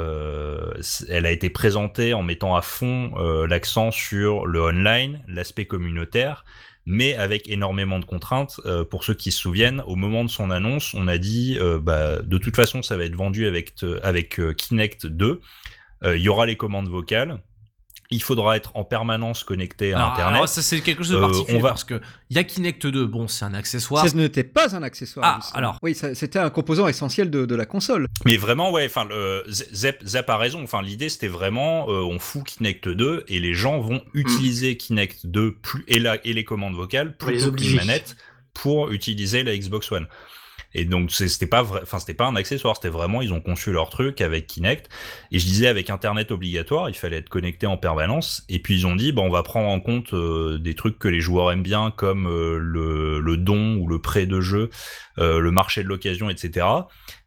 elle 1.09 1.27
a 1.27 1.31
été 1.33 1.51
présentée 1.51 2.15
en 2.15 2.23
mettant 2.23 2.55
à 2.55 2.63
fond 2.63 3.13
l'accent 3.49 3.91
sur 3.91 4.47
le 4.47 4.61
online, 4.61 5.23
l'aspect 5.27 5.67
communautaire, 5.67 6.45
mais 6.87 7.15
avec 7.15 7.49
énormément 7.49 7.99
de 7.99 8.05
contraintes. 8.05 8.61
Euh, 8.67 8.85
pour 8.85 9.05
ceux 9.05 9.15
qui 9.15 9.31
se 9.33 9.39
souviennent, 9.41 9.83
au 9.87 9.97
moment 9.97 10.25
de 10.25 10.31
son 10.31 10.51
annonce, 10.51 10.95
on 10.95 11.09
a 11.09 11.19
dit, 11.19 11.57
euh, 11.61 11.79
bah, 11.81 12.21
de 12.23 12.39
toute 12.39 12.57
façon, 12.57 12.83
ça 12.83 12.97
va 12.97 13.05
être 13.05 13.15
vendu 13.17 13.47
avec, 13.47 13.75
te- 13.75 14.01
avec 14.03 14.41
euh, 14.41 14.53
Kinect 14.55 15.07
2. 15.07 15.41
Euh, 16.05 16.17
Il 16.17 16.23
y 16.23 16.29
aura 16.29 16.47
les 16.47 16.57
commandes 16.57 16.89
vocales. 16.89 17.41
Il 18.13 18.23
faudra 18.23 18.57
être 18.57 18.73
en 18.75 18.83
permanence 18.85 19.45
connecté 19.45 19.93
à 19.93 19.99
Alors, 19.99 20.13
Internet. 20.13 20.35
alors, 20.35 20.49
ça 20.49 20.63
c'est 20.63 20.81
quelque 20.81 21.05
chose 21.05 21.13
de 21.13 21.17
Euh, 21.17 21.21
particulier 21.29 21.59
on 21.59 21.63
va- 21.63 21.69
parce 21.69 21.85
que 21.85 22.01
il 22.29 22.37
y 22.37 22.41
a 22.41 22.45
Kinect 22.45 22.87
2, 22.87 23.07
bon 23.07 23.29
c'est 23.29 23.45
un 23.45 23.55
accessoire. 23.55 24.07
Ça 24.07 24.17
n'était 24.17 24.43
pas 24.45 24.75
un 24.75 24.83
accessoire. 24.83 25.25
Ah, 25.27 25.39
justement. 25.41 25.59
alors. 25.59 25.79
Oui, 25.83 25.95
ça- 25.95 26.15
c'était 26.17 26.41
un 26.41 26.51
composant 26.51 26.89
essentiel 26.89 27.31
de, 27.31 27.47
de 27.47 27.55
la 27.55 27.67
console. 27.67 28.07
Mais 28.25 28.37
vraiment, 28.37 28.73
ouais, 28.73 28.87
enfin, 28.87 29.07
Zep, 29.49 30.03
Zep 30.05 30.29
a 30.29 30.37
raison. 30.37 30.63
Enfin, 30.63 30.83
l'idée, 30.83 31.09
c'était 31.09 31.29
vraiment, 31.29 31.89
euh, 31.89 32.03
on 32.03 32.19
fout 32.19 32.45
Kinect 32.45 32.89
2 32.89 33.25
et 33.29 33.39
les 33.39 33.55
gens 33.55 33.79
vont 33.81 34.03
utiliser 34.15 34.77
Kinect 34.77 35.27
2 35.27 35.53
plus, 35.55 35.85
et, 35.87 35.99
la, 36.01 36.19
et 36.27 36.33
les 36.33 36.45
commandes 36.45 36.75
vocales 36.75 37.17
Pour 37.17 37.31
les 37.31 37.37
plutôt 37.37 37.53
que 37.53 37.61
les 37.63 37.75
manettes 37.75 38.17
pour 38.55 38.91
utiliser 38.91 39.45
la 39.45 39.57
Xbox 39.57 39.91
One. 39.93 40.07
Et 40.75 40.85
donc 40.85 41.11
c'était 41.11 41.47
pas 41.47 41.63
enfin 41.63 41.99
c'était 41.99 42.15
pas 42.15 42.27
un 42.27 42.37
accessoire, 42.37 42.77
c'était 42.77 42.89
vraiment 42.89 43.23
ils 43.23 43.33
ont 43.33 43.41
conçu 43.41 43.73
leur 43.73 43.91
truc 43.91 44.21
avec 44.21 44.47
Kinect. 44.47 44.89
Et 45.33 45.39
je 45.39 45.45
disais 45.45 45.67
avec 45.67 45.91
Internet 45.91 46.31
obligatoire, 46.31 46.89
il 46.89 46.95
fallait 46.95 47.19
être 47.19 47.29
connecté 47.29 47.67
en 47.67 47.77
permanence. 47.77 48.45
Et 48.49 48.61
puis 48.61 48.75
ils 48.75 48.87
ont 48.87 48.97
dit, 48.97 49.13
bon 49.13 49.27
on 49.27 49.31
va 49.31 49.43
prendre 49.43 49.69
en 49.69 49.81
compte 49.81 50.13
euh, 50.15 50.59
des 50.59 50.75
trucs 50.75 50.99
que 50.99 51.09
les 51.09 51.21
joueurs 51.21 51.51
aiment 51.51 51.63
bien, 51.63 51.91
comme 51.91 52.27
euh, 52.27 52.59
le, 52.59 53.21
le 53.21 53.37
don 53.37 53.77
ou 53.77 53.89
le 53.89 54.01
prêt 54.01 54.27
de 54.27 54.41
jeu, 54.41 54.71
euh, 55.19 55.41
le 55.41 55.51
marché 55.51 55.83
de 55.83 55.89
l'occasion, 55.89 56.31
etc. 56.31 56.67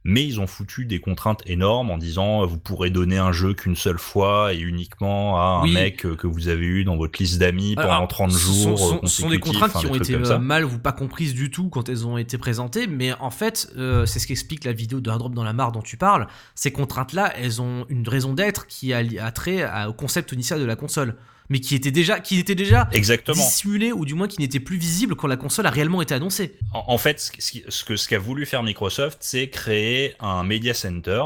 Mais 0.06 0.26
ils 0.26 0.41
ont 0.41 0.47
foutu 0.47 0.86
des 0.86 0.99
contraintes 0.99 1.41
énormes 1.45 1.89
en 1.89 1.97
disant, 1.97 2.41
euh, 2.43 2.45
vous 2.45 2.58
pourrez 2.58 2.89
donner 2.89 3.18
un 3.18 3.32
jeu 3.32 3.54
qu'une 3.54 3.76
seule 3.78 3.97
fois 3.99 4.54
et 4.54 4.60
uniquement 4.60 5.38
à 5.38 5.60
un 5.60 5.64
Oui. 5.64 5.74
mec 5.74 6.06
euh, 6.06 6.16
que 6.18 6.28
vous 6.28 6.49
avez 6.49 6.66
eu 6.66 6.84
dans 6.84 6.97
votre 6.97 7.18
liste 7.22 7.39
d'amis 7.39 7.76
pendant 7.76 7.89
Alors, 7.89 8.08
30 8.10 8.32
ce 8.32 8.38
jours. 8.38 8.78
sont, 8.80 8.95
euh, 8.95 8.99
sont- 8.99 9.06
ce 9.08 9.22
sont 9.22 9.30
des 9.30 9.39
consécutifs, 9.39 9.60
contraintes 9.62 9.70
enfin, 9.76 9.80
qui 9.80 9.86
des 9.86 10.16
ont 10.16 10.20
été 10.22 10.32
euh, 10.34 10.39
mal 10.39 10.66
ou 10.66 10.78
pas 10.78 10.91
comprises 10.91 11.34
du 11.34 11.49
tout 11.51 11.70
quand 11.70 11.88
elles 11.88 12.06
ont 12.06 12.18
été 12.18 12.38
présentées, 12.38 12.86
mais 12.88 13.14
en 13.22 13.32
fait, 13.32 13.72
euh, 13.78 14.06
c'est 14.06 14.20
ce 14.20 14.28
qu'explique 14.28 14.66
la 14.66 14.74
vidéo 14.74 14.99
de 14.99 15.10
Un 15.10 15.18
Drop 15.18 15.34
dans 15.34 15.43
la 15.45 15.54
mare 15.54 15.72
dont 15.72 15.82
tu 15.82 15.95
parles. 15.95 16.28
Ces 16.54 16.72
contraintes-là, 16.72 17.32
elles 17.38 17.62
ont 17.62 17.86
une 17.88 18.08
raison 18.08 18.34
d'être 18.34 18.68
qui 18.68 18.93
a, 18.93 19.32
trait 19.32 19.64
à- 19.64 19.89
au 19.89 19.93
concept 19.93 20.34
initial 20.34 20.60
de 20.60 20.66
la 20.66 20.76
console, 20.76 21.16
mais 21.50 21.60
qui 21.60 21.76
était 21.76 21.91
déjà, 21.91 22.20
qui 22.20 22.39
était 22.39 22.56
déjà 22.56 22.88
Exactement. 22.91 23.38
dissimulé 23.38 23.91
ou 23.91 24.06
du 24.06 24.14
moins 24.14 24.28
qui 24.28 24.39
n'était 24.39 24.60
plus 24.60 24.78
visible 24.78 25.16
quand 25.16 25.28
la 25.28 25.38
console 25.38 25.66
a 25.66 25.70
réellement 25.70 26.02
été 26.02 26.14
annoncée. 26.14 26.56
En, 26.74 26.84
en 26.88 26.98
fait, 26.98 27.20
ce, 27.20 27.32
qui- 27.32 27.64
ce 27.68 27.84
que 27.84 27.96
ce 27.96 28.08
qu'a 28.08 28.20
voulu 28.20 28.46
faire 28.46 28.64
Microsoft, 28.64 29.18
c'est 29.22 29.50
créer 29.50 30.16
un 30.20 30.44
media 30.44 30.74
center. 30.74 31.24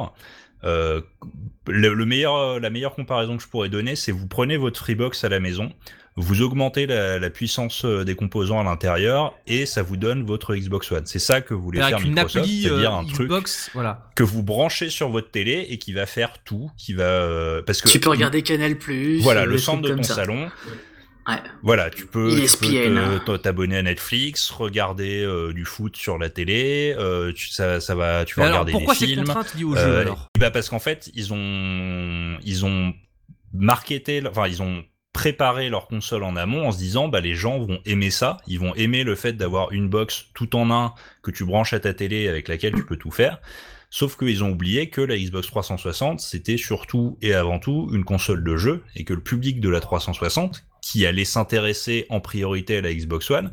Euh, 0.64 1.02
le, 1.68 1.94
le 1.94 2.06
meilleur, 2.06 2.60
la 2.60 2.70
meilleure 2.70 2.96
comparaison 2.96 3.38
que 3.38 3.44
je 3.44 3.48
pourrais 3.48 3.70
donner, 3.70 3.96
c'est 3.96 4.12
vous 4.12 4.28
prenez 4.28 4.58
votre 4.58 4.80
Freebox 4.80 5.24
à 5.24 5.30
la 5.30 5.40
maison, 5.40 5.72
vous 6.20 6.42
augmentez 6.42 6.88
la, 6.88 7.20
la 7.20 7.30
puissance 7.30 7.86
euh, 7.86 8.04
des 8.04 8.16
composants 8.16 8.60
à 8.60 8.64
l'intérieur 8.64 9.36
et 9.46 9.66
ça 9.68 9.84
vous 9.84 9.98
donne 9.98 10.26
votre 10.26 10.56
Xbox 10.56 10.92
One. 10.92 11.06
C'est 11.06 11.20
ça 11.20 11.42
que 11.42 11.54
voulait 11.54 11.78
faire 11.80 11.98
Avec 11.98 12.06
une 12.08 12.14
Microsoft, 12.16 12.38
appli 12.46 12.64
c'est-à-dire 12.64 12.94
euh, 12.96 12.98
un 13.00 13.06
truc 13.06 13.28
Xbox, 13.28 13.70
voilà. 13.76 14.10
que 14.16 14.24
vous 14.24 14.42
branchez 14.44 14.90
sur 14.90 15.10
votre 15.10 15.30
télé 15.30 15.68
et 15.70 15.78
qui 15.78 15.94
va 15.94 16.06
faire 16.08 16.34
tout, 16.44 16.72
qui 16.76 16.94
va 16.94 17.04
euh, 17.04 17.62
parce 17.62 17.82
que 17.82 17.88
Tu 17.90 18.00
peux 18.00 18.10
regarder 18.10 18.42
Canal+. 18.42 18.76
voilà 19.22 19.42
euh, 19.42 19.46
le 19.46 19.52
des 19.54 19.58
centre 19.60 19.84
de 19.88 19.94
ton 19.94 20.02
ça. 20.04 20.16
salon. 20.16 20.50
Ouais. 21.28 21.36
Voilà, 21.62 21.90
tu 21.90 22.06
peux 22.06 22.30
tu 22.32 22.38
peux 22.38 22.44
ESPN. 22.44 23.20
te- 23.26 23.36
t'abonner 23.38 23.78
à 23.78 23.84
Netflix, 23.84 24.50
regarder 24.50 25.22
euh, 25.24 25.52
du 25.52 25.66
foot 25.66 25.96
sur 25.98 26.18
la 26.18 26.30
télé, 26.30 26.96
euh, 26.98 27.34
tu, 27.34 27.50
ça, 27.50 27.80
ça 27.82 27.96
va, 27.96 28.24
tu 28.24 28.36
vas 28.36 28.44
Mais 28.44 28.48
alors 28.48 28.60
regarder 28.62 28.72
pourquoi 28.72 28.94
des 28.94 29.00
ces 29.02 29.06
films. 29.08 29.26
contraintes 29.26 29.54
liées 29.56 29.66
au 29.66 29.76
jeu 29.76 29.82
Euh, 29.82 30.02
alors? 30.02 30.30
bah 30.40 30.52
parce 30.52 30.70
qu'en 30.70 30.80
fait, 30.80 31.12
ils 31.16 31.34
ont, 31.34 32.38
ils 32.46 32.66
ont 32.66 32.94
marketé, 33.54 34.24
enfin 34.26 34.48
ils 34.48 34.62
ont 34.62 34.84
préparé 35.18 35.70
leur 35.70 35.88
console 35.88 36.22
en 36.24 36.36
amont 36.36 36.68
en 36.68 36.72
se 36.72 36.78
disant 36.78 37.08
bah 37.08 37.22
les 37.22 37.34
gens 37.34 37.58
vont 37.58 37.80
aimer 37.86 38.12
ça, 38.12 38.38
ils 38.46 38.60
vont 38.60 38.76
aimer 38.76 39.04
le 39.04 39.16
fait 39.16 39.34
d'avoir 39.34 39.72
une 39.72 39.90
box 39.90 40.28
tout 40.36 40.56
en 40.56 40.70
un 40.70 40.94
que 41.24 41.32
tu 41.32 41.44
branches 41.44 41.74
à 41.74 41.80
ta 41.80 41.96
télé 41.96 42.28
avec 42.28 42.48
laquelle 42.48 42.74
tu 42.76 42.86
peux 42.86 42.98
tout 42.98 43.10
faire. 43.10 43.40
Sauf 43.90 44.16
qu'ils 44.16 44.44
ont 44.44 44.52
oublié 44.52 44.92
que 44.92 45.02
la 45.02 45.18
Xbox 45.18 45.48
360 45.48 46.20
c'était 46.20 46.58
surtout 46.58 47.18
et 47.24 47.34
avant 47.34 47.58
tout 47.58 47.90
une 47.94 48.04
console 48.04 48.44
de 48.44 48.58
jeu 48.58 48.84
et 48.96 49.06
que 49.06 49.14
le 49.16 49.22
public 49.22 49.60
de 49.60 49.70
la 49.70 49.80
360 49.80 50.64
qui 50.84 51.04
allait 51.08 51.26
s'intéresser 51.26 52.06
en 52.10 52.20
priorité 52.20 52.78
à 52.78 52.82
la 52.82 52.94
Xbox 52.94 53.32
One 53.32 53.50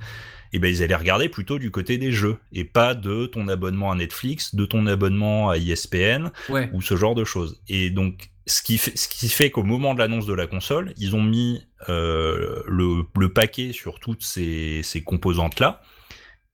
eh 0.53 0.59
ben 0.59 0.69
ils 0.69 0.83
allaient 0.83 0.95
regarder 0.95 1.31
plutôt 1.31 1.59
du 1.59 1.71
côté 1.71 1.97
des 1.97 2.13
jeux 2.13 2.37
et 2.53 2.65
pas 2.65 2.95
de 2.95 3.25
ton 3.25 3.49
abonnement 3.49 3.91
à 3.91 3.95
Netflix, 3.95 4.55
de 4.55 4.67
ton 4.67 4.87
abonnement 4.87 5.49
à 5.49 5.57
ESPN 5.57 6.31
Ouais. 6.51 6.69
ou 6.75 6.83
ce 6.83 6.95
genre 6.95 7.15
de 7.15 7.25
choses. 7.25 7.61
Et 7.69 7.89
donc 7.89 8.29
ce 8.47 8.63
qui 8.63 8.79
fait, 8.79 9.51
qu'au 9.51 9.63
moment 9.63 9.95
de 9.95 9.99
l'annonce 9.99 10.27
de 10.27 10.35
la 10.35 10.47
console, 10.47 10.93
ils 10.99 11.17
ont 11.17 11.23
mis 11.23 11.63
euh, 11.89 12.63
le, 12.67 13.29
paquet 13.29 13.73
sur 13.73 14.01
toutes 14.01 14.23
ces, 14.23 14.83
ces 14.83 15.03
composantes 15.03 15.61
là. 15.61 15.81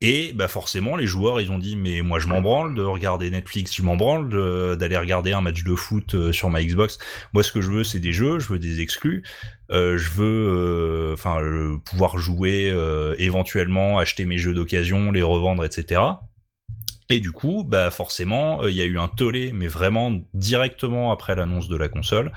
Et 0.02 0.32
bah 0.32 0.48
forcément, 0.48 0.96
les 0.96 1.06
joueurs, 1.06 1.42
ils 1.42 1.50
ont 1.50 1.58
dit, 1.58 1.76
mais 1.76 2.00
moi 2.00 2.18
je 2.18 2.26
m'en 2.26 2.40
branle 2.40 2.74
de 2.74 2.82
regarder 2.82 3.30
Netflix, 3.30 3.76
je 3.76 3.82
m'en 3.82 3.96
branle 3.96 4.30
d'aller 4.78 4.96
regarder 4.96 5.32
un 5.32 5.42
match 5.42 5.62
de 5.62 5.74
foot 5.74 6.14
euh, 6.14 6.32
sur 6.32 6.48
ma 6.48 6.62
Xbox. 6.64 6.98
Moi, 7.34 7.42
ce 7.42 7.52
que 7.52 7.60
je 7.60 7.70
veux, 7.70 7.84
c'est 7.84 7.98
des 7.98 8.14
jeux, 8.14 8.38
je 8.38 8.48
veux 8.48 8.58
des 8.58 8.80
exclus, 8.80 9.24
euh, 9.70 9.98
je 9.98 10.10
veux, 10.10 11.80
pouvoir 11.84 12.16
jouer 12.16 12.72
éventuellement, 13.18 13.98
acheter 13.98 14.24
mes 14.24 14.38
jeux 14.38 14.54
d'occasion, 14.54 15.12
les 15.12 15.22
revendre, 15.22 15.64
etc. 15.64 16.00
Et 17.10 17.20
du 17.20 17.32
coup, 17.32 17.64
bah 17.66 17.90
forcément, 17.90 18.62
euh, 18.62 18.70
il 18.70 18.76
y 18.76 18.80
a 18.80 18.84
eu 18.84 18.98
un 18.98 19.08
tollé, 19.08 19.50
mais 19.52 19.66
vraiment 19.66 20.12
directement 20.32 21.10
après 21.10 21.34
l'annonce 21.34 21.68
de 21.68 21.76
la 21.76 21.88
console. 21.88 22.32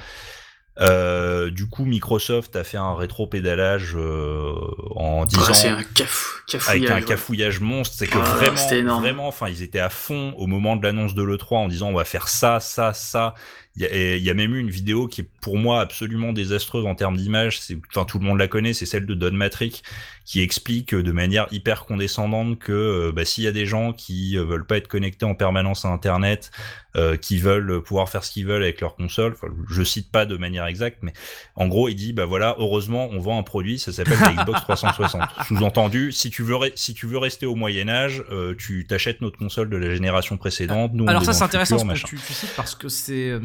Euh, 0.79 1.51
du 1.51 1.69
coup, 1.69 1.85
Microsoft 1.85 2.55
a 2.55 2.63
fait 2.63 2.77
un 2.77 2.95
rétro-pédalage 2.95 3.95
euh, 3.95 4.55
en 4.95 5.25
disant 5.25 5.43
Ah, 5.47 5.53
c'est 5.53 5.67
un 5.69 5.83
cafou, 5.83 6.39
avec 6.51 6.61
cafouillage. 6.61 6.91
un 6.91 7.01
cafouillage 7.05 7.59
monstre, 7.59 7.95
c'est 7.99 8.07
que 8.07 8.17
Ah, 8.17 8.21
vraiment, 8.23 8.99
vraiment, 8.99 9.27
enfin, 9.27 9.49
ils 9.49 9.61
étaient 9.61 9.79
à 9.79 9.91
fond 9.91 10.33
au 10.37 10.47
moment 10.47 10.75
de 10.75 10.81
l'annonce 10.81 11.13
de 11.13 11.21
l'E3 11.21 11.57
en 11.57 11.67
disant 11.67 11.89
on 11.89 11.93
va 11.93 12.05
faire 12.05 12.27
ça, 12.27 12.59
ça, 12.59 12.93
ça. 12.93 13.35
Il 13.75 13.83
y, 13.83 14.21
y 14.21 14.29
a 14.29 14.33
même 14.35 14.53
eu 14.53 14.59
une 14.59 14.69
vidéo 14.69 15.07
qui 15.07 15.21
est 15.21 15.29
pour 15.41 15.57
moi 15.57 15.81
absolument 15.81 16.31
désastreuse 16.31 16.85
en 16.85 16.93
termes 16.93 17.17
d'image. 17.17 17.59
C'est, 17.59 17.77
enfin, 17.89 18.05
tout 18.05 18.19
le 18.19 18.25
monde 18.25 18.37
la 18.37 18.47
connaît, 18.47 18.73
c'est 18.73 18.85
celle 18.85 19.05
de 19.05 19.15
Don 19.15 19.31
Matrick 19.31 19.83
qui 20.25 20.41
explique 20.41 20.93
euh, 20.93 21.03
de 21.03 21.11
manière 21.11 21.47
hyper 21.51 21.85
condescendante 21.85 22.59
que 22.59 22.71
euh, 22.71 23.11
bah, 23.11 23.25
s'il 23.25 23.43
y 23.43 23.47
a 23.47 23.51
des 23.51 23.65
gens 23.65 23.91
qui 23.91 24.37
euh, 24.37 24.43
veulent 24.43 24.65
pas 24.65 24.77
être 24.77 24.87
connectés 24.87 25.25
en 25.25 25.35
permanence 25.35 25.85
à 25.85 25.89
Internet, 25.89 26.51
euh, 26.95 27.17
qui 27.17 27.39
veulent 27.39 27.81
pouvoir 27.81 28.07
faire 28.07 28.23
ce 28.23 28.29
qu'ils 28.29 28.45
veulent 28.45 28.61
avec 28.61 28.79
leur 28.79 28.95
console, 28.95 29.33
enfin, 29.33 29.51
je 29.67 29.81
cite 29.81 30.11
pas 30.11 30.27
de 30.27 30.37
manière 30.37 30.67
exacte, 30.67 30.99
mais 31.01 31.11
en 31.55 31.67
gros, 31.67 31.89
il 31.89 31.95
dit 31.95 32.13
bah 32.13 32.25
voilà, 32.25 32.55
heureusement, 32.59 33.09
on 33.11 33.19
vend 33.19 33.39
un 33.39 33.41
produit, 33.41 33.79
ça 33.79 33.91
s'appelle 33.91 34.19
la 34.19 34.43
Xbox 34.43 34.61
360. 34.61 35.23
Sous-entendu, 35.47 36.11
si 36.11 36.29
tu 36.29 36.43
veux 36.43 36.55
si 36.75 36.93
tu 36.93 37.07
veux 37.07 37.17
rester 37.17 37.47
au 37.47 37.55
Moyen 37.55 37.89
Âge, 37.89 38.23
euh, 38.29 38.53
tu 38.55 38.85
t'achètes 38.85 39.21
notre 39.21 39.39
console 39.39 39.71
de 39.71 39.77
la 39.77 39.91
génération 39.91 40.37
précédente. 40.37 40.91
Nous, 40.93 41.09
Alors 41.09 41.25
ça 41.25 41.33
c'est 41.33 41.43
intéressant 41.43 41.79
futur, 41.79 41.97
ce 41.97 42.03
que 42.03 42.07
tu, 42.09 42.15
tu 42.17 42.33
cites 42.33 42.55
parce 42.55 42.75
que 42.75 42.89
c'est 42.89 43.39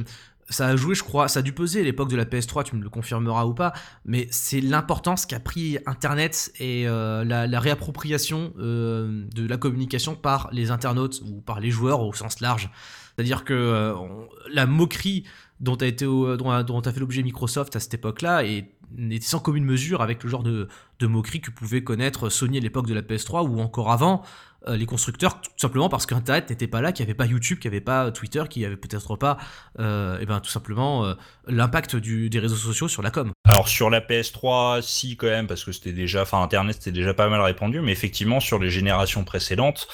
ça 0.48 0.66
a 0.68 0.76
joué 0.76 0.94
je 0.94 1.02
crois. 1.02 1.28
Ça 1.28 1.40
a 1.40 1.42
dû 1.42 1.52
peser 1.52 1.80
à 1.80 1.84
l'époque 1.84 2.10
de 2.10 2.16
la 2.16 2.24
PS3 2.24 2.64
tu 2.64 2.76
me 2.76 2.82
le 2.82 2.90
confirmeras 2.90 3.44
ou 3.44 3.54
pas 3.54 3.72
mais 4.04 4.28
c'est 4.30 4.60
l'importance 4.60 5.26
qu'a 5.26 5.40
pris 5.40 5.78
internet 5.86 6.52
et 6.58 6.88
euh, 6.88 7.24
la, 7.24 7.60
réappropriation 7.60 8.52
euh, 8.58 9.24
de 9.34 9.46
la 9.46 9.56
communication 9.56 10.14
par 10.14 10.48
les 10.52 10.70
internautes 10.70 11.22
ou 11.26 11.40
par 11.40 11.60
les 11.60 11.70
joueurs 11.70 12.00
au 12.00 12.12
sens 12.12 12.40
large. 12.40 12.70
C'est 13.16 13.22
à 13.22 13.24
dire 13.24 13.44
que 13.44 13.52
euh, 13.52 13.94
la 14.52 14.66
moquerie 14.66 15.24
dont 15.60 15.74
a 15.76 15.86
été 15.86 16.04
dont 16.04 16.50
a, 16.50 16.92
fait 16.92 17.00
l'objet 17.00 17.22
Microsoft 17.22 17.74
à 17.74 17.80
cette 17.80 17.94
époque 17.94 18.22
là 18.22 18.44
et 18.44 18.72
n'était 18.96 19.26
sans 19.26 19.40
commune 19.40 19.64
mesure 19.64 20.02
avec 20.02 20.22
le 20.22 20.30
genre 20.30 20.42
de, 20.42 20.68
de 20.98 21.06
moquerie 21.06 21.40
que 21.40 21.50
pouvait 21.50 21.82
connaître 21.82 22.30
Sony 22.30 22.58
à 22.58 22.60
l'époque 22.60 22.86
de 22.86 22.94
la 22.94 23.02
PS3 23.02 23.46
ou 23.46 23.60
encore 23.60 23.90
avant 23.90 24.22
euh, 24.66 24.76
les 24.76 24.86
constructeurs 24.86 25.40
tout 25.40 25.50
simplement 25.56 25.88
parce 25.88 26.04
qu'Internet 26.04 26.50
n'était 26.50 26.66
pas 26.66 26.80
là, 26.80 26.90
qu'il 26.92 27.04
n'y 27.04 27.10
avait 27.10 27.16
pas 27.16 27.26
YouTube, 27.26 27.58
qu'il 27.58 27.70
n'y 27.70 27.76
avait 27.76 27.84
pas 27.84 28.10
Twitter, 28.10 28.42
qu'il 28.50 28.62
n'y 28.62 28.66
avait 28.66 28.76
peut-être 28.76 29.16
pas, 29.16 29.38
euh, 29.78 30.18
et 30.18 30.26
ben 30.26 30.40
tout 30.40 30.50
simplement 30.50 31.04
euh, 31.04 31.14
l'impact 31.46 31.94
des 31.96 32.38
réseaux 32.38 32.56
sociaux 32.56 32.88
sur 32.88 33.02
la 33.02 33.10
com. 33.10 33.32
Alors 33.44 33.68
sur 33.68 33.88
la 33.88 34.00
PS3, 34.00 34.82
si 34.82 35.16
quand 35.16 35.28
même, 35.28 35.46
parce 35.46 35.64
que 35.64 35.70
c'était 35.70 35.92
déjà, 35.92 36.22
enfin 36.22 36.42
Internet 36.42 36.76
c'était 36.78 36.92
déjà 36.92 37.14
pas 37.14 37.28
mal 37.28 37.40
répandu, 37.40 37.80
mais 37.80 37.92
effectivement 37.92 38.40
sur 38.40 38.58
les 38.58 38.70
générations 38.70 39.24
précédentes, 39.24 39.88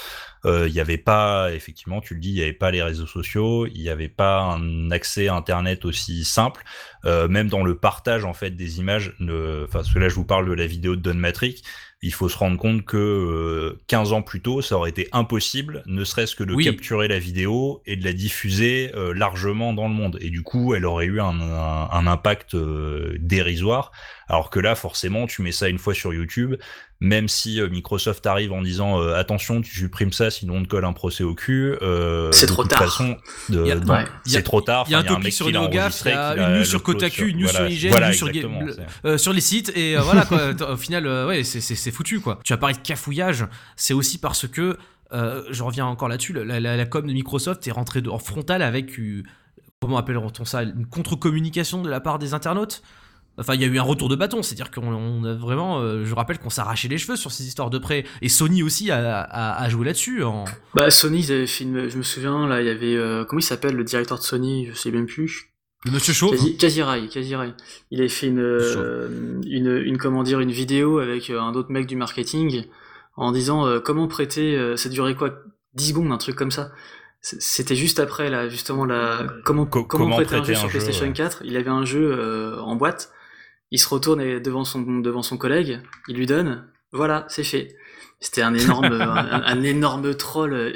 euh, 0.47 0.69
il 0.69 0.75
n'y 0.75 0.81
avait 0.81 0.99
pas, 0.99 1.53
effectivement, 1.53 2.01
tu 2.01 2.15
le 2.15 2.21
dis, 2.21 2.31
il 2.31 2.35
n'y 2.35 2.43
avait 2.43 2.53
pas 2.53 2.71
les 2.71 2.83
réseaux 2.83 3.07
sociaux, 3.07 3.67
il 3.67 3.81
n'y 3.81 3.89
avait 3.89 4.09
pas 4.09 4.43
un 4.43 4.91
accès 4.91 5.29
à 5.29 5.35
Internet 5.35 5.85
aussi 5.85 6.25
simple, 6.25 6.63
euh, 7.05 7.29
même 7.29 7.49
dans 7.49 7.65
le 7.65 7.77
partage 7.79 8.25
en 8.25 8.35
fait 8.35 8.51
des 8.51 8.79
images. 8.79 9.15
Enfin, 9.21 9.83
que 9.83 9.99
là 9.99 10.09
je 10.09 10.15
vous 10.15 10.25
parle 10.25 10.49
de 10.49 10.53
la 10.53 10.67
vidéo 10.67 10.97
de 10.97 11.01
Don 11.01 11.15
Matrick. 11.15 11.65
Il 12.07 12.13
faut 12.13 12.29
se 12.29 12.37
rendre 12.37 12.59
compte 12.59 12.85
que 12.85 12.97
euh, 12.99 13.81
15 13.87 14.13
ans 14.13 14.21
plus 14.23 14.43
tôt, 14.43 14.61
ça 14.61 14.77
aurait 14.77 14.91
été 14.91 15.09
impossible, 15.13 15.83
ne 15.87 16.05
serait-ce 16.05 16.37
que 16.37 16.45
de 16.45 16.53
Oui. 16.55 16.65
capturer 16.65 17.09
la 17.09 17.19
vidéo 17.19 17.81
et 17.87 17.97
de 17.97 18.05
la 18.05 18.13
diffuser 18.13 18.91
euh, 18.95 19.15
largement 19.15 19.73
dans 19.73 19.89
le 19.89 19.95
monde. 19.95 20.19
Et 20.21 20.29
du 20.29 20.43
coup, 20.43 20.75
elle 20.75 20.85
aurait 20.85 21.07
eu 21.07 21.21
un, 21.21 21.41
un- 21.41 21.89
un 21.91 22.07
impact 22.07 22.55
euh, 22.55 23.17
dérisoire. 23.21 23.91
Alors 24.29 24.51
que 24.51 24.61
là, 24.61 24.75
forcément, 24.75 25.27
tu 25.27 25.41
mets 25.43 25.53
ça 25.53 25.69
une 25.69 25.79
fois 25.79 25.95
sur 25.95 26.13
YouTube, 26.13 26.57
même 27.01 27.29
si 27.29 27.61
euh, 27.61 27.69
Microsoft 27.69 28.25
arrive 28.27 28.53
en 28.53 28.63
disant 28.63 29.01
euh, 29.01 29.15
attention, 29.15 29.61
tu 29.61 29.75
supprimes 29.79 30.13
ça, 30.13 30.31
sinon 30.31 30.57
on 30.59 30.63
te 30.63 30.69
colle 30.69 30.85
un 30.85 30.93
procès 30.93 31.23
au 31.25 31.35
cul. 31.35 31.75
euh, 31.83 32.31
C'est 32.33 32.47
trop 32.47 32.65
tard. 32.65 32.79
façon, 32.79 33.17
de- 33.51 33.63
a- 33.71 33.77
ouais. 33.77 34.05
C'est 34.25 34.43
trop 34.43 34.61
tard. 34.61 34.85
Il 34.89 34.93
y 34.93 34.95
a 34.95 34.99
un 35.01 35.03
topic 35.05 35.33
sur 35.33 35.47
NeoGaf, 35.51 35.73
il 35.73 35.75
y 35.77 35.79
enregistré, 35.79 36.13
a 36.13 36.35
qui 36.35 36.41
une 36.41 36.59
news 36.59 36.65
sur 36.65 36.83
Kotaku, 36.83 37.23
une 37.25 37.39
news 37.39 37.49
sur 37.49 37.69
IGN, 37.69 37.91
voilà, 37.91 38.07
une 38.07 38.13
news 38.13 38.17
sur, 38.73 38.85
euh, 39.05 39.19
sur 39.19 39.33
les 39.33 39.41
sites, 39.41 39.73
et 39.77 39.97
euh, 39.97 40.01
voilà 40.03 40.25
quoi, 40.25 40.51
au 40.73 40.77
final, 40.77 41.07
euh, 41.07 41.27
ouais, 41.27 41.45
c'est- 41.45 41.61
c'est 41.61 41.75
c'est 41.75 41.91
foutu 41.91 42.21
quoi. 42.21 42.39
Tu 42.45 42.53
as 42.53 42.57
parlé 42.57 42.75
de 42.75 42.81
cafouillage, 42.81 43.45
c'est 43.77 43.93
aussi 43.95 44.19
parce 44.19 44.47
que, 44.49 44.77
euh, 45.13 45.43
je 45.51 45.63
reviens 45.63 45.87
encore 45.87 46.09
là-dessus, 46.09 46.33
la, 46.33 46.59
la- 46.61 46.77
la 46.77 46.87
com 46.87 47.07
de 47.07 47.13
Microsoft 47.13 47.67
est 47.69 47.73
rentrée 47.73 48.01
de- 48.03 48.09
en 48.11 48.19
frontal 48.19 48.63
avec, 48.63 48.99
euh, 48.99 49.23
comment 49.81 49.99
appelle-t-on 49.99 50.45
ça, 50.47 50.63
une 50.63 50.87
contre-communication 50.87 51.83
de 51.83 51.91
la 51.91 52.01
part 52.01 52.19
des 52.19 52.33
internautes? 52.35 52.83
Enfin, 53.37 53.55
il 53.55 53.61
y 53.61 53.65
a 53.65 53.67
eu 53.67 53.79
un 53.79 53.83
retour 53.83 54.09
de 54.09 54.15
bâton, 54.17 54.43
c'est-à-dire 54.43 54.71
qu'on 54.71 54.93
on 54.95 55.25
a 55.25 55.35
vraiment, 55.35 55.81
euh, 55.81 56.05
je 56.05 56.15
rappelle 56.15 56.39
qu'on 56.39 56.51
s'arrachait 56.51 56.87
les 56.89 56.99
cheveux 56.99 57.17
sur 57.17 57.33
ces 57.33 57.45
histoires 57.47 57.69
de 57.71 57.79
prêt. 57.79 58.05
Et 58.23 58.29
Sony 58.29 58.63
aussi 58.63 58.91
a, 58.93 59.21
a- 59.23 59.61
a 59.63 59.69
joué 59.69 59.85
là-dessus. 59.87 60.23
En... 60.23 60.45
Bah 60.75 60.91
Sony, 60.91 61.19
ils 61.21 61.33
avaient 61.33 61.47
fait 61.49 61.65
une, 61.65 61.89
je 61.89 61.97
me 61.99 62.03
souviens 62.05 62.47
là, 62.47 62.61
il 62.61 62.67
y 62.67 62.71
avait 62.71 62.95
euh, 62.95 63.25
comment 63.25 63.41
il 63.41 63.45
s'appelle 63.45 63.75
le 63.75 63.83
directeur 63.85 64.19
de 64.19 64.23
Sony, 64.23 64.67
je 64.67 64.75
sais 64.75 64.91
même 64.93 65.07
plus. 65.07 65.51
Le 65.85 65.91
Monsieur 65.91 66.15
Chauve. 66.15 66.31
Quasi, 66.31 66.57
Kazirai, 66.57 67.09
Kazirai. 67.09 67.53
Il 67.91 68.01
avait 68.01 68.09
fait 68.09 68.29
une, 68.29 68.39
euh, 68.41 69.41
une, 69.47 69.77
une, 69.85 69.99
comment 69.99 70.23
dire, 70.23 70.41
une 70.41 70.53
vidéo 70.53 70.99
avec 70.99 71.29
un 71.29 71.53
autre 71.55 71.71
mec 71.71 71.87
du 71.87 71.97
marketing 71.97 72.65
en 73.17 73.33
disant 73.33 73.67
euh, 73.67 73.81
comment 73.81 74.07
prêter, 74.09 74.57
euh, 74.57 74.77
ça 74.77 74.89
durait 74.89 75.15
quoi, 75.15 75.35
10 75.75 75.89
secondes, 75.89 76.11
un 76.13 76.17
truc 76.19 76.37
comme 76.37 76.51
ça. 76.51 76.71
C'était 77.21 77.75
juste 77.77 78.01
après 78.01 78.29
là, 78.31 78.49
justement 78.49 78.85
la 78.85 79.27
comment 79.45 79.65
Co- 79.67 79.85
comment, 79.85 80.05
comment 80.05 80.17
prêter 80.17 80.35
un 80.37 80.45
jeu 80.45 80.55
sur 80.55 80.65
un 80.65 80.69
jeu, 80.69 80.71
PlayStation 80.79 81.07
ouais. 81.07 81.13
4. 81.13 81.43
Il 81.45 81.57
avait 81.57 81.71
un 81.71 81.85
jeu 81.85 82.15
euh, 82.19 82.61
en 82.61 82.77
boîte. 82.77 83.11
Il 83.71 83.79
se 83.79 83.89
retourne 83.89 84.21
et- 84.21 84.41
devant 84.41 84.65
son 84.65 84.81
devant 85.01 85.23
son 85.23 85.37
collègue, 85.37 85.81
il 86.09 86.17
lui 86.17 86.27
donne. 86.27 86.65
Voilà, 86.93 87.25
c'est 87.29 87.45
fait. 87.45 87.75
C'était 88.21 88.43
un 88.43 88.55
énorme 88.55 88.85
un, 89.01 89.43
un 89.45 89.63
énorme 89.63 90.15
troll. 90.15 90.55
euh, 90.55 90.73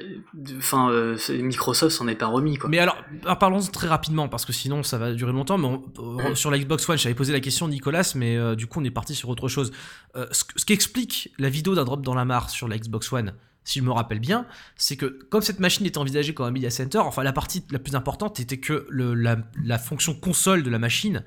Enfin, 0.58 0.90
euh, 0.90 1.16
Microsoft 1.30 1.94
s'en 1.96 2.08
est 2.08 2.14
pas 2.16 2.26
remis 2.26 2.56
quoi. 2.58 2.68
Mais 2.68 2.78
alors, 2.80 2.96
ah, 3.24 3.36
parlons 3.36 3.60
très 3.60 3.86
rapidement, 3.88 4.28
parce 4.28 4.44
que 4.44 4.52
sinon 4.52 4.82
ça 4.82 4.98
va 4.98 5.12
durer 5.12 5.32
longtemps. 5.32 5.56
Mais 5.58 5.66
on- 5.68 6.18
euh, 6.18 6.30
Mm. 6.30 6.34
sur 6.34 6.50
la 6.50 6.58
Xbox 6.58 6.88
One, 6.88 6.98
j'avais 6.98 7.14
posé 7.14 7.32
la 7.32 7.40
question 7.40 7.68
Nicolas, 7.68 8.12
mais 8.16 8.36
euh, 8.36 8.54
du 8.56 8.66
coup 8.66 8.80
on 8.80 8.84
est 8.84 8.90
parti 8.90 9.14
sur 9.14 9.28
autre 9.28 9.48
chose. 9.48 9.70
Euh, 10.16 10.26
ce, 10.32 10.44
ce 10.56 10.64
qui 10.64 10.72
explique 10.72 11.32
la 11.38 11.48
vidéo 11.48 11.74
d'un 11.74 11.84
drop 11.84 12.02
dans 12.02 12.14
la 12.14 12.24
mare 12.24 12.50
sur 12.50 12.66
la 12.68 12.76
Xbox 12.78 13.12
One, 13.12 13.32
si 13.64 13.78
je 13.78 13.84
me 13.84 13.92
rappelle 13.92 14.18
bien, 14.20 14.46
c'est 14.76 14.96
que 14.96 15.06
comme 15.30 15.42
cette 15.42 15.60
machine 15.60 15.86
était 15.86 15.98
envisagée 15.98 16.34
comme 16.34 16.46
un 16.46 16.50
media 16.50 16.70
center, 16.70 16.98
enfin 16.98 17.22
la 17.22 17.32
partie 17.32 17.64
la 17.70 17.78
plus 17.78 17.94
importante 17.94 18.40
était 18.40 18.58
que 18.58 18.86
le- 18.90 19.14
la, 19.14 19.36
la 19.64 19.78
fonction 19.78 20.14
console 20.14 20.62
de 20.64 20.70
la 20.70 20.78
machine 20.80 21.22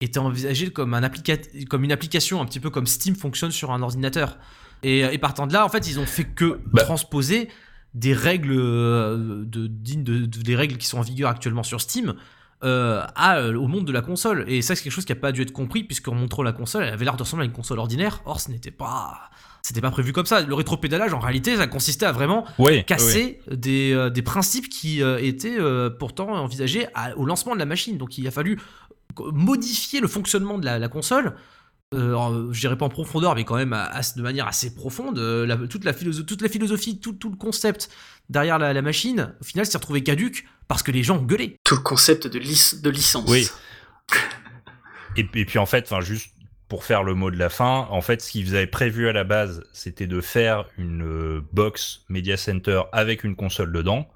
était 0.00 0.18
envisagée 0.18 0.70
comme, 0.70 0.94
un 0.94 1.02
applica- 1.02 1.66
comme 1.68 1.84
une 1.84 1.92
application, 1.92 2.40
un 2.40 2.46
petit 2.46 2.60
peu 2.60 2.70
comme 2.70 2.86
Steam 2.86 3.14
fonctionne 3.14 3.50
sur 3.50 3.70
un 3.70 3.82
ordinateur. 3.82 4.38
Et, 4.82 5.00
et 5.00 5.18
partant 5.18 5.46
de 5.46 5.52
là, 5.52 5.64
en 5.64 5.68
fait, 5.68 5.86
ils 5.88 5.98
ont 6.00 6.06
fait 6.06 6.24
que 6.24 6.58
Bah. 6.72 6.82
transposer 6.82 7.48
des 7.92 8.14
règles 8.14 8.52
euh, 8.56 9.44
de, 9.44 9.66
de, 9.66 10.24
des 10.26 10.56
règles 10.56 10.78
qui 10.78 10.86
sont 10.86 10.98
en 10.98 11.02
vigueur 11.02 11.28
actuellement 11.28 11.62
sur 11.62 11.80
Steam 11.80 12.14
euh, 12.62 13.02
à, 13.14 13.38
euh, 13.38 13.54
au 13.56 13.66
monde 13.66 13.84
de 13.86 13.92
la 13.92 14.00
console. 14.00 14.44
Et 14.48 14.62
ça, 14.62 14.74
c'est 14.74 14.82
quelque 14.84 14.92
chose 14.92 15.04
qui 15.04 15.12
n'a 15.12 15.18
pas 15.20 15.32
dû 15.32 15.42
être 15.42 15.52
compris, 15.52 15.84
puisqu'en 15.84 16.14
montrant 16.14 16.42
la 16.42 16.52
console, 16.52 16.84
elle 16.84 16.94
avait 16.94 17.04
l'air 17.04 17.16
de 17.16 17.22
ressembler 17.22 17.44
à 17.44 17.46
une 17.46 17.52
console 17.52 17.78
ordinaire. 17.78 18.22
Or, 18.24 18.40
ce 18.40 18.50
n'était 18.50 18.70
pas. 18.70 19.30
C'était 19.62 19.82
pas 19.82 19.90
prévu 19.90 20.12
comme 20.14 20.24
ça. 20.24 20.40
Le 20.40 20.54
rétropédalage, 20.54 21.12
en 21.12 21.18
réalité, 21.18 21.54
ça 21.56 21.66
consistait 21.66 22.06
à 22.06 22.12
vraiment 22.12 22.46
Oui, 22.58 22.72
oui. 22.76 22.84
casser 22.84 23.40
des, 23.50 23.92
euh, 23.92 24.08
des 24.08 24.22
principes 24.22 24.70
qui 24.70 25.02
euh, 25.02 25.18
étaient 25.20 25.58
euh, 25.58 25.90
pourtant 25.90 26.30
envisagés 26.32 26.86
à- 26.94 27.14
au 27.18 27.26
lancement 27.26 27.52
de 27.52 27.58
la 27.58 27.66
machine. 27.66 27.98
Donc 27.98 28.16
il 28.16 28.26
a 28.26 28.30
fallu 28.30 28.58
modifier 29.18 30.00
le 30.00 30.08
fonctionnement 30.08 30.58
de 30.58 30.64
la, 30.64 30.78
la 30.78 30.88
console. 30.88 31.34
Euh, 31.92 32.52
je 32.52 32.60
dirais 32.60 32.76
pas 32.78 32.86
en 32.86 32.88
profondeur, 32.88 33.34
mais 33.34 33.42
quand 33.44 33.56
même 33.56 33.72
à- 33.72 33.84
à- 33.86 34.00
de 34.16 34.22
manière 34.22 34.46
assez 34.46 34.74
profonde. 34.74 35.18
Euh, 35.18 35.44
la- 35.46 35.56
toute, 35.56 35.84
la 35.84 35.92
philosophe- 35.92 36.24
toute 36.26 36.40
la 36.42 36.48
philosophie, 36.48 37.00
tout, 37.00 37.14
tout 37.14 37.30
le 37.30 37.36
concept 37.36 37.90
derrière 38.28 38.58
la, 38.60 38.72
la 38.72 38.82
machine, 38.82 39.34
au 39.40 39.44
final, 39.44 39.66
s'est 39.66 39.76
retrouvé 39.76 40.02
caduque 40.04 40.46
parce 40.68 40.84
que 40.84 40.92
les 40.92 41.02
gens 41.02 41.20
gueulaient. 41.20 41.56
Tout 41.64 41.74
le 41.74 41.80
concept 41.82 42.28
de, 42.28 42.38
lic- 42.38 42.80
de 42.80 42.90
licence. 42.90 43.28
Oui. 43.28 43.48
Et, 45.16 45.28
et 45.34 45.44
puis 45.44 45.58
en 45.58 45.66
fait, 45.66 45.84
enfin 45.90 46.00
juste 46.00 46.32
pour 46.68 46.84
faire 46.84 47.02
le 47.02 47.14
mot 47.14 47.32
de 47.32 47.36
la 47.36 47.48
fin, 47.48 47.88
en 47.90 48.00
fait, 48.00 48.22
ce 48.22 48.30
qu'ils 48.30 48.54
avaient 48.54 48.68
prévu 48.68 49.08
à 49.08 49.12
la 49.12 49.24
base, 49.24 49.64
c'était 49.72 50.06
de 50.06 50.20
faire 50.20 50.66
une 50.78 51.02
euh, 51.02 51.40
box 51.52 52.02
Media 52.08 52.36
Center 52.36 52.82
avec 52.92 53.24
une 53.24 53.34
console 53.34 53.72
dedans. 53.72 54.08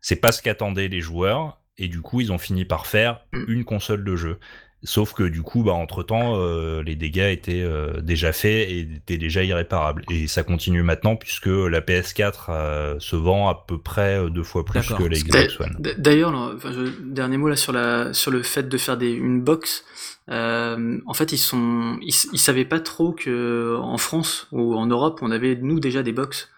C'est 0.00 0.16
pas 0.16 0.32
ce 0.32 0.40
qu'attendaient 0.40 0.88
les 0.88 1.02
joueurs, 1.02 1.59
et 1.80 1.88
du 1.88 2.00
coup, 2.00 2.20
ils 2.20 2.30
ont 2.30 2.38
fini 2.38 2.64
par 2.64 2.86
faire 2.86 3.20
Mm. 3.32 3.44
une 3.48 3.64
console 3.64 4.04
de 4.04 4.14
jeu. 4.16 4.38
Sauf 4.82 5.12
que 5.12 5.24
du 5.24 5.42
coup, 5.42 5.62
bah, 5.62 5.72
entre 5.72 6.02
temps, 6.02 6.38
les 6.82 6.94
dégâts 6.96 7.28
étaient 7.30 7.60
euh, 7.62 8.00
déjà 8.00 8.32
faits 8.32 8.66
et 8.70 8.80
étaient 8.80 9.18
déjà 9.18 9.44
irréparables. 9.44 10.02
Et 10.10 10.26
ça 10.26 10.42
continue 10.42 10.82
maintenant 10.82 11.16
puisque 11.16 11.48
la 11.48 11.82
PS4 11.82 12.46
euh, 12.48 12.96
se 12.98 13.14
vend 13.14 13.48
à 13.50 13.64
peu 13.68 13.76
près 13.76 14.18
euh, 14.18 14.30
deux 14.30 14.42
fois 14.42 14.64
plus 14.64 14.80
que 14.88 15.02
la 15.02 15.18
Xbox 15.18 15.60
One. 15.60 15.76
D'ailleurs, 15.98 16.32
enfin, 16.56 16.72
dernier 17.04 17.36
mot 17.36 17.50
là 17.50 17.56
sur 17.56 17.72
la 17.74 18.14
sur 18.14 18.30
le 18.30 18.42
fait 18.42 18.70
de 18.70 18.78
faire 18.78 18.96
des 18.96 19.10
une 19.12 19.42
box. 19.42 19.84
euh, 20.30 20.98
en 21.06 21.12
fait, 21.12 21.32
ils 21.32 21.38
sont 21.38 21.98
ils, 22.00 22.14
ils 22.32 22.38
savaient 22.38 22.64
pas 22.64 22.80
trop 22.80 23.12
que 23.12 23.76
en 23.82 23.98
France 23.98 24.48
ou 24.50 24.74
en 24.74 24.86
Europe, 24.86 25.18
on 25.20 25.30
avait 25.30 25.56
nous 25.60 25.78
déjà 25.78 26.02
des 26.02 26.12
box 26.12 26.48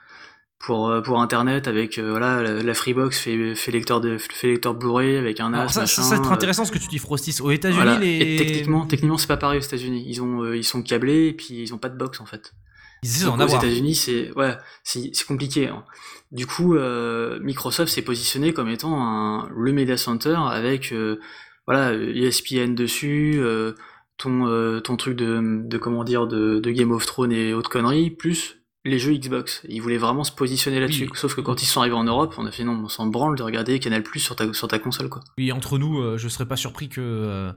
pour 0.63 0.89
euh, 0.89 1.01
pour 1.01 1.21
internet 1.21 1.67
avec 1.67 1.99
euh, 1.99 2.11
voilà 2.11 2.41
la, 2.43 2.63
la 2.63 2.75
Freebox 2.75 3.19
fait 3.19 3.55
fait 3.55 3.73
lecteur 3.73 4.01
de 4.01 4.17
fait 4.17 4.47
lecteur 4.47 4.75
Blu-ray 4.75 5.17
avec 5.17 5.41
un 5.41 5.51
NAS 5.51 5.69
ça, 5.69 5.73
ça, 5.75 5.81
machin, 5.81 6.03
ça 6.03 6.17
être 6.17 6.31
euh, 6.31 6.35
intéressant 6.35 6.65
ce 6.65 6.73
que 6.73 6.79
tu 6.79 6.87
dis, 6.89 6.99
Frostis. 6.99 7.41
Aux 7.43 7.51
États-Unis, 7.51 7.83
voilà. 7.83 7.99
les. 7.99 8.17
Et 8.35 8.37
techniquement, 8.37 8.87
techniquement, 8.87 9.19
c'est 9.19 9.27
pas 9.27 9.37
pareil 9.37 9.59
aux 9.59 9.63
États-Unis. 9.63 10.05
Ils 10.07 10.23
ont 10.23 10.53
ils 10.53 10.65
sont 10.65 10.83
câblés 10.83 11.27
et 11.29 11.33
puis 11.33 11.63
ils 11.63 11.75
ont 11.75 11.79
pas 11.79 11.89
de 11.89 11.99
box 11.99 12.21
en 12.21 12.27
fait. 12.27 12.55
ils 13.03 13.25
d'en 13.25 13.39
aux. 13.45 13.49
États-Unis, 13.49 13.97
c'est 13.97 14.31
ouais, 14.37 14.57
c'est 14.85 15.11
c'est 15.13 15.27
compliqué. 15.27 15.69
hein. 15.69 15.85
Du 16.31 16.47
coup, 16.47 16.77
euh, 16.77 17.41
Microsoft 17.43 17.93
s'est 17.93 18.03
positionné 18.03 18.53
comme 18.53 18.69
étant 18.69 19.03
un, 19.03 19.49
le 19.55 19.73
media 19.73 19.97
center 19.97 20.37
avec 20.49 20.93
euh, 20.93 21.19
voilà 21.67 21.93
ESPN 21.93 22.75
dessus, 22.75 23.35
euh, 23.39 23.73
ton 24.17 24.81
ton 24.81 24.97
truc 24.97 25.17
de, 25.17 25.67
de 25.67 25.79
comment 25.79 26.05
dire 26.05 26.29
de, 26.29 26.61
de 26.61 26.71
Game 26.71 26.93
of 26.93 27.05
Thrones 27.05 27.33
et 27.33 27.53
autres 27.53 27.69
conneries, 27.71 28.11
plus 28.11 28.62
les 28.85 28.99
jeux 28.99 29.13
Xbox. 29.13 29.63
Ils 29.69 29.81
voulaient 29.81 29.99
vraiment 29.99 30.25
se 30.25 30.33
positionner 30.33 30.81
là-dessus. 30.81 31.05
Oui. 31.05 31.11
Sauf 31.15 31.35
que 31.35 31.41
quand 31.41 31.63
ils 31.63 31.67
sont 31.67 31.81
arrivés 31.81 31.95
en 31.95 32.05
Europe, 32.05 32.35
on 32.39 32.47
a 32.47 32.51
fait 32.51 32.65
non, 32.65 32.81
on 32.85 32.89
s'en 32.89 33.07
branle 33.07 33.37
de 33.37 33.43
regarder 33.43 33.79
Canal 33.79 34.03
Plus 34.03 34.21
sur 34.21 34.37
ta 34.37 34.53
sur 34.53 34.69
ta 34.69 34.79
console 34.79 35.09
quoi. 35.09 35.23
Oui, 35.39 35.53
entre 35.53 35.79
nous, 35.79 36.01
euh, 36.01 36.19
je 36.19 36.29
serais 36.29 36.47
pas 36.47 36.57
surpris 36.57 36.89
que, 36.89 37.01
euh, 37.01 37.53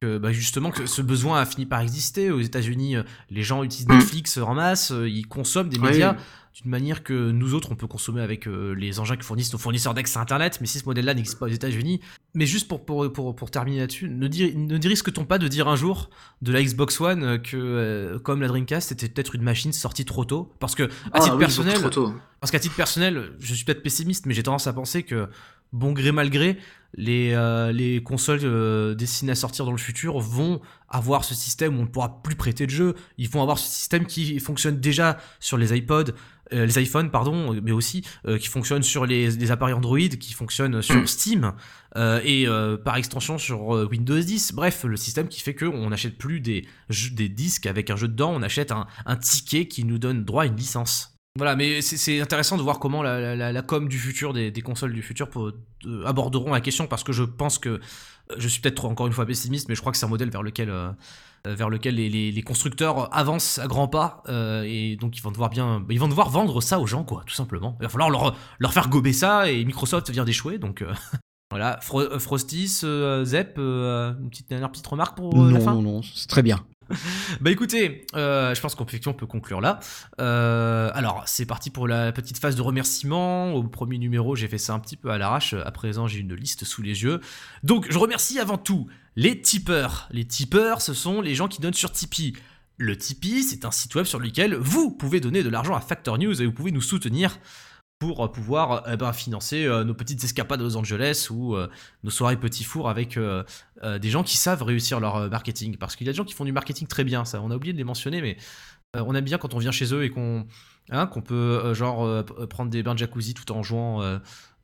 que 0.00 0.18
bah, 0.18 0.32
justement 0.32 0.70
que 0.70 0.86
ce 0.86 1.02
besoin 1.02 1.40
a 1.40 1.46
fini 1.46 1.66
par 1.66 1.80
exister. 1.80 2.30
Aux 2.30 2.40
États-Unis, 2.40 2.96
euh, 2.96 3.02
les 3.30 3.42
gens 3.42 3.62
utilisent 3.62 3.88
Mm. 3.88 3.94
Netflix 3.98 4.38
en 4.38 4.54
masse, 4.54 4.92
euh, 4.92 5.08
ils 5.08 5.26
consomment 5.26 5.68
des 5.68 5.78
médias 5.78 6.16
d'une 6.60 6.70
manière 6.70 7.04
que 7.04 7.30
nous 7.30 7.54
autres, 7.54 7.70
on 7.70 7.76
peut 7.76 7.86
consommer 7.86 8.20
avec 8.22 8.48
euh, 8.48 8.72
les 8.74 8.98
engins 8.98 9.16
que 9.16 9.24
fournissent 9.24 9.52
nos 9.52 9.58
fournisseurs 9.58 9.94
d'accès 9.94 10.18
à 10.18 10.22
Internet, 10.22 10.58
mais 10.60 10.66
si 10.66 10.78
ce 10.80 10.84
modèle-là 10.84 11.14
n'existe 11.14 11.38
pas 11.38 11.46
aux 11.46 11.50
États-Unis. 11.50 12.00
Mais 12.34 12.44
juste 12.44 12.66
pour, 12.66 12.84
pour, 12.84 13.12
pour, 13.12 13.36
pour 13.36 13.50
terminer 13.52 13.78
là-dessus, 13.78 14.08
ne, 14.08 14.26
dir- 14.26 14.52
ne 14.56 14.88
risque-t-on 14.88 15.24
pas 15.24 15.38
de 15.38 15.46
dire 15.48 15.68
un 15.68 15.76
jour 15.76 16.10
de 16.42 16.50
la 16.52 16.60
Xbox 16.62 17.00
One 17.00 17.22
euh, 17.22 17.38
que, 17.38 17.56
euh, 17.56 18.18
comme 18.18 18.40
la 18.40 18.48
Dreamcast, 18.48 18.88
c'était 18.88 19.08
peut-être 19.08 19.34
une 19.36 19.42
machine 19.42 19.72
sortie 19.72 20.04
trop 20.04 20.24
tôt? 20.24 20.52
Parce 20.58 20.74
que, 20.74 20.84
à 20.84 20.88
Ah 21.12 21.20
titre 21.20 21.34
oui, 21.34 21.40
personnel, 21.40 21.74
beaucoup 21.76 21.90
trop 21.90 22.06
tôt. 22.08 22.14
parce 22.40 22.50
qu'à 22.50 22.58
titre 22.58 22.74
personnel, 22.74 23.30
je 23.38 23.54
suis 23.54 23.64
peut-être 23.64 23.82
pessimiste, 23.82 24.26
mais 24.26 24.34
j'ai 24.34 24.42
tendance 24.42 24.66
à 24.66 24.72
penser 24.72 25.04
que, 25.04 25.28
bon 25.72 25.92
gré 25.92 26.10
mal 26.10 26.30
gré, 26.30 26.58
les, 26.94 27.32
euh, 27.34 27.72
les 27.72 28.02
consoles 28.02 28.40
euh, 28.42 28.94
destinées 28.94 29.32
à 29.32 29.36
sortir 29.36 29.64
dans 29.64 29.70
le 29.72 29.78
futur 29.78 30.18
vont 30.18 30.60
avoir 30.88 31.24
ce 31.24 31.34
système 31.34 31.76
où 31.76 31.80
on 31.80 31.84
ne 31.84 31.88
pourra 31.88 32.22
plus 32.22 32.34
prêter 32.34 32.66
de 32.66 32.70
jeux. 32.70 32.94
Ils 33.18 33.28
vont 33.28 33.42
avoir 33.42 33.58
ce 33.58 33.68
système 33.68 34.06
qui 34.06 34.38
fonctionne 34.40 34.80
déjà 34.80 35.18
sur 35.38 35.56
les 35.56 35.76
iPods, 35.76 36.12
euh, 36.52 36.66
les 36.66 36.82
iPhones, 36.82 37.10
pardon, 37.10 37.54
mais 37.62 37.70
aussi 37.70 38.04
qui 38.40 38.48
fonctionne 38.48 38.82
sur 38.82 39.06
les, 39.06 39.30
les 39.30 39.50
appareils 39.52 39.74
Android, 39.74 39.98
qui 40.00 40.32
fonctionne 40.32 40.82
sur 40.82 40.96
Mm. 40.96 41.06
Steam 41.06 41.52
et 41.96 42.46
par 42.84 42.96
extension 42.96 43.38
sur 43.38 43.68
Windows 43.90 44.18
10. 44.18 44.52
Bref, 44.54 44.84
le 44.84 44.96
système 44.96 45.28
qui 45.28 45.40
fait 45.40 45.54
que 45.54 45.64
on 45.66 45.90
n'achète 45.90 46.18
plus 46.18 46.40
des, 46.40 46.66
jeux- 46.88 47.10
des 47.14 47.28
disques 47.28 47.66
avec 47.66 47.90
un 47.90 47.96
jeu 47.96 48.08
dedans, 48.08 48.32
on 48.34 48.42
achète 48.42 48.72
un, 48.72 48.86
un 49.06 49.16
ticket 49.16 49.66
qui 49.68 49.84
nous 49.84 49.98
donne 49.98 50.24
droit 50.24 50.42
à 50.42 50.46
une 50.46 50.56
licence. 50.56 51.09
Voilà, 51.36 51.54
mais 51.56 51.80
c'est- 51.80 52.20
intéressant 52.20 52.56
de 52.56 52.62
voir 52.62 52.78
comment 52.80 53.02
la, 53.02 53.20
la- 53.20 53.36
la- 53.36 53.52
la 53.52 53.62
com 53.62 53.88
du 53.88 53.98
futur, 53.98 54.32
des, 54.32 54.50
des 54.50 54.62
consoles 54.62 54.92
du 54.92 55.02
futur 55.02 55.28
pour- 55.30 55.52
euh, 55.86 56.04
aborderont 56.04 56.52
la 56.52 56.60
question 56.60 56.86
parce 56.88 57.04
que 57.04 57.12
je 57.12 57.22
pense 57.22 57.58
que 57.58 57.68
euh, 57.68 57.78
je 58.36 58.48
suis 58.48 58.60
peut-être 58.60 58.84
encore 58.84 59.06
une 59.06 59.12
fois 59.12 59.26
pessimiste, 59.26 59.68
mais 59.68 59.74
je 59.76 59.80
crois 59.80 59.92
que 59.92 59.98
c'est 59.98 60.06
un 60.06 60.10
modèle 60.10 60.30
vers 60.30 60.42
lequel, 60.42 60.70
euh, 60.70 60.90
vers 61.46 61.70
lequel 61.70 61.94
les, 61.94 62.08
les- 62.08 62.32
les 62.32 62.42
constructeurs 62.42 63.14
avancent 63.16 63.58
à 63.60 63.68
grands 63.68 63.86
pas 63.88 64.22
euh, 64.28 64.64
et 64.66 64.96
donc 64.96 65.16
ils 65.16 65.22
vont 65.22 65.30
devoir 65.30 65.50
bien, 65.50 65.84
ils 65.88 66.00
vont 66.00 66.08
devoir 66.08 66.30
vendre 66.30 66.60
ça 66.60 66.80
aux 66.80 66.86
gens 66.86 67.04
quoi, 67.04 67.22
tout 67.26 67.34
simplement. 67.34 67.76
Il 67.80 67.84
va 67.84 67.88
falloir 67.88 68.10
leur, 68.10 68.36
leur 68.58 68.72
faire 68.72 68.88
gober 68.88 69.12
ça 69.12 69.50
et 69.50 69.64
Microsoft 69.64 70.10
vient 70.10 70.24
d'échouer 70.24 70.58
donc. 70.58 70.84
Voilà, 71.52 71.80
Fro- 71.82 72.16
Frostis, 72.20 72.68
Zep, 73.24 73.58
une 73.58 74.28
petite 74.30 74.48
dernière 74.48 74.70
petite 74.70 74.86
remarque 74.86 75.16
pour 75.16 75.34
la 75.36 75.58
non, 75.58 75.60
fin? 75.60 75.74
non, 75.74 75.82
non, 75.82 76.00
c'est 76.02 76.28
très 76.28 76.44
bien. 76.44 76.64
bah 77.40 77.50
écoutez, 77.50 78.06
euh, 78.14 78.54
je 78.54 78.60
pense 78.60 78.74
qu'on 78.74 78.84
peut, 78.84 78.98
on 79.06 79.12
peut 79.12 79.26
conclure 79.26 79.60
là. 79.60 79.80
Euh, 80.20 80.90
alors, 80.94 81.22
c'est 81.26 81.46
parti 81.46 81.70
pour 81.70 81.88
la 81.88 82.12
petite 82.12 82.38
phase 82.38 82.56
de 82.56 82.62
remerciement. 82.62 83.52
Au 83.52 83.62
premier 83.62 83.98
numéro, 83.98 84.36
j'ai 84.36 84.48
fait 84.48 84.58
ça 84.58 84.74
un 84.74 84.78
petit 84.78 84.96
peu 84.96 85.10
à 85.10 85.18
l'arrache. 85.18 85.54
À 85.54 85.70
présent, 85.70 86.06
j'ai 86.06 86.20
une 86.20 86.34
liste 86.34 86.64
sous 86.64 86.82
les 86.82 87.02
yeux. 87.02 87.20
Donc, 87.62 87.86
je 87.90 87.98
remercie 87.98 88.38
avant 88.38 88.58
tout 88.58 88.88
les 89.16 89.40
tipeurs. 89.40 90.08
Les 90.10 90.24
tipeurs, 90.24 90.80
ce 90.80 90.94
sont 90.94 91.20
les 91.20 91.34
gens 91.34 91.48
qui 91.48 91.60
donnent 91.60 91.74
sur 91.74 91.92
Tipeee. 91.92 92.34
Le 92.76 92.96
Tipeee, 92.96 93.42
c'est 93.42 93.64
un 93.64 93.70
site 93.70 93.94
web 93.94 94.06
sur 94.06 94.18
lequel 94.18 94.54
vous 94.54 94.90
pouvez 94.90 95.20
donner 95.20 95.42
de 95.42 95.50
l'argent 95.50 95.74
à 95.74 95.80
Factor 95.80 96.18
News 96.18 96.40
et 96.40 96.46
vous 96.46 96.52
pouvez 96.52 96.72
nous 96.72 96.80
soutenir 96.80 97.38
pour 98.00 98.24
euh, 98.24 98.28
pouvoir 98.28 98.72
euh, 98.72 98.92
eh 98.94 98.96
ben, 98.96 99.12
financer 99.12 99.66
euh, 99.66 99.84
nos 99.84 99.94
petites 99.94 100.24
escapades 100.24 100.60
à 100.60 100.64
Los 100.64 100.76
Angeles 100.76 101.28
ou 101.30 101.54
euh, 101.54 101.68
nos 102.02 102.10
soirées 102.10 102.38
petits 102.38 102.64
fours 102.64 102.88
avec 102.88 103.16
euh, 103.16 103.44
des 104.00 104.10
gens 104.10 104.24
qui 104.24 104.36
savent 104.36 104.64
réussir 104.64 104.98
leur 104.98 105.30
marketing. 105.30 105.76
Parce 105.76 105.94
qu'il 105.94 106.06
y 106.06 106.10
a 106.10 106.12
des 106.12 106.16
gens 106.16 106.24
qui 106.24 106.34
font 106.34 106.44
du 106.44 106.52
marketing 106.52 106.88
très 106.88 107.04
bien, 107.04 107.24
ça 107.24 107.40
on 107.40 107.50
a 107.52 107.54
oublié 107.54 107.72
de 107.72 107.78
les 107.78 107.84
mentionner, 107.84 108.20
mais 108.20 108.36
on 108.94 109.14
aime 109.14 109.24
bien 109.24 109.38
quand 109.38 109.54
on 109.54 109.58
vient 109.58 109.70
chez 109.70 109.94
eux 109.94 110.02
et 110.02 110.10
qu'on 110.10 110.46
hein, 110.90 111.06
peut 111.06 111.72
genre 111.74 112.24
prendre 112.48 112.70
des 112.70 112.82
bains 112.82 112.94
de 112.94 112.98
jacuzzi 112.98 113.34
tout 113.34 113.52
en 113.52 113.62
jouant 113.62 114.20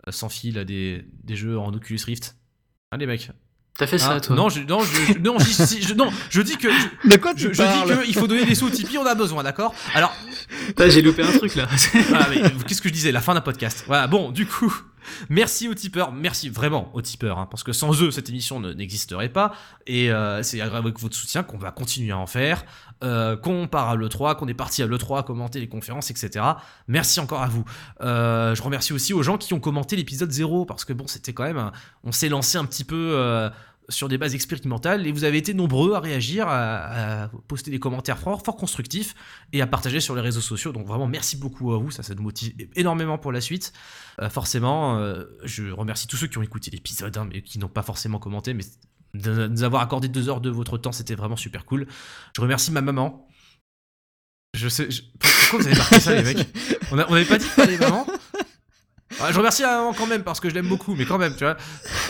sans 0.08 0.28
fil 0.28 0.58
à 0.58 0.64
des, 0.64 1.06
des 1.22 1.36
jeux 1.36 1.58
en 1.58 1.72
Oculus 1.72 2.00
Rift. 2.04 2.36
Hein 2.90 2.96
les 2.96 3.06
mecs 3.06 3.30
T'as 3.78 3.86
fait 3.86 3.98
ça, 3.98 4.12
Hein, 4.14 4.20
toi 4.20 4.34
non, 4.36 4.48
je, 4.48 4.62
non, 4.62 4.80
je, 4.80 5.18
non, 5.18 5.38
je, 5.38 5.94
non, 5.94 6.10
je 6.30 6.40
dis 6.40 6.56
que 6.56 6.68
je, 6.70 7.08
De 7.10 7.16
quoi 7.16 7.34
tu 7.34 7.52
je, 7.52 7.62
parles 7.62 7.98
dis 7.98 8.04
qu'il 8.06 8.14
faut 8.14 8.26
donner 8.26 8.46
des 8.46 8.54
sous 8.54 8.66
au 8.66 8.70
Tipeee, 8.70 8.96
on 8.96 9.04
a 9.04 9.14
besoin, 9.14 9.42
d'accord? 9.42 9.74
Alors, 9.94 10.14
J'ai 10.88 11.02
loupé 11.02 11.22
un 11.22 11.32
truc 11.38 11.54
là. 11.54 11.66
euh, 11.94 12.48
qu'est-ce 12.66 12.82
que 12.82 12.88
je 12.88 12.94
disais 12.94 13.12
La 13.12 13.20
fin 13.20 13.34
d'un 13.34 13.40
podcast. 13.40 13.84
Voilà, 13.86 14.06
bon, 14.06 14.30
du 14.30 14.46
coup, 14.46 14.74
merci 15.28 15.68
aux 15.68 15.74
tipeurs, 15.74 16.12
merci 16.12 16.48
vraiment 16.48 16.90
aux 16.94 17.02
tipeurs, 17.02 17.38
hein, 17.38 17.46
parce 17.50 17.62
que 17.62 17.72
sans 17.72 18.00
eux, 18.02 18.10
cette 18.10 18.28
émission 18.28 18.60
ne- 18.60 18.72
n'existerait 18.72 19.28
pas, 19.28 19.52
et 19.86 20.10
euh, 20.10 20.42
c'est 20.42 20.60
avec 20.60 20.98
votre 20.98 21.16
soutien 21.16 21.42
qu'on 21.42 21.58
va 21.58 21.70
continuer 21.70 22.12
à 22.12 22.18
en 22.18 22.26
faire, 22.26 22.64
euh, 23.04 23.36
qu'on 23.36 23.68
part 23.68 23.88
à 23.90 23.96
l'E3, 23.96 24.36
qu'on 24.36 24.48
est 24.48 24.54
parti 24.54 24.82
à 24.82 24.86
l'E3 24.86 25.24
commenter 25.24 25.60
les 25.60 25.68
conférences, 25.68 26.10
etc. 26.10 26.44
Merci 26.88 27.20
encore 27.20 27.42
à 27.42 27.48
vous. 27.48 27.64
Euh, 28.00 28.54
je 28.54 28.62
remercie 28.62 28.92
aussi 28.92 29.12
aux 29.12 29.22
gens 29.22 29.38
qui 29.38 29.52
ont 29.54 29.60
commenté 29.60 29.96
l'épisode 29.96 30.30
0, 30.30 30.64
parce 30.64 30.84
que 30.84 30.92
bon, 30.92 31.06
c'était 31.06 31.32
quand 31.32 31.44
même, 31.44 31.70
on 32.04 32.12
s'est 32.12 32.28
lancé 32.28 32.58
un 32.58 32.64
petit 32.64 32.84
peu... 32.84 33.50
sur 33.88 34.08
des 34.08 34.18
bases 34.18 34.34
expérimentales 34.34 35.06
et 35.06 35.12
vous 35.12 35.24
avez 35.24 35.38
été 35.38 35.54
nombreux 35.54 35.94
à 35.94 36.00
réagir, 36.00 36.46
à, 36.48 37.30
poster 37.48 37.70
des 37.70 37.78
commentaires 37.78 38.18
fort, 38.18 38.42
fort 38.44 38.56
constructifs 38.56 39.14
et 39.52 39.62
à 39.62 39.66
partager 39.66 40.00
sur 40.00 40.14
les 40.14 40.20
réseaux 40.20 40.40
sociaux. 40.40 40.72
Donc 40.72 40.86
vraiment 40.86 41.06
merci 41.06 41.36
beaucoup 41.36 41.72
à 41.72 41.78
vous, 41.78 41.90
ça, 41.90 42.02
ça 42.02 42.14
nous 42.14 42.22
motive 42.22 42.54
énormément 42.74 43.18
pour 43.18 43.32
la 43.32 43.40
suite. 43.40 43.72
Euh, 44.20 44.28
forcément, 44.30 44.98
euh, 44.98 45.24
je 45.44 45.70
remercie 45.70 46.06
tous 46.06 46.16
ceux 46.16 46.26
qui 46.26 46.38
ont 46.38 46.42
écouté 46.42 46.70
l'épisode, 46.70 47.16
hein, 47.16 47.28
mais 47.32 47.42
qui 47.42 47.58
n'ont 47.58 47.68
pas 47.68 47.82
forcément 47.82 48.18
commenté, 48.18 48.54
mais 48.54 48.64
de 49.14 49.46
nous 49.46 49.62
avoir 49.62 49.82
accordé 49.82 50.08
deux 50.08 50.28
heures 50.28 50.40
de 50.40 50.50
votre 50.50 50.78
temps, 50.78 50.92
c'était 50.92 51.14
vraiment 51.14 51.36
super 51.36 51.64
cool. 51.64 51.86
Je 52.34 52.40
remercie 52.40 52.72
ma 52.72 52.82
maman. 52.82 53.28
Je 54.54 54.68
sais, 54.68 54.88
pourquoi 55.18 55.58
vous 55.58 55.66
avez 55.66 55.76
marqué 55.76 56.00
ça 56.00 56.14
les 56.14 56.22
mecs? 56.22 56.48
On 56.90 56.96
n'avait 56.96 57.24
pas 57.24 57.38
dit 57.38 57.48
pas 57.54 57.66
les 57.66 57.78
mamans 57.78 58.06
Je 59.10 59.36
remercie 59.36 59.62
maman 59.62 59.92
quand 59.92 60.06
même 60.06 60.24
parce 60.24 60.40
que 60.40 60.48
je 60.48 60.54
l'aime 60.54 60.68
beaucoup, 60.68 60.94
mais 60.94 61.04
quand 61.04 61.18
même, 61.18 61.34
tu 61.36 61.44
vois. 61.44 61.56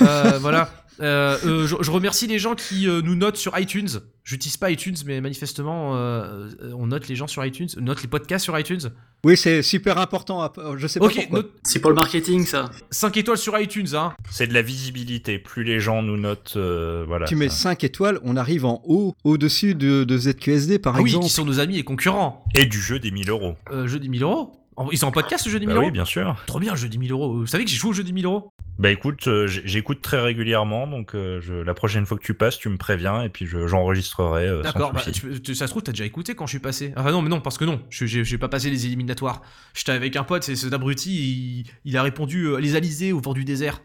Euh, 0.02 0.38
voilà. 0.38 0.70
Euh, 1.00 1.36
euh, 1.44 1.66
je, 1.66 1.76
je 1.80 1.90
remercie 1.90 2.26
les 2.26 2.38
gens 2.38 2.54
qui 2.54 2.88
euh, 2.88 3.02
nous 3.02 3.14
notent 3.14 3.36
sur 3.36 3.58
iTunes. 3.58 3.88
J'utilise 4.24 4.56
pas 4.56 4.70
iTunes, 4.70 4.96
mais 5.06 5.20
manifestement, 5.20 5.92
on 5.92 6.86
note 6.88 7.06
les 7.06 7.14
gens 7.14 7.28
sur 7.28 7.44
iTunes, 7.44 7.68
on 7.78 7.82
note 7.82 8.02
les 8.02 8.08
podcasts 8.08 8.42
sur 8.44 8.58
iTunes. 8.58 8.80
Oui, 9.24 9.36
c'est 9.36 9.62
super 9.62 9.98
important. 9.98 10.42
à- 10.42 10.52
Je 10.76 10.86
sais 10.88 10.98
pas 10.98 11.06
Ok, 11.06 11.14
pourquoi. 11.14 11.38
note 11.38 11.52
C'est 11.62 11.78
pour 11.78 11.90
le 11.90 11.94
marketing, 11.96 12.44
ça. 12.44 12.70
5 12.90 13.16
étoiles 13.18 13.38
sur 13.38 13.56
iTunes, 13.56 13.86
hein. 13.94 14.14
C'est 14.30 14.48
de 14.48 14.54
la 14.54 14.62
visibilité. 14.62 15.38
Plus 15.38 15.62
les 15.62 15.78
gens 15.78 16.02
nous 16.02 16.16
notent, 16.16 16.54
euh, 16.56 17.04
voilà. 17.06 17.26
Tu 17.26 17.36
mets 17.36 17.48
ça. 17.48 17.54
5 17.70 17.84
étoiles, 17.84 18.18
on 18.24 18.36
arrive 18.36 18.64
en 18.64 18.82
haut, 18.84 19.14
au-dessus 19.22 19.76
de, 19.76 20.02
de 20.02 20.18
ZQSD 20.18 20.80
par 20.80 20.96
Ah 20.96 21.02
oui, 21.02 21.10
exemple. 21.10 21.26
qui 21.26 21.32
sont 21.32 21.44
nos 21.44 21.60
amis 21.60 21.78
et 21.78 21.84
concurrents. 21.84 22.44
Et 22.56 22.66
du 22.66 22.80
jeu 22.80 22.98
des 22.98 23.12
1000 23.12 23.30
euros. 23.30 23.54
Euh, 23.70 23.86
jeu 23.86 24.00
des 24.00 24.08
1000 24.08 24.24
euros. 24.24 24.50
Ils 24.92 24.98
sont 24.98 25.06
en 25.06 25.10
podcast, 25.12 25.46
le 25.46 25.52
jeu 25.52 25.58
des 25.60 25.66
1000 25.66 25.74
Bah 25.74 25.80
euros 25.80 25.86
oui, 25.88 25.92
bien 25.92 26.04
sûr. 26.04 26.36
Trop 26.46 26.58
bien, 26.60 26.72
le 26.72 26.76
jeu 26.78 26.88
des 26.88 26.98
1000 26.98 27.10
euros. 27.12 27.32
Vous 27.38 27.46
savez 27.46 27.64
que 27.64 27.70
j'ai 27.70 27.76
joué 27.76 27.90
au 27.90 27.92
jeu 27.94 28.04
des 28.04 28.12
1000 28.12 28.24
euros? 28.26 28.52
Bah 28.78 28.90
écoute, 28.90 29.26
euh, 29.26 29.46
j'écoute 29.46 30.02
très 30.02 30.20
régulièrement, 30.20 30.86
donc 30.86 31.14
euh, 31.14 31.40
je, 31.40 31.54
la 31.54 31.72
prochaine 31.72 32.04
fois 32.04 32.18
que 32.18 32.22
tu 32.22 32.34
passes, 32.34 32.58
tu 32.58 32.68
me 32.68 32.76
préviens 32.76 33.22
et 33.22 33.30
puis 33.30 33.46
je- 33.46 33.66
j'enregistrerai. 33.66 34.46
euh, 34.48 34.62
D'accord, 34.62 34.92
bah, 34.92 35.00
ça 35.00 35.12
se 35.12 35.64
trouve, 35.70 35.82
t'as 35.82 35.92
déjà 35.92 36.04
écouté 36.04 36.34
quand 36.34 36.44
je 36.46 36.50
suis 36.50 36.58
passé. 36.58 36.92
Ah 36.94 37.10
non, 37.10 37.22
mais 37.22 37.30
non, 37.30 37.40
parce 37.40 37.56
que 37.56 37.64
non, 37.64 37.80
j'ai 37.90 38.36
pas 38.38 38.48
passé 38.48 38.68
les 38.68 38.84
éliminatoires. 38.84 39.40
J'étais 39.74 39.92
avec 39.92 40.14
un 40.16 40.24
pote, 40.24 40.42
c'est 40.42 40.56
cet 40.56 40.74
abruti, 40.74 41.62
il, 41.64 41.64
il 41.86 41.96
a 41.96 42.02
répondu 42.02 42.48
les 42.60 42.76
alizés 42.76 43.12
au 43.14 43.20
vent 43.20 43.32
du 43.32 43.44
désert. 43.44 43.80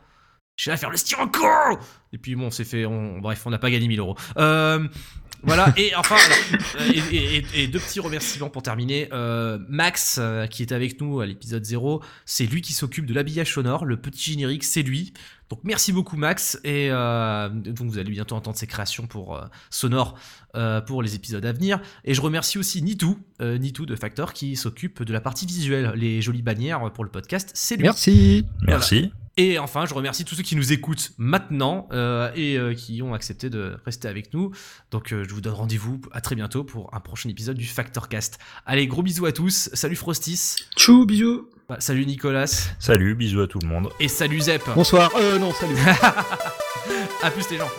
J'ai 0.57 0.71
à 0.71 0.77
faire 0.77 0.89
le 0.91 0.97
styranco 0.97 1.47
Et 2.11 2.17
puis 2.17 2.35
bon, 2.35 2.47
on 2.47 2.51
s'est 2.51 2.65
fait. 2.65 2.85
on- 2.85 3.19
bref, 3.19 3.43
on 3.45 3.49
n'a 3.49 3.57
pas 3.57 3.71
gagné 3.71 3.87
1000 3.87 3.99
euros. 3.99 4.15
Euh, 4.37 4.85
voilà, 5.43 5.73
et 5.77 5.95
enfin, 5.95 6.15
alors, 6.15 6.37
euh, 6.81 6.91
et, 6.93 7.15
et- 7.15 7.37
et- 7.37 7.63
et 7.63 7.67
deux 7.67 7.79
petits 7.79 7.99
remerciements 7.99 8.49
pour 8.49 8.61
terminer. 8.63 9.09
Euh, 9.11 9.57
Max, 9.69 10.17
euh, 10.19 10.45
qui 10.47 10.61
est 10.61 10.71
avec 10.71 10.99
nous 11.01 11.19
à 11.19 11.25
l'épisode 11.25 11.63
0, 11.65 12.01
c'est 12.25 12.45
lui 12.45 12.61
qui 12.61 12.73
s'occupe 12.73 13.05
de 13.05 13.13
l'habillage 13.13 13.53
sonore, 13.53 13.85
le 13.85 13.97
petit 13.97 14.31
générique, 14.33 14.63
c'est 14.63 14.83
lui. 14.83 15.13
Donc 15.49 15.59
merci 15.63 15.91
beaucoup 15.91 16.15
Max, 16.15 16.57
et 16.63 16.87
euh, 16.91 17.49
donc 17.49 17.89
vous 17.89 17.97
allez 17.97 18.09
bientôt 18.11 18.35
entendre 18.35 18.55
ses 18.57 18.67
créations 18.67 19.05
pour 19.07 19.35
euh, 19.35 19.41
sonores 19.69 20.17
euh, 20.55 20.79
pour 20.79 21.03
les 21.03 21.15
épisodes 21.15 21.45
à 21.45 21.51
venir. 21.51 21.81
Et 22.05 22.13
je 22.13 22.21
remercie 22.21 22.57
aussi 22.57 22.81
Nitou, 22.81 23.17
euh, 23.41 23.57
Nitou 23.57 23.85
de 23.85 23.95
Factor, 23.97 24.31
qui 24.31 24.55
s'occupe 24.55 25.03
de 25.03 25.11
la 25.11 25.19
partie 25.19 25.45
visuelle, 25.45 25.91
les 25.95 26.21
jolies 26.21 26.41
bannières 26.41 26.91
pour 26.93 27.03
le 27.03 27.09
podcast, 27.09 27.51
c'est 27.53 27.75
lui. 27.75 27.83
Merci. 27.83 28.45
Merci. 28.61 29.11
Et 29.37 29.59
enfin, 29.59 29.85
je 29.85 29.93
remercie 29.93 30.25
tous 30.25 30.35
ceux 30.35 30.43
qui 30.43 30.55
nous 30.55 30.73
écoutent 30.73 31.11
maintenant 31.17 31.87
euh, 31.93 32.31
et 32.35 32.57
euh, 32.57 32.73
qui 32.73 33.01
ont 33.01 33.13
accepté 33.13 33.49
de 33.49 33.77
rester 33.85 34.07
avec 34.07 34.33
nous. 34.33 34.51
Donc, 34.91 35.13
euh, 35.13 35.23
je 35.27 35.33
vous 35.33 35.41
donne 35.41 35.53
rendez-vous 35.53 36.01
à 36.11 36.19
très 36.19 36.35
bientôt 36.35 36.63
pour 36.63 36.93
un 36.93 36.99
prochain 36.99 37.29
épisode 37.29 37.57
du 37.57 37.65
Factorcast. 37.65 38.39
Allez, 38.65 38.87
gros 38.87 39.03
bisous 39.03 39.25
à 39.25 39.31
tous. 39.31 39.69
Salut 39.73 39.95
Frostis. 39.95 40.55
Tchou, 40.75 41.05
bisous. 41.05 41.49
Bah, 41.69 41.77
salut 41.79 42.05
Nicolas. 42.05 42.47
Salut, 42.79 43.15
bisous 43.15 43.41
à 43.41 43.47
tout 43.47 43.59
le 43.61 43.67
monde. 43.67 43.89
Et 44.01 44.09
salut 44.09 44.41
Zep. 44.41 44.63
Bonsoir. 44.75 45.09
Euh, 45.15 45.39
non, 45.39 45.53
salut. 45.53 45.75
À 47.23 47.29
plus 47.29 47.49
les 47.51 47.57
gens. 47.57 47.69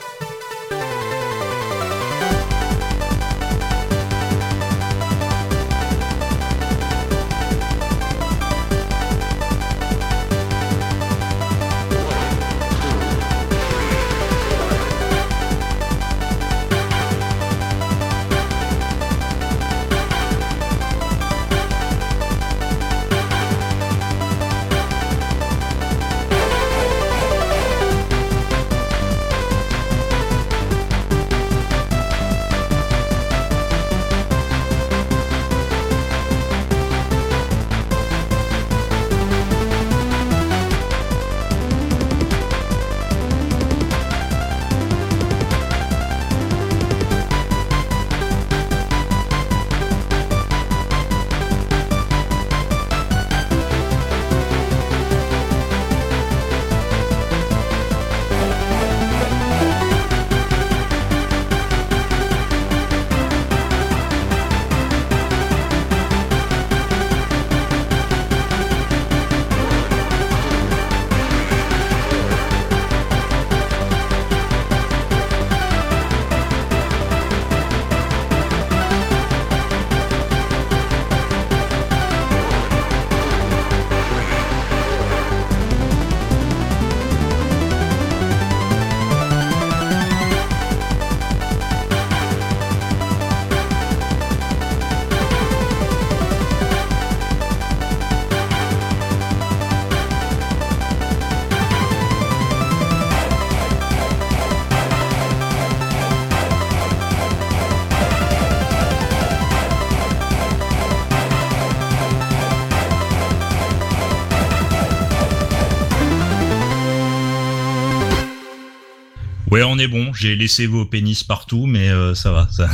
Ouais, 119.62 119.68
on 119.70 119.78
est 119.78 119.86
bon. 119.86 120.12
J'ai 120.12 120.34
laissé 120.34 120.66
vos 120.66 120.84
pénis 120.84 121.22
partout, 121.22 121.66
mais 121.66 121.88
euh, 121.88 122.16
ça 122.16 122.32
va. 122.32 122.48
Ça... 122.50 122.68